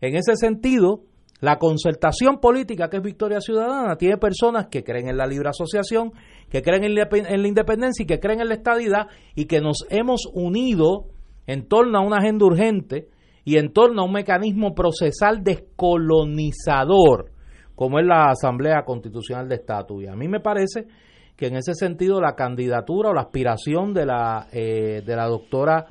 En 0.00 0.14
ese 0.16 0.36
sentido, 0.36 1.02
la 1.40 1.58
concertación 1.58 2.38
política 2.38 2.88
que 2.88 2.98
es 2.98 3.02
Victoria 3.02 3.40
Ciudadana 3.40 3.96
tiene 3.96 4.16
personas 4.18 4.66
que 4.68 4.84
creen 4.84 5.08
en 5.08 5.16
la 5.16 5.26
libre 5.26 5.48
asociación, 5.48 6.12
que 6.50 6.62
creen 6.62 6.84
en 6.84 7.42
la 7.42 7.48
independencia 7.48 8.02
y 8.02 8.06
que 8.06 8.20
creen 8.20 8.40
en 8.40 8.48
la 8.48 8.54
estadidad 8.54 9.06
y 9.34 9.46
que 9.46 9.60
nos 9.60 9.86
hemos 9.90 10.26
unido 10.32 11.06
en 11.46 11.66
torno 11.66 11.98
a 11.98 12.02
una 12.02 12.18
agenda 12.18 12.44
urgente 12.44 13.08
y 13.44 13.56
en 13.56 13.72
torno 13.72 14.02
a 14.02 14.04
un 14.04 14.12
mecanismo 14.12 14.74
procesal 14.74 15.42
descolonizador 15.42 17.32
como 17.80 17.98
es 17.98 18.04
la 18.04 18.26
Asamblea 18.26 18.84
Constitucional 18.84 19.48
de 19.48 19.54
Estatus. 19.54 20.02
Y 20.02 20.06
a 20.06 20.14
mí 20.14 20.28
me 20.28 20.40
parece 20.40 20.86
que 21.34 21.46
en 21.46 21.56
ese 21.56 21.72
sentido 21.72 22.20
la 22.20 22.34
candidatura 22.34 23.08
o 23.08 23.14
la 23.14 23.22
aspiración 23.22 23.94
de 23.94 24.04
la, 24.04 24.48
eh, 24.52 25.00
de 25.00 25.16
la 25.16 25.26
doctora 25.26 25.86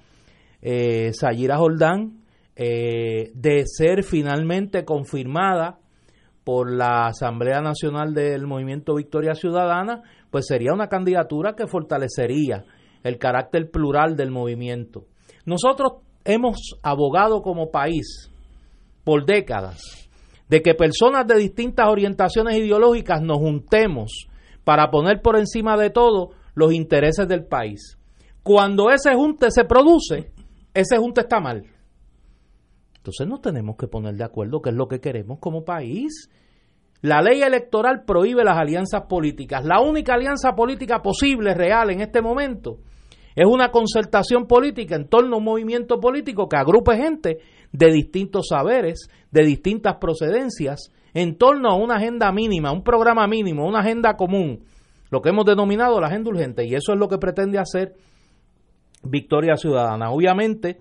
eh, 0.61 1.11
Sayira 1.13 1.57
Jordán 1.57 2.18
eh, 2.61 3.31
de 3.35 3.63
ser 3.65 4.03
finalmente 4.03 4.83
confirmada 4.83 5.79
por 6.43 6.69
la 6.69 7.07
Asamblea 7.07 7.61
Nacional 7.61 8.13
del 8.13 8.47
Movimiento 8.47 8.95
Victoria 8.95 9.33
Ciudadana, 9.33 10.03
pues 10.29 10.47
sería 10.47 10.73
una 10.73 10.89
candidatura 10.89 11.55
que 11.55 11.67
fortalecería 11.67 12.65
el 13.03 13.17
carácter 13.17 13.71
plural 13.71 14.17
del 14.17 14.31
movimiento. 14.31 15.05
Nosotros 15.45 16.03
hemos 16.25 16.75
abogado 16.83 17.41
como 17.43 17.71
país 17.71 18.29
por 19.05 19.25
décadas 19.25 20.09
de 20.49 20.61
que 20.61 20.73
personas 20.73 21.25
de 21.27 21.37
distintas 21.37 21.87
orientaciones 21.87 22.57
ideológicas 22.57 23.21
nos 23.21 23.37
juntemos 23.37 24.27
para 24.65 24.91
poner 24.91 25.21
por 25.21 25.37
encima 25.37 25.77
de 25.77 25.91
todo 25.91 26.31
los 26.55 26.73
intereses 26.73 27.25
del 27.25 27.45
país. 27.45 27.97
Cuando 28.43 28.89
ese 28.89 29.15
junte 29.15 29.49
se 29.49 29.63
produce, 29.63 30.33
ese 30.73 30.97
junte 30.97 31.21
está 31.21 31.39
mal. 31.39 31.63
Entonces 33.09 33.27
nos 33.27 33.41
tenemos 33.41 33.75
que 33.75 33.87
poner 33.87 34.13
de 34.13 34.23
acuerdo 34.23 34.61
qué 34.61 34.69
es 34.69 34.75
lo 34.75 34.87
que 34.87 34.99
queremos 34.99 35.39
como 35.39 35.65
país. 35.65 36.29
La 37.01 37.23
ley 37.23 37.41
electoral 37.41 38.03
prohíbe 38.05 38.43
las 38.43 38.55
alianzas 38.55 39.05
políticas. 39.09 39.65
La 39.65 39.81
única 39.81 40.13
alianza 40.13 40.51
política 40.51 41.01
posible, 41.01 41.55
real 41.55 41.89
en 41.89 42.01
este 42.01 42.21
momento, 42.21 42.77
es 43.35 43.47
una 43.47 43.71
concertación 43.71 44.45
política 44.45 44.95
en 44.95 45.07
torno 45.07 45.35
a 45.35 45.39
un 45.39 45.43
movimiento 45.43 45.99
político 45.99 46.47
que 46.47 46.57
agrupe 46.57 46.97
gente 46.97 47.39
de 47.71 47.91
distintos 47.91 48.49
saberes, 48.49 49.09
de 49.31 49.43
distintas 49.43 49.95
procedencias, 49.95 50.93
en 51.15 51.35
torno 51.35 51.69
a 51.71 51.75
una 51.77 51.95
agenda 51.95 52.31
mínima, 52.31 52.71
un 52.71 52.83
programa 52.83 53.25
mínimo, 53.25 53.67
una 53.67 53.79
agenda 53.79 54.15
común, 54.15 54.65
lo 55.09 55.21
que 55.21 55.29
hemos 55.29 55.45
denominado 55.45 55.99
la 55.99 56.07
agenda 56.09 56.29
urgente, 56.29 56.63
y 56.63 56.75
eso 56.75 56.93
es 56.93 56.99
lo 56.99 57.07
que 57.07 57.17
pretende 57.17 57.57
hacer 57.57 57.95
Victoria 59.01 59.55
Ciudadana. 59.55 60.11
Obviamente, 60.11 60.77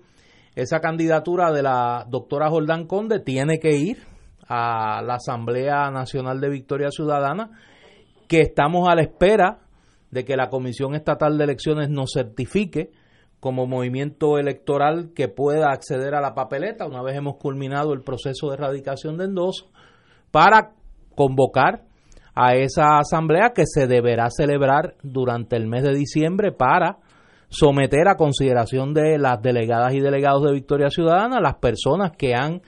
esa 0.55 0.79
candidatura 0.79 1.51
de 1.51 1.63
la 1.63 2.05
doctora 2.09 2.49
Jordán 2.49 2.85
Conde 2.87 3.19
tiene 3.19 3.59
que 3.59 3.75
ir 3.75 3.97
a 4.47 5.01
la 5.03 5.15
Asamblea 5.15 5.91
Nacional 5.91 6.41
de 6.41 6.49
Victoria 6.49 6.89
Ciudadana, 6.89 7.51
que 8.27 8.41
estamos 8.41 8.89
a 8.89 8.95
la 8.95 9.03
espera 9.03 9.59
de 10.11 10.25
que 10.25 10.35
la 10.35 10.49
Comisión 10.49 10.95
Estatal 10.95 11.37
de 11.37 11.43
Elecciones 11.43 11.89
nos 11.89 12.11
certifique 12.13 12.91
como 13.39 13.67
movimiento 13.67 14.37
electoral 14.37 15.11
que 15.15 15.27
pueda 15.27 15.71
acceder 15.71 16.13
a 16.13 16.21
la 16.21 16.33
papeleta 16.33 16.85
una 16.85 17.01
vez 17.01 17.15
hemos 17.15 17.37
culminado 17.37 17.93
el 17.93 18.01
proceso 18.01 18.47
de 18.47 18.55
erradicación 18.55 19.17
de 19.17 19.25
endoso 19.25 19.69
para 20.31 20.73
convocar 21.15 21.83
a 22.35 22.55
esa 22.55 22.97
asamblea 22.99 23.51
que 23.53 23.63
se 23.65 23.87
deberá 23.87 24.29
celebrar 24.29 24.95
durante 25.03 25.55
el 25.55 25.67
mes 25.67 25.83
de 25.83 25.93
diciembre 25.93 26.51
para 26.51 26.97
someter 27.49 28.07
a 28.07 28.15
consideración 28.15 28.93
de 28.93 29.17
las 29.17 29.41
delegadas 29.41 29.93
y 29.93 29.99
delegados 29.99 30.43
de 30.43 30.53
Victoria 30.53 30.89
Ciudadana 30.89 31.41
las 31.41 31.55
personas 31.55 32.11
que 32.17 32.35
han 32.35 32.61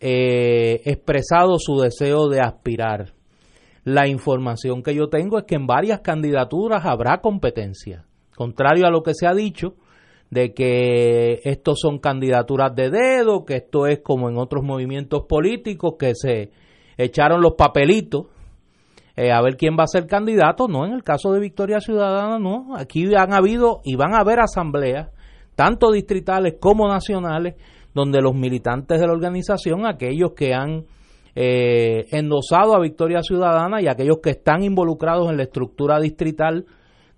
eh, 0.00 0.82
expresado 0.84 1.56
su 1.58 1.80
deseo 1.80 2.28
de 2.28 2.40
aspirar. 2.40 3.14
La 3.84 4.06
información 4.06 4.82
que 4.82 4.94
yo 4.94 5.08
tengo 5.08 5.38
es 5.38 5.44
que 5.44 5.54
en 5.54 5.66
varias 5.66 6.00
candidaturas 6.00 6.84
habrá 6.84 7.20
competencia. 7.20 8.04
Contrario 8.36 8.86
a 8.86 8.90
lo 8.90 9.02
que 9.02 9.14
se 9.14 9.26
ha 9.26 9.34
dicho, 9.34 9.74
de 10.30 10.52
que 10.52 11.40
estos 11.44 11.80
son 11.80 11.98
candidaturas 11.98 12.74
de 12.74 12.90
dedo, 12.90 13.44
que 13.44 13.56
esto 13.56 13.86
es 13.86 14.00
como 14.00 14.28
en 14.28 14.36
otros 14.36 14.62
movimientos 14.62 15.24
políticos 15.26 15.94
que 15.98 16.12
se 16.14 16.50
echaron 16.98 17.40
los 17.40 17.54
papelitos 17.54 18.26
eh, 19.18 19.32
a 19.32 19.42
ver 19.42 19.56
quién 19.56 19.76
va 19.76 19.82
a 19.82 19.88
ser 19.88 20.06
candidato. 20.06 20.68
No, 20.68 20.86
en 20.86 20.92
el 20.92 21.02
caso 21.02 21.32
de 21.32 21.40
Victoria 21.40 21.80
Ciudadana, 21.80 22.38
no. 22.38 22.76
Aquí 22.76 23.12
han 23.16 23.34
habido 23.34 23.80
y 23.82 23.96
van 23.96 24.14
a 24.14 24.20
haber 24.20 24.38
asambleas, 24.38 25.10
tanto 25.56 25.90
distritales 25.90 26.54
como 26.60 26.86
nacionales, 26.86 27.56
donde 27.92 28.20
los 28.22 28.36
militantes 28.36 29.00
de 29.00 29.08
la 29.08 29.12
organización, 29.12 29.86
aquellos 29.86 30.34
que 30.36 30.54
han 30.54 30.84
eh, 31.34 32.06
endosado 32.12 32.76
a 32.76 32.80
Victoria 32.80 33.20
Ciudadana 33.22 33.82
y 33.82 33.88
aquellos 33.88 34.18
que 34.22 34.30
están 34.30 34.62
involucrados 34.62 35.28
en 35.28 35.36
la 35.36 35.42
estructura 35.42 35.98
distrital, 35.98 36.66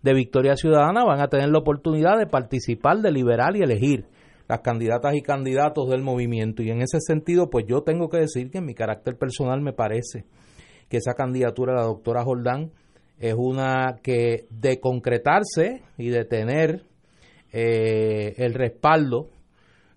de 0.03 0.15
Victoria 0.15 0.57
Ciudadana 0.57 1.05
van 1.05 1.21
a 1.21 1.29
tener 1.29 1.51
la 1.51 1.59
oportunidad 1.59 2.17
de 2.19 2.27
participar, 2.27 3.01
de 3.01 3.13
liberar 3.13 3.55
y 3.57 3.61
elegir 3.61 4.07
las 4.49 4.61
candidatas 4.61 5.15
y 5.15 5.21
candidatos 5.21 5.91
del 5.91 6.01
movimiento. 6.01 6.63
Y 6.63 6.71
en 6.71 6.81
ese 6.81 6.99
sentido, 7.01 7.51
pues 7.51 7.67
yo 7.69 7.83
tengo 7.83 8.09
que 8.09 8.17
decir 8.17 8.51
que 8.51 8.57
en 8.57 8.65
mi 8.65 8.73
carácter 8.73 9.19
personal 9.19 9.61
me 9.61 9.75
parece 9.75 10.25
que 10.91 10.99
esa 10.99 11.15
candidatura 11.15 11.73
de 11.73 11.79
la 11.79 11.87
doctora 11.87 12.25
Jordán 12.25 12.73
es 13.19 13.35
una 13.35 14.01
que 14.03 14.47
de 14.51 14.81
concretarse 14.81 15.83
y 15.97 16.09
de 16.09 16.25
tener 16.25 16.83
eh, 17.53 18.35
el 18.37 18.55
respaldo 18.55 19.31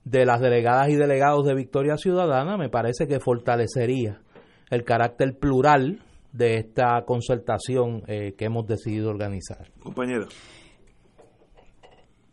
de 0.05 0.25
las 0.25 0.39
delegadas 0.39 0.89
y 0.89 0.95
delegados 0.95 1.45
de 1.45 1.55
Victoria 1.55 1.97
Ciudadana, 1.97 2.57
me 2.57 2.69
parece 2.69 3.07
que 3.07 3.19
fortalecería 3.19 4.21
el 4.69 4.83
carácter 4.83 5.37
plural 5.37 6.01
de 6.31 6.57
esta 6.57 7.03
concertación 7.05 8.03
eh, 8.07 8.33
que 8.37 8.45
hemos 8.45 8.67
decidido 8.67 9.09
organizar. 9.09 9.71
Compañero. 9.79 10.27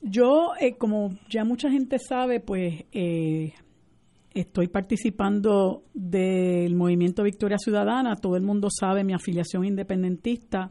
Yo, 0.03 0.53
eh, 0.59 0.77
como 0.77 1.11
ya 1.29 1.45
mucha 1.45 1.71
gente 1.71 1.99
sabe, 1.99 2.41
pues 2.41 2.85
eh, 2.93 3.53
estoy 4.33 4.69
participando 4.69 5.85
del 5.95 6.75
movimiento 6.75 7.23
Victoria 7.23 7.59
Ciudadana. 7.59 8.17
Todo 8.17 8.37
el 8.37 8.43
mundo 8.43 8.69
sabe 8.71 9.05
mi 9.05 9.13
afiliación 9.13 9.65
independentista. 9.65 10.71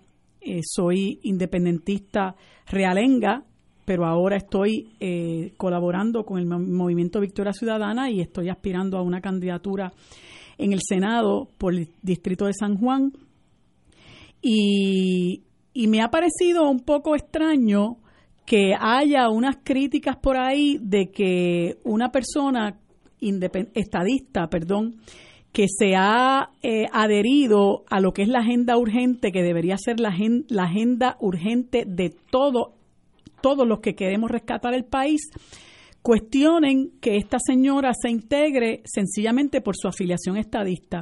soy 0.64 1.20
independentista 1.24 2.36
realenga, 2.68 3.44
pero 3.86 4.06
ahora 4.06 4.38
estoy 4.38 4.94
colaborando 5.58 6.24
con 6.24 6.40
el 6.40 6.46
movimiento 6.46 7.20
Victoria 7.20 7.54
Ciudadana 7.54 8.10
y 8.10 8.22
estoy 8.22 8.50
aspirando 8.50 8.98
a 8.98 9.02
una 9.02 9.22
candidatura 9.22 9.92
en 10.60 10.74
el 10.74 10.82
Senado 10.82 11.48
por 11.58 11.74
el 11.74 11.90
Distrito 12.04 12.46
de 12.46 12.54
San 12.54 12.78
Juan. 12.78 13.12
Y, 14.42 15.44
me 15.88 16.02
ha 16.02 16.10
parecido 16.10 16.70
un 16.70 16.82
poco 16.82 17.16
extraño 17.16 17.98
que 18.46 18.74
haya 18.78 19.30
unas 19.30 19.58
críticas 19.64 20.18
por 20.18 20.38
ahí 20.38 20.78
de 20.82 21.10
que 21.10 21.78
una 21.84 22.12
persona 22.12 22.78
estadista, 23.22 24.48
perdón, 24.48 24.96
que 25.52 25.66
se 25.68 25.96
ha 25.96 26.52
eh, 26.62 26.86
adherido 26.92 27.84
a 27.90 28.00
lo 28.00 28.14
que 28.14 28.22
es 28.22 28.28
la 28.28 28.40
agenda 28.40 28.78
urgente, 28.78 29.32
que 29.32 29.42
debería 29.42 29.78
ser 29.78 30.00
la, 30.00 30.10
agenda 30.10 31.18
urgente 31.20 31.86
de 31.88 32.14
todo, 32.32 32.74
todos 33.42 33.68
los 33.68 33.80
que 33.80 33.96
queremos 33.96 34.30
rescatar 34.30 34.74
el 34.74 34.86
país, 34.86 35.22
cuestionen 36.02 36.92
que 37.02 37.18
esta 37.18 37.38
señora 37.40 37.92
se 38.00 38.10
integre 38.10 38.82
sencillamente 38.86 39.62
por 39.62 39.76
su 39.76 39.88
afiliación 39.88 40.38
estadista. 40.38 41.02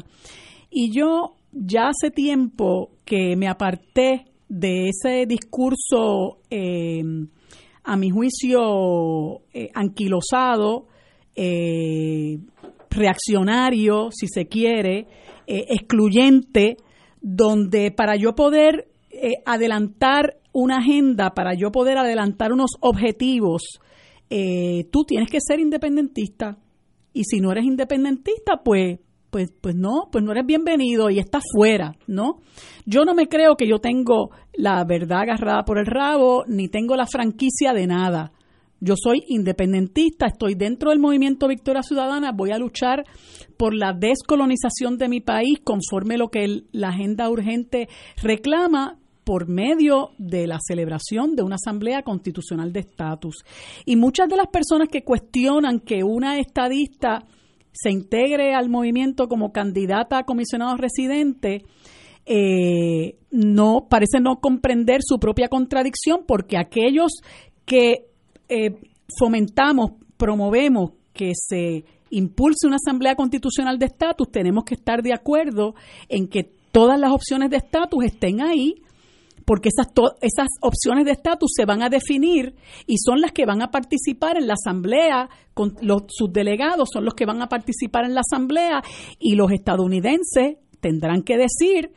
Y 0.70 0.92
yo 0.92 1.36
ya 1.52 1.90
hace 1.90 2.12
tiempo 2.12 2.92
que 3.06 3.36
me 3.36 3.48
aparté 3.48 4.26
de 4.48 4.90
ese 4.90 5.26
discurso, 5.26 6.40
eh, 6.50 7.04
a 7.84 7.96
mi 7.96 8.10
juicio, 8.10 9.42
eh, 9.54 9.70
anquilosado, 9.74 10.88
eh, 11.38 12.40
reaccionario, 12.90 14.10
si 14.12 14.28
se 14.28 14.48
quiere, 14.48 15.08
excluyente, 15.46 16.76
donde 17.22 17.92
para 17.92 18.18
yo 18.18 18.36
poder 18.36 18.90
adelantar 19.46 20.40
una 20.52 20.80
agenda, 20.80 21.30
para 21.30 21.54
yo 21.54 21.72
poder 21.72 21.98
adelantar 21.98 22.52
unos 22.52 22.72
objetivos, 22.82 23.80
tú 24.28 25.06
tienes 25.06 25.30
que 25.30 25.40
ser 25.40 25.62
independentista. 25.62 26.58
Y 27.14 27.24
si 27.24 27.40
no 27.40 27.52
eres 27.52 27.64
independentista, 27.64 28.62
pues 28.64 29.00
pues, 29.30 29.52
pues 29.62 29.76
no, 29.76 30.10
pues 30.12 30.24
no 30.24 30.32
eres 30.32 30.46
bienvenido 30.46 31.10
y 31.10 31.20
estás 31.20 31.44
fuera, 31.54 31.96
¿no? 32.08 32.40
Yo 32.86 33.04
no 33.06 33.14
me 33.14 33.28
creo 33.28 33.56
que 33.56 33.68
yo 33.68 33.80
tengo 33.80 34.32
la 34.54 34.84
verdad 34.86 35.22
agarrada 35.22 35.64
por 35.64 35.78
el 35.78 35.86
rabo, 35.86 36.44
ni 36.48 36.70
tengo 36.70 36.96
la 36.96 37.06
franquicia 37.06 37.74
de 37.74 37.88
nada. 37.88 38.32
Yo 38.80 38.96
soy 38.96 39.24
independentista, 39.28 40.28
estoy 40.28 40.54
dentro 40.54 40.92
del 40.92 41.00
movimiento 41.00 41.48
Victoria 41.48 41.82
Ciudadana, 41.82 42.32
voy 42.32 42.52
a 42.52 42.60
luchar 42.60 43.06
por 43.58 43.74
la 43.74 43.94
descolonización 43.94 44.98
de 44.98 45.10
mi 45.10 45.20
país 45.20 45.60
conforme 45.64 46.18
lo 46.18 46.30
que 46.30 46.64
la 46.72 46.90
agenda 46.90 47.30
urgente 47.30 47.90
reclama 48.22 49.00
por 49.24 49.50
medio 49.50 50.12
de 50.18 50.48
la 50.48 50.60
celebración 50.66 51.36
de 51.36 51.44
una 51.44 51.56
asamblea 51.56 52.04
constitucional 52.04 52.72
de 52.72 52.82
estatus. 52.82 53.44
Y 53.86 53.96
muchas 53.96 54.30
de 54.30 54.38
las 54.38 54.48
personas 54.48 54.88
que 54.90 55.04
cuestionan 55.04 55.80
que 55.80 56.04
una 56.04 56.40
estadista 56.40 57.26
se 57.74 57.92
integre 57.92 58.54
al 58.54 58.70
movimiento 58.70 59.28
como 59.28 59.52
candidata 59.52 60.20
a 60.20 60.24
comisionado 60.24 60.78
residente, 60.78 61.64
eh, 62.26 63.18
no 63.32 63.88
parece 63.90 64.20
no 64.20 64.40
comprender 64.40 65.02
su 65.04 65.20
propia 65.20 65.48
contradicción 65.50 66.22
porque 66.28 66.58
aquellos 66.58 67.12
que 67.66 68.08
eh, 68.50 68.80
fomentamos, 69.18 69.92
promovemos 70.18 70.92
que 71.14 71.32
se 71.36 71.86
impulse 72.10 72.68
una 72.68 72.78
asamblea 72.78 73.16
constitucional 73.16 73.78
de 73.80 73.88
estatus, 73.88 74.32
tenemos 74.32 74.64
que 74.64 74.76
estar 74.76 75.02
de 75.02 75.14
acuerdo 75.14 75.76
en 76.08 76.28
que 76.28 76.44
todas 76.72 77.00
las 77.00 77.12
opciones 77.12 77.50
de 77.50 77.58
estatus 77.58 78.06
estén 78.06 78.42
ahí 78.42 78.82
porque 79.48 79.70
esas, 79.70 79.88
esas 80.20 80.50
opciones 80.62 81.06
de 81.06 81.12
estatus 81.12 81.52
se 81.56 81.64
van 81.64 81.82
a 81.82 81.88
definir 81.88 82.54
y 82.86 82.98
son 82.98 83.22
las 83.22 83.32
que 83.32 83.46
van 83.46 83.62
a 83.62 83.72
participar 83.72 84.36
en 84.36 84.46
la 84.46 84.56
asamblea, 84.56 85.30
con 85.54 85.76
los, 85.82 86.04
sus 86.10 86.34
delegados 86.34 86.90
son 86.92 87.06
los 87.06 87.14
que 87.14 87.26
van 87.26 87.42
a 87.42 87.48
participar 87.48 88.04
en 88.04 88.14
la 88.14 88.22
asamblea 88.22 88.84
y 89.20 89.36
los 89.36 89.50
estadounidenses 89.54 90.58
tendrán 90.82 91.24
que 91.24 91.38
decir, 91.38 91.94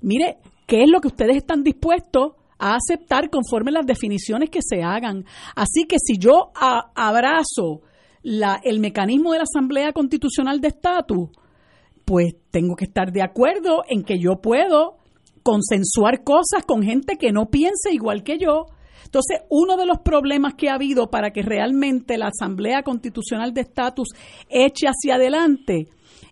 mire, 0.00 0.36
¿qué 0.66 0.84
es 0.84 0.88
lo 0.88 1.00
que 1.00 1.08
ustedes 1.08 1.36
están 1.36 1.64
dispuestos 1.64 2.34
a 2.62 2.76
aceptar 2.76 3.28
conforme 3.28 3.72
las 3.72 3.84
definiciones 3.84 4.48
que 4.48 4.60
se 4.62 4.82
hagan? 4.82 5.24
Así 5.56 5.84
que 5.84 5.96
si 5.98 6.16
yo 6.16 6.52
abrazo 6.94 7.80
el 8.22 8.78
mecanismo 8.78 9.32
de 9.32 9.38
la 9.38 9.44
Asamblea 9.44 9.92
Constitucional 9.92 10.60
de 10.60 10.68
Estatus, 10.68 11.30
pues 12.04 12.34
tengo 12.50 12.76
que 12.76 12.84
estar 12.84 13.10
de 13.10 13.22
acuerdo 13.22 13.82
en 13.88 14.04
que 14.04 14.18
yo 14.18 14.40
puedo 14.40 14.98
consensuar 15.42 16.22
cosas 16.22 16.64
con 16.64 16.82
gente 16.82 17.16
que 17.16 17.32
no 17.32 17.46
piense 17.46 17.92
igual 17.92 18.22
que 18.22 18.38
yo. 18.38 18.66
Entonces, 19.04 19.40
uno 19.50 19.76
de 19.76 19.84
los 19.84 19.98
problemas 19.98 20.54
que 20.54 20.70
ha 20.70 20.74
habido 20.74 21.10
para 21.10 21.32
que 21.32 21.42
realmente 21.42 22.16
la 22.16 22.28
Asamblea 22.28 22.82
Constitucional 22.82 23.52
de 23.52 23.62
Estatus 23.62 24.08
eche 24.48 24.86
hacia 24.86 25.16
adelante 25.16 25.88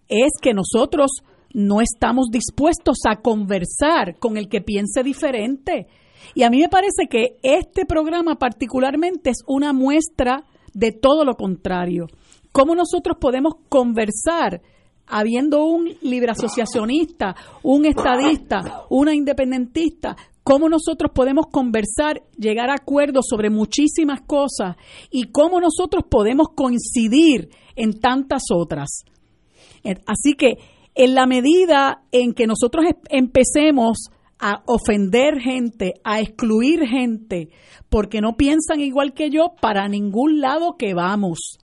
es 0.08 0.30
que 0.40 0.54
nosotros 0.54 1.10
no 1.52 1.80
estamos 1.80 2.28
dispuestos 2.30 2.98
a 3.08 3.16
conversar 3.16 4.18
con 4.18 4.36
el 4.36 4.48
que 4.48 4.60
piense 4.60 5.02
diferente. 5.02 5.88
Y 6.34 6.42
a 6.42 6.50
mí 6.50 6.60
me 6.60 6.68
parece 6.68 7.06
que 7.08 7.38
este 7.42 7.86
programa 7.86 8.36
particularmente 8.36 9.30
es 9.30 9.38
una 9.46 9.72
muestra 9.72 10.44
de 10.74 10.92
todo 10.92 11.24
lo 11.24 11.34
contrario. 11.34 12.06
¿Cómo 12.52 12.74
nosotros 12.74 13.16
podemos 13.20 13.54
conversar 13.68 14.60
habiendo 15.06 15.64
un 15.64 15.90
libre 16.02 16.30
asociacionista, 16.30 17.34
un 17.62 17.84
estadista, 17.84 18.84
una 18.90 19.14
independentista, 19.14 20.16
cómo 20.42 20.68
nosotros 20.68 21.10
podemos 21.14 21.46
conversar, 21.50 22.22
llegar 22.38 22.70
a 22.70 22.74
acuerdos 22.74 23.26
sobre 23.28 23.50
muchísimas 23.50 24.22
cosas 24.22 24.76
y 25.10 25.30
cómo 25.30 25.60
nosotros 25.60 26.04
podemos 26.08 26.48
coincidir 26.54 27.50
en 27.76 28.00
tantas 28.00 28.44
otras. 28.54 29.04
Eh, 29.84 29.94
así 30.06 30.34
que 30.34 30.58
en 30.94 31.14
la 31.14 31.26
medida 31.26 32.02
en 32.12 32.32
que 32.32 32.46
nosotros 32.46 32.84
empecemos 33.08 34.10
a 34.40 34.62
ofender 34.66 35.38
gente, 35.40 35.94
a 36.02 36.20
excluir 36.20 36.86
gente, 36.86 37.50
porque 37.88 38.20
no 38.20 38.36
piensan 38.36 38.80
igual 38.80 39.12
que 39.12 39.30
yo, 39.30 39.54
para 39.60 39.88
ningún 39.88 40.40
lado 40.40 40.76
que 40.78 40.94
vamos. 40.94 41.58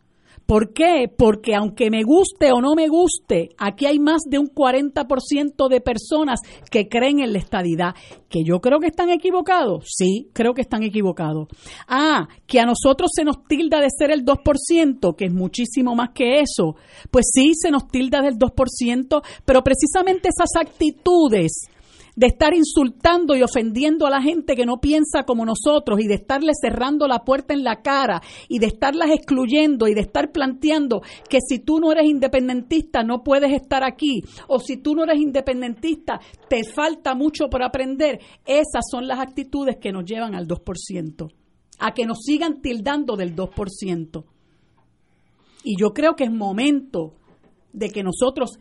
¿Por 0.47 0.71
qué? 0.71 1.11
Porque 1.15 1.55
aunque 1.55 1.91
me 1.91 2.03
guste 2.03 2.53
o 2.53 2.61
no 2.61 2.73
me 2.73 2.88
guste, 2.88 3.49
aquí 3.57 3.86
hay 3.86 3.99
más 3.99 4.21
de 4.30 4.39
un 4.39 4.47
40% 4.47 5.67
de 5.67 5.82
personas 5.82 6.39
que 6.71 6.88
creen 6.88 7.19
en 7.19 7.34
la 7.34 7.39
estadidad. 7.39 7.95
¿Que 8.30 8.45
yo 8.45 8.61
creo 8.61 8.80
que 8.80 8.88
están 8.88 9.09
equivocados? 9.09 9.84
Sí, 9.89 10.30
creo 10.32 10.53
que 10.53 10.61
están 10.61 10.84
equivocados. 10.84 11.49
Ah, 11.86 12.30
que 12.45 12.61
a 12.61 12.65
nosotros 12.65 13.11
se 13.13 13.25
nos 13.25 13.43
tilda 13.43 13.82
de 13.82 13.89
ser 13.89 14.09
el 14.09 14.23
2%, 14.23 15.15
que 15.17 15.25
es 15.25 15.34
muchísimo 15.34 15.95
más 15.95 16.11
que 16.15 16.39
eso. 16.39 16.78
Pues 17.11 17.25
sí, 17.34 17.51
se 17.53 17.69
nos 17.69 17.89
tilda 17.89 18.21
del 18.21 18.38
2%, 18.38 19.21
pero 19.43 19.63
precisamente 19.63 20.30
esas 20.30 20.55
actitudes 20.57 21.67
de 22.18 22.26
estar 22.26 22.55
insultando 22.55 23.36
y 23.36 23.43
ofendiendo 23.43 24.07
a 24.07 24.09
la 24.09 24.24
gente 24.24 24.55
que 24.55 24.65
no 24.65 24.82
piensa 24.82 25.24
como 25.24 25.45
nosotros 25.45 25.99
y 26.01 26.07
de 26.07 26.15
estarle 26.15 26.51
cerrando 26.59 27.07
la 27.07 27.20
puerta 27.20 27.53
en 27.53 27.63
la 27.63 27.84
cara 27.84 28.22
y 28.49 28.57
de 28.57 28.65
estarlas 28.65 29.11
excluyendo 29.11 29.88
y 29.88 29.93
de 29.93 30.01
estar 30.01 30.32
planteando 30.32 31.01
que 31.30 31.38
si 31.47 31.59
tú 31.59 31.80
no 31.80 31.91
eres 31.91 32.05
independentista 32.05 33.03
no 33.03 33.24
puedes 33.24 33.53
estar 33.53 33.84
aquí 33.84 34.24
o 34.47 34.59
si 34.59 34.78
tú 34.78 34.95
no 34.95 35.03
eres 35.03 35.20
independentista 35.20 36.20
te 36.49 36.63
falta 36.63 37.13
mucho 37.13 37.49
por 37.51 37.61
aprender, 37.61 38.20
esas 38.47 38.86
son 38.89 39.07
las 39.07 39.20
actitudes 39.20 39.78
que 39.78 39.91
nos 39.91 40.03
llevan 40.03 40.34
al 40.34 40.47
2%, 40.47 41.32
a 41.78 41.93
que 41.93 42.07
nos 42.07 42.24
sigan 42.24 42.61
tildando 42.61 43.15
del 43.15 43.36
2%. 43.36 44.24
Y 45.63 45.80
yo 45.80 45.93
creo 45.93 46.15
que 46.15 46.24
es 46.24 46.32
momento 46.32 47.13
de 47.74 47.91
que 47.91 48.01
nosotros 48.01 48.57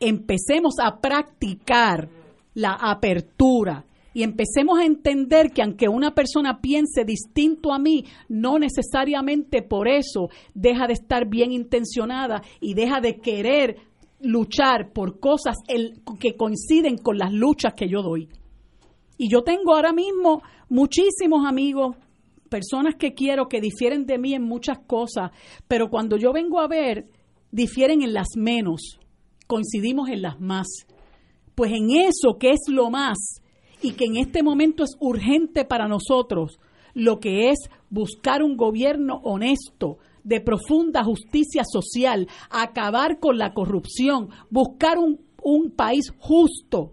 empecemos 0.00 0.74
a 0.82 1.00
practicar 1.00 2.17
la 2.58 2.72
apertura. 2.72 3.84
Y 4.12 4.24
empecemos 4.24 4.80
a 4.80 4.84
entender 4.84 5.52
que 5.52 5.62
aunque 5.62 5.88
una 5.88 6.12
persona 6.12 6.60
piense 6.60 7.04
distinto 7.04 7.72
a 7.72 7.78
mí, 7.78 8.04
no 8.28 8.58
necesariamente 8.58 9.62
por 9.62 9.86
eso 9.86 10.28
deja 10.54 10.88
de 10.88 10.94
estar 10.94 11.28
bien 11.28 11.52
intencionada 11.52 12.42
y 12.60 12.74
deja 12.74 13.00
de 13.00 13.20
querer 13.20 13.76
luchar 14.20 14.92
por 14.92 15.20
cosas 15.20 15.56
que 16.18 16.36
coinciden 16.36 16.98
con 16.98 17.16
las 17.16 17.32
luchas 17.32 17.74
que 17.74 17.88
yo 17.88 18.02
doy. 18.02 18.28
Y 19.16 19.30
yo 19.30 19.42
tengo 19.42 19.76
ahora 19.76 19.92
mismo 19.92 20.42
muchísimos 20.68 21.46
amigos, 21.46 21.96
personas 22.48 22.96
que 22.96 23.14
quiero 23.14 23.48
que 23.48 23.60
difieren 23.60 24.04
de 24.04 24.18
mí 24.18 24.34
en 24.34 24.42
muchas 24.42 24.80
cosas, 24.80 25.30
pero 25.68 25.90
cuando 25.90 26.16
yo 26.16 26.32
vengo 26.32 26.58
a 26.58 26.66
ver, 26.66 27.06
difieren 27.52 28.02
en 28.02 28.14
las 28.14 28.28
menos, 28.36 28.98
coincidimos 29.46 30.08
en 30.08 30.22
las 30.22 30.40
más 30.40 30.66
pues 31.58 31.72
en 31.72 31.90
eso 31.90 32.38
que 32.38 32.52
es 32.52 32.60
lo 32.68 32.88
más 32.88 33.42
y 33.82 33.94
que 33.94 34.04
en 34.04 34.16
este 34.16 34.44
momento 34.44 34.84
es 34.84 34.96
urgente 35.00 35.64
para 35.64 35.88
nosotros, 35.88 36.60
lo 36.94 37.18
que 37.18 37.50
es 37.50 37.58
buscar 37.90 38.44
un 38.44 38.56
gobierno 38.56 39.16
honesto, 39.24 39.98
de 40.22 40.40
profunda 40.40 41.02
justicia 41.02 41.64
social, 41.68 42.28
acabar 42.48 43.18
con 43.18 43.38
la 43.38 43.54
corrupción, 43.54 44.28
buscar 44.50 44.98
un, 44.98 45.18
un 45.42 45.72
país 45.72 46.12
justo, 46.20 46.92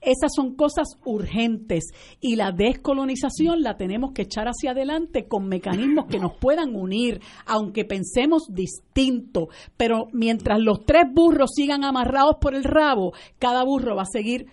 esas 0.00 0.32
son 0.34 0.54
cosas 0.54 0.88
urgentes 1.04 1.84
y 2.20 2.36
la 2.36 2.52
descolonización 2.52 3.62
la 3.62 3.76
tenemos 3.76 4.12
que 4.12 4.22
echar 4.22 4.46
hacia 4.46 4.70
adelante 4.70 5.28
con 5.28 5.46
mecanismos 5.46 6.06
que 6.06 6.18
nos 6.18 6.36
puedan 6.36 6.74
unir, 6.74 7.20
aunque 7.46 7.84
pensemos 7.84 8.44
distinto. 8.48 9.48
Pero 9.76 10.08
mientras 10.12 10.58
los 10.60 10.84
tres 10.86 11.04
burros 11.12 11.50
sigan 11.54 11.84
amarrados 11.84 12.36
por 12.40 12.54
el 12.54 12.64
rabo, 12.64 13.12
cada 13.38 13.62
burro 13.62 13.96
va 13.96 14.02
a 14.02 14.06
seguir 14.10 14.46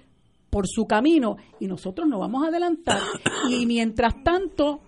por 0.49 0.68
su 0.68 0.86
camino 0.86 1.38
y 1.60 1.68
nosotros 1.68 2.07
nos 2.07 2.19
vamos 2.19 2.44
a 2.44 2.48
adelantar. 2.48 2.99
Y 3.49 3.65
mientras 3.65 4.22
tanto, 4.24 4.82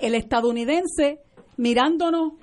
el 0.00 0.14
estadounidense 0.14 1.20
mirándonos 1.56 2.34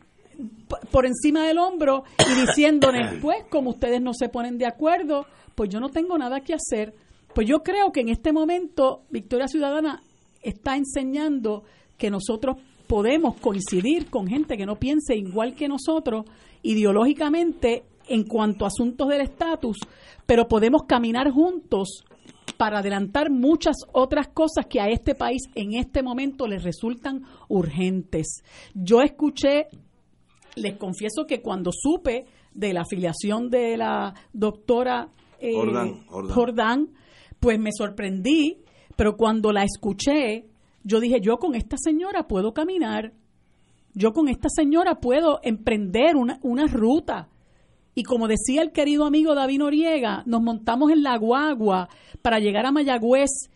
por 0.89 1.05
encima 1.05 1.45
del 1.45 1.57
hombro 1.57 2.03
y 2.19 2.47
diciéndonos, 2.47 3.15
pues 3.21 3.45
como 3.49 3.71
ustedes 3.71 4.01
no 4.01 4.13
se 4.13 4.29
ponen 4.29 4.57
de 4.57 4.65
acuerdo, 4.65 5.25
pues 5.55 5.69
yo 5.69 5.79
no 5.79 5.89
tengo 5.89 6.17
nada 6.17 6.41
que 6.41 6.53
hacer 6.53 6.93
pues 7.33 7.47
yo 7.47 7.63
creo 7.63 7.91
que 7.91 8.01
en 8.01 8.09
este 8.09 8.31
momento 8.33 9.03
Victoria 9.09 9.47
Ciudadana 9.47 10.01
está 10.41 10.75
enseñando 10.75 11.63
que 11.97 12.09
nosotros 12.09 12.57
podemos 12.87 13.35
coincidir 13.37 14.09
con 14.09 14.27
gente 14.27 14.57
que 14.57 14.65
no 14.65 14.77
piense 14.77 15.15
igual 15.15 15.55
que 15.55 15.67
nosotros 15.67 16.25
ideológicamente 16.63 17.83
en 18.07 18.25
cuanto 18.25 18.65
a 18.65 18.67
asuntos 18.67 19.07
del 19.07 19.21
estatus, 19.21 19.77
pero 20.25 20.47
podemos 20.47 20.83
caminar 20.87 21.31
juntos 21.31 22.03
para 22.57 22.79
adelantar 22.79 23.31
muchas 23.31 23.77
otras 23.93 24.27
cosas 24.27 24.65
que 24.67 24.81
a 24.81 24.89
este 24.89 25.15
país 25.15 25.43
en 25.55 25.73
este 25.73 26.03
momento 26.03 26.47
les 26.47 26.63
resultan 26.63 27.23
urgentes. 27.47 28.43
Yo 28.73 29.01
escuché, 29.01 29.67
les 30.55 30.75
confieso 30.77 31.25
que 31.25 31.41
cuando 31.41 31.71
supe 31.71 32.25
de 32.53 32.73
la 32.73 32.81
afiliación 32.81 33.49
de 33.49 33.77
la 33.77 34.13
doctora 34.33 35.09
eh, 35.39 35.53
Jordán, 36.09 36.89
pues 37.41 37.59
me 37.59 37.71
sorprendí, 37.75 38.59
pero 38.95 39.17
cuando 39.17 39.51
la 39.51 39.63
escuché, 39.63 40.45
yo 40.83 40.99
dije, 40.99 41.19
yo 41.19 41.37
con 41.37 41.55
esta 41.55 41.75
señora 41.77 42.27
puedo 42.27 42.53
caminar, 42.53 43.13
yo 43.93 44.13
con 44.13 44.29
esta 44.29 44.47
señora 44.47 45.01
puedo 45.01 45.39
emprender 45.43 46.15
una, 46.15 46.39
una 46.43 46.67
ruta. 46.67 47.29
Y 47.95 48.03
como 48.03 48.27
decía 48.29 48.61
el 48.61 48.71
querido 48.71 49.05
amigo 49.05 49.35
David 49.35 49.57
Noriega, 49.57 50.23
nos 50.27 50.41
montamos 50.41 50.91
en 50.91 51.03
la 51.03 51.17
guagua 51.17 51.89
para 52.21 52.39
llegar 52.39 52.65
a 52.65 52.71
Mayagüez 52.71 53.49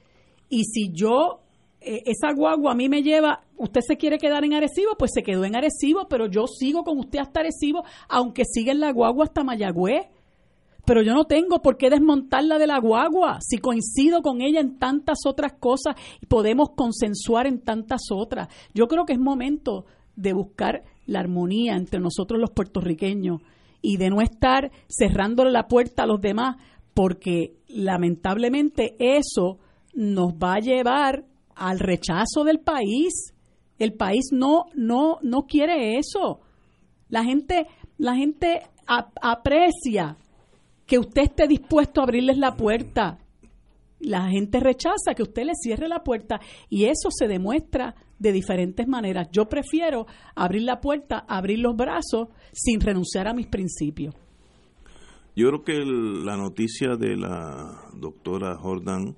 y 0.49 0.63
si 0.65 0.91
yo, 0.91 1.41
eh, 1.79 2.01
esa 2.07 2.33
guagua 2.33 2.71
a 2.71 2.75
mí 2.75 2.89
me 2.89 3.03
lleva, 3.03 3.41
usted 3.55 3.81
se 3.87 3.97
quiere 3.97 4.17
quedar 4.17 4.43
en 4.43 4.53
Arecibo, 4.53 4.95
pues 4.97 5.11
se 5.13 5.21
quedó 5.21 5.45
en 5.45 5.55
Arecibo, 5.55 6.07
pero 6.07 6.25
yo 6.25 6.47
sigo 6.47 6.83
con 6.83 6.97
usted 6.97 7.19
hasta 7.19 7.41
Arecibo, 7.41 7.83
aunque 8.09 8.45
siga 8.45 8.71
en 8.71 8.79
la 8.79 8.91
guagua 8.91 9.25
hasta 9.25 9.43
Mayagüez. 9.43 10.07
Pero 10.85 11.01
yo 11.01 11.13
no 11.13 11.25
tengo 11.25 11.61
por 11.61 11.77
qué 11.77 11.89
desmontarla 11.89 12.57
de 12.57 12.67
la 12.67 12.79
guagua 12.79 13.39
si 13.41 13.57
coincido 13.57 14.21
con 14.21 14.41
ella 14.41 14.59
en 14.59 14.77
tantas 14.77 15.19
otras 15.25 15.53
cosas 15.53 15.95
y 16.21 16.25
podemos 16.27 16.69
consensuar 16.75 17.47
en 17.47 17.61
tantas 17.61 18.01
otras. 18.11 18.49
Yo 18.73 18.87
creo 18.87 19.05
que 19.05 19.13
es 19.13 19.19
momento 19.19 19.85
de 20.15 20.33
buscar 20.33 20.83
la 21.05 21.19
armonía 21.19 21.75
entre 21.75 21.99
nosotros 21.99 22.39
los 22.39 22.51
puertorriqueños 22.51 23.41
y 23.81 23.97
de 23.97 24.09
no 24.09 24.21
estar 24.21 24.71
cerrándole 24.87 25.51
la 25.51 25.67
puerta 25.67 26.03
a 26.03 26.07
los 26.07 26.21
demás, 26.21 26.57
porque 26.93 27.55
lamentablemente 27.67 28.95
eso 28.99 29.59
nos 29.93 30.33
va 30.33 30.55
a 30.55 30.59
llevar 30.59 31.25
al 31.55 31.79
rechazo 31.79 32.43
del 32.43 32.59
país. 32.59 33.33
El 33.77 33.93
país 33.93 34.29
no 34.31 34.65
no 34.75 35.17
no 35.21 35.43
quiere 35.43 35.97
eso. 35.97 36.41
La 37.09 37.23
gente 37.23 37.67
la 37.97 38.15
gente 38.15 38.61
aprecia 38.87 40.17
que 40.85 40.99
usted 40.99 41.23
esté 41.23 41.47
dispuesto 41.47 42.01
a 42.01 42.03
abrirles 42.03 42.37
la 42.37 42.55
puerta. 42.55 43.19
La 43.99 44.29
gente 44.29 44.59
rechaza 44.59 45.15
que 45.15 45.23
usted 45.23 45.45
le 45.45 45.53
cierre 45.55 45.87
la 45.87 46.03
puerta 46.03 46.39
y 46.69 46.85
eso 46.85 47.09
se 47.09 47.27
demuestra 47.27 47.95
de 48.19 48.31
diferentes 48.31 48.87
maneras. 48.87 49.29
Yo 49.31 49.45
prefiero 49.45 50.05
abrir 50.35 50.63
la 50.63 50.79
puerta, 50.79 51.25
abrir 51.27 51.59
los 51.59 51.75
brazos 51.75 52.29
sin 52.51 52.79
renunciar 52.79 53.27
a 53.27 53.33
mis 53.33 53.47
principios. 53.47 54.13
Yo 55.35 55.49
creo 55.49 55.63
que 55.63 55.85
la 55.85 56.37
noticia 56.37 56.95
de 56.95 57.17
la 57.17 57.89
doctora 57.93 58.55
Jordan 58.55 59.17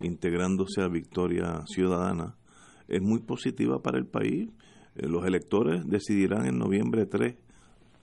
integrándose 0.00 0.82
a 0.82 0.88
Victoria 0.88 1.62
Ciudadana 1.66 2.36
es 2.86 3.02
muy 3.02 3.20
positiva 3.20 3.82
para 3.82 3.98
el 3.98 4.06
país. 4.06 4.48
Eh, 4.94 5.08
los 5.08 5.26
electores 5.26 5.84
decidirán 5.86 6.46
en 6.46 6.58
noviembre 6.58 7.06
3 7.06 7.34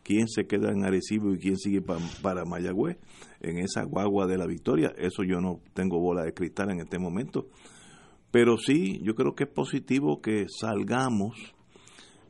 quién 0.05 0.27
se 0.27 0.45
queda 0.45 0.71
en 0.71 0.85
Arecibo 0.85 1.33
y 1.33 1.39
quién 1.39 1.57
sigue 1.57 1.81
para 1.81 2.45
Mayagüez 2.45 2.97
en 3.41 3.57
esa 3.57 3.83
guagua 3.83 4.27
de 4.27 4.37
la 4.37 4.45
victoria. 4.45 4.93
Eso 4.97 5.23
yo 5.23 5.41
no 5.41 5.61
tengo 5.73 5.99
bola 5.99 6.23
de 6.23 6.33
cristal 6.33 6.69
en 6.69 6.79
este 6.79 6.99
momento. 6.99 7.47
Pero 8.29 8.57
sí, 8.57 9.01
yo 9.01 9.15
creo 9.15 9.33
que 9.33 9.45
es 9.45 9.49
positivo 9.49 10.21
que 10.21 10.45
salgamos. 10.47 11.55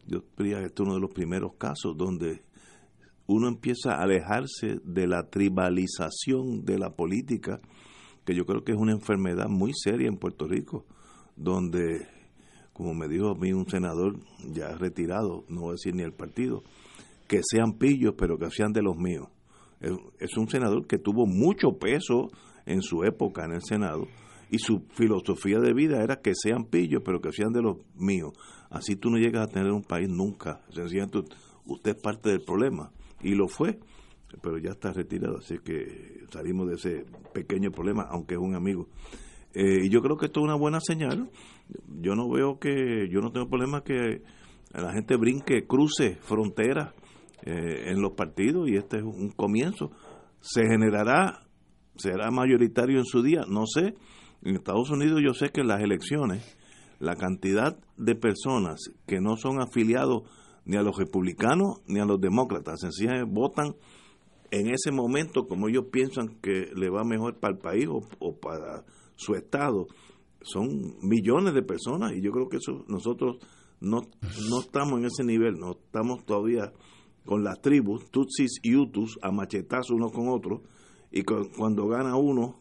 Yo 0.07 0.23
diría 0.37 0.59
que 0.59 0.67
este 0.67 0.83
es 0.83 0.87
uno 0.87 0.95
de 0.95 1.01
los 1.01 1.11
primeros 1.11 1.55
casos 1.57 1.97
donde 1.97 2.43
uno 3.27 3.49
empieza 3.49 3.95
a 3.95 4.03
alejarse 4.03 4.79
de 4.85 5.07
la 5.07 5.29
tribalización 5.29 6.63
de 6.63 6.79
la 6.79 6.91
política, 6.91 7.59
que 8.23 8.35
yo 8.35 8.45
creo 8.45 8.63
que 8.63 8.71
es 8.71 8.77
una 8.77 8.93
enfermedad 8.93 9.49
muy 9.49 9.73
seria 9.73 10.07
en 10.07 10.15
Puerto 10.15 10.47
Rico, 10.47 10.85
donde, 11.35 12.07
como 12.71 12.93
me 12.93 13.09
dijo 13.09 13.31
a 13.31 13.35
mí 13.35 13.51
un 13.51 13.67
senador 13.67 14.17
ya 14.53 14.69
retirado, 14.77 15.43
no 15.49 15.61
voy 15.61 15.69
a 15.69 15.71
decir 15.73 15.93
ni 15.93 16.03
el 16.03 16.13
partido, 16.13 16.63
que 17.27 17.41
sean 17.43 17.73
pillos, 17.73 18.15
pero 18.17 18.37
que 18.37 18.49
sean 18.49 18.71
de 18.73 18.81
los 18.81 18.97
míos. 18.97 19.27
Es 20.19 20.37
un 20.37 20.47
senador 20.47 20.87
que 20.87 20.97
tuvo 20.97 21.25
mucho 21.25 21.77
peso 21.77 22.29
en 22.65 22.81
su 22.81 23.03
época 23.03 23.45
en 23.45 23.53
el 23.53 23.61
Senado 23.61 24.07
y 24.49 24.59
su 24.59 24.85
filosofía 24.91 25.59
de 25.59 25.73
vida 25.73 26.03
era 26.03 26.21
que 26.21 26.33
sean 26.35 26.65
pillos, 26.65 27.01
pero 27.03 27.19
que 27.19 27.31
sean 27.31 27.51
de 27.51 27.61
los 27.61 27.77
míos. 27.95 28.33
Así 28.69 28.95
tú 28.95 29.09
no 29.09 29.17
llegas 29.17 29.47
a 29.47 29.51
tener 29.51 29.71
un 29.71 29.83
país 29.83 30.09
nunca. 30.09 30.61
Sencillamente 30.69 31.19
usted 31.65 31.95
es 31.95 32.01
parte 32.01 32.29
del 32.29 32.41
problema. 32.41 32.91
Y 33.21 33.35
lo 33.35 33.47
fue, 33.47 33.79
pero 34.41 34.57
ya 34.57 34.71
está 34.71 34.91
retirado, 34.91 35.37
así 35.37 35.57
que 35.63 36.25
salimos 36.31 36.67
de 36.67 36.75
ese 36.75 37.05
pequeño 37.33 37.71
problema, 37.71 38.03
aunque 38.09 38.35
es 38.35 38.39
un 38.39 38.55
amigo. 38.55 38.87
Eh, 39.53 39.85
y 39.85 39.89
yo 39.89 40.01
creo 40.01 40.17
que 40.17 40.27
esto 40.27 40.41
es 40.41 40.43
una 40.43 40.55
buena 40.55 40.79
señal. 40.79 41.29
Yo 42.01 42.15
no 42.15 42.29
veo 42.29 42.59
que, 42.59 43.07
yo 43.09 43.21
no 43.21 43.31
tengo 43.31 43.47
problema 43.47 43.83
que 43.83 44.21
la 44.73 44.93
gente 44.93 45.15
brinque, 45.15 45.65
cruce 45.65 46.17
fronteras 46.21 46.93
eh, 47.43 47.91
en 47.91 48.01
los 48.01 48.13
partidos 48.13 48.69
y 48.69 48.75
este 48.75 48.97
es 48.97 49.03
un 49.03 49.31
comienzo. 49.31 49.91
Se 50.39 50.65
generará, 50.65 51.43
será 51.95 52.31
mayoritario 52.31 52.99
en 52.99 53.05
su 53.05 53.21
día, 53.21 53.41
no 53.47 53.65
sé, 53.65 53.95
en 54.43 54.55
Estados 54.55 54.89
Unidos 54.91 55.21
yo 55.23 55.33
sé 55.33 55.49
que 55.49 55.61
en 55.61 55.67
las 55.67 55.81
elecciones 55.81 56.57
la 56.99 57.15
cantidad 57.15 57.77
de 57.97 58.15
personas 58.15 58.79
que 59.05 59.19
no 59.19 59.37
son 59.37 59.61
afiliados 59.61 60.23
ni 60.65 60.77
a 60.77 60.81
los 60.81 60.97
republicanos 60.97 61.81
ni 61.87 61.99
a 61.99 62.05
los 62.05 62.19
demócratas, 62.19 62.79
sencillamente 62.79 63.31
votan 63.31 63.75
en 64.51 64.67
ese 64.69 64.91
momento 64.91 65.47
como 65.47 65.67
ellos 65.67 65.85
piensan 65.91 66.39
que 66.41 66.69
le 66.75 66.89
va 66.89 67.03
mejor 67.03 67.39
para 67.39 67.55
el 67.55 67.59
país 67.59 67.87
o, 67.89 68.35
para 68.37 68.83
su 69.15 69.33
estado. 69.33 69.87
Son 70.41 70.67
millones 71.01 71.53
de 71.53 71.63
personas 71.63 72.13
y 72.13 72.21
yo 72.21 72.31
creo 72.31 72.47
que 72.47 72.57
eso 72.57 72.85
nosotros 72.87 73.37
no, 73.81 74.01
no 74.49 74.59
estamos 74.61 74.99
en 74.99 75.05
ese 75.05 75.23
nivel, 75.23 75.55
no 75.59 75.71
estamos 75.71 76.23
todavía 76.25 76.71
con 77.25 77.43
las 77.43 77.59
tribus, 77.61 78.09
Tutsis 78.11 78.59
y 78.61 78.75
Hutus, 78.75 79.17
a 79.21 79.31
machetazos 79.31 79.91
uno 79.91 80.09
con 80.09 80.29
otro, 80.29 80.61
y 81.11 81.23
cuando 81.23 81.87
gana 81.87 82.15
uno, 82.15 82.59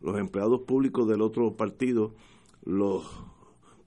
los 0.00 0.18
empleados 0.18 0.62
públicos 0.62 1.06
del 1.06 1.20
otro 1.20 1.54
partido 1.56 2.14
los 2.64 3.04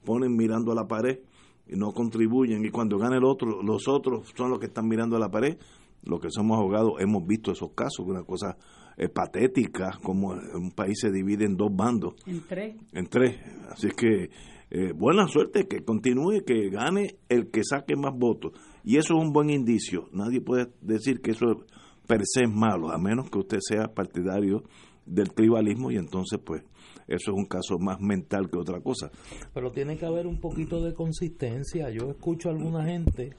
ponen 0.04 0.36
mirando 0.36 0.72
a 0.72 0.74
la 0.74 0.86
pared 0.86 1.18
y 1.66 1.76
no 1.76 1.92
contribuyen 1.92 2.64
y 2.64 2.70
cuando 2.70 2.98
gana 2.98 3.16
el 3.16 3.24
otro 3.24 3.62
los 3.62 3.88
otros 3.88 4.32
son 4.36 4.50
los 4.50 4.58
que 4.58 4.66
están 4.66 4.86
mirando 4.86 5.16
a 5.16 5.18
la 5.18 5.30
pared. 5.30 5.58
Los 6.02 6.20
que 6.20 6.28
somos 6.30 6.58
abogados 6.58 6.92
hemos 7.00 7.26
visto 7.26 7.50
esos 7.50 7.70
casos 7.74 8.06
una 8.06 8.22
cosa 8.24 8.58
eh, 8.96 9.08
patética 9.08 9.98
como 10.02 10.28
un 10.28 10.70
país 10.72 10.98
se 11.00 11.10
divide 11.10 11.46
en 11.46 11.56
dos 11.56 11.74
bandos. 11.74 12.14
En 12.26 12.42
tres. 12.46 12.76
En 12.92 13.06
tres. 13.06 13.40
Así 13.70 13.88
que 13.88 14.28
eh, 14.70 14.92
buena 14.92 15.26
suerte 15.26 15.66
que 15.66 15.82
continúe 15.82 16.44
que 16.46 16.68
gane 16.68 17.16
el 17.28 17.50
que 17.50 17.62
saque 17.64 17.96
más 17.96 18.12
votos 18.14 18.52
y 18.84 18.96
eso 18.96 19.14
es 19.14 19.24
un 19.24 19.32
buen 19.32 19.50
indicio 19.50 20.08
nadie 20.12 20.40
puede 20.40 20.68
decir 20.80 21.20
que 21.20 21.32
eso 21.32 21.64
per 22.06 22.20
se 22.24 22.44
es 22.44 22.50
malo 22.50 22.90
a 22.90 22.98
menos 22.98 23.30
que 23.30 23.38
usted 23.38 23.58
sea 23.60 23.88
partidario 23.88 24.62
del 25.06 25.32
tribalismo 25.32 25.90
y 25.90 25.96
entonces 25.96 26.38
pues 26.44 26.62
eso 27.06 27.32
es 27.32 27.36
un 27.36 27.46
caso 27.46 27.78
más 27.78 28.00
mental 28.00 28.50
que 28.50 28.58
otra 28.58 28.80
cosa. 28.80 29.10
Pero 29.52 29.70
tiene 29.70 29.96
que 29.96 30.06
haber 30.06 30.26
un 30.26 30.40
poquito 30.40 30.82
de 30.82 30.94
consistencia. 30.94 31.90
Yo 31.90 32.10
escucho 32.10 32.48
a 32.48 32.52
alguna 32.52 32.84
gente 32.84 33.36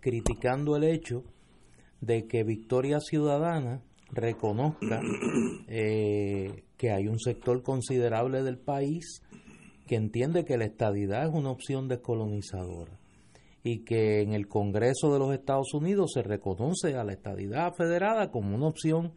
criticando 0.00 0.76
el 0.76 0.84
hecho 0.84 1.24
de 2.00 2.26
que 2.26 2.44
Victoria 2.44 3.00
Ciudadana 3.00 3.82
reconozca 4.10 5.00
eh, 5.68 6.64
que 6.76 6.90
hay 6.90 7.08
un 7.08 7.18
sector 7.18 7.62
considerable 7.62 8.42
del 8.42 8.58
país 8.58 9.22
que 9.86 9.96
entiende 9.96 10.44
que 10.44 10.58
la 10.58 10.64
estadidad 10.64 11.28
es 11.28 11.34
una 11.34 11.50
opción 11.50 11.88
descolonizadora 11.88 13.01
y 13.64 13.84
que 13.84 14.22
en 14.22 14.32
el 14.32 14.48
Congreso 14.48 15.12
de 15.12 15.18
los 15.18 15.32
Estados 15.32 15.72
Unidos 15.74 16.12
se 16.14 16.22
reconoce 16.22 16.96
a 16.96 17.04
la 17.04 17.12
estadidad 17.12 17.74
federada 17.74 18.30
como 18.30 18.56
una 18.56 18.66
opción 18.66 19.12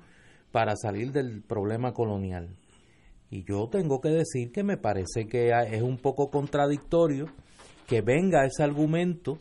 para 0.51 0.75
salir 0.75 1.11
del 1.11 1.41
problema 1.41 1.93
colonial. 1.93 2.55
Y 3.29 3.43
yo 3.43 3.67
tengo 3.69 4.01
que 4.01 4.09
decir 4.09 4.51
que 4.51 4.63
me 4.63 4.77
parece 4.77 5.27
que 5.27 5.49
es 5.49 5.81
un 5.81 5.97
poco 5.97 6.29
contradictorio 6.29 7.25
que 7.87 8.01
venga 8.01 8.45
ese 8.45 8.63
argumento 8.63 9.39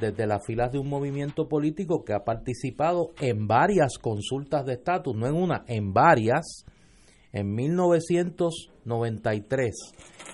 desde 0.00 0.26
las 0.26 0.44
filas 0.44 0.72
de 0.72 0.78
un 0.78 0.88
movimiento 0.88 1.48
político 1.48 2.04
que 2.04 2.12
ha 2.12 2.24
participado 2.24 3.12
en 3.20 3.46
varias 3.46 3.98
consultas 3.98 4.66
de 4.66 4.72
estatus, 4.74 5.14
no 5.14 5.28
en 5.28 5.34
una, 5.34 5.64
en 5.68 5.92
varias, 5.92 6.64
en 7.32 7.54
1993, 7.54 9.74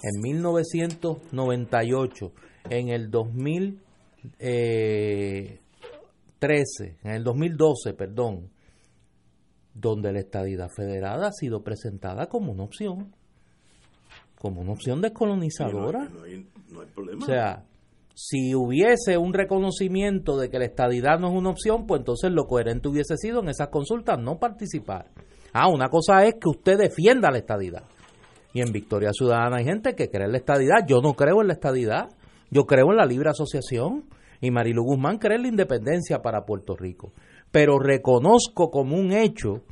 en 0.03 0.23
1998, 0.23 2.33
en 2.71 2.89
el 2.89 3.11
2013, 3.11 3.86
eh, 4.39 5.61
en 6.41 7.11
el 7.11 7.25
2012, 7.25 7.95
perdón, 7.95 8.51
donde 9.75 10.13
la 10.13 10.21
estadidad 10.21 10.69
federada 10.75 11.29
ha 11.29 11.33
sido 11.33 11.63
presentada 11.63 12.27
como 12.27 12.53
una 12.53 12.65
opción, 12.65 13.15
como 14.39 14.61
una 14.61 14.73
opción 14.73 15.01
descolonizadora. 15.01 16.09
no, 16.09 16.23
hay, 16.23 16.47
problema. 16.95 17.25
O 17.25 17.27
sea, 17.27 17.65
Si 18.15 18.55
hubiese 18.55 19.19
un 19.19 19.35
reconocimiento 19.35 20.39
de 20.39 20.49
que 20.49 20.59
la 20.59 20.67
estadidad 20.67 21.19
no 21.19 21.29
es 21.29 21.35
una 21.35 21.51
opción, 21.51 21.87
pues 21.87 22.01
entonces 22.01 22.31
lo 22.31 22.47
coherente 22.47 22.89
hubiese 22.89 23.17
sido 23.17 23.41
en 23.41 23.49
esas 23.49 23.69
consultas 23.69 24.19
no 24.19 24.39
participar. 24.39 25.11
Ah, 25.53 25.69
una 25.69 25.89
cosa 25.89 26.25
es 26.25 26.35
que 26.35 26.49
usted 26.49 26.79
defienda 26.79 27.31
la 27.31 27.39
estadidad. 27.39 27.85
Y 28.53 28.63
en 28.63 28.73
Victoria 28.73 29.11
Ciudadana 29.13 29.59
hay 29.59 29.65
gente 29.65 29.95
que 29.95 30.09
cree 30.09 30.25
en 30.25 30.33
la 30.33 30.39
estadidad. 30.39 30.87
Yo 30.87 31.03
no 31.03 31.13
creo 31.13 31.43
en 31.43 31.49
la 31.49 31.53
estadidad. 31.53 32.09
Yo 32.51 32.65
creo 32.65 32.91
en 32.91 32.97
la 32.97 33.05
libre 33.05 33.29
asociación. 33.29 34.05
Y 34.41 34.51
Marilu 34.51 34.83
Guzmán 34.83 35.19
cree 35.19 35.37
en 35.37 35.43
la 35.43 35.49
independencia 35.49 36.21
para 36.21 36.45
Puerto 36.45 36.77
Rico. 36.77 37.13
Pero 37.51 37.79
reconozco 37.79 38.71
como 38.71 38.97
un 38.97 39.13
hecho 39.13 39.63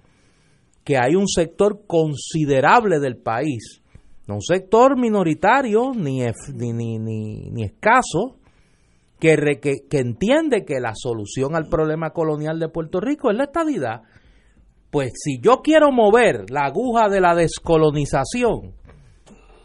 que 0.84 0.98
hay 0.98 1.14
un 1.14 1.26
sector 1.26 1.86
considerable 1.86 3.00
del 3.00 3.16
país, 3.16 3.82
no 4.26 4.36
un 4.36 4.42
sector 4.42 4.98
minoritario 4.98 5.92
ni, 5.94 6.20
ni, 6.54 6.72
ni, 6.72 6.98
ni, 6.98 7.62
escaso, 7.62 8.36
que, 9.18 9.36
que, 9.60 9.86
que 9.88 9.98
entiende 9.98 10.64
que 10.64 10.80
la 10.80 10.92
solución 10.94 11.56
al 11.56 11.68
problema 11.68 12.10
colonial 12.10 12.58
de 12.58 12.68
Puerto 12.68 13.00
Rico 13.00 13.30
es 13.30 13.36
la 13.36 13.44
estadidad. 13.44 14.02
Pues 14.90 15.12
si 15.14 15.40
yo 15.40 15.60
quiero 15.62 15.90
mover 15.90 16.50
la 16.50 16.66
aguja 16.66 17.08
de 17.08 17.20
la 17.20 17.34
descolonización, 17.34 18.74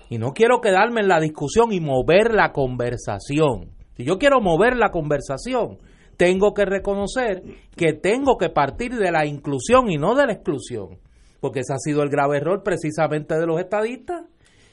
y 0.09 0.17
no 0.17 0.33
quiero 0.33 0.59
quedarme 0.59 1.01
en 1.01 1.07
la 1.07 1.19
discusión 1.19 1.71
y 1.71 1.79
mover 1.79 2.33
la 2.33 2.51
conversación, 2.51 3.69
si 3.99 4.05
yo 4.05 4.17
quiero 4.17 4.39
mover 4.39 4.77
la 4.77 4.91
conversación, 4.91 5.77
tengo 6.15 6.53
que 6.53 6.63
reconocer 6.63 7.43
que 7.75 7.91
tengo 7.91 8.37
que 8.37 8.49
partir 8.49 8.95
de 8.95 9.11
la 9.11 9.25
inclusión 9.25 9.91
y 9.91 9.97
no 9.97 10.15
de 10.15 10.25
la 10.25 10.33
exclusión 10.33 10.97
porque 11.39 11.61
ese 11.61 11.73
ha 11.73 11.77
sido 11.77 12.03
el 12.03 12.09
grave 12.09 12.37
error 12.37 12.63
precisamente 12.63 13.35
de 13.35 13.45
los 13.45 13.59
estadistas, 13.59 14.25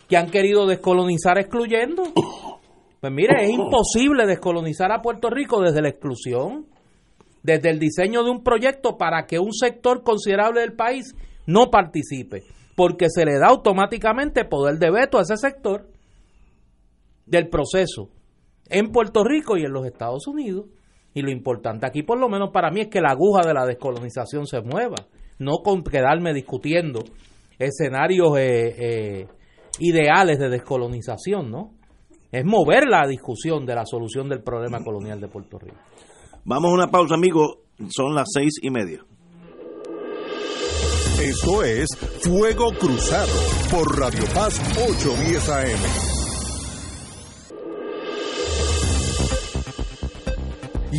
que 0.08 0.16
han 0.16 0.30
querido 0.30 0.66
descolonizar 0.66 1.38
excluyendo. 1.38 2.02
Pues 3.00 3.12
mire, 3.12 3.44
es 3.44 3.50
imposible 3.50 4.26
descolonizar 4.26 4.90
a 4.90 5.02
Puerto 5.02 5.28
Rico 5.28 5.60
desde 5.60 5.82
la 5.82 5.90
exclusión, 5.90 6.66
desde 7.42 7.70
el 7.70 7.78
diseño 7.78 8.24
de 8.24 8.30
un 8.30 8.42
proyecto 8.42 8.96
para 8.96 9.26
que 9.26 9.38
un 9.38 9.52
sector 9.52 10.02
considerable 10.02 10.62
del 10.62 10.72
país 10.72 11.14
no 11.46 11.70
participe, 11.70 12.42
porque 12.74 13.10
se 13.10 13.24
le 13.24 13.38
da 13.38 13.48
automáticamente 13.48 14.44
poder 14.44 14.78
de 14.78 14.90
veto 14.90 15.18
a 15.18 15.22
ese 15.22 15.36
sector 15.36 15.88
del 17.26 17.48
proceso 17.48 18.08
en 18.70 18.92
Puerto 18.92 19.24
Rico 19.24 19.56
y 19.56 19.64
en 19.64 19.72
los 19.72 19.86
Estados 19.86 20.26
Unidos. 20.26 20.66
Y 21.14 21.22
lo 21.22 21.30
importante 21.30 21.86
aquí, 21.86 22.02
por 22.02 22.18
lo 22.18 22.28
menos 22.28 22.50
para 22.52 22.70
mí, 22.70 22.82
es 22.82 22.88
que 22.88 23.00
la 23.00 23.12
aguja 23.12 23.40
de 23.46 23.54
la 23.54 23.64
descolonización 23.64 24.46
se 24.46 24.60
mueva 24.60 24.96
no 25.38 25.58
con 25.62 25.82
quedarme 25.82 26.32
discutiendo 26.32 27.04
escenarios 27.58 28.36
eh, 28.38 28.74
eh, 28.78 29.28
ideales 29.80 30.38
de 30.38 30.48
descolonización, 30.48 31.50
¿no? 31.50 31.72
Es 32.32 32.44
mover 32.44 32.86
la 32.86 33.06
discusión 33.06 33.64
de 33.64 33.74
la 33.74 33.86
solución 33.86 34.28
del 34.28 34.42
problema 34.42 34.82
colonial 34.82 35.20
de 35.20 35.28
Puerto 35.28 35.58
Rico. 35.58 35.76
Vamos 36.44 36.70
a 36.70 36.74
una 36.74 36.90
pausa, 36.90 37.14
amigos. 37.14 37.58
Son 37.88 38.14
las 38.14 38.28
seis 38.32 38.54
y 38.60 38.70
media. 38.70 39.04
Esto 41.22 41.62
es 41.62 41.88
Fuego 42.22 42.72
Cruzado 42.78 43.32
por 43.70 43.98
Radio 43.98 44.24
Paz 44.34 44.60
810 44.76 45.48
AM. 45.48 46.15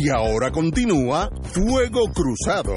Y 0.00 0.10
ahora 0.10 0.52
continúa 0.52 1.28
Fuego 1.42 2.12
Cruzado. 2.14 2.72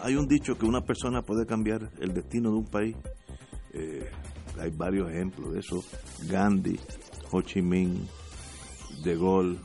hay 0.00 0.14
un 0.16 0.28
dicho 0.28 0.56
que 0.56 0.66
una 0.66 0.82
persona 0.82 1.22
puede 1.22 1.44
cambiar 1.44 1.90
el 1.98 2.14
destino 2.14 2.50
de 2.50 2.56
un 2.56 2.66
país. 2.66 2.94
Eh, 3.72 4.08
hay 4.60 4.70
varios 4.70 5.10
ejemplos 5.10 5.54
de 5.54 5.58
eso. 5.58 5.82
Gandhi, 6.28 6.78
Ho 7.32 7.42
Chi 7.42 7.60
Minh, 7.60 8.06
De 9.02 9.16
Gaulle, 9.16 9.58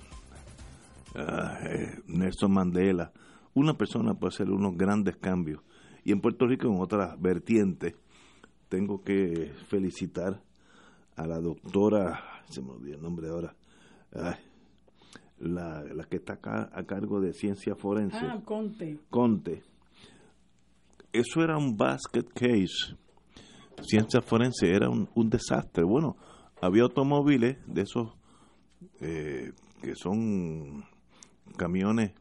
ah, 1.15 1.59
eh, 1.65 1.99
Nelson 2.07 2.51
Mandela. 2.51 3.11
Una 3.53 3.75
persona 3.75 4.15
puede 4.15 4.33
hacer 4.33 4.49
unos 4.49 4.75
grandes 4.75 5.17
cambios. 5.17 5.61
Y 6.03 6.13
en 6.13 6.21
Puerto 6.21 6.47
Rico, 6.47 6.67
en 6.67 6.81
otras 6.81 7.21
vertientes, 7.21 7.93
tengo 8.69 9.03
que 9.03 9.51
felicitar 9.67 10.41
a 11.15 11.27
la 11.27 11.39
doctora, 11.39 12.43
se 12.49 12.61
me 12.61 12.71
olvidó 12.71 12.95
el 12.95 13.01
nombre 13.01 13.29
ahora, 13.29 13.55
la, 15.39 15.83
la, 15.83 16.03
que 16.05 16.17
está 16.17 16.33
acá 16.33 16.69
a 16.73 16.83
cargo 16.83 17.19
de 17.19 17.33
ciencia 17.33 17.75
forense. 17.75 18.19
Ah, 18.21 18.41
Conte. 18.45 18.99
Conte 19.09 19.63
eso 21.11 21.43
era 21.43 21.57
un 21.57 21.75
basket 21.75 22.25
case. 22.33 22.95
Ciencia 23.81 24.21
forense 24.21 24.71
era 24.71 24.89
un, 24.89 25.29
desastre. 25.29 25.83
Bueno, 25.83 26.17
había 26.61 26.83
automóviles 26.83 27.57
de 27.65 27.81
esos 27.81 28.13
eh, 28.99 29.51
que 29.81 29.95
son 29.95 30.83
camiones 31.57 32.13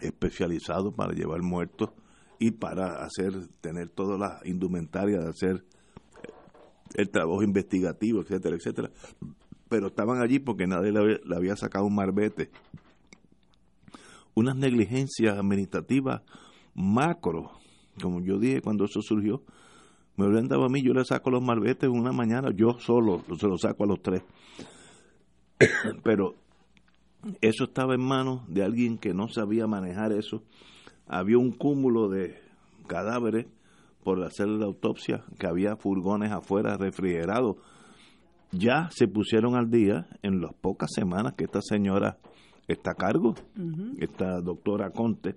especializados 0.00 0.94
para 0.94 1.12
llevar 1.12 1.42
muertos 1.42 1.90
y 2.38 2.52
para 2.52 3.04
hacer 3.04 3.48
tener 3.60 3.88
todas 3.88 4.18
las 4.18 4.46
indumentarias 4.46 5.24
de 5.24 5.30
hacer 5.30 5.64
el 6.94 7.10
trabajo 7.10 7.42
investigativo, 7.42 8.22
etcétera, 8.22 8.56
etcétera. 8.56 8.90
Pero 9.68 9.88
estaban 9.88 10.22
allí 10.22 10.38
porque 10.38 10.66
nadie 10.66 10.92
le 10.92 11.36
había 11.36 11.56
sacado 11.56 11.84
un 11.84 11.94
marbete. 11.94 12.50
Unas 14.34 14.56
negligencias 14.56 15.36
administrativas 15.36 16.22
macro 16.74 17.58
como 18.00 18.20
yo 18.20 18.38
dije 18.38 18.62
cuando 18.62 18.84
eso 18.84 19.02
surgió, 19.02 19.42
me 20.16 20.26
hubieran 20.26 20.48
dado 20.48 20.64
a 20.64 20.68
mí, 20.68 20.82
yo 20.82 20.92
le 20.92 21.04
saco 21.04 21.30
los 21.30 21.42
malbetes 21.42 21.88
una 21.88 22.12
mañana, 22.12 22.50
yo 22.54 22.78
solo 22.78 23.22
se 23.38 23.46
los 23.46 23.60
saco 23.60 23.84
a 23.84 23.86
los 23.86 24.02
tres. 24.02 24.22
Pero 26.02 26.34
eso 27.40 27.64
estaba 27.64 27.94
en 27.94 28.00
manos 28.00 28.42
de 28.48 28.64
alguien 28.64 28.98
que 28.98 29.14
no 29.14 29.28
sabía 29.28 29.66
manejar 29.66 30.12
eso. 30.12 30.42
Había 31.08 31.38
un 31.38 31.52
cúmulo 31.52 32.08
de 32.08 32.36
cadáveres 32.86 33.46
por 34.04 34.22
hacer 34.22 34.48
la 34.48 34.66
autopsia, 34.66 35.24
que 35.38 35.46
había 35.46 35.76
furgones 35.76 36.32
afuera 36.32 36.76
refrigerados. 36.76 37.56
Ya 38.52 38.88
se 38.90 39.08
pusieron 39.08 39.54
al 39.56 39.70
día 39.70 40.06
en 40.22 40.40
las 40.40 40.54
pocas 40.54 40.90
semanas 40.94 41.34
que 41.34 41.44
esta 41.44 41.60
señora 41.60 42.18
está 42.66 42.92
a 42.92 42.94
cargo, 42.94 43.34
esta 43.98 44.40
doctora 44.40 44.90
Conte. 44.90 45.36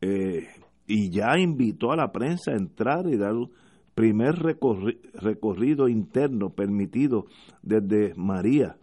Eh, 0.00 0.46
y 0.86 1.10
ya 1.10 1.38
invitó 1.38 1.92
a 1.92 1.96
la 1.96 2.12
prensa 2.12 2.52
a 2.52 2.56
entrar 2.56 3.06
y 3.08 3.16
dar 3.16 3.34
un 3.34 3.50
primer 3.94 4.34
recorrido 4.34 5.88
interno 5.88 6.50
permitido 6.50 7.26
desde 7.62 8.14
María. 8.14 8.76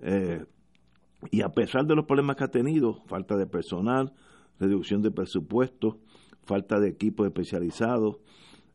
Eh, 0.00 0.44
y 1.30 1.42
a 1.42 1.48
pesar 1.48 1.84
de 1.86 1.94
los 1.94 2.06
problemas 2.06 2.36
que 2.36 2.44
ha 2.44 2.48
tenido, 2.48 3.02
falta 3.06 3.36
de 3.36 3.46
personal, 3.46 4.12
reducción 4.58 5.02
de 5.02 5.10
presupuesto, 5.10 5.98
falta 6.44 6.78
de 6.80 6.88
equipos 6.88 7.26
especializados, 7.26 8.16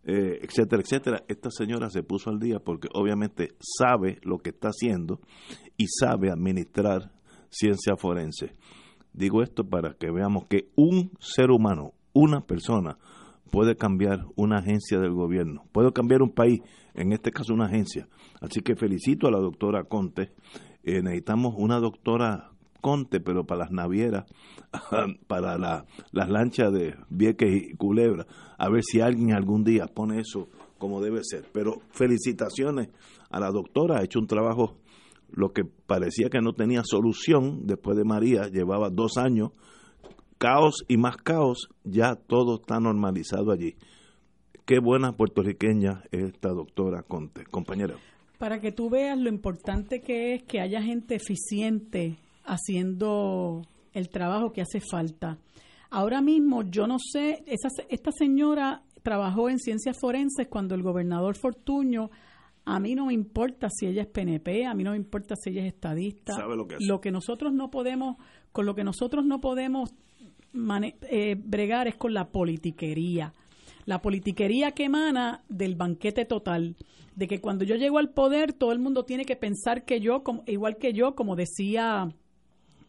eh, 0.06 0.40
etcétera, 0.42 0.82
etcétera, 0.82 1.24
esta 1.28 1.50
señora 1.50 1.90
se 1.90 2.04
puso 2.04 2.30
al 2.30 2.40
día 2.40 2.60
porque 2.60 2.90
obviamente 2.94 3.56
sabe 3.60 4.20
lo 4.24 4.40
que 4.40 4.50
está 4.50 4.70
haciendo 4.70 5.22
y 5.78 5.88
sabe 5.88 6.30
administrar 6.30 7.12
ciencia 7.50 7.96
forense. 7.96 8.52
Digo 9.14 9.42
esto 9.42 9.64
para 9.64 9.94
que 9.94 10.12
veamos 10.12 10.46
que 10.48 10.72
un 10.76 11.12
ser 11.20 11.52
humano, 11.52 11.94
una 12.14 12.42
persona 12.42 12.98
puede 13.52 13.76
cambiar 13.76 14.26
una 14.36 14.58
agencia 14.58 15.00
del 15.00 15.14
gobierno, 15.14 15.64
puede 15.72 15.94
cambiar 15.94 16.22
un 16.22 16.32
país, 16.32 16.62
en 16.96 17.14
este 17.14 17.32
caso 17.32 17.54
una 17.54 17.68
agencia. 17.68 18.08
Así 18.42 18.62
que 18.62 18.76
felicito 18.76 19.28
a 19.28 19.32
la 19.32 19.40
doctora 19.40 19.84
Conte. 19.84 20.32
Eh, 20.84 21.02
necesitamos 21.02 21.54
una 21.58 21.80
doctora 21.80 22.53
Conte, 22.84 23.22
pero 23.22 23.46
para 23.46 23.62
las 23.62 23.72
navieras, 23.72 24.26
para 25.28 25.58
la, 25.58 25.86
las 26.12 26.30
lanchas 26.30 26.74
de 26.74 26.96
Vieques 27.10 27.50
y 27.50 27.78
Culebra, 27.78 28.28
a 28.58 28.70
ver 28.70 28.84
si 28.84 29.00
alguien 29.00 29.34
algún 29.34 29.64
día 29.64 29.88
pone 29.88 30.20
eso 30.20 30.50
como 30.78 31.02
debe 31.02 31.22
ser. 31.24 31.46
Pero 31.54 31.82
felicitaciones 31.92 32.90
a 33.30 33.40
la 33.40 33.52
doctora, 33.52 34.00
ha 34.00 34.04
hecho 34.04 34.20
un 34.20 34.28
trabajo, 34.28 34.76
lo 35.32 35.54
que 35.54 35.64
parecía 35.64 36.30
que 36.30 36.42
no 36.42 36.52
tenía 36.52 36.82
solución 36.84 37.66
después 37.66 37.96
de 37.96 38.04
María, 38.04 38.50
llevaba 38.50 38.90
dos 38.90 39.18
años 39.18 39.52
caos 40.38 40.84
y 40.90 40.98
más 40.98 41.16
caos, 41.16 41.70
ya 41.86 42.16
todo 42.16 42.56
está 42.56 42.82
normalizado 42.82 43.54
allí. 43.54 43.78
Qué 44.66 44.80
buena 44.80 45.14
puertorriqueña 45.14 46.04
es 46.12 46.34
esta 46.34 46.50
doctora 46.50 47.04
Conte, 47.04 47.46
compañera. 47.46 47.96
Para 48.40 48.60
que 48.60 48.74
tú 48.74 48.90
veas 48.90 49.18
lo 49.18 49.30
importante 49.30 50.02
que 50.02 50.34
es 50.34 50.44
que 50.44 50.60
haya 50.60 50.82
gente 50.82 51.16
eficiente 51.16 52.18
haciendo 52.44 53.62
el 53.94 54.10
trabajo 54.10 54.52
que 54.52 54.62
hace 54.62 54.80
falta. 54.80 55.38
Ahora 55.90 56.22
mismo 56.22 56.64
yo 56.64 56.88
no 56.88 56.98
sé, 57.00 57.44
esa, 57.46 57.70
esta 57.90 58.12
señora 58.12 58.84
trabajó 59.04 59.50
en 59.50 59.60
ciencias 59.60 59.98
forenses 60.00 60.48
cuando 60.48 60.74
el 60.76 60.82
gobernador 60.82 61.36
Fortuño, 61.36 62.10
a 62.66 62.80
mí 62.80 62.96
no 62.96 63.08
me 63.08 63.14
importa 63.14 63.68
si 63.70 63.86
ella 63.86 64.04
es 64.04 64.08
PNP, 64.08 64.66
a 64.66 64.74
mí 64.74 64.84
no 64.84 64.92
me 64.92 64.98
importa 64.98 65.36
si 65.36 65.52
ella 65.52 65.62
es 65.62 65.74
estadista. 65.74 66.34
lo 66.48 66.68
que, 66.68 66.78
lo 66.80 67.02
que 67.02 67.12
nosotros 67.12 67.54
no 67.54 67.70
podemos, 67.70 68.16
con 68.52 68.66
lo 68.66 68.74
que 68.74 68.84
nosotros 68.84 69.26
no 69.26 69.42
podemos 69.42 69.94
eh, 71.10 71.36
bregar 71.36 71.88
es 71.88 71.96
con 71.96 72.14
la 72.14 72.30
politiquería. 72.30 73.34
la 73.86 74.02
politiquería 74.02 74.72
que 74.72 74.86
emana 74.86 75.44
del 75.50 75.76
banquete 75.76 76.24
total, 76.26 76.78
de 77.16 77.28
que 77.28 77.42
cuando 77.42 77.66
yo 77.66 77.76
llego 77.76 78.00
al 78.00 78.12
poder 78.12 78.54
todo 78.54 78.72
el 78.72 78.80
mundo 78.80 79.04
tiene 79.04 79.26
que 79.26 79.36
pensar 79.36 79.84
que 79.84 80.00
yo, 80.00 80.24
como, 80.24 80.44
igual 80.48 80.78
que 80.78 80.94
yo, 80.94 81.16
como 81.16 81.36
decía 81.36 82.08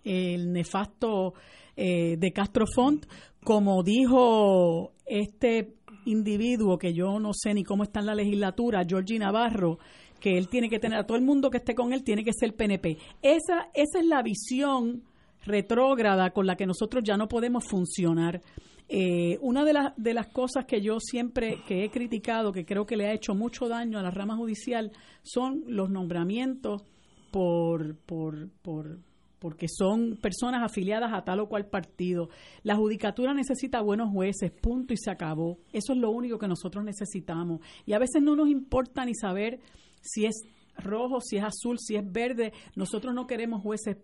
el 0.05 0.52
nefasto 0.52 1.35
eh, 1.76 2.16
de 2.18 2.32
Castro 2.32 2.66
Font, 2.72 3.06
como 3.43 3.82
dijo 3.82 4.93
este 5.06 5.74
individuo 6.06 6.78
que 6.78 6.93
yo 6.93 7.18
no 7.18 7.32
sé 7.32 7.55
ni 7.55 7.64
cómo 7.64 7.82
está 7.82 8.01
en 8.01 8.06
la 8.06 8.14
legislatura, 8.14 8.85
Georgie 8.86 9.18
Navarro, 9.18 9.78
que 10.20 10.39
él 10.39 10.48
tiene 10.48 10.68
que 10.68 10.78
tener 10.78 10.98
a 10.98 11.06
todo 11.06 11.18
el 11.18 11.24
mundo 11.24 11.51
que 11.51 11.59
esté 11.59 11.74
con 11.74 11.93
él 11.93 12.05
tiene 12.05 12.24
que 12.24 12.32
ser 12.32 12.55
PNP. 12.55 12.98
Esa 13.22 13.70
esa 13.74 13.98
es 13.98 14.06
la 14.06 14.22
visión 14.22 15.02
retrógrada 15.44 16.31
con 16.31 16.47
la 16.47 16.56
que 16.56 16.66
nosotros 16.66 17.02
ya 17.05 17.16
no 17.16 17.28
podemos 17.28 17.64
funcionar. 17.68 18.40
Eh, 18.89 19.39
una 19.40 19.64
de, 19.64 19.72
las 19.72 19.97
de 19.97 20.12
las 20.12 20.26
cosas 20.26 20.66
que 20.66 20.81
yo 20.82 21.01
siempre 21.01 21.62
que 21.66 21.85
he 21.85 21.90
criticado, 21.90 22.52
que 22.52 22.66
creo 22.66 22.85
que 22.85 22.97
le 22.97 23.06
ha 23.06 23.14
hecho 23.14 23.35
mucho 23.35 23.66
daño 23.66 23.98
a 23.98 24.02
la 24.02 24.10
rama 24.10 24.36
judicial, 24.36 24.93
son 25.22 25.64
los 25.66 25.89
nombramientos 25.89 26.82
por, 27.31 27.97
por, 27.97 28.51
por, 28.62 28.98
porque 29.44 29.66
son 29.68 30.16
personas 30.16 30.62
afiliadas 30.62 31.12
a 31.12 31.22
tal 31.22 31.40
o 31.40 31.50
cual 31.50 31.66
partido. 31.66 32.30
La 32.62 32.76
judicatura 32.76 33.34
necesita 33.34 33.82
buenos 33.82 34.10
jueces, 34.10 34.50
punto 34.50 34.94
y 34.94 34.96
se 34.96 35.10
acabó. 35.10 35.58
Eso 35.70 35.92
es 35.92 35.98
lo 35.98 36.10
único 36.12 36.38
que 36.38 36.48
nosotros 36.48 36.82
necesitamos. 36.82 37.60
Y 37.84 37.92
a 37.92 37.98
veces 37.98 38.22
no 38.22 38.36
nos 38.36 38.48
importa 38.48 39.04
ni 39.04 39.14
saber 39.14 39.60
si 40.00 40.24
es 40.24 40.34
rojo, 40.78 41.20
si 41.20 41.36
es 41.36 41.44
azul, 41.44 41.78
si 41.78 41.94
es 41.96 42.10
verde. 42.10 42.54
Nosotros 42.74 43.12
no 43.12 43.26
queremos 43.26 43.60
jueces 43.60 43.98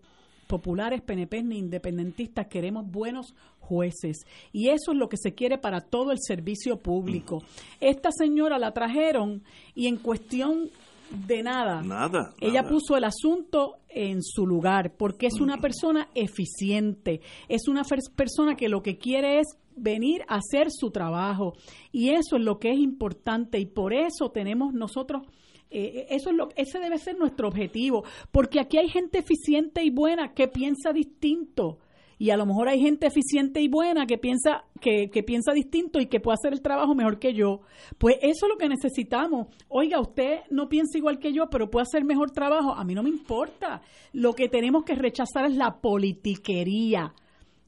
populares, 0.47 1.01
PNP 1.01 1.43
ni 1.43 1.57
independentistas, 1.57 2.49
queremos 2.49 2.85
buenos 2.91 3.35
jueces. 3.61 4.27
Y 4.53 4.69
eso 4.69 4.93
es 4.93 4.99
lo 4.99 5.09
que 5.09 5.17
se 5.17 5.33
quiere 5.33 5.57
para 5.57 5.81
todo 5.81 6.13
el 6.13 6.19
servicio 6.21 6.77
público. 6.77 7.43
Esta 7.81 8.11
señora 8.13 8.59
la 8.59 8.73
trajeron 8.73 9.43
y 9.75 9.87
en 9.87 9.97
cuestión 9.97 10.69
de 11.11 11.43
nada. 11.43 11.83
Nada. 11.83 12.35
Ella 12.41 12.63
nada. 12.63 12.69
puso 12.69 12.97
el 12.97 13.05
asunto 13.05 13.77
en 13.89 14.23
su 14.23 14.47
lugar 14.47 14.95
porque 14.97 15.27
es 15.27 15.41
una 15.41 15.59
persona 15.59 16.09
eficiente, 16.15 17.21
es 17.49 17.69
una 17.69 17.83
persona 18.17 18.55
que 18.55 18.69
lo 18.69 18.83
que 18.83 18.99
quiere 18.99 19.41
es 19.41 19.47
venir 19.77 20.23
a 20.29 20.37
hacer 20.37 20.69
su 20.71 20.91
trabajo 20.91 21.55
y 21.93 22.11
eso 22.11 22.37
es 22.37 22.43
lo 22.43 22.59
que 22.59 22.71
es 22.71 22.79
importante 22.79 23.59
y 23.59 23.67
por 23.67 23.93
eso 23.93 24.31
tenemos 24.31 24.75
nosotros 24.75 25.23
eh, 25.71 26.07
eso 26.11 26.31
es 26.31 26.37
lo 26.37 26.49
ese 26.57 26.79
debe 26.81 26.99
ser 26.99 27.17
nuestro 27.17 27.49
objetivo 27.49 28.05
porque 28.31 28.61
aquí 28.61 28.77
hay 28.79 28.89
gente 28.89 29.19
eficiente 29.19 29.83
y 29.83 29.91
buena 29.91 30.35
que 30.35 30.49
piensa 30.49 30.93
distinto 30.93 31.79
y 32.21 32.29
a 32.29 32.37
lo 32.37 32.45
mejor 32.45 32.69
hay 32.69 32.79
gente 32.79 33.07
eficiente 33.07 33.63
y 33.63 33.69
buena 33.69 34.05
que 34.05 34.19
piensa 34.19 34.65
que, 34.79 35.09
que 35.11 35.23
piensa 35.23 35.55
distinto 35.55 35.99
y 36.01 36.07
que 36.07 36.21
puede 36.21 36.35
hacer 36.35 36.53
el 36.53 36.61
trabajo 36.61 36.95
mejor 36.95 37.19
que 37.19 37.33
yo. 37.33 37.63
Pues 37.97 38.17
eso 38.21 38.45
es 38.45 38.53
lo 38.53 38.59
que 38.59 38.69
necesitamos. 38.69 39.47
Oiga, 39.69 39.99
usted 39.99 40.41
no 40.51 40.69
piensa 40.69 40.99
igual 40.99 41.19
que 41.19 41.33
yo, 41.33 41.49
pero 41.49 41.71
puede 41.71 41.85
hacer 41.85 42.05
mejor 42.05 42.31
trabajo. 42.31 42.75
A 42.75 42.85
mí 42.85 42.95
no 42.95 43.03
me 43.03 43.09
importa. 43.09 43.81
Lo 44.13 44.35
que 44.35 44.51
tenemos 44.51 44.85
que 44.85 44.97
rechazar 44.97 45.47
es 45.47 45.57
la 45.57 45.81
politiquería. 45.81 47.15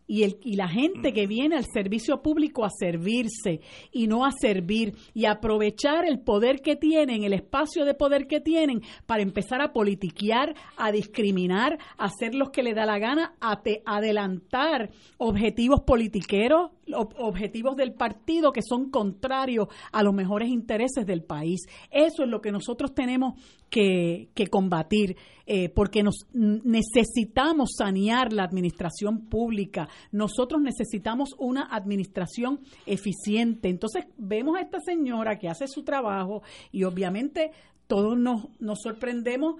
Y, 0.06 0.24
el, 0.24 0.36
y 0.42 0.56
la 0.56 0.68
gente 0.68 1.12
que 1.12 1.26
viene 1.26 1.56
al 1.56 1.64
servicio 1.64 2.20
público 2.22 2.64
a 2.64 2.70
servirse 2.70 3.60
y 3.92 4.08
no 4.08 4.24
a 4.24 4.32
servir 4.32 4.94
y 5.14 5.24
aprovechar 5.26 6.04
el 6.06 6.20
poder 6.20 6.60
que 6.60 6.76
tienen, 6.76 7.24
el 7.24 7.32
espacio 7.32 7.84
de 7.84 7.94
poder 7.94 8.26
que 8.26 8.40
tienen 8.40 8.82
para 9.06 9.22
empezar 9.22 9.62
a 9.62 9.72
politiquear, 9.72 10.54
a 10.76 10.92
discriminar, 10.92 11.78
a 11.96 12.04
hacer 12.06 12.34
los 12.34 12.50
que 12.50 12.62
le 12.62 12.74
da 12.74 12.84
la 12.84 12.98
gana, 12.98 13.34
a 13.40 13.62
te- 13.62 13.82
adelantar 13.86 14.90
objetivos 15.18 15.80
politiqueros, 15.82 16.70
objetivos 16.94 17.76
del 17.76 17.94
partido 17.94 18.52
que 18.52 18.62
son 18.62 18.90
contrarios 18.90 19.68
a 19.92 20.02
los 20.02 20.14
mejores 20.14 20.48
intereses 20.48 21.06
del 21.06 21.22
país. 21.22 21.62
Eso 21.90 22.24
es 22.24 22.28
lo 22.28 22.40
que 22.40 22.52
nosotros 22.52 22.94
tenemos 22.94 23.34
que, 23.70 24.28
que 24.34 24.48
combatir, 24.48 25.16
eh, 25.46 25.68
porque 25.70 26.02
nos 26.02 26.26
necesitamos 26.32 27.70
sanear 27.76 28.32
la 28.32 28.44
administración 28.44 29.28
pública. 29.28 29.88
Nosotros 30.10 30.60
necesitamos 30.60 31.30
una 31.38 31.62
administración 31.70 32.60
eficiente. 32.86 33.68
Entonces 33.68 34.06
vemos 34.18 34.56
a 34.56 34.60
esta 34.60 34.78
señora 34.80 35.38
que 35.38 35.48
hace 35.48 35.66
su 35.68 35.82
trabajo 35.82 36.42
y 36.70 36.84
obviamente 36.84 37.52
todos 37.86 38.16
nos, 38.18 38.48
nos 38.60 38.80
sorprendemos 38.82 39.56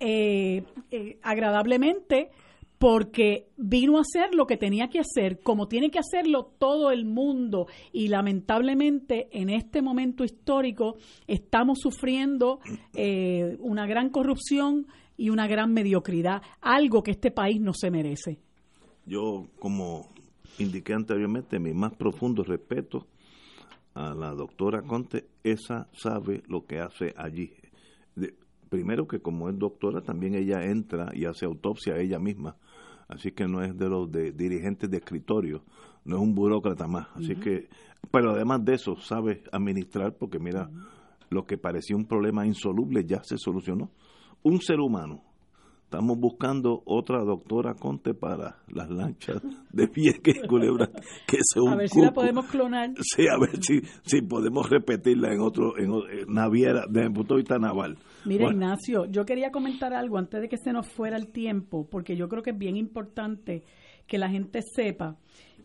eh, 0.00 0.62
eh, 0.92 1.18
agradablemente 1.22 2.30
porque 2.78 3.48
vino 3.56 3.98
a 3.98 4.02
hacer 4.02 4.34
lo 4.34 4.46
que 4.46 4.56
tenía 4.56 4.88
que 4.88 5.00
hacer, 5.00 5.40
como 5.40 5.66
tiene 5.66 5.90
que 5.90 5.98
hacerlo 5.98 6.52
todo 6.58 6.90
el 6.90 7.04
mundo. 7.04 7.66
Y 7.92 8.08
lamentablemente 8.08 9.28
en 9.32 9.50
este 9.50 9.82
momento 9.82 10.24
histórico 10.24 10.96
estamos 11.26 11.78
sufriendo 11.80 12.60
eh, 12.94 13.56
una 13.60 13.86
gran 13.86 14.10
corrupción 14.10 14.86
y 15.16 15.30
una 15.30 15.48
gran 15.48 15.74
mediocridad, 15.74 16.42
algo 16.60 17.02
que 17.02 17.10
este 17.10 17.32
país 17.32 17.60
no 17.60 17.74
se 17.74 17.90
merece. 17.90 18.38
Yo, 19.04 19.48
como 19.58 20.08
indiqué 20.58 20.94
anteriormente, 20.94 21.58
mi 21.58 21.74
más 21.74 21.94
profundo 21.94 22.44
respeto 22.44 23.06
a 23.94 24.14
la 24.14 24.30
doctora 24.32 24.82
Conte, 24.82 25.26
esa 25.42 25.88
sabe 25.92 26.44
lo 26.46 26.66
que 26.66 26.78
hace 26.78 27.14
allí. 27.16 27.52
Primero 28.68 29.08
que 29.08 29.20
como 29.20 29.48
es 29.48 29.58
doctora, 29.58 30.02
también 30.02 30.34
ella 30.34 30.64
entra 30.64 31.10
y 31.14 31.24
hace 31.24 31.46
autopsia 31.46 31.98
ella 31.98 32.20
misma. 32.20 32.56
Así 33.08 33.32
que 33.32 33.46
no 33.46 33.62
es 33.62 33.76
de 33.76 33.88
los 33.88 34.10
de 34.12 34.32
dirigentes 34.32 34.90
de 34.90 34.98
escritorio, 34.98 35.64
no 36.04 36.16
es 36.16 36.22
un 36.22 36.34
burócrata 36.34 36.86
más. 36.86 37.08
Así 37.14 37.34
que, 37.36 37.68
pero 38.12 38.32
además 38.32 38.64
de 38.64 38.74
eso, 38.74 38.96
sabe 38.96 39.42
administrar 39.50 40.16
porque 40.16 40.38
mira, 40.38 40.70
lo 41.30 41.44
que 41.44 41.56
parecía 41.58 41.96
un 41.96 42.06
problema 42.06 42.46
insoluble 42.46 43.04
ya 43.04 43.22
se 43.22 43.36
solucionó. 43.38 43.90
Un 44.42 44.60
ser 44.60 44.78
humano 44.80 45.22
Estamos 45.90 46.18
buscando 46.18 46.82
otra 46.84 47.24
doctora 47.24 47.72
Conte 47.72 48.12
para 48.12 48.58
las 48.68 48.90
lanchas 48.90 49.40
de 49.72 49.86
Vieques 49.86 50.36
y 50.44 50.46
Culebra, 50.46 50.90
que 51.26 51.38
es 51.38 51.56
un 51.56 51.72
A 51.72 51.76
ver 51.76 51.88
si 51.88 52.02
la 52.02 52.12
podemos 52.12 52.44
clonar. 52.44 52.90
Sí, 53.00 53.26
a 53.26 53.38
ver 53.38 53.64
si, 53.64 53.80
si 54.02 54.20
podemos 54.20 54.68
repetirla 54.68 55.32
en 55.32 55.40
otro, 55.40 55.78
en, 55.78 55.90
en 56.10 56.34
naviera, 56.34 56.84
desde 56.86 57.06
el 57.06 57.12
punto 57.14 57.36
de 57.36 57.40
vista 57.40 57.58
naval. 57.58 57.96
Mira, 58.26 58.44
Bueno, 58.44 58.58
Ignacio, 58.58 59.06
yo 59.06 59.24
quería 59.24 59.50
comentar 59.50 59.94
algo 59.94 60.18
antes 60.18 60.42
de 60.42 60.48
que 60.50 60.58
se 60.58 60.74
nos 60.74 60.86
fuera 60.86 61.16
el 61.16 61.28
tiempo, 61.28 61.88
porque 61.90 62.16
yo 62.16 62.28
creo 62.28 62.42
que 62.42 62.50
es 62.50 62.58
bien 62.58 62.76
importante 62.76 63.64
que 64.06 64.18
la 64.18 64.28
gente 64.28 64.60
sepa 64.60 65.16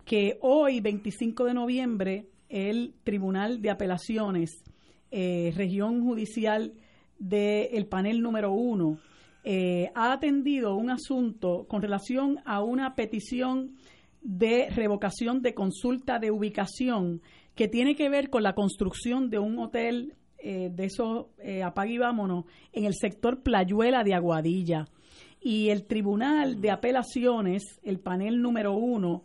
que 0.05 0.37
hoy, 0.39 0.79
25 0.79 1.43
de 1.43 1.53
noviembre, 1.53 2.29
el 2.47 2.93
Tribunal 3.03 3.61
de 3.61 3.71
Apelaciones, 3.71 4.63
eh, 5.11 5.51
Región 5.53 6.01
Judicial 6.01 6.75
del 7.19 7.87
panel 7.87 8.21
número 8.21 8.53
uno, 8.53 8.99
eh, 9.43 9.91
ha 9.93 10.13
atendido 10.13 10.75
un 10.75 10.89
asunto 10.89 11.65
con 11.67 11.81
relación 11.81 12.39
a 12.45 12.61
una 12.63 12.95
petición 12.95 13.75
de 14.21 14.69
revocación 14.69 15.41
de 15.41 15.53
consulta 15.53 16.17
de 16.17 16.31
ubicación 16.31 17.21
que 17.55 17.67
tiene 17.67 17.95
que 17.95 18.09
ver 18.09 18.29
con 18.29 18.41
la 18.41 18.55
construcción 18.55 19.29
de 19.29 19.39
un 19.39 19.59
hotel 19.59 20.15
eh, 20.37 20.69
de 20.71 20.85
esos 20.85 21.27
eh, 21.39 21.61
y 21.87 21.97
vámonos 21.97 22.45
en 22.71 22.85
el 22.85 22.93
sector 22.93 23.43
Playuela 23.43 24.03
de 24.03 24.13
Aguadilla. 24.13 24.85
Y 25.41 25.69
el 25.69 25.83
Tribunal 25.85 26.61
de 26.61 26.71
Apelaciones, 26.71 27.79
el 27.83 27.99
panel 27.99 28.41
número 28.41 28.73
uno, 28.73 29.23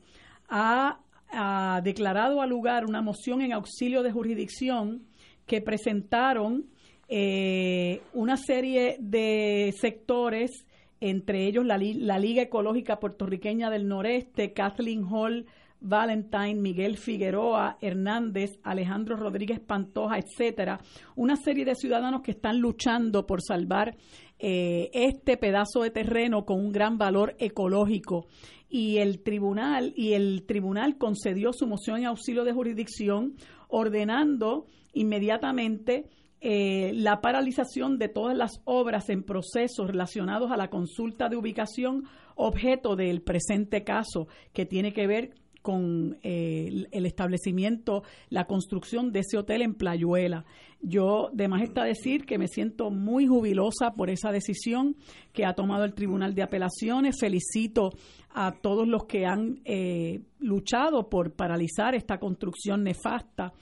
ha, 0.48 1.00
ha 1.30 1.80
declarado 1.82 2.42
al 2.42 2.50
lugar 2.50 2.86
una 2.86 3.02
moción 3.02 3.40
en 3.40 3.52
auxilio 3.52 4.02
de 4.02 4.10
jurisdicción 4.10 5.04
que 5.46 5.62
presentaron 5.62 6.66
eh, 7.08 8.02
una 8.12 8.36
serie 8.36 8.96
de 9.00 9.74
sectores, 9.80 10.66
entre 11.00 11.46
ellos 11.46 11.64
la, 11.64 11.78
la 11.78 12.18
Liga 12.18 12.42
Ecológica 12.42 13.00
Puertorriqueña 13.00 13.70
del 13.70 13.88
Noreste, 13.88 14.52
Kathleen 14.52 15.04
Hall, 15.04 15.46
Valentine, 15.80 16.56
Miguel 16.56 16.96
Figueroa, 16.98 17.78
Hernández, 17.80 18.58
Alejandro 18.62 19.16
Rodríguez 19.16 19.60
Pantoja, 19.60 20.18
etcétera, 20.18 20.80
una 21.16 21.36
serie 21.36 21.64
de 21.64 21.74
ciudadanos 21.74 22.22
que 22.22 22.32
están 22.32 22.58
luchando 22.58 23.26
por 23.26 23.42
salvar 23.42 23.96
eh, 24.38 24.90
este 24.92 25.36
pedazo 25.36 25.82
de 25.82 25.90
terreno 25.90 26.44
con 26.44 26.60
un 26.60 26.72
gran 26.72 26.98
valor 26.98 27.36
ecológico. 27.38 28.26
Y 28.68 28.98
el 28.98 29.22
tribunal 29.22 29.94
y 29.96 30.12
el 30.12 30.44
tribunal 30.46 30.98
concedió 30.98 31.52
su 31.52 31.66
moción 31.66 32.00
en 32.00 32.06
auxilio 32.06 32.44
de 32.44 32.52
jurisdicción 32.52 33.34
ordenando 33.68 34.66
inmediatamente 34.92 36.06
eh, 36.40 36.92
la 36.94 37.20
paralización 37.20 37.98
de 37.98 38.08
todas 38.08 38.36
las 38.36 38.60
obras 38.64 39.08
en 39.10 39.24
proceso 39.24 39.86
relacionados 39.86 40.50
a 40.50 40.56
la 40.56 40.70
consulta 40.70 41.28
de 41.28 41.36
ubicación 41.36 42.04
objeto 42.36 42.94
del 42.94 43.22
presente 43.22 43.82
caso 43.82 44.28
que 44.52 44.64
tiene 44.64 44.92
que 44.92 45.06
ver 45.06 45.30
con 45.62 46.16
eh, 46.22 46.86
el 46.92 47.04
establecimiento, 47.04 48.02
la 48.30 48.46
construcción 48.46 49.12
de 49.12 49.20
ese 49.20 49.36
hotel 49.36 49.62
en 49.62 49.74
Playuela. 49.74 50.44
Yo, 50.80 51.30
de 51.32 51.48
más 51.48 51.62
está 51.62 51.82
decir 51.82 52.24
que 52.24 52.38
me 52.38 52.46
siento 52.46 52.90
muy 52.90 53.26
jubilosa 53.26 53.94
por 53.94 54.08
esa 54.08 54.30
decisión 54.30 54.96
que 55.32 55.44
ha 55.44 55.54
tomado 55.54 55.84
el 55.84 55.94
Tribunal 55.94 56.34
de 56.34 56.42
Apelaciones. 56.42 57.16
Felicito 57.20 57.90
a 58.30 58.52
todos 58.52 58.86
los 58.86 59.04
que 59.04 59.26
han 59.26 59.60
eh, 59.64 60.20
luchado 60.38 61.08
por 61.08 61.32
paralizar 61.32 61.94
esta 61.94 62.18
construcción 62.18 62.84
nefasta. 62.84 63.52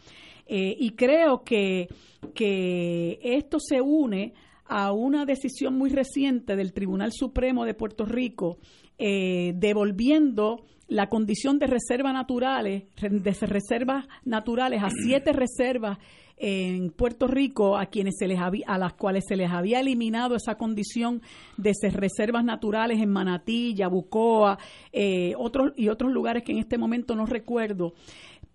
Eh, 0.46 0.76
y 0.78 0.90
creo 0.92 1.42
que, 1.42 1.88
que 2.34 3.18
esto 3.22 3.58
se 3.60 3.80
une 3.80 4.34
a 4.68 4.92
una 4.92 5.24
decisión 5.24 5.76
muy 5.76 5.90
reciente 5.90 6.56
del 6.56 6.72
Tribunal 6.72 7.12
Supremo 7.12 7.64
de 7.64 7.74
Puerto 7.74 8.04
Rico 8.04 8.58
eh, 8.98 9.52
devolviendo 9.56 10.64
la 10.88 11.08
condición 11.08 11.58
de 11.58 11.66
reservas 11.66 12.14
naturales, 12.14 12.84
de 13.00 13.36
reservas 13.42 14.06
naturales 14.24 14.82
a 14.82 14.88
siete 14.90 15.32
reservas 15.32 15.98
en 16.38 16.90
Puerto 16.90 17.26
Rico 17.26 17.76
a 17.76 17.86
quienes 17.86 18.14
se 18.18 18.28
les 18.28 18.38
a 18.38 18.78
las 18.78 18.92
cuales 18.92 19.24
se 19.26 19.36
les 19.36 19.50
había 19.50 19.80
eliminado 19.80 20.36
esa 20.36 20.56
condición 20.56 21.22
de 21.56 21.72
ser 21.74 21.94
reservas 21.94 22.44
naturales 22.44 23.00
en 23.00 23.10
Manatí, 23.10 23.74
Yabucoa, 23.74 24.58
eh, 24.92 25.32
otros 25.36 25.72
y 25.76 25.88
otros 25.88 26.12
lugares 26.12 26.42
que 26.42 26.52
en 26.52 26.58
este 26.58 26.78
momento 26.78 27.16
no 27.16 27.26
recuerdo, 27.26 27.94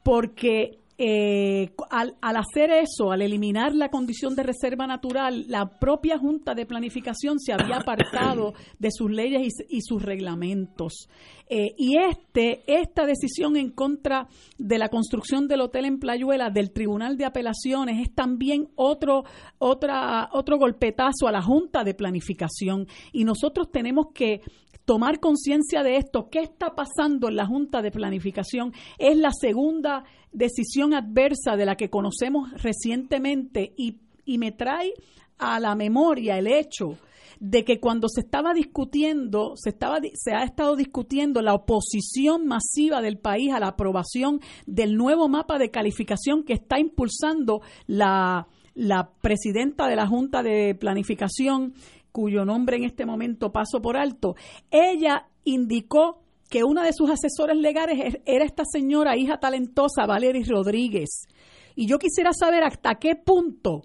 porque 0.03 0.79
eh, 0.97 1.71
al, 1.89 2.15
hacer 2.21 2.69
eso, 2.71 3.11
al 3.11 3.21
eliminar 3.21 3.73
la 3.73 3.89
condición 3.89 4.35
de 4.35 4.43
reserva 4.43 4.85
natural, 4.85 5.45
la 5.47 5.79
propia 5.79 6.17
Junta 6.17 6.53
de 6.53 6.65
Planificación 6.65 7.39
se 7.39 7.53
había 7.53 7.77
apartado 7.77 8.53
de 8.77 8.89
sus 8.91 9.09
leyes 9.09 9.53
y, 9.67 9.81
sus 9.81 10.01
reglamentos. 10.01 11.07
Eh, 11.49 11.73
y 11.77 11.97
este, 11.97 12.63
esta 12.67 13.05
decisión 13.05 13.57
en 13.57 13.71
contra 13.71 14.27
de 14.57 14.77
la 14.77 14.89
construcción 14.89 15.47
del 15.47 15.61
hotel 15.61 15.85
en 15.85 15.99
Playuela 15.99 16.49
del 16.49 16.71
Tribunal 16.71 17.17
de 17.17 17.25
Apelaciones 17.25 17.99
es 18.01 18.13
también 18.13 18.69
otro, 18.75 19.23
otra, 19.57 20.29
otro 20.33 20.57
golpetazo 20.57 21.27
a 21.27 21.31
la 21.31 21.41
Junta 21.41 21.83
de 21.83 21.93
Planificación. 21.93 22.87
Y 23.11 23.23
nosotros 23.23 23.71
tenemos 23.71 24.07
que 24.13 24.41
tomar 24.85 25.19
conciencia 25.19 25.83
de 25.83 25.97
esto, 25.97 26.29
qué 26.29 26.39
está 26.39 26.75
pasando 26.75 27.29
en 27.29 27.35
la 27.35 27.45
Junta 27.45 27.81
de 27.81 27.91
Planificación, 27.91 28.73
es 28.97 29.17
la 29.17 29.31
segunda 29.31 30.03
decisión 30.31 30.93
adversa 30.93 31.55
de 31.55 31.65
la 31.65 31.75
que 31.75 31.89
conocemos 31.89 32.51
recientemente 32.61 33.73
y, 33.77 33.99
me 34.37 34.53
trae 34.53 34.93
a 35.37 35.59
la 35.59 35.75
memoria 35.75 36.37
el 36.37 36.47
hecho 36.47 36.97
de 37.41 37.65
que 37.65 37.81
cuando 37.81 38.07
se 38.07 38.21
estaba 38.21 38.53
discutiendo, 38.53 39.57
se, 39.57 39.71
estaba, 39.71 39.99
se 40.13 40.33
ha 40.33 40.43
estado 40.43 40.77
discutiendo 40.77 41.41
la 41.41 41.53
oposición 41.53 42.45
masiva 42.47 43.01
del 43.01 43.17
país 43.17 43.51
a 43.51 43.59
la 43.59 43.67
aprobación 43.67 44.39
del 44.65 44.95
nuevo 44.95 45.27
mapa 45.27 45.57
de 45.57 45.69
calificación 45.69 46.43
que 46.43 46.53
está 46.53 46.79
impulsando 46.79 47.61
la, 47.87 48.47
la 48.73 49.11
presidenta 49.21 49.87
de 49.87 49.95
la 49.95 50.07
Junta 50.07 50.43
de 50.43 50.75
Planificación, 50.75 51.73
cuyo 52.11 52.45
nombre 52.45 52.77
en 52.77 52.83
este 52.83 53.05
momento 53.05 53.51
paso 53.51 53.81
por 53.81 53.97
alto, 53.97 54.35
ella 54.69 55.27
indicó 55.43 56.21
que 56.49 56.63
una 56.63 56.83
de 56.83 56.93
sus 56.93 57.09
asesores 57.09 57.57
legales 57.57 57.99
er, 57.99 58.21
era 58.25 58.45
esta 58.45 58.63
señora, 58.65 59.15
hija 59.17 59.39
talentosa, 59.39 60.05
Valerie 60.05 60.43
Rodríguez. 60.43 61.27
Y 61.75 61.87
yo 61.87 61.97
quisiera 61.97 62.31
saber 62.33 62.63
hasta 62.63 62.95
qué 62.95 63.15
punto 63.15 63.83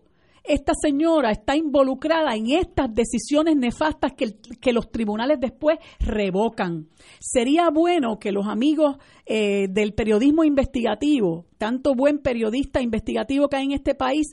esta 0.48 0.72
señora 0.80 1.32
está 1.32 1.56
involucrada 1.56 2.34
en 2.36 2.50
estas 2.50 2.94
decisiones 2.94 3.56
nefastas 3.56 4.12
que, 4.14 4.72
los 4.72 4.90
tribunales 4.90 5.40
después 5.40 5.78
revocan. 5.98 6.88
Sería 7.18 7.70
bueno 7.70 8.18
que 8.18 8.32
los 8.32 8.46
amigos 8.46 8.96
eh, 9.24 9.66
del 9.68 9.92
periodismo 9.94 10.44
investigativo, 10.44 11.46
tanto 11.58 11.94
buen 11.94 12.18
periodista 12.18 12.80
investigativo 12.80 13.48
que 13.48 13.56
hay 13.56 13.64
en 13.64 13.72
este 13.72 13.94
país, 13.94 14.28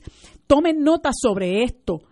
tomen 0.46 0.82
nota 0.82 1.10
sobre 1.12 1.64
esto 1.64 2.02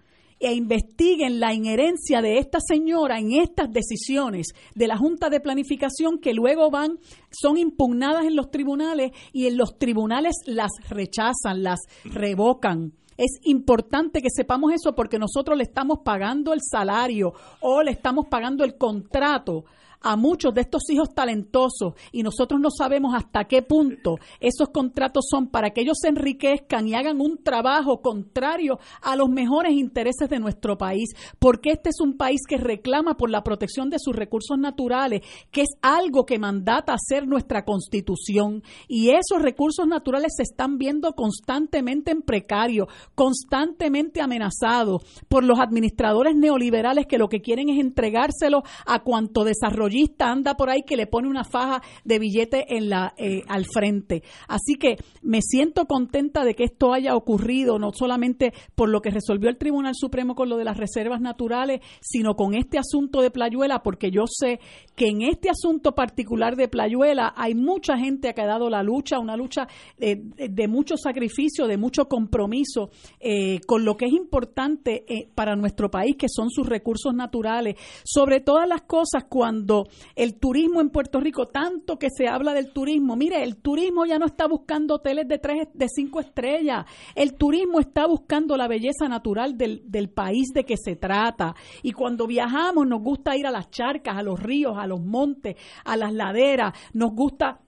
e 0.42 0.52
investiguen 0.54 1.38
la 1.38 1.54
inherencia 1.54 2.20
de 2.20 2.38
esta 2.38 2.58
señora 2.60 3.18
en 3.18 3.32
estas 3.32 3.70
decisiones 3.72 4.48
de 4.74 4.88
la 4.88 4.96
Junta 4.96 5.30
de 5.30 5.40
Planificación 5.40 6.18
que 6.18 6.34
luego 6.34 6.70
van, 6.70 6.98
son 7.30 7.56
impugnadas 7.56 8.24
en 8.24 8.34
los 8.34 8.50
tribunales 8.50 9.12
y 9.32 9.46
en 9.46 9.56
los 9.56 9.78
tribunales 9.78 10.34
las 10.46 10.72
rechazan, 10.88 11.62
las 11.62 11.80
revocan. 12.04 12.92
Es 13.16 13.38
importante 13.44 14.20
que 14.20 14.30
sepamos 14.34 14.72
eso 14.72 14.94
porque 14.94 15.18
nosotros 15.18 15.56
le 15.56 15.64
estamos 15.64 16.00
pagando 16.04 16.52
el 16.52 16.60
salario 16.60 17.32
o 17.60 17.82
le 17.82 17.92
estamos 17.92 18.26
pagando 18.28 18.64
el 18.64 18.76
contrato 18.76 19.64
a 20.02 20.16
muchos 20.16 20.54
de 20.54 20.62
estos 20.62 20.82
hijos 20.90 21.14
talentosos 21.14 21.94
y 22.10 22.22
nosotros 22.22 22.60
no 22.60 22.70
sabemos 22.70 23.14
hasta 23.14 23.44
qué 23.44 23.62
punto 23.62 24.16
esos 24.40 24.68
contratos 24.70 25.26
son 25.30 25.48
para 25.48 25.70
que 25.70 25.82
ellos 25.82 25.98
se 26.00 26.08
enriquezcan 26.08 26.88
y 26.88 26.94
hagan 26.94 27.20
un 27.20 27.38
trabajo 27.42 28.00
contrario 28.00 28.78
a 29.02 29.16
los 29.16 29.28
mejores 29.28 29.72
intereses 29.72 30.28
de 30.28 30.38
nuestro 30.38 30.76
país, 30.76 31.10
porque 31.38 31.70
este 31.70 31.90
es 31.90 32.00
un 32.00 32.16
país 32.16 32.40
que 32.48 32.56
reclama 32.56 33.16
por 33.16 33.30
la 33.30 33.42
protección 33.42 33.90
de 33.90 33.98
sus 33.98 34.14
recursos 34.14 34.58
naturales, 34.58 35.22
que 35.50 35.62
es 35.62 35.70
algo 35.82 36.24
que 36.24 36.38
mandata 36.38 36.94
hacer 36.94 37.26
nuestra 37.26 37.64
constitución. 37.64 38.62
Y 38.88 39.10
esos 39.10 39.40
recursos 39.40 39.86
naturales 39.86 40.32
se 40.36 40.42
están 40.42 40.78
viendo 40.78 41.12
constantemente 41.12 42.10
en 42.10 42.22
precario, 42.22 42.88
constantemente 43.14 44.20
amenazados 44.20 45.02
por 45.28 45.44
los 45.44 45.58
administradores 45.58 46.34
neoliberales 46.36 47.06
que 47.06 47.18
lo 47.18 47.28
que 47.28 47.40
quieren 47.40 47.68
es 47.68 47.78
entregárselo 47.78 48.62
a 48.86 49.02
cuanto 49.02 49.44
desarrollo 49.44 49.91
anda 50.18 50.56
por 50.56 50.70
ahí 50.70 50.82
que 50.82 50.96
le 50.96 51.06
pone 51.06 51.28
una 51.28 51.44
faja 51.44 51.82
de 52.04 52.18
billete 52.18 52.76
en 52.76 52.88
la, 52.88 53.14
eh, 53.16 53.42
al 53.48 53.66
frente. 53.66 54.22
Así 54.48 54.74
que 54.76 54.96
me 55.22 55.40
siento 55.42 55.86
contenta 55.86 56.44
de 56.44 56.54
que 56.54 56.64
esto 56.64 56.92
haya 56.92 57.14
ocurrido, 57.16 57.78
no 57.78 57.92
solamente 57.92 58.52
por 58.74 58.88
lo 58.88 59.00
que 59.00 59.10
resolvió 59.10 59.48
el 59.48 59.58
Tribunal 59.58 59.94
Supremo 59.94 60.34
con 60.34 60.48
lo 60.48 60.56
de 60.56 60.64
las 60.64 60.76
reservas 60.76 61.20
naturales, 61.20 61.80
sino 62.00 62.34
con 62.34 62.54
este 62.54 62.78
asunto 62.78 63.20
de 63.20 63.30
Playuela, 63.30 63.82
porque 63.82 64.10
yo 64.10 64.24
sé 64.26 64.60
que 64.94 65.08
en 65.08 65.22
este 65.22 65.50
asunto 65.50 65.94
particular 65.94 66.56
de 66.56 66.68
Playuela 66.68 67.32
hay 67.36 67.54
mucha 67.54 67.96
gente 67.96 68.32
que 68.34 68.40
ha 68.40 68.46
dado 68.46 68.70
la 68.70 68.82
lucha, 68.82 69.18
una 69.18 69.36
lucha 69.36 69.68
de, 69.98 70.22
de, 70.36 70.68
mucho 70.68 70.96
sacrificio, 70.96 71.66
de 71.66 71.76
mucho 71.76 72.08
compromiso 72.08 72.90
eh, 73.20 73.60
con 73.66 73.84
lo 73.84 73.96
que 73.96 74.06
es 74.06 74.12
importante 74.12 75.04
eh, 75.08 75.28
para 75.34 75.56
nuestro 75.56 75.90
país, 75.90 76.16
que 76.16 76.28
son 76.28 76.50
sus 76.50 76.66
recursos 76.66 77.14
naturales. 77.14 77.76
Sobre 78.04 78.40
todas 78.40 78.68
las 78.68 78.82
cosas, 78.82 79.24
cuando 79.28 79.81
el 80.14 80.38
turismo 80.38 80.80
en 80.80 80.90
Puerto 80.90 81.20
Rico, 81.20 81.46
tanto 81.46 81.98
que 81.98 82.08
se 82.10 82.28
habla 82.28 82.54
del 82.54 82.72
turismo, 82.72 83.16
mire, 83.16 83.42
el 83.42 83.56
turismo 83.56 84.04
ya 84.06 84.18
no 84.18 84.26
está 84.26 84.46
buscando 84.46 84.94
hoteles 84.96 85.28
de 85.28 85.38
tres, 85.38 85.68
de 85.74 85.86
cinco 85.88 86.20
estrellas, 86.20 86.86
el 87.14 87.34
turismo 87.34 87.80
está 87.80 88.06
buscando 88.06 88.56
la 88.56 88.68
belleza 88.68 89.08
natural 89.08 89.56
del, 89.56 89.82
del 89.86 90.10
país 90.10 90.48
de 90.54 90.64
que 90.64 90.76
se 90.76 90.96
trata. 90.96 91.54
Y 91.82 91.92
cuando 91.92 92.26
viajamos 92.26 92.86
nos 92.86 93.02
gusta 93.02 93.36
ir 93.36 93.46
a 93.46 93.50
las 93.50 93.70
charcas, 93.70 94.16
a 94.16 94.22
los 94.22 94.40
ríos, 94.40 94.76
a 94.76 94.86
los 94.86 95.00
montes, 95.00 95.56
a 95.84 95.96
las 95.96 96.12
laderas, 96.12 96.72
nos 96.92 97.12
gusta 97.12 97.60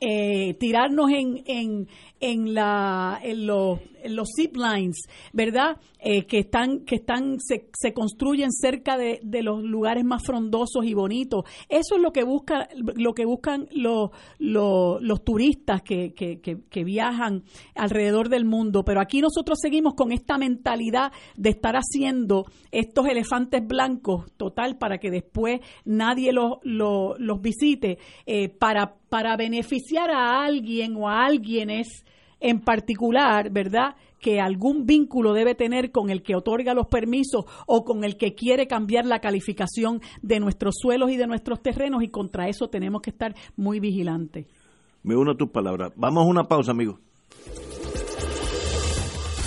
eh, 0.00 0.54
tirarnos 0.54 1.10
en, 1.10 1.42
en, 1.46 1.88
en, 2.24 2.54
la, 2.54 3.20
en, 3.22 3.46
los, 3.46 3.80
en 4.02 4.16
los 4.16 4.30
zip 4.34 4.56
lines, 4.56 4.96
¿verdad? 5.34 5.76
Eh, 5.98 6.24
que 6.24 6.38
están, 6.38 6.80
que 6.86 6.94
están, 6.94 7.38
se, 7.38 7.68
se 7.74 7.92
construyen 7.92 8.50
cerca 8.50 8.96
de, 8.96 9.20
de, 9.22 9.42
los 9.42 9.62
lugares 9.62 10.04
más 10.04 10.22
frondosos 10.24 10.86
y 10.86 10.94
bonitos. 10.94 11.44
Eso 11.68 11.96
es 11.96 12.00
lo 12.00 12.12
que 12.12 12.24
busca, 12.24 12.68
lo 12.74 13.12
que 13.12 13.26
buscan 13.26 13.68
los, 13.72 14.10
los, 14.38 15.02
los 15.02 15.22
turistas 15.22 15.82
que, 15.82 16.14
que, 16.14 16.40
que, 16.40 16.84
viajan 16.84 17.42
alrededor 17.74 18.30
del 18.30 18.46
mundo. 18.46 18.86
Pero 18.86 19.02
aquí 19.02 19.20
nosotros 19.20 19.58
seguimos 19.60 19.92
con 19.92 20.10
esta 20.10 20.38
mentalidad 20.38 21.12
de 21.36 21.50
estar 21.50 21.74
haciendo 21.74 22.46
estos 22.70 23.06
elefantes 23.06 23.66
blancos, 23.66 24.32
total, 24.38 24.78
para 24.78 24.96
que 24.96 25.10
después 25.10 25.60
nadie 25.84 26.32
los, 26.32 26.54
los, 26.62 27.20
los 27.20 27.42
visite, 27.42 27.98
eh, 28.24 28.48
para, 28.48 28.94
para 29.10 29.36
beneficiar 29.36 30.10
a 30.10 30.42
alguien 30.42 30.96
o 30.96 31.06
a 31.06 31.26
alguienes 31.26 32.04
en 32.44 32.60
particular, 32.60 33.50
¿verdad? 33.50 33.96
que 34.20 34.40
algún 34.40 34.86
vínculo 34.86 35.34
debe 35.34 35.54
tener 35.54 35.90
con 35.90 36.08
el 36.08 36.22
que 36.22 36.34
otorga 36.34 36.72
los 36.72 36.86
permisos 36.86 37.44
o 37.66 37.84
con 37.84 38.04
el 38.04 38.16
que 38.16 38.34
quiere 38.34 38.66
cambiar 38.66 39.04
la 39.04 39.20
calificación 39.20 40.00
de 40.22 40.40
nuestros 40.40 40.76
suelos 40.78 41.10
y 41.10 41.18
de 41.18 41.26
nuestros 41.26 41.60
terrenos 41.60 42.02
y 42.02 42.08
contra 42.08 42.48
eso 42.48 42.68
tenemos 42.68 43.02
que 43.02 43.10
estar 43.10 43.34
muy 43.54 43.80
vigilantes. 43.80 44.46
Me 45.02 45.14
uno 45.14 45.32
a 45.32 45.36
tus 45.36 45.50
palabras. 45.50 45.92
Vamos 45.96 46.24
a 46.24 46.26
una 46.26 46.44
pausa, 46.44 46.70
amigos. 46.70 47.00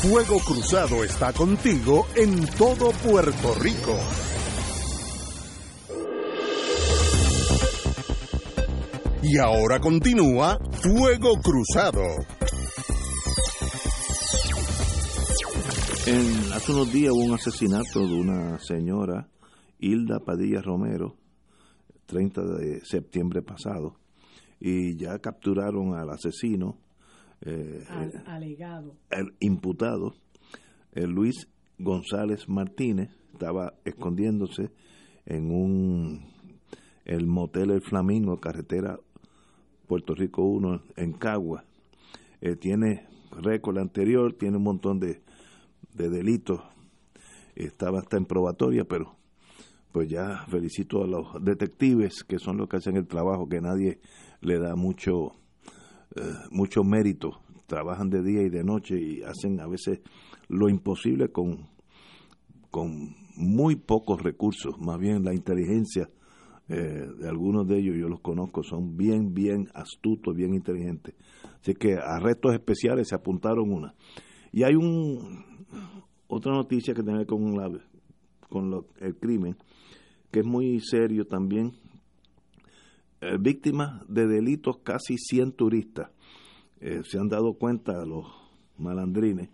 Fuego 0.02 0.38
Cruzado 0.46 1.04
está 1.04 1.34
contigo 1.34 2.06
en 2.16 2.46
todo 2.56 2.92
Puerto 3.04 3.56
Rico. 3.60 3.98
Y 9.24 9.40
ahora 9.40 9.80
continúa 9.80 10.60
Fuego 10.84 11.42
Cruzado. 11.42 12.04
En, 16.08 16.54
hace 16.54 16.72
unos 16.72 16.94
días 16.94 17.12
hubo 17.12 17.26
un 17.26 17.34
asesinato 17.34 18.00
de 18.08 18.14
una 18.14 18.60
señora, 18.60 19.28
Hilda 19.78 20.22
Padilla 20.22 20.62
Romero, 20.62 21.18
30 22.06 22.44
de 22.44 22.80
septiembre 22.86 23.42
pasado, 23.42 23.98
y 24.58 24.96
ya 24.96 25.20
capturaron 25.20 25.96
al 25.96 26.10
asesino, 26.10 26.78
eh, 27.42 27.84
al 27.90 28.24
alegado, 28.26 28.96
el 29.10 29.36
imputado, 29.42 30.16
el 30.94 31.10
Luis 31.10 31.50
González 31.78 32.48
Martínez, 32.48 33.10
estaba 33.34 33.74
escondiéndose 33.84 34.72
en 35.26 35.52
un 35.52 36.22
el 37.04 37.28
motel 37.28 37.72
El 37.72 37.82
Flamingo, 37.82 38.40
carretera 38.40 38.98
Puerto 39.88 40.16
Rico 40.16 40.44
1 40.44 40.84
en 40.96 41.12
Cagua. 41.12 41.66
Eh, 42.40 42.56
tiene 42.56 43.08
récord 43.32 43.78
anterior, 43.78 44.32
tiene 44.34 44.56
un 44.56 44.64
montón 44.64 45.00
de, 45.02 45.27
de 45.98 46.10
delitos. 46.10 46.62
Estaba 47.56 48.00
hasta 48.00 48.18
en 48.18 48.26
probatoria, 48.26 48.86
pero 48.86 49.16
pues 49.92 50.10
ya 50.10 50.46
felicito 50.48 51.04
a 51.04 51.08
los 51.08 51.44
detectives 51.44 52.24
que 52.24 52.38
son 52.38 52.58
los 52.58 52.70
que 52.70 52.78
hacen 52.78 52.98
el 52.98 53.08
trabajo 53.08 53.50
que 53.50 53.62
nadie 53.62 54.00
le 54.42 54.60
da 54.60 54.76
mucho 54.76 55.32
eh, 56.16 56.22
mucho 56.52 56.84
mérito. 56.84 57.42
Trabajan 57.66 58.10
de 58.10 58.24
día 58.24 58.44
y 58.44 58.50
de 58.50 58.64
noche 58.64 59.00
y 59.00 59.24
hacen 59.24 59.60
a 59.60 59.68
veces 59.68 60.02
lo 60.48 60.70
imposible 60.70 61.30
con 61.32 61.68
con 62.70 63.16
muy 63.36 63.76
pocos 63.76 64.22
recursos. 64.22 64.80
Más 64.80 65.00
bien 65.00 65.24
la 65.24 65.34
inteligencia 65.34 66.10
eh, 66.70 67.08
de 67.20 67.28
algunos 67.28 67.68
de 67.68 67.80
ellos 67.80 67.96
yo 67.98 68.08
los 68.08 68.20
conozco 68.20 68.62
son 68.62 68.98
bien 68.98 69.34
bien 69.34 69.68
astutos 69.74 70.36
bien 70.36 70.54
inteligentes. 70.54 71.16
Así 71.60 71.74
que 71.74 71.96
arrestos 71.96 72.54
especiales 72.54 73.08
se 73.08 73.16
apuntaron 73.16 73.72
una. 73.72 73.96
Y 74.52 74.64
hay 74.64 74.76
un 74.76 75.57
otra 76.28 76.52
noticia 76.54 76.94
que 76.94 77.04
tiene 77.04 77.26
con 77.26 77.56
la 77.56 77.70
con 78.50 78.86
el 79.00 79.16
crimen 79.18 79.58
que 80.32 80.40
es 80.40 80.46
muy 80.46 80.80
serio 80.82 81.26
también. 81.26 81.74
Eh, 83.22 83.38
víctimas 83.40 84.04
de 84.08 84.28
delitos 84.28 84.78
casi 84.84 85.18
100 85.18 85.54
turistas. 85.54 86.12
Eh, 86.80 87.02
se 87.04 87.18
han 87.18 87.30
dado 87.30 87.54
cuenta 87.54 88.06
los 88.06 88.26
malandrines 88.78 89.50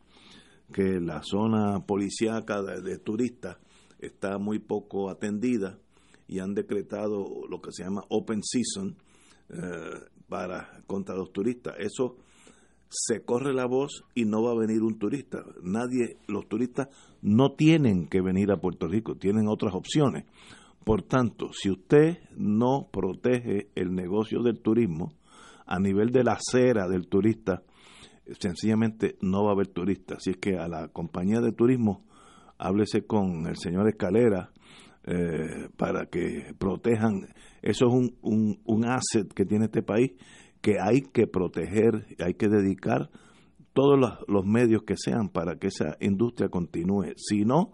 que 0.74 1.00
la 1.00 1.22
zona 1.24 1.86
policíaca 1.86 2.62
de, 2.62 2.98
turistas 2.98 3.58
está 4.00 4.38
muy 4.40 4.60
poco 4.60 5.10
atendida 5.10 5.78
y 6.28 6.40
han 6.40 6.54
decretado 6.54 7.48
lo 7.48 7.62
que 7.62 7.72
se 7.72 7.84
llama 7.84 8.02
open 8.10 8.42
season 8.44 8.98
eh, 9.50 10.10
para 10.28 10.82
contra 10.88 11.16
los 11.16 11.32
turistas. 11.32 11.76
Eso 11.78 12.18
se 12.94 13.24
corre 13.26 13.54
la 13.54 13.66
voz 13.66 14.04
y 14.14 14.26
no 14.26 14.44
va 14.44 14.52
a 14.52 14.58
venir 14.58 14.84
un 14.84 15.00
turista. 15.00 15.44
Nadie, 15.64 16.18
los 16.28 16.48
turistas 16.48 16.90
no 17.22 17.54
tienen 17.54 18.08
que 18.08 18.22
venir 18.22 18.52
a 18.52 18.58
Puerto 18.58 18.88
Rico, 18.88 19.16
tienen 19.16 19.48
otras 19.48 19.74
opciones. 19.74 20.26
Por 20.86 21.02
tanto, 21.02 21.52
si 21.54 21.72
usted 21.72 22.20
no 22.38 22.90
protege 22.92 23.70
el 23.76 23.96
negocio 23.96 24.44
del 24.44 24.62
turismo 24.62 25.14
a 25.66 25.80
nivel 25.80 26.12
de 26.12 26.24
la 26.24 26.34
acera 26.34 26.88
del 26.88 27.08
turista, 27.08 27.64
sencillamente 28.40 29.16
no 29.22 29.44
va 29.44 29.52
a 29.52 29.54
haber 29.54 29.68
turistas. 29.68 30.18
Así 30.18 30.32
es 30.32 30.38
que 30.38 30.58
a 30.58 30.68
la 30.68 30.90
compañía 30.90 31.42
de 31.42 31.52
turismo, 31.52 32.06
háblese 32.58 33.06
con 33.06 33.48
el 33.48 33.56
señor 33.58 33.88
Escalera 33.88 34.52
eh, 35.06 35.70
para 35.78 36.06
que 36.06 36.54
protejan. 36.58 37.28
Eso 37.62 37.88
es 37.88 37.94
un, 37.94 38.16
un, 38.22 38.62
un 38.66 38.86
asset 38.86 39.34
que 39.34 39.46
tiene 39.46 39.66
este 39.66 39.82
país 39.82 40.12
que 40.64 40.80
hay 40.80 41.02
que 41.02 41.28
proteger, 41.28 42.08
hay 42.20 42.36
que 42.36 42.48
dedicar 42.48 43.10
todos 43.74 44.00
los, 44.28 44.46
medios 44.46 44.84
que 44.84 44.96
sean 44.96 45.28
para 45.28 45.58
que 45.58 45.68
esa 45.68 45.98
industria 46.00 46.48
continúe. 46.48 47.12
Si 47.18 47.44
no, 47.44 47.74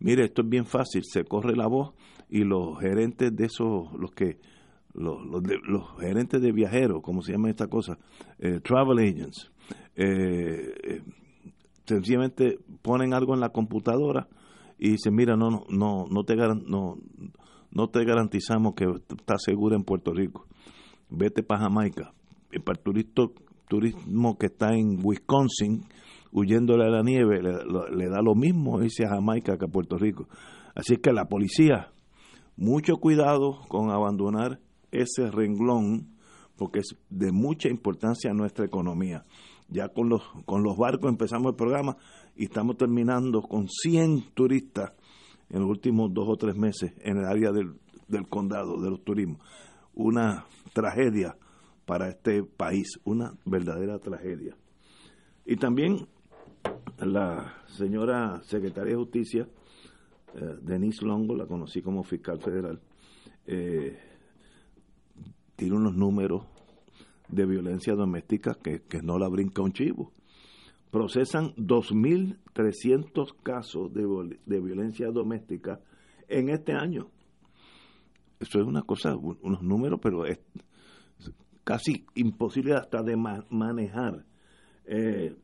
mire, 0.00 0.24
esto 0.24 0.42
es 0.42 0.48
bien 0.48 0.66
fácil, 0.66 1.02
se 1.04 1.22
corre 1.22 1.54
la 1.54 1.68
voz 1.68 1.94
y 2.28 2.42
los 2.42 2.76
gerentes 2.80 3.34
de 3.36 3.44
esos, 3.44 3.92
los 3.96 4.10
que, 4.10 4.40
los, 4.94 5.20
los, 5.22 6.00
gerentes 6.00 6.42
de 6.42 6.50
viajeros, 6.50 7.02
como 7.02 7.22
se 7.22 7.32
llama 7.32 7.50
esta 7.50 7.68
cosa, 7.68 7.96
eh, 8.40 8.58
travel 8.64 8.98
agents, 8.98 9.52
eh, 9.94 10.74
eh, 10.82 11.02
sencillamente 11.86 12.58
ponen 12.82 13.14
algo 13.14 13.32
en 13.32 13.40
la 13.40 13.50
computadora 13.50 14.26
y 14.76 14.90
dicen, 14.90 15.14
mira, 15.14 15.36
no, 15.36 15.66
no, 15.68 16.06
no, 16.10 16.24
te, 16.24 16.34
no, 16.34 16.98
no 17.70 17.88
te 17.90 18.04
garantizamos 18.04 18.74
que 18.74 18.86
estás 19.16 19.40
segura 19.44 19.76
en 19.76 19.84
Puerto 19.84 20.12
Rico. 20.12 20.47
Vete 21.10 21.42
para 21.42 21.62
Jamaica. 21.62 22.12
Y 22.52 22.58
para 22.60 22.78
el 22.78 23.06
turismo 23.68 24.38
que 24.38 24.46
está 24.46 24.74
en 24.74 24.98
Wisconsin, 25.02 25.84
huyéndole 26.32 26.84
a 26.84 26.90
la 26.90 27.02
nieve, 27.02 27.42
le, 27.42 27.52
le 27.96 28.08
da 28.08 28.22
lo 28.22 28.34
mismo 28.34 28.82
irse 28.82 29.04
a 29.04 29.10
Jamaica 29.10 29.56
que 29.58 29.66
a 29.66 29.68
Puerto 29.68 29.96
Rico. 29.96 30.28
Así 30.74 30.96
que 30.96 31.12
la 31.12 31.26
policía 31.26 31.92
mucho 32.56 32.96
cuidado 32.96 33.60
con 33.68 33.90
abandonar 33.90 34.60
ese 34.90 35.30
renglón 35.30 36.18
porque 36.56 36.80
es 36.80 36.96
de 37.08 37.30
mucha 37.30 37.68
importancia 37.68 38.30
a 38.30 38.34
nuestra 38.34 38.66
economía. 38.66 39.24
Ya 39.68 39.88
con 39.88 40.08
los, 40.08 40.22
con 40.44 40.62
los 40.62 40.76
barcos 40.76 41.10
empezamos 41.10 41.52
el 41.52 41.56
programa 41.56 41.96
y 42.36 42.44
estamos 42.44 42.76
terminando 42.76 43.42
con 43.42 43.68
100 43.68 44.32
turistas 44.34 44.92
en 45.50 45.60
los 45.60 45.70
últimos 45.70 46.12
dos 46.12 46.26
o 46.28 46.36
tres 46.36 46.56
meses 46.56 46.92
en 47.00 47.18
el 47.18 47.24
área 47.24 47.52
del, 47.52 47.74
del 48.08 48.28
condado, 48.28 48.80
de 48.80 48.90
los 48.90 49.04
turismos. 49.04 49.38
Una 49.98 50.46
tragedia 50.72 51.36
para 51.84 52.08
este 52.08 52.42
país, 52.42 52.98
una 53.04 53.34
verdadera 53.44 53.98
tragedia. 53.98 54.56
Y 55.44 55.56
también 55.56 56.06
la 56.98 57.54
señora 57.66 58.40
secretaria 58.42 58.92
de 58.92 58.98
Justicia 58.98 59.48
eh, 60.34 60.58
Denise 60.60 61.04
Longo, 61.04 61.34
la 61.34 61.46
conocí 61.46 61.80
como 61.82 62.02
fiscal 62.04 62.40
federal, 62.40 62.80
eh, 63.46 63.98
tiene 65.56 65.74
unos 65.74 65.96
números 65.96 66.44
de 67.28 67.46
violencia 67.46 67.94
doméstica 67.94 68.56
que, 68.62 68.82
no 69.02 69.18
la 69.18 69.28
brinca 69.28 69.62
un 69.62 69.72
chivo. 69.72 70.12
Procesan 70.90 71.54
2.300 71.56 73.34
casos 73.42 73.92
de, 73.92 74.38
de 74.46 74.60
violencia 74.60 75.10
doméstica 75.10 75.80
en 76.28 76.50
este 76.50 76.72
año. 76.72 77.08
Eso 78.40 78.60
es 78.60 78.66
una 78.66 78.82
cosa, 78.82 79.16
unos 79.16 79.62
números, 79.62 79.98
pero 80.02 80.24
es 80.26 80.38
casi 81.64 82.06
imposible 82.14 82.74
hasta 82.74 83.02
de 83.02 83.16
manejar. 83.16 84.24
Eh, 84.84 85.36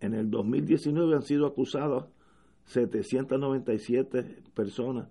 en 0.00 0.14
el 0.14 0.30
2019 0.30 1.14
han 1.14 1.22
sido 1.22 1.46
acusados 1.46 2.06
797 2.66 4.42
personas 4.54 5.08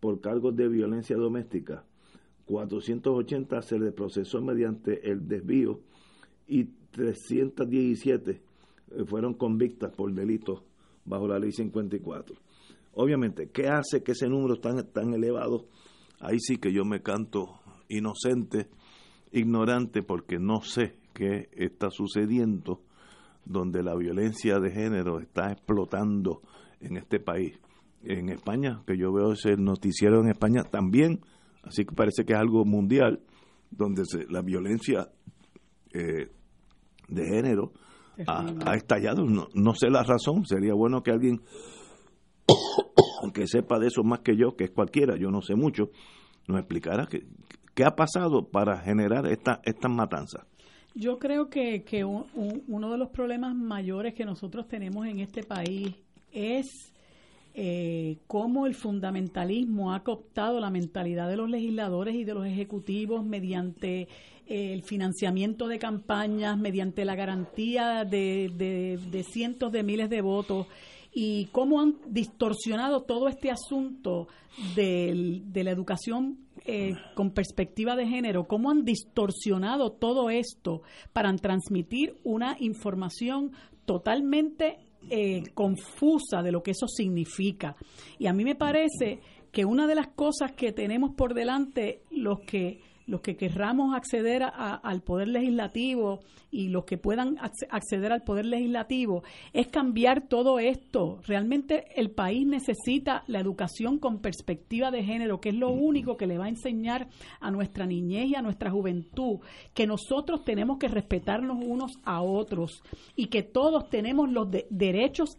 por 0.00 0.20
cargos 0.20 0.56
de 0.56 0.68
violencia 0.68 1.16
doméstica, 1.16 1.84
480 2.46 3.62
se 3.62 3.78
les 3.78 3.92
procesó 3.92 4.40
mediante 4.40 5.08
el 5.08 5.28
desvío 5.28 5.80
y 6.48 6.64
317 6.90 8.30
eh, 8.30 9.04
fueron 9.06 9.34
convictas 9.34 9.92
por 9.94 10.12
delitos 10.12 10.62
bajo 11.04 11.28
la 11.28 11.38
ley 11.38 11.52
54. 11.52 12.36
Obviamente, 12.94 13.50
¿qué 13.50 13.68
hace 13.68 14.02
que 14.02 14.12
ese 14.12 14.28
número 14.28 14.56
tan, 14.56 14.84
tan 14.88 15.14
elevado? 15.14 15.68
Ahí 16.20 16.38
sí 16.38 16.58
que 16.58 16.72
yo 16.72 16.84
me 16.84 17.02
canto 17.02 17.60
inocente, 17.88 18.68
ignorante, 19.32 20.02
porque 20.02 20.38
no 20.38 20.60
sé 20.60 20.96
qué 21.14 21.48
está 21.52 21.90
sucediendo 21.90 22.82
donde 23.44 23.82
la 23.82 23.96
violencia 23.96 24.60
de 24.60 24.70
género 24.70 25.18
está 25.18 25.50
explotando 25.50 26.42
en 26.80 26.96
este 26.96 27.20
país. 27.20 27.58
En 28.02 28.30
España, 28.30 28.82
que 28.86 28.96
yo 28.96 29.12
veo 29.12 29.32
ese 29.32 29.56
noticiero 29.56 30.20
en 30.20 30.30
España 30.30 30.62
también, 30.62 31.20
así 31.62 31.84
que 31.84 31.94
parece 31.94 32.24
que 32.24 32.32
es 32.32 32.38
algo 32.38 32.64
mundial, 32.64 33.20
donde 33.70 34.04
la 34.28 34.40
violencia 34.42 35.10
eh, 35.92 36.28
de 37.08 37.26
género 37.26 37.72
ha, 38.26 38.74
estallado. 38.74 39.24
No, 39.24 39.48
no, 39.54 39.74
sé 39.74 39.90
la 39.90 40.02
razón, 40.02 40.46
sería 40.46 40.74
bueno 40.74 41.02
que 41.02 41.10
alguien 41.10 41.42
que 43.32 43.46
sepa 43.46 43.78
de 43.78 43.88
eso 43.88 44.02
más 44.02 44.20
que 44.20 44.36
yo, 44.36 44.56
que 44.56 44.64
es 44.64 44.70
cualquiera, 44.70 45.16
yo 45.16 45.30
no 45.30 45.42
sé 45.42 45.54
mucho, 45.54 45.90
nos 46.48 46.58
explicara 46.58 47.06
qué, 47.06 47.24
qué 47.74 47.84
ha 47.84 47.94
pasado 47.94 48.48
para 48.48 48.78
generar 48.78 49.26
esta, 49.26 49.60
estas 49.64 49.90
matanzas. 49.90 50.46
Yo 50.94 51.18
creo 51.18 51.50
que, 51.50 51.84
que 51.84 52.04
uno 52.04 52.90
de 52.90 52.98
los 52.98 53.10
problemas 53.10 53.54
mayores 53.54 54.14
que 54.14 54.24
nosotros 54.24 54.66
tenemos 54.66 55.06
en 55.06 55.20
este 55.20 55.44
país 55.44 55.94
es 56.32 56.92
eh, 57.54 58.18
cómo 58.26 58.66
el 58.66 58.74
fundamentalismo 58.74 59.92
ha 59.92 60.02
cooptado 60.02 60.60
la 60.60 60.70
mentalidad 60.70 61.28
de 61.28 61.36
los 61.36 61.50
legisladores 61.50 62.14
y 62.14 62.24
de 62.24 62.34
los 62.34 62.46
ejecutivos 62.46 63.24
mediante 63.24 64.08
eh, 64.46 64.72
el 64.72 64.82
financiamiento 64.82 65.66
de 65.66 65.78
campañas, 65.78 66.58
mediante 66.58 67.04
la 67.04 67.16
garantía 67.16 68.04
de, 68.04 68.50
de, 69.10 69.22
cientos 69.24 69.72
de 69.72 69.82
miles 69.82 70.10
de 70.10 70.22
votos 70.22 70.66
y 71.12 71.46
cómo 71.46 71.80
han 71.80 71.96
distorsionado 72.06 73.02
todo 73.02 73.28
este 73.28 73.50
asunto 73.50 74.28
de, 74.76 75.42
de 75.44 75.64
la 75.64 75.70
educación 75.70 76.38
eh, 76.66 76.92
con 77.14 77.30
perspectiva 77.30 77.96
de 77.96 78.06
género, 78.06 78.44
cómo 78.44 78.70
han 78.70 78.84
distorsionado 78.84 79.92
todo 79.92 80.30
esto 80.30 80.82
para 81.12 81.34
transmitir 81.36 82.16
una 82.22 82.56
información 82.60 83.52
totalmente 83.86 84.78
eh, 85.08 85.42
confusa 85.54 86.42
de 86.42 86.52
lo 86.52 86.62
que 86.62 86.72
eso 86.72 86.86
significa. 86.86 87.76
Y 88.18 88.26
a 88.26 88.32
mí 88.32 88.44
me 88.44 88.54
parece 88.54 89.20
que 89.50 89.64
una 89.64 89.86
de 89.86 89.94
las 89.94 90.08
cosas 90.08 90.52
que 90.52 90.72
tenemos 90.72 91.14
por 91.16 91.34
delante 91.34 92.02
los 92.10 92.40
que 92.40 92.80
los 93.10 93.22
que 93.22 93.36
querramos 93.36 93.94
acceder 93.94 94.44
al 94.44 95.02
poder 95.02 95.26
legislativo 95.26 96.20
y 96.52 96.68
los 96.68 96.84
que 96.84 96.96
puedan 96.96 97.38
acceder 97.38 98.12
al 98.12 98.22
poder 98.22 98.46
legislativo, 98.46 99.24
es 99.52 99.66
cambiar 99.66 100.28
todo 100.28 100.60
esto. 100.60 101.20
Realmente 101.26 101.86
el 101.96 102.12
país 102.12 102.46
necesita 102.46 103.24
la 103.26 103.40
educación 103.40 103.98
con 103.98 104.20
perspectiva 104.20 104.92
de 104.92 105.02
género, 105.02 105.40
que 105.40 105.48
es 105.48 105.56
lo 105.56 105.70
único 105.70 106.16
que 106.16 106.28
le 106.28 106.38
va 106.38 106.44
a 106.44 106.50
enseñar 106.50 107.08
a 107.40 107.50
nuestra 107.50 107.84
niñez 107.84 108.28
y 108.28 108.36
a 108.36 108.42
nuestra 108.42 108.70
juventud, 108.70 109.40
que 109.74 109.88
nosotros 109.88 110.44
tenemos 110.44 110.78
que 110.78 110.86
respetarnos 110.86 111.58
unos 111.60 111.92
a 112.04 112.22
otros 112.22 112.80
y 113.16 113.26
que 113.26 113.42
todos 113.42 113.90
tenemos 113.90 114.30
los 114.30 114.48
derechos 114.70 115.36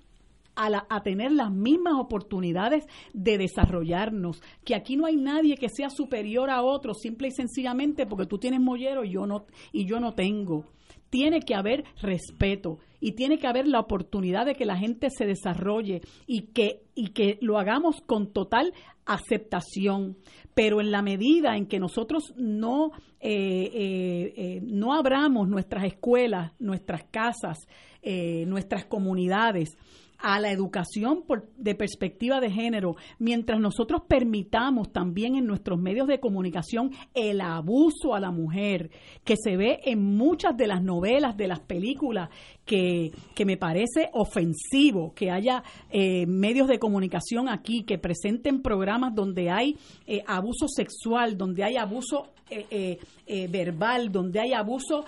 a, 0.56 1.04
tener 1.04 1.32
las 1.32 1.52
mismas 1.52 1.96
oportunidades 1.98 2.86
de 3.14 3.38
desarrollarnos, 3.38 4.42
que 4.64 4.76
aquí 4.76 4.96
no 4.96 5.06
hay 5.06 5.16
nadie 5.16 5.58
que 5.58 5.70
sea 5.70 5.90
superior 5.90 6.50
a 6.50 6.62
otro, 6.62 6.94
simple 6.94 7.30
y 7.30 7.32
sencillamente 7.32 8.06
porque 8.06 8.26
tú 8.26 8.38
tienes 8.38 8.60
mollero 8.60 9.04
y 9.04 9.12
yo 9.12 9.26
no, 9.26 9.46
y 9.72 9.86
yo 9.86 10.00
no 10.00 10.14
tengo. 10.14 10.66
Tiene 11.10 11.42
que 11.42 11.56
haber 11.56 11.84
respeto 12.02 12.80
y 13.02 13.14
tiene 13.14 13.38
que 13.38 13.48
haber 13.48 13.68
la 13.68 13.80
oportunidad 13.80 14.46
de 14.46 14.56
que 14.56 14.66
la 14.66 14.78
gente 14.78 15.10
se 15.10 15.26
desarrolle 15.26 16.02
y 16.26 16.54
que, 16.54 16.84
y 16.96 17.08
que 17.08 17.38
lo 17.42 17.58
hagamos 17.58 18.02
con 18.02 18.32
total 18.32 18.74
aceptación. 19.06 20.18
Pero 20.54 20.82
en 20.82 20.92
la 20.92 21.02
medida 21.02 21.58
en 21.58 21.66
que 21.66 21.80
nosotros 21.80 22.34
no, 22.38 22.92
eh, 23.20 23.70
eh, 23.74 24.34
eh, 24.36 24.62
no 24.64 24.94
abramos 24.94 25.48
nuestras 25.48 25.86
escuelas, 25.86 26.54
nuestras 26.60 27.04
casas, 27.06 27.58
nuestras 28.48 28.86
comunidades, 28.86 29.78
a 30.22 30.40
la 30.40 30.52
educación 30.52 31.24
de 31.58 31.76
perspectiva 31.76 32.40
de 32.40 32.52
género, 32.52 32.96
mientras 33.20 33.60
nosotros 33.60 34.02
permitamos 34.08 34.92
también 34.92 35.36
en 35.36 35.46
nuestros 35.46 35.80
medios 35.80 36.08
de 36.08 36.20
comunicación 36.20 36.92
el 37.14 37.42
abuso 37.42 38.14
a 38.14 38.20
la 38.20 38.32
mujer, 38.32 38.92
que 39.24 39.36
se 39.36 39.58
ve 39.58 39.80
en 39.86 40.04
muchas 40.16 40.56
de 40.56 40.68
las 40.68 40.82
novelas, 40.82 41.36
de 41.38 41.48
las 41.48 41.60
películas, 41.60 42.30
que, 42.66 43.12
que 43.36 43.46
me 43.46 43.58
parece 43.58 44.10
ofensivo 44.14 45.14
que 45.14 45.32
haya 45.32 45.64
eh, 45.90 46.26
medios 46.26 46.68
de 46.68 46.80
comunicación 46.80 47.50
aquí 47.50 47.84
que 47.84 47.98
presenten 47.98 48.62
programas 48.62 49.14
donde 49.16 49.50
hay 49.50 49.78
eh, 50.06 50.24
abuso 50.28 50.68
sexual, 50.68 51.38
donde 51.38 51.64
hay 51.64 51.78
abuso 51.78 52.30
eh, 52.50 52.98
verbal, 53.50 54.12
donde 54.12 54.42
hay 54.42 54.52
abuso 54.52 55.06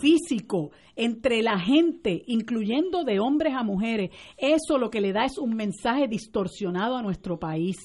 físico 0.00 0.72
entre 0.96 1.42
la 1.42 1.58
gente, 1.58 2.22
incluyendo 2.26 3.04
de 3.04 3.20
hombres 3.20 3.54
a 3.54 3.62
mujeres. 3.62 4.10
Eso 4.36 4.78
lo 4.78 4.90
que 4.90 5.00
le 5.00 5.12
da 5.12 5.24
es 5.24 5.38
un 5.38 5.54
mensaje 5.54 6.08
distorsionado 6.08 6.96
a 6.96 7.02
nuestro 7.02 7.38
país. 7.38 7.76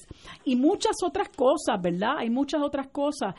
Y 0.44 0.56
muchas 0.56 0.96
otras 1.04 1.28
cosas, 1.28 1.80
¿verdad? 1.80 2.14
Hay 2.18 2.30
muchas 2.30 2.62
otras 2.62 2.88
cosas, 2.88 3.34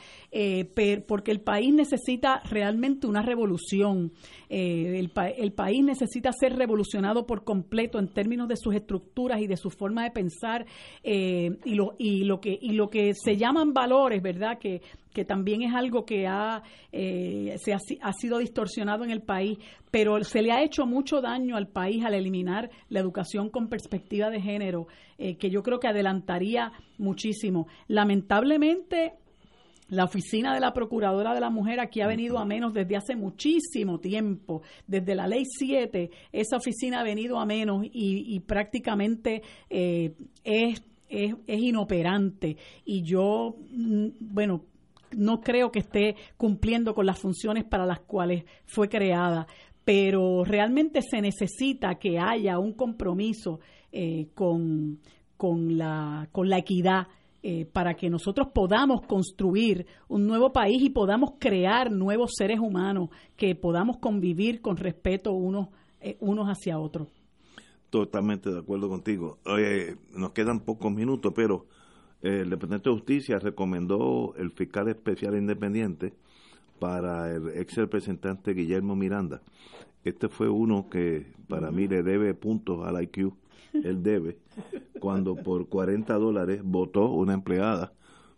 porque 1.07 1.31
el 1.31 1.41
país 1.41 1.73
necesita 1.73 2.41
realmente 2.49 3.07
una 3.07 3.21
revolución. 3.21 4.11
el, 4.49 5.11
el 5.37 5.53
país 5.53 5.83
necesita 5.83 6.31
ser 6.31 6.55
revolucionado 6.55 7.25
por 7.25 7.43
completo 7.43 7.99
en 7.99 8.07
términos 8.07 8.47
de 8.47 8.57
sus 8.57 8.75
estructuras 8.75 9.41
y 9.41 9.47
de 9.47 9.57
su 9.57 9.69
forma 9.69 10.03
de 10.03 10.11
pensar 10.11 10.65
eh, 11.03 11.57
y, 11.65 11.75
lo, 11.75 11.95
y, 11.97 12.23
lo 12.23 12.39
que, 12.39 12.57
y 12.59 12.73
lo 12.73 12.89
que 12.89 13.13
se 13.13 13.37
llaman 13.37 13.73
valores, 13.73 14.21
¿verdad? 14.21 14.57
Que, 14.59 14.81
que 15.13 15.25
también 15.25 15.61
es 15.63 15.73
algo 15.73 16.05
que 16.05 16.27
ha, 16.27 16.63
eh, 16.91 17.55
se 17.57 17.73
ha, 17.73 18.13
sido 18.13 18.37
distorsionado 18.37 19.03
en 19.03 19.11
el 19.11 19.21
país, 19.21 19.57
pero 19.91 20.23
se 20.23 20.41
le 20.41 20.51
ha 20.51 20.63
hecho 20.63 20.85
mucho 20.85 21.21
daño 21.21 21.57
al 21.57 21.67
país 21.67 22.03
al 22.05 22.13
eliminar 22.13 22.69
la 22.89 22.99
educación 22.99 23.49
con 23.49 23.67
perspectiva 23.67 24.29
de 24.29 24.41
género, 24.41 24.87
eh, 25.17 25.35
que 25.37 25.49
yo 25.49 25.63
creo 25.63 25.79
que 25.79 25.87
adelantaría 25.87 26.71
muchísimo. 26.97 27.67
Lamentablemente, 27.87 29.13
la 29.91 30.05
oficina 30.05 30.53
de 30.53 30.61
la 30.61 30.73
Procuradora 30.73 31.33
de 31.33 31.41
la 31.41 31.49
Mujer 31.49 31.81
aquí 31.81 31.99
ha 31.99 32.07
venido 32.07 32.39
a 32.39 32.45
menos 32.45 32.73
desde 32.73 32.95
hace 32.95 33.15
muchísimo 33.15 33.99
tiempo. 33.99 34.61
Desde 34.87 35.15
la 35.15 35.27
Ley 35.27 35.43
7, 35.45 36.09
esa 36.31 36.55
oficina 36.55 37.01
ha 37.01 37.03
venido 37.03 37.37
a 37.37 37.45
menos 37.45 37.85
y, 37.91 38.39
prácticamente 38.39 39.41
eh, 39.69 40.13
es, 40.45 40.81
es, 41.09 41.35
inoperante. 41.45 42.55
Y 42.85 43.01
yo, 43.03 43.57
mm, 43.69 44.07
bueno, 44.21 44.63
no 45.15 45.41
creo 45.41 45.71
que 45.71 45.79
esté 45.79 46.15
cumpliendo 46.37 46.93
con 46.93 47.05
las 47.05 47.19
funciones 47.19 47.63
para 47.63 47.85
las 47.85 48.01
cuales 48.01 48.45
fue 48.65 48.89
creada, 48.89 49.47
pero 49.83 50.43
realmente 50.43 51.01
se 51.01 51.21
necesita 51.21 51.95
que 51.95 52.19
haya 52.19 52.59
un 52.59 52.73
compromiso 52.73 53.59
eh, 53.91 54.27
con, 54.35 54.99
con, 55.37 55.77
la, 55.77 56.29
con 56.31 56.49
la 56.49 56.59
equidad 56.59 57.07
eh, 57.43 57.65
para 57.65 57.95
que 57.95 58.09
nosotros 58.09 58.49
podamos 58.53 59.01
construir 59.07 59.87
un 60.07 60.27
nuevo 60.27 60.53
país 60.53 60.81
y 60.83 60.91
podamos 60.91 61.31
crear 61.39 61.91
nuevos 61.91 62.31
seres 62.37 62.59
humanos 62.59 63.09
que 63.35 63.55
podamos 63.55 63.97
convivir 63.97 64.61
con 64.61 64.77
respeto 64.77 65.33
unos, 65.33 65.69
eh, 65.99 66.17
unos 66.19 66.47
hacia 66.47 66.77
otros. 66.77 67.07
Totalmente 67.89 68.51
de 68.51 68.59
acuerdo 68.59 68.87
contigo. 68.87 69.39
Nos 70.15 70.31
quedan 70.31 70.61
pocos 70.61 70.93
minutos, 70.93 71.33
pero 71.35 71.65
el 72.21 72.49
Departamento 72.49 72.89
de 72.89 72.95
Justicia 72.97 73.39
recomendó 73.39 74.33
el 74.37 74.51
fiscal 74.51 74.89
especial 74.89 75.35
independiente 75.35 76.13
para 76.79 77.33
el 77.33 77.49
ex 77.55 77.75
representante 77.75 78.53
Guillermo 78.53 78.95
Miranda. 78.95 79.41
Este 80.03 80.29
fue 80.29 80.49
uno 80.49 80.89
que 80.89 81.27
para 81.47 81.71
mí 81.71 81.87
le 81.87 82.03
debe 82.03 82.33
puntos 82.33 82.85
al 82.85 83.01
IQ 83.03 83.33
él 83.73 84.03
debe, 84.03 84.37
cuando 84.99 85.35
por 85.35 85.67
40 85.67 86.13
dólares 86.15 86.61
votó 86.63 87.09
una 87.11 87.33
empleada 87.33 87.93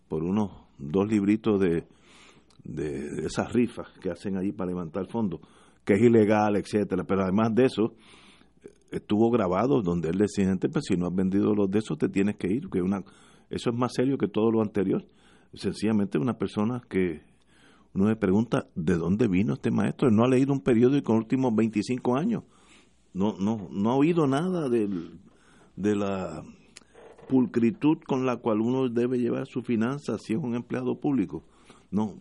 por 0.08 0.24
unos 0.24 0.52
dos 0.78 1.08
libritos 1.08 1.60
de, 1.60 1.86
de, 2.64 3.26
esas 3.26 3.52
rifas 3.52 3.88
que 4.00 4.12
hacen 4.12 4.38
allí 4.38 4.52
para 4.52 4.70
levantar 4.70 5.08
fondos, 5.08 5.42
que 5.84 5.94
es 5.94 6.02
ilegal, 6.02 6.56
etcétera. 6.56 7.04
Pero 7.04 7.24
además 7.24 7.54
de 7.56 7.66
eso, 7.66 7.96
estuvo 8.92 9.32
grabado 9.32 9.82
donde 9.82 10.10
él 10.10 10.18
decía, 10.20 10.56
pues 10.72 10.86
si 10.88 10.96
no 10.96 11.08
has 11.08 11.16
vendido 11.16 11.56
los 11.56 11.70
de 11.70 11.80
esos, 11.80 11.98
te 11.98 12.10
tienes 12.10 12.36
que 12.36 12.48
ir, 12.48 12.70
que 12.70 12.82
una, 12.82 13.04
eso 13.54 13.70
es 13.70 13.76
más 13.76 13.94
serio 13.94 14.18
que 14.18 14.28
todo 14.28 14.52
lo 14.52 14.62
anterior. 14.62 15.06
Sencillamente 15.54 16.18
una 16.18 16.38
persona 16.38 16.82
que 16.90 17.22
uno 17.94 18.06
me 18.06 18.16
pregunta, 18.16 18.68
¿de 18.76 18.96
dónde 18.96 19.28
vino 19.28 19.54
este 19.54 19.70
maestro? 19.70 20.10
no 20.10 20.24
ha 20.24 20.28
leído 20.28 20.52
un 20.52 20.62
periódico 20.62 21.12
en 21.12 21.18
los 21.18 21.26
últimos 21.26 21.56
25 21.56 22.16
años 22.18 22.44
no, 23.14 23.36
no, 23.40 23.68
no 23.72 23.92
ha 23.92 23.96
oído 23.96 24.28
nada 24.28 24.70
de 24.70 25.96
la 25.96 26.44
pulcritud 27.30 28.00
con 28.06 28.26
la 28.26 28.38
cual 28.38 28.60
uno 28.60 28.90
debe 28.90 29.18
llevar 29.18 29.48
su 29.48 29.62
finanzas 29.62 30.22
si 30.24 30.34
es 30.34 30.40
un 30.40 30.56
empleado 30.56 31.00
público. 31.00 31.44
No, 31.92 32.16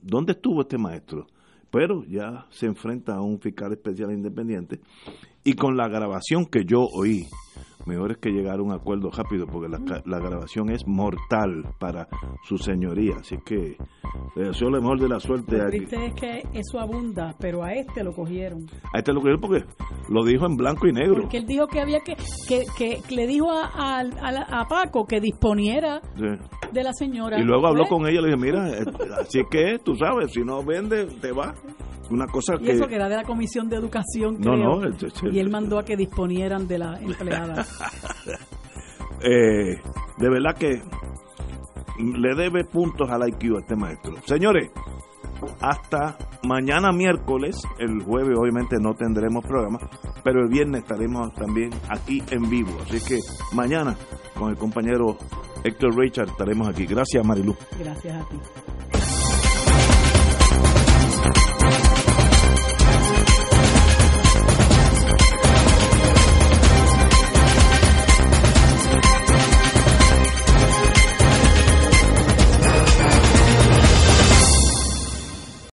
¿dónde 0.00 0.32
estuvo 0.32 0.60
este 0.60 0.78
maestro? 0.78 1.26
Pero 1.70 2.04
ya 2.04 2.46
se 2.50 2.66
enfrenta 2.66 3.14
a 3.14 3.22
un 3.22 3.40
fiscal 3.40 3.72
especial 3.72 4.12
independiente 4.12 4.80
y 5.42 5.54
con 5.54 5.76
la 5.76 5.88
grabación 5.88 6.46
que 6.46 6.64
yo 6.64 6.86
oí 6.92 7.26
mejor 7.86 8.12
es 8.12 8.18
que 8.18 8.30
llegar 8.30 8.58
a 8.58 8.62
un 8.62 8.72
acuerdo 8.72 9.10
rápido 9.10 9.46
porque 9.46 9.68
la, 9.68 10.18
grabación 10.18 10.70
es 10.70 10.86
mortal 10.86 11.64
para 11.78 12.08
su 12.44 12.56
señoría. 12.58 13.16
Así 13.20 13.36
que 13.44 13.76
le 14.36 14.44
deseo 14.44 14.70
lo 14.70 14.80
mejor 14.80 15.00
de 15.00 15.08
la 15.08 15.20
suerte. 15.20 15.58
Lo 15.58 15.68
triste 15.68 16.06
es 16.06 16.14
que 16.14 16.42
eso 16.52 16.80
abunda, 16.80 17.34
pero 17.38 17.62
a 17.62 17.72
este 17.72 18.02
lo 18.02 18.12
cogieron. 18.12 18.66
A 18.92 18.98
este 18.98 19.12
lo 19.12 19.20
cogieron 19.20 19.40
porque 19.40 19.64
lo 20.08 20.24
dijo 20.24 20.46
en 20.46 20.56
blanco 20.56 20.86
y 20.86 20.92
negro. 20.92 21.22
Porque 21.22 21.38
él 21.38 21.46
dijo 21.46 21.66
que 21.66 21.80
había 21.80 22.00
que, 22.00 22.16
que, 22.48 22.64
que, 22.76 23.14
le 23.14 23.26
dijo 23.26 23.50
a, 23.50 24.00
a, 24.00 24.68
Paco 24.68 25.06
que 25.06 25.20
disponiera 25.20 26.00
de 26.72 26.82
la 26.82 26.92
señora. 26.92 27.38
Y 27.38 27.44
luego 27.44 27.66
habló 27.66 27.84
con 27.86 28.06
ella 28.06 28.20
y 28.20 28.22
le 28.22 28.28
dije, 28.28 28.40
mira, 28.40 28.68
eh, 28.68 28.84
así 29.20 29.40
que 29.50 29.78
tú 29.84 29.94
sabes, 29.94 30.32
si 30.32 30.40
no 30.40 30.64
vende, 30.64 31.06
te 31.20 31.32
va. 31.32 31.54
Una 32.10 32.26
cosa 32.26 32.54
y 32.60 32.70
eso 32.70 32.86
que 32.86 32.96
era 32.96 33.08
de 33.08 33.16
la 33.16 33.24
Comisión 33.24 33.68
de 33.68 33.76
Educación, 33.76 34.36
creo. 34.36 34.56
No, 34.56 34.80
no, 34.80 35.32
y 35.32 35.38
él 35.38 35.50
mandó 35.50 35.78
a 35.78 35.84
que 35.84 35.96
disponieran 35.96 36.66
de 36.68 36.78
la 36.78 36.98
empleada. 37.00 37.66
Eh, 39.26 39.80
de 40.18 40.28
verdad 40.28 40.54
que 40.54 40.82
le 41.98 42.34
debe 42.34 42.64
puntos 42.64 43.08
al 43.08 43.26
IQ 43.26 43.56
a 43.56 43.60
este 43.60 43.74
maestro. 43.74 44.14
Señores, 44.26 44.70
hasta 45.60 46.16
mañana 46.42 46.92
miércoles, 46.92 47.56
el 47.78 48.02
jueves 48.02 48.36
obviamente 48.38 48.76
no 48.80 48.94
tendremos 48.94 49.44
programa, 49.44 49.78
pero 50.22 50.42
el 50.42 50.48
viernes 50.48 50.82
estaremos 50.82 51.32
también 51.34 51.70
aquí 51.88 52.22
en 52.30 52.50
vivo. 52.50 52.76
Así 52.82 53.00
que 53.00 53.18
mañana 53.54 53.96
con 54.38 54.50
el 54.50 54.56
compañero 54.56 55.16
Héctor 55.62 55.96
Richard 55.96 56.28
estaremos 56.28 56.68
aquí. 56.68 56.86
Gracias 56.86 57.24
Marilu. 57.24 57.56
Gracias 57.78 58.22
a 58.22 58.28
ti. 58.28 58.36